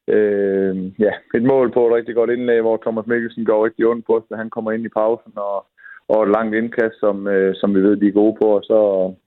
øh, 0.07 0.99
ja, 0.99 1.11
et 1.35 1.43
mål 1.43 1.71
på 1.71 1.87
et 1.87 1.93
rigtig 1.93 2.15
godt 2.15 2.29
indlæg, 2.29 2.61
hvor 2.61 2.77
Thomas 2.77 3.07
Mikkelsen 3.07 3.45
går 3.45 3.65
rigtig 3.65 3.85
ondt 3.85 4.05
på 4.05 4.17
os, 4.17 4.23
da 4.29 4.35
han 4.35 4.49
kommer 4.49 4.71
ind 4.71 4.85
i 4.85 4.89
pausen, 4.89 5.33
og, 5.35 5.65
og 6.09 6.23
et 6.23 6.31
langt 6.31 6.55
indkast, 6.55 6.99
som, 6.99 7.27
øh, 7.27 7.55
som 7.55 7.75
vi 7.75 7.81
ved, 7.81 7.95
de 7.95 8.07
er 8.07 8.19
gode 8.21 8.35
på, 8.41 8.47
og 8.57 8.63
så, 8.63 8.79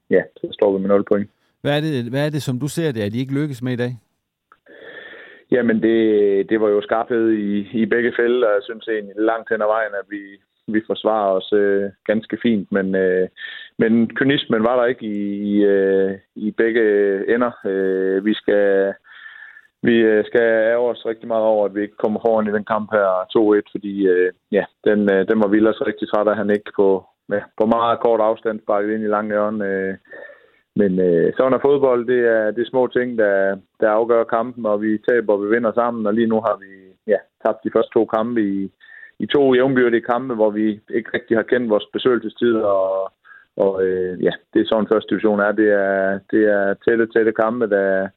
ja, 0.09 0.21
så 0.37 0.47
står 0.51 0.73
vi 0.73 0.81
med 0.81 0.89
0 0.89 1.03
point. 1.11 1.29
Hvad 1.61 1.77
er 1.77 1.81
det, 1.81 2.11
hvad 2.11 2.25
er 2.25 2.29
det 2.29 2.43
som 2.43 2.59
du 2.59 2.67
ser 2.67 2.91
det, 2.91 3.01
at 3.01 3.13
de 3.13 3.19
ikke 3.19 3.33
lykkes 3.33 3.61
med 3.61 3.73
i 3.73 3.81
dag? 3.83 3.93
Jamen, 5.51 5.81
det, 5.83 5.99
det 6.49 6.61
var 6.61 6.69
jo 6.69 6.81
skarphed 6.81 7.29
i, 7.31 7.67
i 7.81 7.85
begge 7.85 8.13
fælder, 8.19 8.47
og 8.47 8.53
jeg 8.53 8.63
synes 8.63 8.87
egentlig 8.87 9.15
langt 9.17 9.49
hen 9.49 9.61
ad 9.61 9.67
vejen, 9.67 9.93
at 10.01 10.07
vi, 10.09 10.21
vi 10.67 10.81
forsvarer 10.87 11.31
os 11.39 11.53
øh, 11.53 11.89
ganske 12.05 12.37
fint, 12.41 12.71
men, 12.71 12.95
øh, 12.95 13.27
men 13.77 14.15
kynismen 14.15 14.63
var 14.63 14.75
der 14.79 14.85
ikke 14.85 15.05
i, 15.05 15.21
i, 15.51 15.63
øh, 15.63 16.11
i 16.35 16.51
begge 16.51 16.83
ender. 17.35 17.51
Øh, 17.65 18.25
vi 18.25 18.33
skal 18.33 18.93
vi 19.83 19.95
øh, 20.11 20.25
skal 20.25 20.41
ære 20.41 20.77
os 20.77 21.05
rigtig 21.05 21.27
meget 21.27 21.43
over, 21.43 21.65
at 21.65 21.75
vi 21.75 21.81
ikke 21.81 22.01
kommer 22.03 22.19
foran 22.25 22.47
i 22.47 22.55
den 22.57 22.65
kamp 22.73 22.87
her 22.91 23.07
2-1, 23.37 23.71
fordi 23.71 24.07
øh, 24.07 24.31
ja, 24.51 24.63
den, 24.87 24.99
øh, 25.13 25.27
den 25.29 25.37
var 25.41 25.47
Vilders 25.47 25.81
rigtig 25.87 26.07
træt 26.09 26.27
af, 26.27 26.35
han 26.35 26.49
ikke 26.49 26.71
på, 26.75 27.05
ja, 27.29 27.41
på 27.59 27.65
meget 27.65 27.99
kort 27.99 28.21
afstand 28.21 28.59
sparket 28.59 28.93
ind 28.93 29.03
i 29.03 29.13
lange 29.15 29.31
hjørne. 29.33 29.65
Øh, 29.65 29.93
men 30.75 30.99
øh, 30.99 31.33
sådan 31.37 31.53
er 31.53 31.65
fodbold, 31.65 32.07
det 32.07 32.19
er, 32.35 32.51
det 32.51 32.61
er 32.61 32.69
små 32.69 32.87
ting, 32.87 33.17
der, 33.17 33.57
der 33.79 33.89
afgør 33.89 34.23
kampen, 34.23 34.65
og 34.65 34.81
vi 34.81 34.97
taber, 35.09 35.33
og 35.33 35.43
vi 35.43 35.49
vinder 35.49 35.73
sammen, 35.73 36.05
og 36.07 36.13
lige 36.13 36.31
nu 36.33 36.39
har 36.47 36.57
vi 36.63 36.71
ja, 37.07 37.19
tabt 37.45 37.63
de 37.63 37.71
første 37.75 37.91
to 37.93 38.05
kampe 38.05 38.41
i, 38.41 38.71
i 39.19 39.25
to 39.25 39.53
jævnbyrdige 39.53 40.07
kampe, 40.11 40.33
hvor 40.35 40.49
vi 40.49 40.65
ikke 40.97 41.09
rigtig 41.13 41.37
har 41.37 41.43
kendt 41.43 41.69
vores 41.69 41.87
besøgelsestid, 41.93 42.55
og, 42.55 43.11
og 43.57 43.83
øh, 43.85 44.23
ja, 44.23 44.31
det 44.53 44.61
er 44.61 44.65
sådan 44.67 44.91
første 44.93 45.09
division 45.09 45.39
er. 45.39 45.51
Det 45.51 45.69
er, 45.71 46.19
det 46.31 46.43
er 46.55 46.73
tætte, 46.73 47.05
tætte 47.07 47.31
kampe, 47.31 47.69
der, 47.69 48.07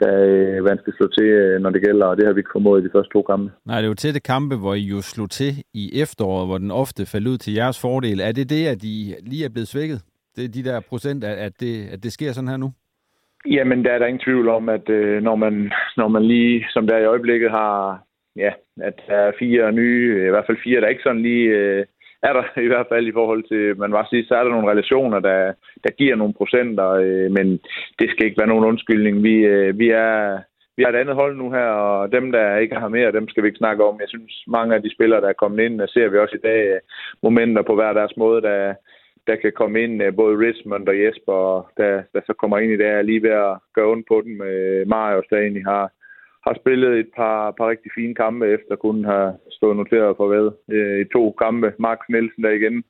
der 0.00 0.08
er 0.08 0.62
vanskeligt 0.62 0.94
at 0.94 0.98
slå 0.98 1.06
til, 1.08 1.24
øh, 1.24 1.60
når 1.60 1.70
det 1.70 1.82
gælder, 1.86 2.06
og 2.06 2.16
det 2.16 2.26
har 2.26 2.32
vi 2.32 2.40
ikke 2.40 2.56
formået 2.56 2.80
i 2.80 2.84
de 2.84 2.90
første 2.94 3.12
to 3.12 3.22
kampe. 3.22 3.52
Nej, 3.66 3.76
det 3.76 3.84
er 3.84 3.88
jo 3.88 3.94
tætte 3.94 4.20
kampe, 4.20 4.56
hvor 4.56 4.74
I 4.74 4.84
jo 4.94 5.00
slog 5.00 5.30
til 5.30 5.52
i 5.74 5.84
efteråret, 6.02 6.48
hvor 6.48 6.58
den 6.58 6.70
ofte 6.70 7.06
faldt 7.12 7.28
ud 7.28 7.38
til 7.38 7.54
jeres 7.54 7.80
fordel. 7.80 8.20
Er 8.20 8.32
det 8.32 8.50
det, 8.50 8.66
at 8.66 8.82
I 8.82 9.14
lige 9.30 9.44
er 9.44 9.52
blevet 9.54 9.68
svækket? 9.68 10.00
Det 10.36 10.44
er 10.44 10.48
de 10.48 10.64
der 10.68 10.80
procent, 10.80 11.24
at, 11.24 11.36
at, 11.46 11.52
det, 11.60 11.74
at 11.92 12.02
det 12.02 12.12
sker 12.12 12.32
sådan 12.32 12.48
her 12.48 12.56
nu? 12.56 12.72
Jamen, 13.46 13.84
der 13.84 13.92
er 13.92 13.98
der 13.98 14.06
ingen 14.06 14.24
tvivl 14.24 14.48
om, 14.48 14.68
at 14.68 14.88
øh, 14.88 15.22
når, 15.22 15.36
man, 15.36 15.72
når 15.96 16.08
man 16.08 16.24
lige, 16.24 16.66
som 16.70 16.86
der 16.86 16.98
i 16.98 17.04
øjeblikket, 17.04 17.50
har, 17.50 18.02
ja, 18.36 18.50
at 18.80 18.94
der 19.08 19.14
er 19.14 19.32
fire 19.38 19.72
nye, 19.72 20.26
i 20.26 20.30
hvert 20.30 20.46
fald 20.46 20.58
fire, 20.64 20.80
der 20.80 20.88
ikke 20.88 21.02
sådan 21.02 21.22
lige 21.22 21.48
øh, 21.48 21.84
er 22.28 22.32
der 22.32 22.44
i 22.66 22.70
hvert 22.72 22.86
fald 22.88 23.06
i 23.06 23.16
forhold 23.18 23.42
til, 23.42 23.78
man 23.78 23.92
var 23.92 24.06
sige, 24.10 24.26
så 24.26 24.34
er 24.34 24.44
der 24.44 24.50
nogle 24.50 24.70
relationer, 24.70 25.20
der, 25.20 25.52
der 25.84 25.90
giver 26.00 26.16
nogle 26.16 26.34
procenter, 26.34 26.88
øh, 26.90 27.30
men 27.36 27.46
det 27.98 28.10
skal 28.10 28.26
ikke 28.26 28.38
være 28.38 28.52
nogen 28.52 28.64
undskyldning. 28.64 29.22
Vi, 29.22 29.34
øh, 29.54 29.78
vi 29.78 29.90
er 29.90 30.38
vi 30.76 30.82
har 30.82 30.90
et 30.90 31.02
andet 31.02 31.14
hold 31.14 31.36
nu 31.36 31.50
her, 31.50 31.68
og 31.88 32.12
dem, 32.12 32.32
der 32.32 32.56
ikke 32.56 32.76
har 32.76 32.88
mere, 32.88 33.12
dem 33.12 33.28
skal 33.28 33.42
vi 33.42 33.48
ikke 33.48 33.64
snakke 33.64 33.84
om. 33.84 34.00
Jeg 34.00 34.08
synes, 34.08 34.32
mange 34.46 34.74
af 34.74 34.82
de 34.82 34.94
spillere, 34.94 35.20
der 35.20 35.28
er 35.28 35.42
kommet 35.42 35.64
ind, 35.64 35.78
der 35.78 35.86
ser 35.86 36.08
vi 36.08 36.18
også 36.18 36.36
i 36.36 36.46
dag 36.48 36.60
øh, 36.74 36.80
momenter 37.22 37.62
på 37.62 37.74
hver 37.74 37.92
deres 37.92 38.16
måde, 38.16 38.42
der, 38.42 38.74
der 39.26 39.36
kan 39.36 39.52
komme 39.56 39.82
ind, 39.82 40.02
øh, 40.02 40.16
både 40.16 40.38
Richmond 40.46 40.88
og 40.88 41.00
Jesper, 41.02 41.70
der, 41.76 42.02
der 42.14 42.20
så 42.26 42.32
kommer 42.32 42.58
ind 42.58 42.72
i 42.72 42.76
dag, 42.76 42.90
er 42.90 43.02
lige 43.02 43.22
ved 43.22 43.30
at 43.30 43.58
gøre 43.74 43.90
ondt 43.92 44.06
på 44.08 44.22
dem. 44.24 44.42
Øh, 44.42 44.88
Marius, 44.88 45.26
der 45.30 45.38
egentlig 45.38 45.64
har, 45.64 45.90
har 46.46 46.54
spillet 46.60 46.92
et 46.98 47.10
par, 47.16 47.50
par 47.50 47.68
rigtig 47.68 47.90
fine 47.94 48.14
kampe, 48.14 48.46
efter 48.46 48.76
kun 48.76 49.04
have 49.04 49.34
stået 49.50 49.76
noteret 49.76 50.16
for 50.16 50.26
hvad. 50.28 50.46
Øh, 50.76 51.00
I 51.00 51.04
to 51.04 51.22
kampe. 51.42 51.72
Max 51.78 51.98
Nielsen, 52.08 52.42
der 52.44 52.50
igen 52.50 52.84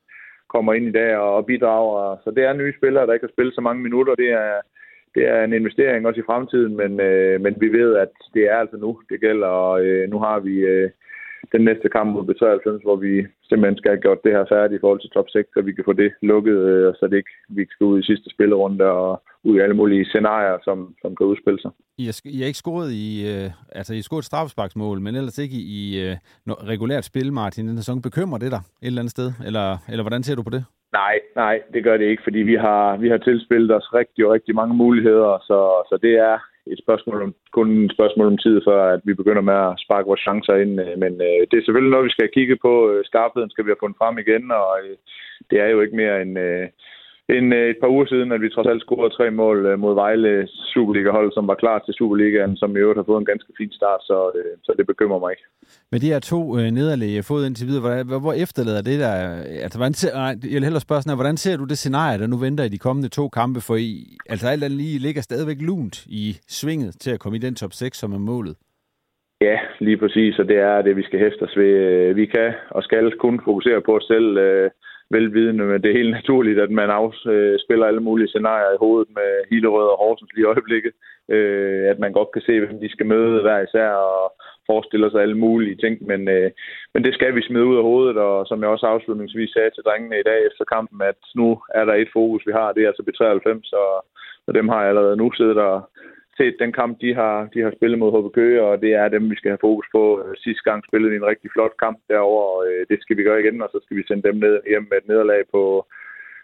kommer 0.49 0.73
ind 0.75 0.87
i 0.89 0.97
dag 1.01 1.17
og 1.17 1.47
bidrager. 1.47 2.17
Så 2.25 2.31
det 2.31 2.45
er 2.45 2.53
nye 2.53 2.75
spillere, 2.79 3.07
der 3.07 3.13
ikke 3.13 3.27
har 3.27 3.37
spillet 3.37 3.55
så 3.55 3.61
mange 3.61 3.83
minutter. 3.83 4.15
Det 4.15 4.31
er, 4.31 4.53
det 5.15 5.29
er 5.29 5.45
en 5.45 5.53
investering 5.53 6.07
også 6.07 6.21
i 6.21 6.29
fremtiden, 6.31 6.77
men, 6.77 7.01
øh, 7.01 7.41
men 7.41 7.55
vi 7.61 7.69
ved, 7.69 7.97
at 7.97 8.13
det 8.35 8.45
er 8.53 8.57
altså 8.57 8.77
nu, 8.77 9.01
det 9.11 9.21
gælder. 9.21 9.47
Og 9.47 9.85
øh, 9.85 10.11
nu 10.11 10.19
har 10.19 10.39
vi 10.41 10.55
øh, 10.59 10.91
den 11.53 11.63
næste 11.69 11.89
kamp 11.89 12.09
mod 12.13 12.25
B93, 12.29 12.83
hvor 12.87 12.97
vi 12.97 13.13
simpelthen 13.49 13.79
skal 13.79 13.91
have 13.91 14.05
gjort 14.05 14.25
det 14.25 14.33
her 14.33 14.45
færdigt 14.49 14.79
i 14.79 14.83
forhold 14.83 15.01
til 15.01 15.11
top 15.11 15.29
6, 15.29 15.49
så 15.55 15.61
vi 15.69 15.73
kan 15.73 15.85
få 15.85 15.93
det 15.93 16.11
lukket, 16.23 16.59
øh, 16.73 16.95
så 16.99 17.07
det 17.11 17.17
ikke 17.17 17.35
vi 17.49 17.61
ikke 17.61 17.75
skal 17.75 17.85
ud 17.85 17.99
i 18.01 18.09
sidste 18.11 18.29
spillerunde 18.31 18.85
og 18.85 19.23
ud 19.45 19.57
i 19.57 19.61
alle 19.65 19.77
mulige 19.77 20.05
scenarier, 20.05 20.59
som, 20.67 20.95
som 21.03 21.17
kan 21.17 21.27
udspille 21.27 21.61
sig. 21.61 21.71
I 21.99 22.05
har, 22.05 22.21
I 22.25 22.39
har 22.39 22.47
ikke 22.47 22.65
scoret 22.65 22.91
i, 22.93 23.09
øh, 23.33 23.51
altså 23.79 23.93
I 23.93 23.97
har 23.97 24.09
scoret 24.09 24.23
et 24.23 24.31
straffesparksmål, 24.31 25.01
men 25.01 25.15
ellers 25.15 25.39
ikke 25.39 25.57
i, 25.57 25.65
i 25.79 25.83
øh, 26.05 26.17
regulært 26.73 27.05
spil, 27.05 27.33
Martin, 27.33 27.69
den 27.69 27.77
sæson. 27.77 28.03
Bekymrer 28.03 28.39
det 28.39 28.51
dig 28.51 28.63
et 28.83 28.87
eller 28.87 29.03
andet 29.03 29.17
sted? 29.17 29.29
Eller, 29.47 29.67
eller 29.91 30.03
hvordan 30.03 30.23
ser 30.23 30.37
du 30.37 30.43
på 30.43 30.51
det? 30.51 30.65
Nej, 30.93 31.17
nej, 31.37 31.63
det 31.75 31.85
gør 31.85 31.97
det 31.97 32.07
ikke, 32.07 32.23
fordi 32.23 32.39
vi 32.39 32.55
har, 32.55 32.97
vi 32.97 33.09
har 33.09 33.17
tilspillet 33.19 33.77
os 33.77 33.89
rigtig, 33.95 34.31
rigtig 34.35 34.55
mange 34.55 34.75
muligheder, 34.75 35.39
så, 35.49 35.59
så 35.89 35.99
det 36.03 36.15
er 36.29 36.39
et 36.73 36.79
spørgsmål 36.85 37.23
om, 37.23 37.35
kun 37.53 37.85
et 37.85 37.93
spørgsmål 37.97 38.27
om 38.27 38.39
tid, 38.39 38.61
før 38.69 38.81
at 38.95 39.01
vi 39.05 39.15
begynder 39.15 39.43
med 39.51 39.55
at 39.55 39.79
sparke 39.85 40.07
vores 40.07 40.21
chancer 40.21 40.55
ind. 40.55 40.81
Øh, 40.81 40.99
men 41.03 41.13
øh, 41.29 41.41
det 41.49 41.57
er 41.57 41.65
selvfølgelig 41.65 41.91
noget, 41.93 42.09
vi 42.09 42.17
skal 42.17 42.35
kigge 42.37 42.57
på. 42.67 42.73
Øh, 42.91 43.05
skarpheden 43.05 43.51
skal 43.51 43.65
vi 43.65 43.71
have 43.71 43.83
fundet 43.83 43.99
frem 43.99 44.19
igen, 44.19 44.45
og 44.51 44.71
øh, 44.83 44.97
det 45.51 45.59
er 45.61 45.69
jo 45.69 45.81
ikke 45.81 45.97
mere 45.97 46.23
end, 46.23 46.39
øh, 46.39 46.67
end 47.29 47.55
øh, 47.55 47.71
et 47.71 47.79
par 47.81 47.89
uger 47.89 48.07
siden, 48.07 48.33
at 48.33 48.41
vi 48.41 48.49
trods 48.51 48.67
alt 48.67 48.83
scorede 48.83 49.15
tre 49.15 49.31
mål 49.31 49.67
øh, 49.67 49.79
mod 49.79 49.95
Vejle 49.95 50.49
Superliga-hold, 50.73 51.33
som 51.33 51.47
var 51.47 51.55
klar 51.55 51.79
til 51.79 51.95
Superligaen, 51.95 52.57
som 52.57 52.77
i 52.77 52.81
øvrigt 52.81 52.99
har 52.99 53.09
fået 53.11 53.21
en 53.21 53.31
ganske 53.33 53.53
fin 53.59 53.73
start, 53.73 54.01
så, 54.03 54.19
øh, 54.39 54.53
så 54.65 54.75
det 54.79 54.87
bekymrer 54.87 55.19
mig 55.19 55.31
ikke. 55.33 55.45
Med 55.93 56.01
de 56.01 56.13
her 56.13 56.21
to 56.21 56.59
øh, 56.59 56.71
nederlag, 56.79 57.15
jeg 57.15 57.25
fået 57.25 57.47
indtil 57.47 57.67
videre, 57.69 58.05
hvor, 58.05 58.21
hvor 58.21 58.33
efterlader 58.45 58.83
det 58.83 59.01
der? 59.01 59.15
Altså, 59.65 59.79
hvordan 59.79 59.95
ser, 59.95 60.11
jeg 60.53 60.57
vil 60.59 60.69
hellere 60.69 60.87
spørge 60.87 61.03
sådan 61.03 61.13
her, 61.13 61.23
hvordan 61.23 61.43
ser 61.45 61.57
du 61.57 61.65
det 61.65 61.79
scenarie, 61.79 62.19
der 62.19 62.27
nu 62.27 62.37
venter 62.37 62.65
i 62.65 62.75
de 62.75 62.85
kommende 62.87 63.09
to 63.09 63.29
kampe? 63.29 63.61
For 63.67 63.77
I, 63.77 63.91
altså 64.33 64.49
alt 64.49 64.65
andet 64.65 64.79
lige 64.79 64.99
ligger 64.99 65.23
stadigvæk 65.23 65.61
lunt 65.61 65.97
i 66.07 66.25
svinget 66.49 66.93
til 67.03 67.11
at 67.11 67.21
komme 67.21 67.37
i 67.39 67.45
den 67.47 67.55
top 67.55 67.73
6, 67.73 67.99
som 67.99 68.13
er 68.13 68.19
målet. 68.19 68.57
Ja, 69.41 69.59
lige 69.81 69.97
præcis, 69.97 70.39
og 70.39 70.49
det 70.49 70.59
er 70.59 70.83
det, 70.83 70.97
vi 70.97 71.03
skal 71.03 71.19
hæfte 71.19 71.43
os 71.43 71.57
ved. 71.57 72.15
Vi 72.15 72.27
kan 72.27 72.53
og 72.71 72.83
skal 72.83 73.19
kun 73.19 73.41
fokusere 73.45 73.81
på 73.87 73.97
os 73.97 74.05
selv, 74.05 74.39
velvidende, 75.11 75.65
men 75.65 75.83
det 75.83 75.89
er 75.89 76.01
helt 76.01 76.11
naturligt, 76.11 76.59
at 76.61 76.71
man 76.71 76.91
afspiller 76.91 77.87
øh, 77.87 77.89
alle 77.89 78.01
mulige 78.01 78.29
scenarier 78.29 78.73
i 78.73 78.83
hovedet 78.85 79.09
med 79.15 79.31
Hillerød 79.51 79.89
og 79.93 79.99
Horsens 79.99 80.33
lige 80.35 80.45
i 80.45 80.51
øjeblikket. 80.53 80.93
Øh, 81.35 81.85
at 81.93 81.99
man 81.99 82.13
godt 82.13 82.31
kan 82.33 82.43
se, 82.43 82.61
hvem 82.61 82.81
de 82.81 82.89
skal 82.93 83.07
møde 83.07 83.43
hver 83.43 83.61
især 83.63 83.91
og 83.91 84.33
forestiller 84.71 85.11
sig 85.11 85.21
alle 85.23 85.39
mulige 85.47 85.77
ting, 85.77 86.07
men, 86.07 86.29
øh, 86.29 86.51
men 86.95 87.05
det 87.05 87.15
skal 87.15 87.35
vi 87.35 87.43
smide 87.43 87.65
ud 87.71 87.77
af 87.77 87.83
hovedet, 87.83 88.17
og 88.17 88.47
som 88.47 88.61
jeg 88.61 88.69
også 88.69 88.87
afslutningsvis 88.87 89.51
sagde 89.53 89.71
til 89.71 89.83
drengene 89.87 90.21
i 90.21 90.29
dag 90.31 90.41
efter 90.49 90.65
kampen, 90.75 91.03
at 91.03 91.21
nu 91.35 91.49
er 91.75 91.85
der 91.85 91.95
et 91.95 92.11
fokus, 92.13 92.47
vi 92.47 92.53
har, 92.53 92.73
det 92.73 92.83
er 92.83 92.89
altså 92.89 93.05
B93, 93.07 93.49
og, 93.83 93.93
og 94.47 94.55
dem 94.55 94.69
har 94.69 94.81
jeg 94.81 94.89
allerede 94.89 95.17
nu 95.17 95.33
siddet 95.33 95.59
og 95.59 95.91
set 96.39 96.57
den 96.63 96.73
kamp, 96.81 96.93
de 97.05 97.11
har, 97.21 97.37
de 97.55 97.59
har 97.65 97.73
spillet 97.77 97.99
mod 97.99 98.11
HB 98.15 98.27
Køge, 98.35 98.63
og 98.69 98.75
det 98.85 98.93
er 99.03 99.09
dem, 99.09 99.31
vi 99.31 99.37
skal 99.37 99.51
have 99.51 99.67
fokus 99.69 99.87
på. 99.97 100.03
Sidste 100.45 100.65
gang 100.69 100.79
spillede 100.89 101.11
vi 101.11 101.17
en 101.17 101.31
rigtig 101.33 101.51
flot 101.55 101.75
kamp 101.85 101.99
derover, 102.09 102.43
og 102.53 102.59
øh, 102.69 102.87
det 102.91 102.99
skal 103.01 103.17
vi 103.17 103.23
gøre 103.23 103.41
igen, 103.41 103.63
og 103.65 103.69
så 103.73 103.79
skal 103.85 103.97
vi 103.97 104.05
sende 104.07 104.27
dem 104.29 104.37
ned, 104.45 104.55
hjem 104.71 104.87
med 104.91 104.99
et 104.99 105.09
nederlag 105.11 105.43
på, 105.55 105.63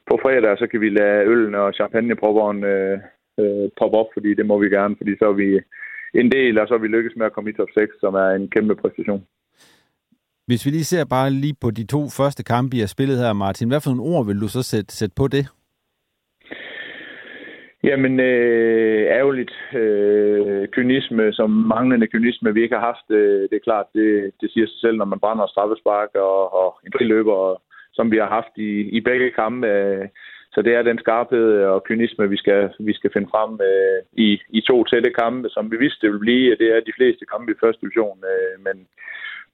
på 0.09 0.15
fredag, 0.23 0.51
og 0.55 0.59
så 0.59 0.67
kan 0.67 0.81
vi 0.81 0.89
lade 0.89 1.27
øllen 1.33 1.55
og 1.55 1.75
champagnepropperen 1.79 2.65
øh, 2.75 2.99
øh, 3.41 3.67
poppe 3.79 3.99
op, 4.01 4.11
fordi 4.17 4.31
det 4.39 4.47
må 4.47 4.59
vi 4.63 4.69
gerne, 4.77 4.95
fordi 5.01 5.13
så 5.19 5.27
er 5.33 5.37
vi 5.43 5.49
en 6.21 6.29
del, 6.37 6.59
og 6.59 6.69
så 6.69 6.75
er 6.75 6.83
vi 6.85 6.89
lykkes 6.89 7.17
med 7.17 7.27
at 7.27 7.33
komme 7.33 7.51
i 7.51 7.57
top 7.57 7.71
6, 7.75 7.93
som 8.01 8.15
er 8.15 8.31
en 8.31 8.49
kæmpe 8.55 8.75
præstation. 8.83 9.23
Hvis 10.47 10.67
vi 10.67 10.71
lige 10.71 10.85
ser 10.85 11.05
bare 11.05 11.31
lige 11.31 11.57
på 11.61 11.71
de 11.71 11.87
to 11.87 12.01
første 12.19 12.43
kampe, 12.45 12.77
I 12.77 12.81
har 12.81 12.87
spillet 12.87 13.19
her, 13.19 13.33
Martin, 13.33 13.69
hvad 13.69 13.81
for 13.81 13.91
nogle 13.91 14.13
ord 14.13 14.27
vil 14.27 14.41
du 14.41 14.49
så 14.49 14.63
sætte, 14.63 14.95
sætte 14.95 15.15
på 15.17 15.29
det? 15.29 15.45
Jamen, 17.85 18.21
øh, 18.21 19.03
ærgerligt 19.19 19.55
øh, 19.75 20.69
kynisme, 20.69 21.33
som 21.33 21.51
manglende 21.51 22.07
kynisme, 22.07 22.55
vi 22.55 22.63
ikke 22.63 22.75
har 22.75 22.87
haft. 22.87 23.11
Øh, 23.11 23.43
det 23.51 23.57
er 23.57 23.69
klart, 23.69 23.87
det, 23.95 24.31
det 24.41 24.53
siger 24.53 24.67
sig 24.67 24.81
selv, 24.81 24.97
når 24.97 25.05
man 25.05 25.21
brænder 25.21 25.47
straffespark 25.47 26.09
og, 26.15 26.55
og 26.55 26.79
en 26.87 26.93
friløber, 26.97 27.63
som 27.93 28.13
vi 28.13 28.17
har 28.17 28.29
haft 28.29 28.55
i, 28.57 28.71
i 28.97 29.01
begge 29.01 29.31
kampe. 29.31 29.67
Øh, 29.67 30.09
så 30.55 30.63
det 30.63 30.75
er 30.75 30.83
den 30.83 30.99
skarphed 30.99 31.63
og 31.65 31.85
kynisme, 31.85 32.29
vi 32.29 32.37
skal, 32.37 32.71
vi 32.79 32.93
skal 32.93 33.11
finde 33.13 33.29
frem 33.31 33.53
øh, 33.71 33.99
i, 34.13 34.41
i 34.49 34.61
to 34.61 34.85
tætte 34.85 35.11
kampe, 35.11 35.49
som 35.49 35.71
vi 35.73 35.77
vidste, 35.77 36.01
det 36.03 36.11
ville 36.11 36.27
blive. 36.27 36.57
Det 36.57 36.69
er 36.77 36.81
de 36.81 36.97
fleste 36.97 37.25
kampe 37.33 37.53
i 37.53 37.61
første 37.61 37.81
division, 37.81 38.19
øh, 38.33 38.65
men, 38.65 38.87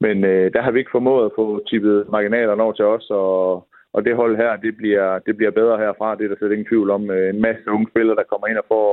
men 0.00 0.24
øh, 0.24 0.52
der 0.52 0.62
har 0.62 0.70
vi 0.70 0.78
ikke 0.78 0.96
formået 0.96 1.24
at 1.26 1.36
få 1.36 1.64
tippet 1.70 2.06
marginalerne 2.08 2.62
over 2.62 2.72
til 2.72 2.84
os, 2.84 3.06
og 3.10 3.67
og 3.94 4.04
det 4.04 4.16
hold 4.16 4.36
her, 4.36 4.52
det 4.56 4.76
bliver, 4.76 5.18
det 5.26 5.36
bliver 5.36 5.50
bedre 5.60 5.78
herfra. 5.84 6.16
Det 6.16 6.24
er 6.24 6.28
der 6.28 6.38
slet 6.38 6.52
ingen 6.52 6.70
tvivl 6.72 6.90
om. 6.90 7.10
Øh, 7.10 7.34
en 7.34 7.40
masse 7.40 7.66
unge 7.74 7.88
spillere, 7.92 8.16
der 8.16 8.30
kommer 8.32 8.46
ind 8.46 8.58
og 8.62 8.66
får, 8.72 8.90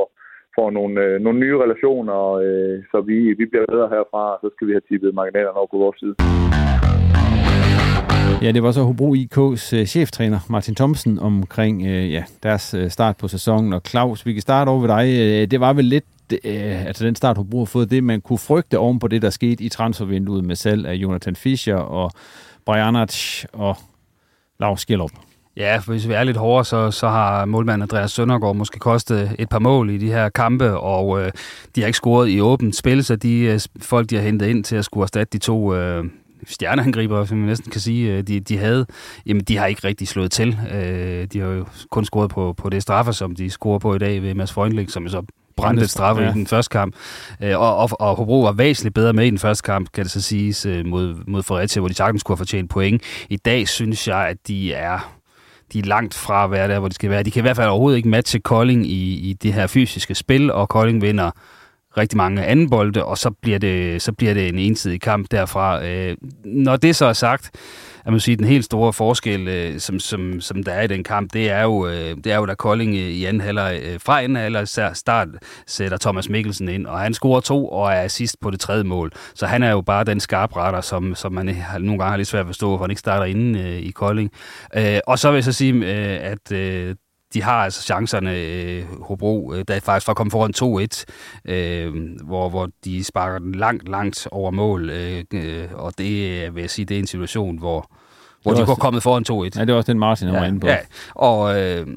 får 0.58 0.70
nogle, 0.78 0.96
øh, 1.06 1.22
nogle 1.26 1.40
nye 1.40 1.58
relationer, 1.64 2.20
øh, 2.46 2.76
så 2.92 2.98
vi, 3.10 3.18
vi 3.40 3.46
bliver 3.52 3.66
bedre 3.74 3.90
herfra, 3.96 4.24
og 4.34 4.40
så 4.44 4.48
skal 4.54 4.68
vi 4.68 4.74
have 4.74 4.88
tippet 4.90 5.14
marginalerne 5.20 5.58
over 5.62 5.72
på 5.74 5.78
vores 5.84 5.98
side. 6.00 6.16
Ja, 8.42 8.52
det 8.52 8.64
var 8.64 8.72
så 8.72 8.82
Hobro 8.82 9.16
IK's 9.16 9.86
cheftræner 9.86 10.40
Martin 10.50 10.76
Thomsen 10.76 11.20
omkring 11.20 11.82
ja, 12.16 12.24
deres 12.44 12.76
start 12.90 13.16
på 13.22 13.28
sæsonen. 13.28 13.74
Og 13.74 13.82
Claus, 13.90 14.26
vi 14.26 14.34
kan 14.34 14.42
starte 14.42 14.70
over 14.70 14.82
ved 14.82 14.90
dig. 14.90 15.06
Det 15.52 15.60
var 15.60 15.74
vel 15.74 15.86
lidt, 15.86 16.06
altså 16.88 17.06
den 17.06 17.16
start 17.16 17.38
Hobro 17.38 17.58
har 17.58 17.66
fået, 17.66 17.92
det 17.92 18.04
man 18.04 18.22
kunne 18.22 18.40
frygte 18.48 18.80
oven 18.80 19.00
på 19.00 19.08
det, 19.08 19.22
der 19.22 19.30
skete 19.30 19.64
i 19.64 19.70
transfervinduet 19.70 20.44
med 20.46 20.56
salg 20.56 20.86
af 20.86 20.94
Jonathan 20.94 21.36
Fischer 21.36 21.78
og 21.78 22.12
Brianac 22.66 23.46
og 23.54 23.76
Lars 24.60 24.82
Skjellup. 24.82 25.12
Ja, 25.58 25.78
for 25.78 25.92
hvis 25.92 26.08
vi 26.08 26.14
er 26.14 26.24
lidt 26.24 26.38
hårdere, 26.38 26.66
så, 26.66 26.92
så 26.92 27.08
har 27.08 27.46
målmanden 27.46 27.82
Andreas 27.82 28.12
Søndergaard 28.12 28.56
måske 28.56 28.80
kostet 28.80 29.36
et 29.40 29.50
par 29.50 29.60
mål 29.60 29.90
i 29.90 29.98
de 29.98 30.08
her 30.12 30.30
kampe, 30.30 30.78
og 30.78 31.22
øh, 31.22 31.32
de 31.76 31.82
har 31.82 31.88
ikke 31.88 31.98
scoret 31.98 32.30
i 32.30 32.42
åbent 32.42 32.76
spil, 32.76 33.04
så 33.04 33.16
de 33.16 33.40
øh, 33.40 33.60
folk, 33.82 34.10
de 34.10 34.16
har 34.16 34.24
hentet 34.24 34.48
ind 34.48 34.64
til 34.64 34.76
at 34.76 34.86
skulle 34.86 35.04
erstatte 35.04 35.32
de 35.32 35.38
to 35.38 35.76
øh, 35.76 36.06
stjerneangriber, 36.48 37.26
som 37.26 37.38
man 37.38 37.48
næsten 37.48 37.72
kan 37.72 37.82
sige, 37.82 38.14
øh, 38.14 38.24
de, 38.24 38.40
de 38.40 38.58
havde, 38.58 38.86
jamen 39.26 39.44
de 39.44 39.58
har 39.58 39.66
ikke 39.66 39.88
rigtig 39.88 40.08
slået 40.08 40.32
til. 40.32 40.60
Øh, 40.72 41.28
de 41.34 41.40
har 41.40 41.48
jo 41.48 41.66
kun 41.90 42.06
scoret 42.06 42.30
på, 42.30 42.54
på 42.54 42.70
det 42.70 42.82
straffe, 42.82 43.14
som 43.14 43.36
de 43.36 43.50
scorer 43.50 43.80
på 43.80 43.96
i 43.96 44.00
dag 44.00 44.22
ved 44.22 44.34
Mads 44.34 44.54
Freundling, 44.54 44.92
som 44.92 45.10
så 45.10 45.22
brændte 45.58 45.84
et 45.84 45.90
straffe 45.90 46.24
ja. 46.24 46.30
i 46.30 46.34
den 46.34 46.48
første 46.48 46.70
kamp. 46.70 46.96
Øh, 47.44 47.60
og, 47.60 47.76
og, 47.76 47.90
og 47.92 48.16
Hobro 48.16 48.42
var 48.42 48.52
væsentligt 48.52 48.96
bedre 48.96 49.14
med 49.14 49.26
i 49.26 49.30
den 49.30 49.40
første 49.40 49.64
kamp, 49.64 49.92
kan 49.94 50.04
det 50.04 50.12
så 50.12 50.22
siges, 50.22 50.66
øh, 50.66 50.86
mod, 50.86 51.16
mod 51.28 51.44
Fredericia, 51.44 51.80
hvor 51.80 51.90
de 51.90 51.94
sagtens 51.94 52.24
kunne 52.24 52.34
have 52.34 52.38
fortjent 52.38 52.70
point. 52.70 53.04
I 53.30 53.38
dag 53.38 53.68
synes 53.68 54.08
jeg, 54.08 54.28
at 54.28 54.38
de 54.48 54.74
er 54.74 55.16
de 55.74 55.80
er 55.80 55.84
langt 55.84 56.14
fra 56.14 56.44
at 56.44 56.52
være 56.52 56.68
der, 56.68 56.80
hvor 56.80 56.88
de 56.88 56.96
skal 56.96 57.10
være. 57.10 57.24
De 57.24 57.32
kan 57.32 57.40
i 57.40 57.42
hvert 57.42 57.56
fald 57.56 57.70
overhovedet 57.70 57.98
ikke 57.98 58.10
matche 58.10 58.40
Kolding 58.40 58.86
i, 58.86 59.30
i 59.30 59.34
det 59.34 59.54
her 59.54 59.68
fysiske 59.68 60.16
spil, 60.16 60.52
og 60.52 60.70
Kolding 60.70 61.02
vinder 61.02 61.32
rigtig 61.98 62.18
mange 62.18 62.46
anden 62.46 62.70
bolde, 62.70 63.06
og 63.06 63.18
så 63.18 63.32
bliver 63.42 63.60
det, 63.60 64.02
så 64.02 64.12
bliver 64.12 64.34
det 64.34 64.48
en 64.48 64.60
ensidig 64.60 65.02
kamp 65.02 65.32
derfra. 65.32 65.86
Øh, 65.86 66.18
når 66.46 66.76
det 66.76 66.96
så 66.96 67.06
er 67.06 67.14
sagt, 67.14 67.52
jeg 68.06 68.14
må 68.14 68.20
sige, 68.20 68.38
den 68.38 68.46
helt 68.46 68.66
store 68.66 68.94
forskel, 68.94 69.48
øh, 69.48 69.80
som, 69.80 70.00
som, 70.00 70.42
som 70.42 70.64
der 70.64 70.72
er 70.72 70.82
i 70.82 70.88
den 70.88 71.04
kamp, 71.04 71.34
det 71.34 71.50
er 71.50 71.62
jo, 71.62 71.88
øh, 71.88 72.18
det 72.24 72.28
er 72.28 72.38
jo 72.38 72.46
da 72.46 72.54
Kolding 72.54 72.96
øh, 72.96 73.02
i 73.02 73.26
anden 73.26 73.42
halvleg, 73.42 73.80
øh, 73.84 74.00
fra 74.00 74.22
anden 74.22 74.36
halvleg 74.36 74.68
start 74.94 75.28
sætter 75.68 75.98
Thomas 75.98 76.30
Mikkelsen 76.30 76.70
ind, 76.70 76.88
og 76.88 77.00
han 77.00 77.14
scorer 77.14 77.40
to 77.40 77.68
og 77.68 77.92
er 77.92 78.02
assist 78.02 78.36
på 78.42 78.52
det 78.52 78.60
tredje 78.60 78.84
mål. 78.84 79.12
Så 79.36 79.46
han 79.46 79.64
er 79.64 79.72
jo 79.72 79.82
bare 79.82 80.04
den 80.04 80.20
skarpretter, 80.20 80.82
som, 80.82 81.16
som 81.16 81.34
man 81.34 81.50
øh, 81.50 81.56
nogle 81.80 82.00
gange 82.00 82.10
har 82.10 82.18
lidt 82.18 82.28
svært 82.28 82.42
at 82.42 82.48
forstå, 82.48 82.78
for 82.78 82.84
han 82.84 82.92
ikke 82.92 83.00
starter 83.00 83.26
inde 83.26 83.60
øh, 83.60 83.80
i 83.80 83.92
Kolding. 83.92 84.32
Øh, 84.76 85.00
og 85.08 85.20
så 85.20 85.32
vil 85.32 85.38
jeg 85.38 85.44
så 85.44 85.52
sige, 85.52 85.74
øh, 85.74 86.32
at 86.32 86.52
øh, 86.52 86.96
de 87.36 87.44
har 87.44 87.64
altså 87.64 87.82
chancerne, 87.82 88.40
øh, 88.40 88.84
Hobro, 89.02 89.54
øh, 89.54 89.66
der 89.68 89.74
er 89.74 89.80
faktisk 89.80 90.06
for 90.06 90.12
at 90.12 90.18
komme 90.18 90.32
foran 90.32 90.54
2-1, 90.54 91.06
øh, 91.54 91.94
hvor, 92.24 92.50
hvor 92.50 92.70
de 92.86 93.04
sparker 93.04 93.40
den 93.40 93.56
langt, 93.56 93.90
langt 93.90 94.28
over 94.32 94.52
mål, 94.52 94.90
øh, 94.90 95.24
øh, 95.34 95.68
og 95.74 95.98
det 95.98 96.56
vil 96.56 96.62
jeg 96.62 96.70
sige, 96.70 96.86
det 96.86 96.96
er 96.96 97.00
en 97.00 97.08
situation, 97.08 97.58
hvor, 97.58 97.92
hvor 98.46 98.54
de 98.54 98.66
kunne 98.66 98.76
kommet 98.76 99.04
foran 99.04 99.26
2-1. 99.30 99.60
Ja, 99.60 99.66
det 99.66 99.68
var 99.68 99.78
også 99.78 99.92
den 99.92 100.00
Martin, 100.00 100.28
han 100.28 100.36
ja, 100.36 100.40
var 100.40 100.48
inde 100.48 100.60
på. 100.60 100.68
Ja, 100.68 100.78
og, 101.16 101.62
øh, 101.62 101.88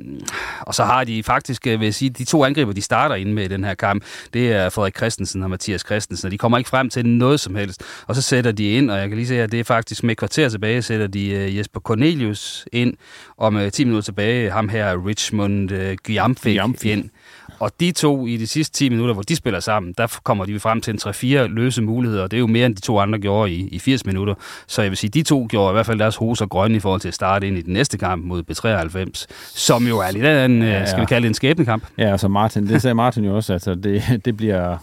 og 0.61 0.75
så 0.75 0.85
har 0.85 1.05
de 1.05 1.23
faktisk, 1.23 1.67
øh, 1.67 1.81
vil 1.81 1.87
jeg 1.87 1.95
sige, 1.95 2.11
de 2.11 2.25
to 2.25 2.45
angriber, 2.45 2.73
de 2.73 2.83
starter 2.83 3.15
ind 3.15 3.33
med 3.33 3.45
i 3.45 3.49
den 3.49 3.65
her 3.65 3.75
kamp, 3.75 4.05
det 4.33 4.53
er 4.53 4.69
Frederik 4.69 4.97
Christensen 4.97 5.43
og 5.43 5.51
Mathias 5.51 5.81
Christensen, 5.81 6.27
og 6.27 6.33
de 6.33 6.39
kommer 6.39 6.59
ikke 6.59 6.71
frem 6.71 6.91
til 6.91 7.07
noget 7.07 7.41
som 7.41 7.55
helst. 7.55 7.83
Og 8.07 8.15
så 8.15 8.23
sætter 8.23 8.53
de 8.53 8.71
ind, 8.71 8.91
og 8.91 8.99
jeg 8.99 9.09
kan 9.09 9.17
lige 9.17 9.29
se, 9.29 9.43
at 9.43 9.53
det 9.53 9.61
er 9.61 9.65
faktisk 9.65 10.05
med 10.05 10.17
kvarter 10.17 10.49
tilbage, 10.49 10.83
sætter 10.83 11.07
de 11.07 11.45
uh, 11.49 11.57
Jesper 11.57 11.81
Cornelius 11.81 12.67
ind, 12.73 12.95
og 13.37 13.53
med 13.53 13.71
10 13.71 13.85
minutter 13.85 14.05
tilbage, 14.05 14.51
ham 14.51 14.69
her 14.69 15.07
Richmond 15.07 15.73
uh, 15.73 15.93
Gyamfik 16.03 16.85
ind. 16.85 17.11
Og 17.59 17.71
de 17.81 17.93
to 17.93 18.27
i 18.27 18.37
de 18.37 18.47
sidste 18.47 18.79
10 18.79 18.89
minutter, 18.89 19.15
hvor 19.15 19.23
de 19.23 19.37
spiller 19.37 19.61
sammen, 19.61 19.95
der 19.99 20.19
kommer 20.25 20.45
de 20.45 20.61
frem 20.61 20.81
til 20.81 20.93
en 20.93 20.99
3-4 21.03 21.47
løse 21.47 21.83
muligheder, 21.83 22.23
og 22.23 22.31
det 22.31 22.37
er 22.37 22.41
jo 22.41 22.47
mere 22.47 22.67
end 22.67 22.77
de 22.77 22.81
to 22.81 22.99
andre 22.99 23.19
gjorde 23.19 23.53
i, 23.53 23.69
i 23.69 23.79
80 23.79 24.07
minutter. 24.07 24.35
Så 24.67 24.83
jeg 24.83 24.91
vil 24.91 24.99
sige, 24.99 25.11
de 25.11 25.23
to 25.23 25.47
gjorde 25.51 25.73
i 25.73 25.75
hvert 25.75 25.87
fald 25.87 25.99
deres 25.99 26.17
hoser 26.17 26.47
grønne 26.47 26.77
i 26.77 26.81
forhold 26.81 27.01
til 27.01 27.09
at 27.09 27.15
starte 27.15 27.47
ind 27.47 27.59
i 27.59 27.63
den 27.63 27.73
næste 27.73 27.99
kamp 27.99 28.25
mod 28.25 28.43
B93, 28.51 29.27
som 29.55 29.87
jo 29.87 29.99
er 29.99 30.11
lidt 30.11 30.25
af 30.25 30.45
en, 30.45 30.63
ja, 30.63 30.69
ja. 30.69 30.87
skal 30.87 31.01
vi 31.01 31.07
kalde 31.07 31.23
det 31.23 31.29
en 31.29 31.35
skæbnekamp. 31.35 31.85
Ja, 31.99 32.11
altså 32.13 32.29
Martin, 32.29 32.67
det 32.67 32.83
sagde 32.83 32.95
Martin 32.95 33.25
jo 33.25 33.37
også, 33.37 33.53
altså 33.53 33.75
det, 33.75 34.03
det 34.25 34.37
bliver, 34.37 34.77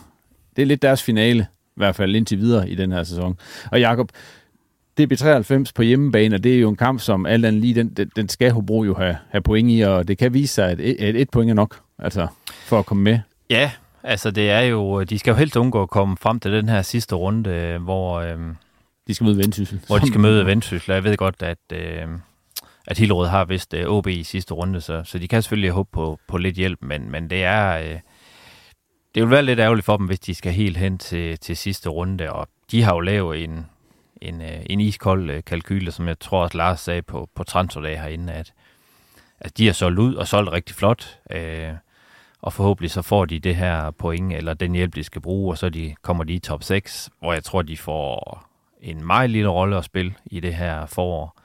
det 0.55 0.61
er 0.61 0.66
lidt 0.66 0.82
deres 0.82 1.03
finale, 1.03 1.47
i 1.68 1.76
hvert 1.76 1.95
fald 1.95 2.16
indtil 2.16 2.38
videre 2.38 2.70
i 2.70 2.76
den 2.76 2.91
her 2.91 3.03
sæson. 3.03 3.38
Og 3.72 3.80
Jakob, 3.80 4.11
det 4.97 5.11
er 5.11 5.38
B93 5.39 5.72
på 5.76 5.82
hjemmebane, 5.82 6.36
og 6.36 6.43
det 6.43 6.55
er 6.55 6.59
jo 6.59 6.70
en 6.70 6.76
kamp, 6.76 7.01
som 7.01 7.26
alt 7.26 7.45
andet 7.45 7.61
lige, 7.61 7.76
den, 7.76 7.89
den, 7.89 8.11
den 8.16 8.30
skal 8.30 8.51
Hobro 8.51 8.84
jo 8.84 8.93
have, 8.93 9.18
have 9.30 9.41
point 9.41 9.72
i, 9.72 9.82
og 9.82 10.07
det 10.07 10.18
kan 10.18 10.34
vise 10.34 10.53
sig, 10.53 10.70
at 10.70 10.80
et, 10.80 11.09
et, 11.09 11.22
et 11.22 11.30
point 11.30 11.49
er 11.49 11.53
nok, 11.53 11.80
altså 12.00 12.28
for 12.48 12.80
at 12.80 12.86
komme 12.86 13.04
med. 13.04 13.20
Ja, 13.50 13.72
altså 14.04 14.32
det 14.32 14.52
er 14.52 14.62
jo, 14.62 15.04
de 15.04 15.20
skal 15.20 15.32
jo 15.32 15.38
helt 15.38 15.56
undgå 15.56 15.82
at 15.82 15.89
komme 15.89 16.18
frem 16.18 16.39
til 16.39 16.52
den 16.52 16.70
her 16.70 16.82
sidste 16.82 17.16
runde, 17.16 17.78
hvor... 17.78 18.20
Øh, 18.20 18.38
de 19.08 19.14
skal 19.14 19.26
møde 19.26 19.38
Vendsyssel. 19.38 19.82
Hvor 19.88 19.98
de 19.98 20.08
skal 20.08 20.20
møde 20.20 20.46
Vendsyssel, 20.46 20.93
jeg 20.93 21.04
ved 21.04 21.18
godt, 21.18 21.41
at... 21.41 21.58
Øh, 21.74 22.08
at 22.88 22.98
Hillerød 22.98 23.28
har 23.28 23.46
vist 23.46 23.74
øh, 23.74 23.88
OB 23.88 24.08
i 24.08 24.24
sidste 24.24 24.54
runde, 24.54 24.82
så, 24.82 25.04
så 25.04 25.20
de 25.20 25.28
kan 25.28 25.41
selvfølgelig 25.41 25.72
håbe 25.72 25.89
på, 25.91 26.20
på 26.28 26.38
lidt 26.38 26.56
hjælp, 26.56 26.80
men, 26.82 27.12
men 27.12 27.30
det 27.30 27.43
er... 27.43 27.78
Øh, 27.78 28.00
det 29.16 29.24
vil 29.24 29.32
være 29.32 29.43
lidt 29.43 29.60
ærgerligt 29.60 29.86
for 29.86 29.98
dem, 29.98 30.06
hvis 30.06 30.20
de 30.20 30.36
skal 30.36 30.52
helt 30.52 30.78
hen 30.78 30.98
til, 30.98 31.39
til 31.39 31.58
sidste 31.58 31.89
runde, 31.89 32.32
og 32.32 32.48
de 32.72 32.84
har 32.84 32.93
jo 32.93 33.00
lavet 33.00 33.43
en, 33.43 33.66
en, 34.22 34.41
øh, 34.41 34.66
en 34.70 34.80
iskold 34.80 35.30
øh, 35.30 35.43
kalkyle, 35.43 35.91
som 35.91 36.08
jeg 36.08 36.20
tror 36.20 36.43
også 36.43 36.58
Lars 36.58 36.80
sagde 36.80 37.02
på, 37.02 37.30
på 37.36 37.43
transferdag 37.43 38.02
herinde, 38.02 38.34
at, 38.34 38.54
at 39.39 39.58
de 39.58 39.66
har 39.66 39.74
solgt 39.74 40.00
ud 40.00 40.16
og 40.16 40.28
solgt 40.28 40.52
rigtig 40.52 40.76
flot, 40.76 41.20
øh, 41.32 41.70
og 42.46 42.54
forhåbentlig 42.54 42.91
så 42.91 43.02
får 43.02 43.26
de 43.26 43.39
det 43.39 43.56
her 43.56 43.91
point, 43.91 44.34
eller 44.34 44.54
den 44.54 44.72
hjælp, 44.72 44.96
de 44.96 45.04
skal 45.04 45.22
bruge, 45.22 45.54
og 45.54 45.58
så 45.58 45.70
de, 45.70 45.96
kommer 46.02 46.24
de 46.24 46.34
i 46.34 46.39
top 46.39 46.64
6, 46.64 47.10
hvor 47.20 47.34
jeg 47.34 47.43
tror, 47.43 47.62
de 47.62 47.78
får 47.78 48.46
en 48.82 49.08
meget 49.08 49.30
lille 49.30 49.50
rolle 49.50 49.78
at 49.78 49.86
spille 49.86 50.14
i 50.26 50.39
det 50.39 50.54
her 50.54 50.86
forår, 50.86 51.41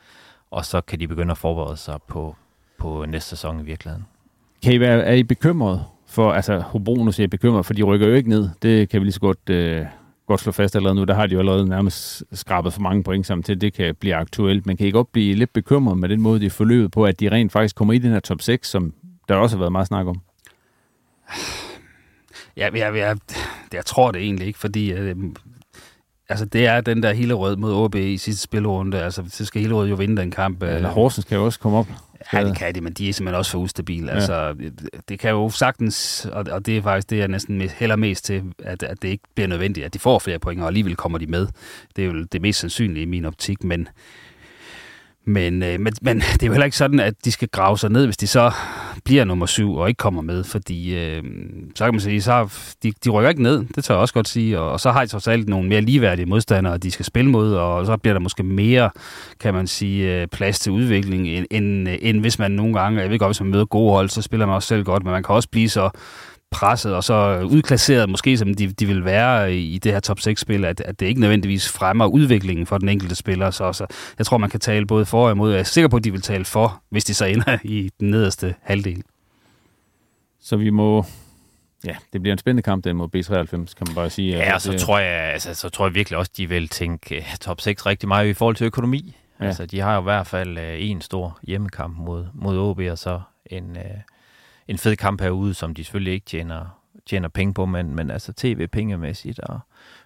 og 0.51 0.65
så 0.65 0.81
kan 0.81 1.01
de 1.01 1.09
begynde 1.09 1.31
at 1.31 1.39
forberede 1.39 1.77
sig 1.77 1.99
på, 2.09 2.37
på 2.79 3.05
næste 3.09 3.31
sæson 3.31 3.61
i 3.61 3.63
virkeligheden. 3.63 4.07
Kan 4.63 4.73
I 4.73 4.81
være, 4.81 5.03
er 5.03 5.15
I 5.15 5.23
bekymret 5.23 5.85
for, 6.07 6.33
altså 6.33 6.59
Hobro 6.59 6.95
nu 6.95 7.13
siger 7.13 7.29
bekymret, 7.29 7.67
for 7.67 7.75
de 7.75 7.83
rykker 7.83 8.07
jo 8.07 8.15
ikke 8.15 8.29
ned. 8.29 8.49
Det 8.63 8.89
kan 8.89 9.01
vi 9.01 9.05
lige 9.05 9.13
så 9.13 9.21
godt, 9.21 9.51
øh, 9.51 9.87
godt 10.27 10.41
slå 10.41 10.53
fast 10.53 10.77
allerede 10.77 10.95
nu. 10.95 11.05
Der 11.05 11.15
har 11.15 11.27
de 11.27 11.33
jo 11.33 11.39
allerede 11.39 11.69
nærmest 11.69 12.25
skrabet 12.33 12.73
for 12.73 12.81
mange 12.81 13.03
point 13.03 13.27
sammen 13.27 13.43
til, 13.43 13.61
det 13.61 13.73
kan 13.73 13.95
blive 13.95 14.15
aktuelt. 14.15 14.67
Men 14.67 14.77
kan 14.77 14.87
I 14.87 14.91
godt 14.91 15.13
blive 15.13 15.35
lidt 15.35 15.53
bekymret 15.53 15.99
med 15.99 16.09
den 16.09 16.21
måde, 16.21 16.41
de 16.41 16.47
er 16.47 16.51
forløbet 16.51 16.91
på, 16.91 17.05
at 17.05 17.21
de 17.21 17.31
rent 17.31 17.53
faktisk 17.53 17.77
kommer 17.77 17.95
i 17.95 17.99
den 17.99 18.13
her 18.13 18.21
top 18.21 18.43
6, 18.43 18.71
som 18.71 18.93
der 19.29 19.35
også 19.35 19.57
har 19.57 19.59
været 19.59 19.73
meget 19.73 19.87
snak 19.87 20.07
om? 20.07 20.21
Ja, 22.57 22.69
jeg, 22.75 22.97
jeg, 22.97 23.17
jeg 23.73 23.87
tror 23.87 24.11
det 24.11 24.23
egentlig 24.23 24.47
ikke, 24.47 24.59
fordi 24.59 24.93
øh, 24.93 25.17
altså, 26.29 26.45
det 26.45 26.67
er 26.67 26.81
den 26.81 27.03
der 27.03 27.13
hele 27.13 27.35
rød 27.35 27.57
mod 27.57 27.75
OB 27.75 27.95
i 27.95 28.17
sidste 28.17 28.43
spilrunde. 28.43 29.03
Altså, 29.03 29.25
så 29.29 29.45
skal 29.45 29.63
hele 29.63 29.75
rød 29.75 29.89
jo 29.89 29.95
vinde 29.95 30.17
den 30.17 30.31
kamp. 30.31 30.63
Eller 30.63 30.89
Horsens 30.89 31.25
kan 31.25 31.39
jo 31.39 31.45
også 31.45 31.59
komme 31.59 31.79
op. 31.79 31.87
Ja, 32.33 32.45
det 32.45 32.57
kan 32.57 32.75
de, 32.75 32.81
men 32.81 32.93
de 32.93 33.09
er 33.09 33.13
simpelthen 33.13 33.39
også 33.39 33.51
for 33.51 33.59
ustabile. 33.59 34.07
Ja. 34.07 34.15
Altså, 34.15 34.55
det 35.09 35.19
kan 35.19 35.31
jo 35.31 35.51
sagtens, 35.51 36.27
og, 36.33 36.45
og 36.51 36.67
det 36.67 36.77
er 36.77 36.83
faktisk 36.83 37.11
det, 37.11 37.19
jeg 37.19 37.29
næsten 37.29 37.61
heller 37.61 37.97
mest 37.97 38.25
til, 38.25 38.43
at, 38.59 38.83
at 38.83 39.03
det 39.03 39.09
ikke 39.09 39.25
bliver 39.35 39.49
nødvendigt, 39.49 39.87
at 39.87 39.95
de 39.95 39.99
får 39.99 40.19
flere 40.19 40.39
point, 40.39 40.61
og 40.61 40.67
alligevel 40.67 40.97
kommer 40.97 41.19
de 41.19 41.27
med. 41.27 41.47
Det 41.97 42.05
er 42.05 42.07
jo 42.07 42.25
det 42.33 42.43
mest 42.43 42.61
sandsynlige 42.61 43.03
i 43.03 43.07
min 43.07 43.25
optik, 43.25 43.65
men 43.65 43.89
men, 45.25 45.63
øh, 45.63 45.81
men, 45.81 45.93
men 46.03 46.21
det 46.33 46.43
er 46.43 46.47
jo 46.47 46.53
heller 46.53 46.65
ikke 46.65 46.77
sådan, 46.77 47.01
at 47.01 47.15
de 47.25 47.33
skal 47.33 47.49
grave 47.49 47.79
sig 47.79 47.91
ned, 47.91 48.05
hvis 48.05 48.17
de 48.17 48.27
så 48.27 48.53
bliver 49.05 49.25
nummer 49.25 49.47
syv 49.47 49.75
og 49.75 49.89
ikke 49.89 49.99
kommer 49.99 50.23
med, 50.23 50.45
fordi 50.45 50.95
øh, 50.95 51.23
så 51.75 51.85
kan 51.85 51.95
man 51.95 52.01
sige, 52.01 52.23
så 52.23 52.49
de, 52.83 52.93
de 53.05 53.11
rykker 53.11 53.29
ikke 53.29 53.43
ned, 53.43 53.65
det 53.75 53.85
tør 53.85 53.95
jeg 53.95 54.01
også 54.01 54.15
godt 54.15 54.29
sige, 54.29 54.61
og, 54.61 54.73
og 54.73 54.81
så 54.81 54.91
har 54.91 55.05
de 55.05 55.11
trods 55.11 55.29
alt 55.29 55.49
nogle 55.49 55.69
mere 55.69 55.81
ligeværdige 55.81 56.27
modstandere, 56.27 56.79
de 56.79 56.91
skal 56.91 57.05
spille 57.05 57.31
mod, 57.31 57.55
og 57.55 57.87
så 57.87 57.97
bliver 57.97 58.15
der 58.15 58.21
måske 58.21 58.43
mere, 58.43 58.91
kan 59.41 59.55
man 59.55 59.67
sige, 59.67 60.21
øh, 60.21 60.27
plads 60.27 60.59
til 60.59 60.73
udvikling, 60.73 61.29
end, 61.29 61.47
end, 61.51 61.89
øh, 61.89 61.99
end 62.01 62.21
hvis 62.21 62.39
man 62.39 62.51
nogle 62.51 62.81
gange, 62.81 63.01
jeg 63.01 63.11
ved 63.11 63.19
godt, 63.19 63.29
hvis 63.29 63.41
man 63.41 63.51
møder 63.51 63.65
gode 63.65 63.93
hold, 63.93 64.09
så 64.09 64.23
spiller 64.23 64.47
man 64.47 64.55
også 64.55 64.69
selv 64.69 64.85
godt, 64.85 65.05
men 65.05 65.13
man 65.13 65.23
kan 65.23 65.35
også 65.35 65.49
blive 65.49 65.69
så 65.69 65.91
presset 66.51 66.95
og 66.95 67.05
så 67.05 67.41
udklasseret, 67.51 68.09
måske 68.09 68.39
som 68.39 68.55
de, 68.55 68.67
de 68.67 68.87
vil 68.87 69.05
være 69.05 69.55
i 69.55 69.79
det 69.79 69.93
her 69.93 70.01
top 70.01 70.19
6-spil, 70.19 70.65
at, 70.65 70.81
at 70.81 71.01
det 71.01 71.07
ikke 71.07 71.21
nødvendigvis 71.21 71.69
fremmer 71.69 72.07
udviklingen 72.07 72.67
for 72.67 72.79
den 72.79 72.89
enkelte 72.89 73.15
spiller. 73.15 73.51
Så, 73.51 73.73
så 73.73 73.87
jeg 74.19 74.27
tror, 74.27 74.39
man 74.39 74.51
kan 74.51 74.61
tale 74.61 74.87
både 74.87 75.07
for 75.07 75.27
og 75.27 75.33
imod. 75.33 75.51
Jeg 75.53 75.61
er 75.61 75.65
sikker 75.65 75.89
på, 75.89 75.97
at 75.97 76.05
de 76.05 76.11
vil 76.11 76.23
tale 76.23 76.45
for, 76.45 76.83
hvis 76.89 77.05
de 77.05 77.15
så 77.15 77.25
ender 77.25 77.59
i 77.65 77.91
den 78.01 78.11
nederste 78.11 78.55
halvdel. 78.63 79.03
Så 80.41 80.57
vi 80.57 80.71
må... 80.71 81.05
Ja, 81.85 81.97
det 82.13 82.23
bliver 82.23 82.33
en 82.33 82.39
spændende 82.39 82.63
kamp 82.63 82.85
den 82.85 82.97
mod 82.97 83.09
B93, 83.17 83.75
kan 83.75 83.87
man 83.87 83.95
bare 83.95 84.11
sige. 84.11 84.37
Ja, 84.37 84.55
og 84.55 84.61
så, 84.61 84.79
tror 84.79 84.99
jeg, 84.99 85.33
altså, 85.33 85.55
så 85.55 85.69
tror 85.69 85.87
jeg 85.87 85.95
virkelig 85.95 86.19
også, 86.19 86.33
de 86.37 86.49
vil 86.49 86.69
tænke 86.69 87.17
uh, 87.19 87.37
top 87.41 87.61
6 87.61 87.87
rigtig 87.87 88.09
meget 88.09 88.29
i 88.29 88.33
forhold 88.33 88.57
til 88.57 88.65
økonomi. 88.65 89.17
Ja. 89.41 89.47
Altså, 89.47 89.67
de 89.67 89.81
har 89.81 89.95
jo 89.95 90.01
i 90.01 90.03
hvert 90.03 90.27
fald 90.27 90.59
uh, 90.59 90.65
en 90.91 91.01
stor 91.01 91.39
hjemmekamp 91.43 91.97
mod, 91.99 92.27
mod 92.35 92.59
OB, 92.59 92.79
og 92.79 92.99
så 92.99 93.21
en, 93.47 93.71
uh, 93.71 94.01
en 94.71 94.79
fed 94.79 94.97
kamp 94.97 95.21
herude, 95.21 95.55
som 95.55 95.75
de 95.75 95.85
selvfølgelig 95.85 96.13
ikke 96.13 96.27
tjener, 96.27 96.81
tjener 97.07 97.29
penge 97.29 97.55
på, 97.55 97.67
men, 97.67 97.95
men 97.95 98.11
altså 98.11 98.33
tv-pengemæssigt 98.33 99.39
og 99.39 99.61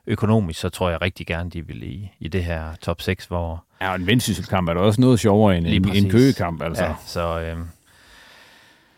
økonomisk, 0.06 0.60
så 0.60 0.68
tror 0.68 0.90
jeg 0.90 1.02
rigtig 1.02 1.26
gerne, 1.26 1.50
de 1.50 1.66
vil 1.66 1.82
i, 1.82 2.10
i 2.18 2.28
det 2.28 2.44
her 2.44 2.74
top 2.80 3.02
6, 3.02 3.26
hvor... 3.26 3.64
Ja, 3.80 3.94
en 3.94 4.06
vendsysselkamp 4.06 4.68
er 4.68 4.74
da 4.74 4.80
også 4.80 5.00
noget 5.00 5.20
sjovere 5.20 5.58
end 5.58 5.66
en, 5.66 5.88
en 5.88 6.10
køgekamp, 6.10 6.62
altså. 6.62 6.84
Ja, 6.84 6.94
så, 7.06 7.40
øhm, 7.40 7.68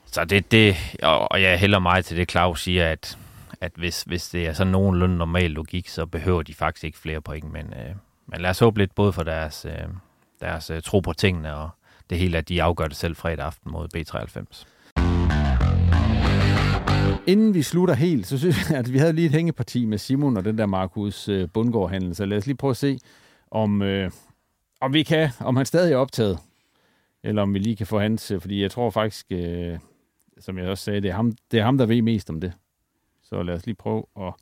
så 0.06 0.24
det, 0.24 0.52
det, 0.52 0.76
og, 1.02 1.32
og 1.32 1.42
jeg 1.42 1.58
hælder 1.58 1.78
meget 1.78 2.04
til 2.04 2.16
det, 2.16 2.30
Claus 2.30 2.62
siger, 2.62 2.88
at, 2.88 3.18
at 3.60 3.72
hvis, 3.76 4.02
hvis 4.02 4.28
det 4.28 4.46
er 4.46 4.52
sådan 4.52 4.70
nogenlunde 4.72 5.16
normal 5.16 5.50
logik, 5.50 5.88
så 5.88 6.06
behøver 6.06 6.42
de 6.42 6.54
faktisk 6.54 6.84
ikke 6.84 6.98
flere 6.98 7.20
point, 7.20 7.52
men, 7.52 7.66
øh, 7.66 7.94
men 8.26 8.40
lad 8.40 8.50
os 8.50 8.58
håbe 8.58 8.78
lidt 8.78 8.94
både 8.94 9.12
for 9.12 9.22
deres, 9.22 9.64
øh, 9.64 9.88
deres 10.40 10.70
øh, 10.70 10.82
tro 10.82 11.00
på 11.00 11.12
tingene, 11.12 11.54
og 11.54 11.70
det 12.10 12.18
hele, 12.18 12.38
at 12.38 12.48
de 12.48 12.62
afgør 12.62 12.86
det 12.86 12.96
selv 12.96 13.16
fredag 13.16 13.46
aften 13.46 13.72
mod 13.72 13.88
B93. 13.96 14.66
Inden 17.26 17.54
vi 17.54 17.62
slutter 17.62 17.94
helt, 17.94 18.26
så 18.26 18.38
synes 18.38 18.70
jeg, 18.70 18.78
at 18.78 18.92
vi 18.92 18.98
havde 18.98 19.12
lige 19.12 19.26
et 19.26 19.32
hængeparti 19.32 19.84
med 19.84 19.98
Simon 19.98 20.36
og 20.36 20.44
den 20.44 20.58
der 20.58 20.66
Markus 20.66 21.28
øh, 21.28 21.48
Bundgaard-handel, 21.54 22.14
så 22.14 22.24
lad 22.24 22.38
os 22.38 22.46
lige 22.46 22.56
prøve 22.56 22.70
at 22.70 22.76
se, 22.76 22.98
om, 23.50 23.82
øh, 23.82 24.10
om 24.80 24.92
vi 24.92 25.02
kan, 25.02 25.30
om 25.40 25.56
han 25.56 25.66
stadig 25.66 25.92
er 25.92 25.96
optaget, 25.96 26.38
eller 27.22 27.42
om 27.42 27.54
vi 27.54 27.58
lige 27.58 27.76
kan 27.76 27.86
få 27.86 27.98
hans, 27.98 28.30
øh, 28.30 28.40
fordi 28.40 28.62
jeg 28.62 28.70
tror 28.70 28.90
faktisk, 28.90 29.26
øh, 29.30 29.78
som 30.38 30.58
jeg 30.58 30.68
også 30.68 30.84
sagde, 30.84 31.00
det 31.00 31.10
er, 31.10 31.14
ham, 31.14 31.32
det 31.50 31.60
er 31.60 31.64
ham, 31.64 31.78
der 31.78 31.86
ved 31.86 32.02
mest 32.02 32.30
om 32.30 32.40
det. 32.40 32.52
Så 33.22 33.42
lad 33.42 33.54
os 33.54 33.66
lige 33.66 33.76
prøve 33.76 34.04
at 34.20 34.32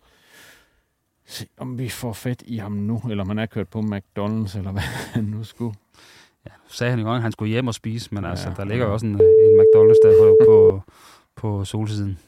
se, 1.27 1.47
om 1.57 1.79
vi 1.79 1.89
får 1.89 2.13
fat 2.13 2.43
i 2.47 2.57
ham 2.57 2.73
nu, 2.73 3.03
eller 3.11 3.25
om 3.25 3.29
han 3.29 3.39
er 3.39 3.47
kørt 3.47 3.69
på 3.69 3.79
McDonald's, 3.79 4.59
eller 4.59 4.73
hvad 4.73 4.83
han 5.15 5.25
nu 5.25 5.45
skulle. 5.45 5.75
Ja, 6.47 6.51
sagde 6.69 6.91
han 6.91 7.01
jo 7.01 7.15
at 7.15 7.23
han 7.23 7.33
skulle 7.33 7.51
hjem 7.51 7.69
og 7.69 7.75
spise, 7.75 8.15
men 8.15 8.25
altså, 8.25 8.45
ja, 8.45 8.49
altså, 8.51 8.63
der 8.63 8.69
ligger 8.69 8.87
jo 8.87 8.93
også 8.93 9.07
en, 9.07 9.13
en 9.13 9.61
McDonald's 9.61 10.09
der 10.09 10.15
på, 10.21 10.37
på, 10.47 10.83
på 11.37 11.65
solsiden. 11.65 12.19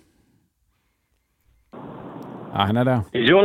Ah, 2.58 2.66
han 2.66 2.76
er 2.76 2.84
der. 2.84 3.00
Simon. 3.26 3.44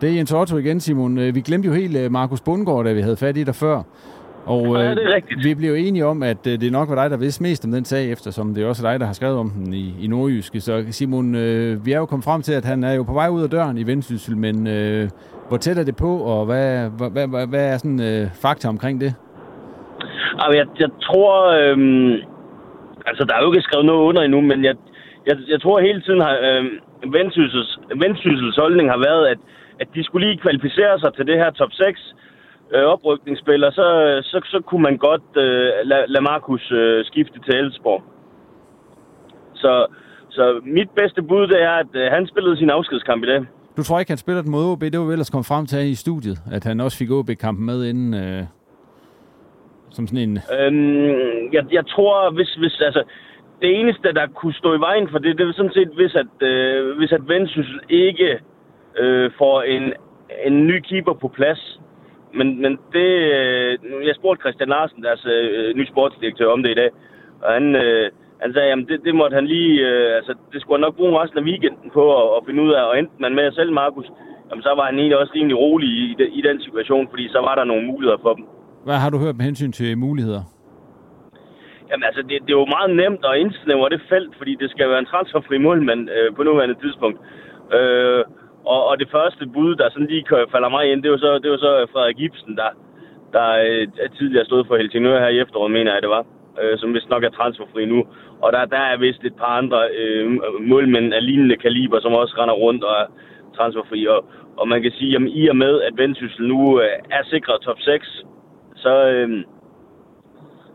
Det 0.00 0.10
er 0.10 0.14
Jens 0.14 0.32
Otto 0.32 0.56
igen, 0.56 0.80
Simon. 0.80 1.18
Øh, 1.18 1.34
vi 1.34 1.40
glemte 1.40 1.68
jo 1.68 1.74
helt 1.74 1.96
øh, 1.96 2.12
Markus 2.12 2.40
Bundgaard, 2.40 2.84
da 2.84 2.92
vi 2.92 3.00
havde 3.00 3.16
fat 3.16 3.36
i 3.36 3.44
dig 3.44 3.54
før. 3.54 3.82
Og 4.46 4.66
ja, 4.66 4.90
det 4.90 5.04
er 5.04 5.14
rigtigt. 5.14 5.44
vi 5.44 5.54
blev 5.54 5.74
enige 5.74 6.06
om, 6.06 6.22
at 6.22 6.44
det 6.44 6.72
nok 6.72 6.88
var 6.88 6.94
dig, 6.94 7.10
der 7.10 7.16
vidste 7.16 7.42
mest 7.42 7.64
om 7.64 7.72
den 7.72 7.84
sag, 7.84 8.12
eftersom 8.12 8.54
det 8.54 8.64
er 8.64 8.68
også 8.68 8.86
dig, 8.88 9.00
der 9.00 9.06
har 9.06 9.12
skrevet 9.12 9.38
om 9.38 9.50
den 9.50 9.74
i, 9.74 9.94
i 10.00 10.06
Nordjyske. 10.06 10.60
Så 10.60 10.84
Simon, 10.90 11.34
øh, 11.34 11.86
vi 11.86 11.92
er 11.92 11.98
jo 11.98 12.06
kommet 12.06 12.24
frem 12.24 12.42
til, 12.42 12.52
at 12.52 12.64
han 12.64 12.84
er 12.84 12.92
jo 12.92 13.02
på 13.02 13.12
vej 13.12 13.28
ud 13.28 13.42
af 13.42 13.50
døren 13.50 13.78
i 13.78 13.86
Vendsyssel, 13.86 14.36
men 14.36 14.66
øh, 14.66 15.08
hvor 15.48 15.56
tæt 15.56 15.78
er 15.78 15.84
det 15.84 15.96
på, 15.96 16.16
og 16.16 16.46
hvad, 16.46 16.90
hvad, 17.10 17.28
hvad, 17.28 17.46
hvad 17.46 17.72
er 17.72 17.76
sådan 17.76 18.00
øh, 18.00 18.30
fakta 18.42 18.68
omkring 18.68 19.00
det? 19.00 19.14
Jeg, 20.52 20.66
jeg 20.78 20.88
tror, 21.02 21.32
øh, 21.60 21.76
altså 23.06 23.24
der 23.24 23.34
er 23.34 23.42
jo 23.42 23.52
ikke 23.52 23.62
skrevet 23.62 23.86
noget 23.86 24.02
under 24.08 24.22
endnu, 24.22 24.40
men 24.40 24.64
jeg, 24.64 24.74
jeg, 25.26 25.36
jeg 25.48 25.60
tror 25.60 25.80
hele 25.80 26.00
tiden 26.00 26.20
har... 26.20 26.38
Øh, 26.42 26.64
Vendsyssels, 27.12 27.78
Vendsyssels 28.02 28.56
holdning 28.56 28.90
har 28.90 28.98
været, 29.08 29.26
at, 29.26 29.38
at 29.80 29.88
de 29.94 30.04
skulle 30.04 30.26
lige 30.26 30.42
kvalificere 30.44 30.98
sig 31.00 31.14
til 31.14 31.26
det 31.26 31.36
her 31.36 31.50
top 31.50 31.72
6 31.72 32.14
øh, 32.74 32.84
oprykningsspil, 32.94 33.64
og 33.64 33.72
så, 33.72 33.86
så, 34.22 34.40
så 34.44 34.60
kunne 34.68 34.82
man 34.82 34.96
godt 34.96 35.28
øh, 35.36 35.70
lade 35.90 36.04
la 36.08 36.20
Markus 36.20 36.72
øh, 36.72 37.04
skifte 37.04 37.38
til 37.44 37.54
Elsborg. 37.54 38.02
Så, 39.54 39.86
så 40.30 40.60
mit 40.64 40.90
bedste 40.90 41.22
bud 41.22 41.46
det 41.46 41.62
er, 41.62 41.76
at 41.84 41.92
øh, 41.94 42.12
han 42.12 42.26
spillede 42.26 42.56
sin 42.56 42.70
afskedskamp 42.70 43.24
i 43.24 43.26
dag. 43.26 43.40
Du 43.76 43.82
tror 43.82 43.98
ikke, 43.98 44.10
han 44.10 44.18
spiller 44.18 44.42
den 44.42 44.50
mod 44.50 44.64
OB? 44.72 44.80
Det 44.80 44.98
var 44.98 45.04
vel 45.04 45.12
ellers 45.12 45.30
kommet 45.30 45.46
frem 45.46 45.66
til 45.66 45.78
i 45.78 45.94
studiet, 45.94 46.38
at 46.52 46.64
han 46.64 46.80
også 46.80 46.98
fik 46.98 47.10
OB-kampen 47.10 47.66
med 47.66 47.86
inden... 47.86 48.14
Øh, 48.14 48.44
som 49.90 50.06
sådan 50.06 50.28
en... 50.28 50.38
Øhm, 50.58 51.52
jeg, 51.52 51.64
jeg 51.72 51.86
tror, 51.86 52.30
hvis, 52.30 52.54
hvis 52.54 52.80
altså, 52.80 53.02
det 53.64 53.80
eneste, 53.80 54.08
der 54.18 54.26
kunne 54.38 54.54
stå 54.62 54.70
i 54.74 54.84
vejen 54.88 55.08
for 55.12 55.18
det, 55.18 55.38
det 55.38 55.44
er 55.48 55.52
sådan 55.52 55.78
set, 55.78 55.90
hvis 55.98 56.14
at, 56.22 56.32
øh, 56.48 56.96
hvis 56.98 57.12
at 57.12 57.28
Vendsyssel 57.28 57.80
ikke 57.88 58.30
øh, 59.02 59.30
får 59.38 59.62
en, 59.62 59.84
en 60.48 60.66
ny 60.66 60.76
keeper 60.88 61.14
på 61.22 61.28
plads. 61.28 61.80
Men, 62.38 62.62
men 62.62 62.72
det, 62.92 63.08
øh, 63.34 63.78
jeg 64.08 64.14
spurgte 64.14 64.42
Christian 64.42 64.68
Larsen, 64.68 65.02
deres 65.02 65.26
øh, 65.34 65.76
nye 65.76 65.90
sportsdirektør, 65.92 66.48
om 66.56 66.62
det 66.62 66.70
i 66.70 66.80
dag, 66.82 66.90
og 67.42 67.52
han, 67.52 67.66
øh, 67.82 68.10
han 68.42 68.52
sagde, 68.52 68.72
at 68.72 68.78
det, 68.88 68.98
det 69.04 69.14
måtte 69.14 69.34
han 69.34 69.46
lige, 69.46 69.74
øh, 69.88 70.16
altså 70.18 70.32
det 70.52 70.60
skulle 70.60 70.76
han 70.78 70.86
nok 70.86 70.96
bruge 70.96 71.20
resten 71.22 71.38
af 71.38 71.44
weekenden 71.50 71.90
på 71.96 72.04
at, 72.20 72.26
at 72.36 72.42
finde 72.46 72.62
ud 72.62 72.72
af, 72.78 72.82
og 72.88 72.98
enten 72.98 73.18
man 73.20 73.34
med 73.34 73.52
selv, 73.52 73.72
Markus, 73.72 74.08
jamen 74.48 74.62
så 74.62 74.72
var 74.76 74.84
han 74.90 74.98
egentlig 74.98 75.18
også 75.18 75.32
rimelig 75.34 75.58
rolig 75.58 75.88
i, 75.88 76.06
i 76.38 76.42
den 76.48 76.60
situation, 76.66 77.06
fordi 77.10 77.28
så 77.28 77.40
var 77.48 77.54
der 77.54 77.64
nogle 77.64 77.86
muligheder 77.86 78.18
for 78.22 78.32
dem. 78.34 78.44
Hvad 78.84 78.98
har 79.02 79.10
du 79.10 79.18
hørt 79.18 79.36
med 79.36 79.44
hensyn 79.44 79.72
til 79.72 79.98
muligheder? 79.98 80.42
Jamen 81.90 82.04
altså, 82.04 82.22
det, 82.22 82.30
det 82.44 82.52
er 82.52 82.60
jo 82.62 82.74
meget 82.76 82.90
nemt 82.96 83.24
at 83.24 83.38
indsnævre 83.42 83.88
det 83.94 84.00
felt, 84.08 84.34
fordi 84.38 84.54
det 84.62 84.70
skal 84.70 84.88
være 84.90 84.98
en 84.98 85.12
transferfri 85.12 85.58
målmand 85.58 86.10
øh, 86.16 86.34
på 86.36 86.42
nuværende 86.42 86.80
tidspunkt. 86.82 87.18
Øh, 87.78 88.24
og, 88.72 88.80
og 88.88 88.98
det 89.00 89.08
første 89.10 89.46
bud, 89.46 89.74
der 89.76 89.90
sådan 89.90 90.06
lige 90.06 90.26
falder 90.52 90.68
mig 90.68 90.92
ind, 90.92 91.02
det 91.02 91.08
er 91.08 91.16
jo 91.16 91.24
så, 91.26 91.34
det 91.38 91.46
er 91.46 91.56
jo 91.56 91.66
så 91.66 91.80
øh, 91.80 91.88
Frederik 91.92 92.20
Ibsen, 92.20 92.56
der, 92.56 92.70
der 93.32 93.48
øh, 93.66 94.10
tidligere 94.18 94.44
stod 94.44 94.64
for 94.64 94.76
Helsingør 94.76 95.20
her 95.20 95.28
i 95.28 95.40
efteråret, 95.40 95.72
mener 95.72 95.92
jeg 95.92 96.02
det 96.02 96.10
var. 96.10 96.24
Øh, 96.60 96.78
som 96.78 96.94
vist 96.94 97.10
nok 97.10 97.24
er 97.24 97.30
transferfri 97.30 97.84
nu. 97.84 98.04
Og 98.42 98.52
der, 98.52 98.64
der 98.64 98.82
er 98.92 98.96
vist 98.96 99.24
et 99.24 99.36
par 99.36 99.52
andre 99.60 99.80
øh, 99.98 100.26
målmænd 100.60 101.14
af 101.14 101.26
lignende 101.26 101.56
kaliber, 101.56 102.00
som 102.00 102.12
også 102.12 102.34
render 102.38 102.54
rundt 102.54 102.84
og 102.84 102.94
er 103.02 103.06
transferfri. 103.56 104.06
Og, 104.06 104.24
og 104.56 104.68
man 104.68 104.82
kan 104.82 104.92
sige, 104.92 105.16
at 105.16 105.22
i 105.28 105.48
og 105.48 105.56
med, 105.56 105.80
at 105.80 105.98
Vendsyssel 105.98 106.48
nu 106.48 106.80
øh, 106.80 106.88
er 107.10 107.22
sikret 107.24 107.60
top 107.60 107.80
6, 107.80 108.24
så, 108.76 109.08
øh, 109.08 109.44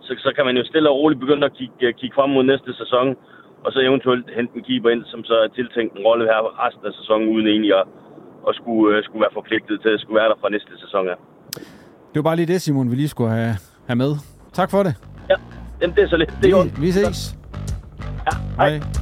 så, 0.10 0.14
så 0.26 0.31
kan 0.36 0.45
man 0.48 0.56
jo 0.60 0.64
stille 0.72 0.90
og 0.90 0.95
roligt 1.02 1.19
begynde 1.23 1.45
at 1.49 1.53
kigge, 1.60 1.86
øh, 1.88 1.94
kigge 1.99 2.15
frem 2.18 2.30
mod 2.36 2.44
næste 2.44 2.72
sæson, 2.81 3.07
og 3.65 3.69
så 3.73 3.80
eventuelt 3.90 4.26
hente 4.38 4.53
en 4.57 4.64
keeper 4.68 4.90
ind, 4.95 5.03
som 5.11 5.19
så 5.30 5.34
er 5.44 5.48
tiltænkt 5.60 5.91
en 5.98 6.03
rolle 6.10 6.26
her 6.31 6.40
resten 6.65 6.86
af 6.90 6.94
sæsonen, 6.99 7.27
uden 7.34 7.48
egentlig 7.53 7.73
at, 7.80 7.86
at 8.49 8.53
skulle, 8.60 8.84
uh, 8.98 9.03
skulle 9.06 9.22
være 9.26 9.36
forpligtet 9.40 9.76
til 9.84 9.90
at 9.95 9.99
skulle 10.02 10.19
være 10.22 10.30
der 10.31 10.38
fra 10.41 10.49
næste 10.56 10.73
sæson 10.84 11.03
her. 11.11 11.18
Det 12.11 12.18
var 12.19 12.27
bare 12.30 12.40
lige 12.40 12.49
det, 12.53 12.61
Simon, 12.61 12.91
vi 12.91 12.95
lige 12.95 13.11
skulle 13.15 13.31
have, 13.40 13.56
have 13.90 13.99
med. 14.03 14.11
Tak 14.60 14.69
for 14.72 14.84
det. 14.88 14.94
Ja, 15.31 15.36
Jamen, 15.81 15.95
det 15.95 16.03
er 16.03 16.10
så 16.10 16.18
lidt. 16.18 16.31
Det 16.41 16.52
er 16.52 16.64
vi, 16.64 16.81
vi 16.81 16.91
ses. 16.91 17.36
Ja, 18.27 18.38
hej. 18.57 18.69
hej. 18.69 18.98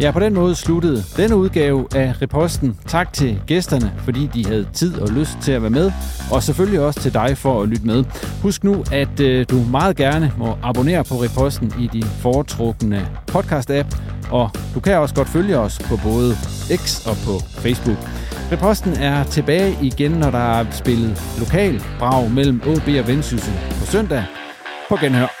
Ja, 0.00 0.10
på 0.10 0.20
den 0.20 0.34
måde 0.34 0.54
sluttede 0.54 1.02
denne 1.16 1.36
udgave 1.36 1.86
af 1.94 2.22
Reposten. 2.22 2.78
Tak 2.86 3.12
til 3.12 3.42
gæsterne, 3.46 3.92
fordi 3.98 4.26
de 4.34 4.46
havde 4.46 4.66
tid 4.72 5.00
og 5.00 5.08
lyst 5.08 5.38
til 5.42 5.52
at 5.52 5.62
være 5.62 5.70
med, 5.70 5.92
og 6.32 6.42
selvfølgelig 6.42 6.80
også 6.80 7.00
til 7.00 7.14
dig 7.14 7.38
for 7.38 7.62
at 7.62 7.68
lytte 7.68 7.86
med. 7.86 8.04
Husk 8.42 8.64
nu, 8.64 8.84
at 8.92 9.20
øh, 9.20 9.46
du 9.50 9.56
meget 9.70 9.96
gerne 9.96 10.32
må 10.38 10.58
abonnere 10.62 11.04
på 11.04 11.14
Reposten 11.14 11.72
i 11.80 11.86
din 11.92 12.04
foretrukne 12.04 13.08
podcast-app, 13.30 13.96
og 14.30 14.50
du 14.74 14.80
kan 14.80 14.98
også 14.98 15.14
godt 15.14 15.28
følge 15.28 15.58
os 15.58 15.78
på 15.78 15.96
både 16.02 16.34
X 16.76 17.06
og 17.06 17.16
på 17.26 17.44
Facebook. 17.48 17.98
Reposten 18.52 18.92
er 18.92 19.24
tilbage 19.24 19.78
igen, 19.82 20.10
når 20.10 20.30
der 20.30 20.58
er 20.60 20.66
spillet 20.70 21.22
lokal 21.38 21.82
brag 21.98 22.30
mellem 22.30 22.62
AB 22.66 22.88
og 23.00 23.06
Vendsyssel 23.06 23.52
på 23.80 23.86
søndag. 23.86 24.24
På 24.88 24.96
genhør. 24.96 25.40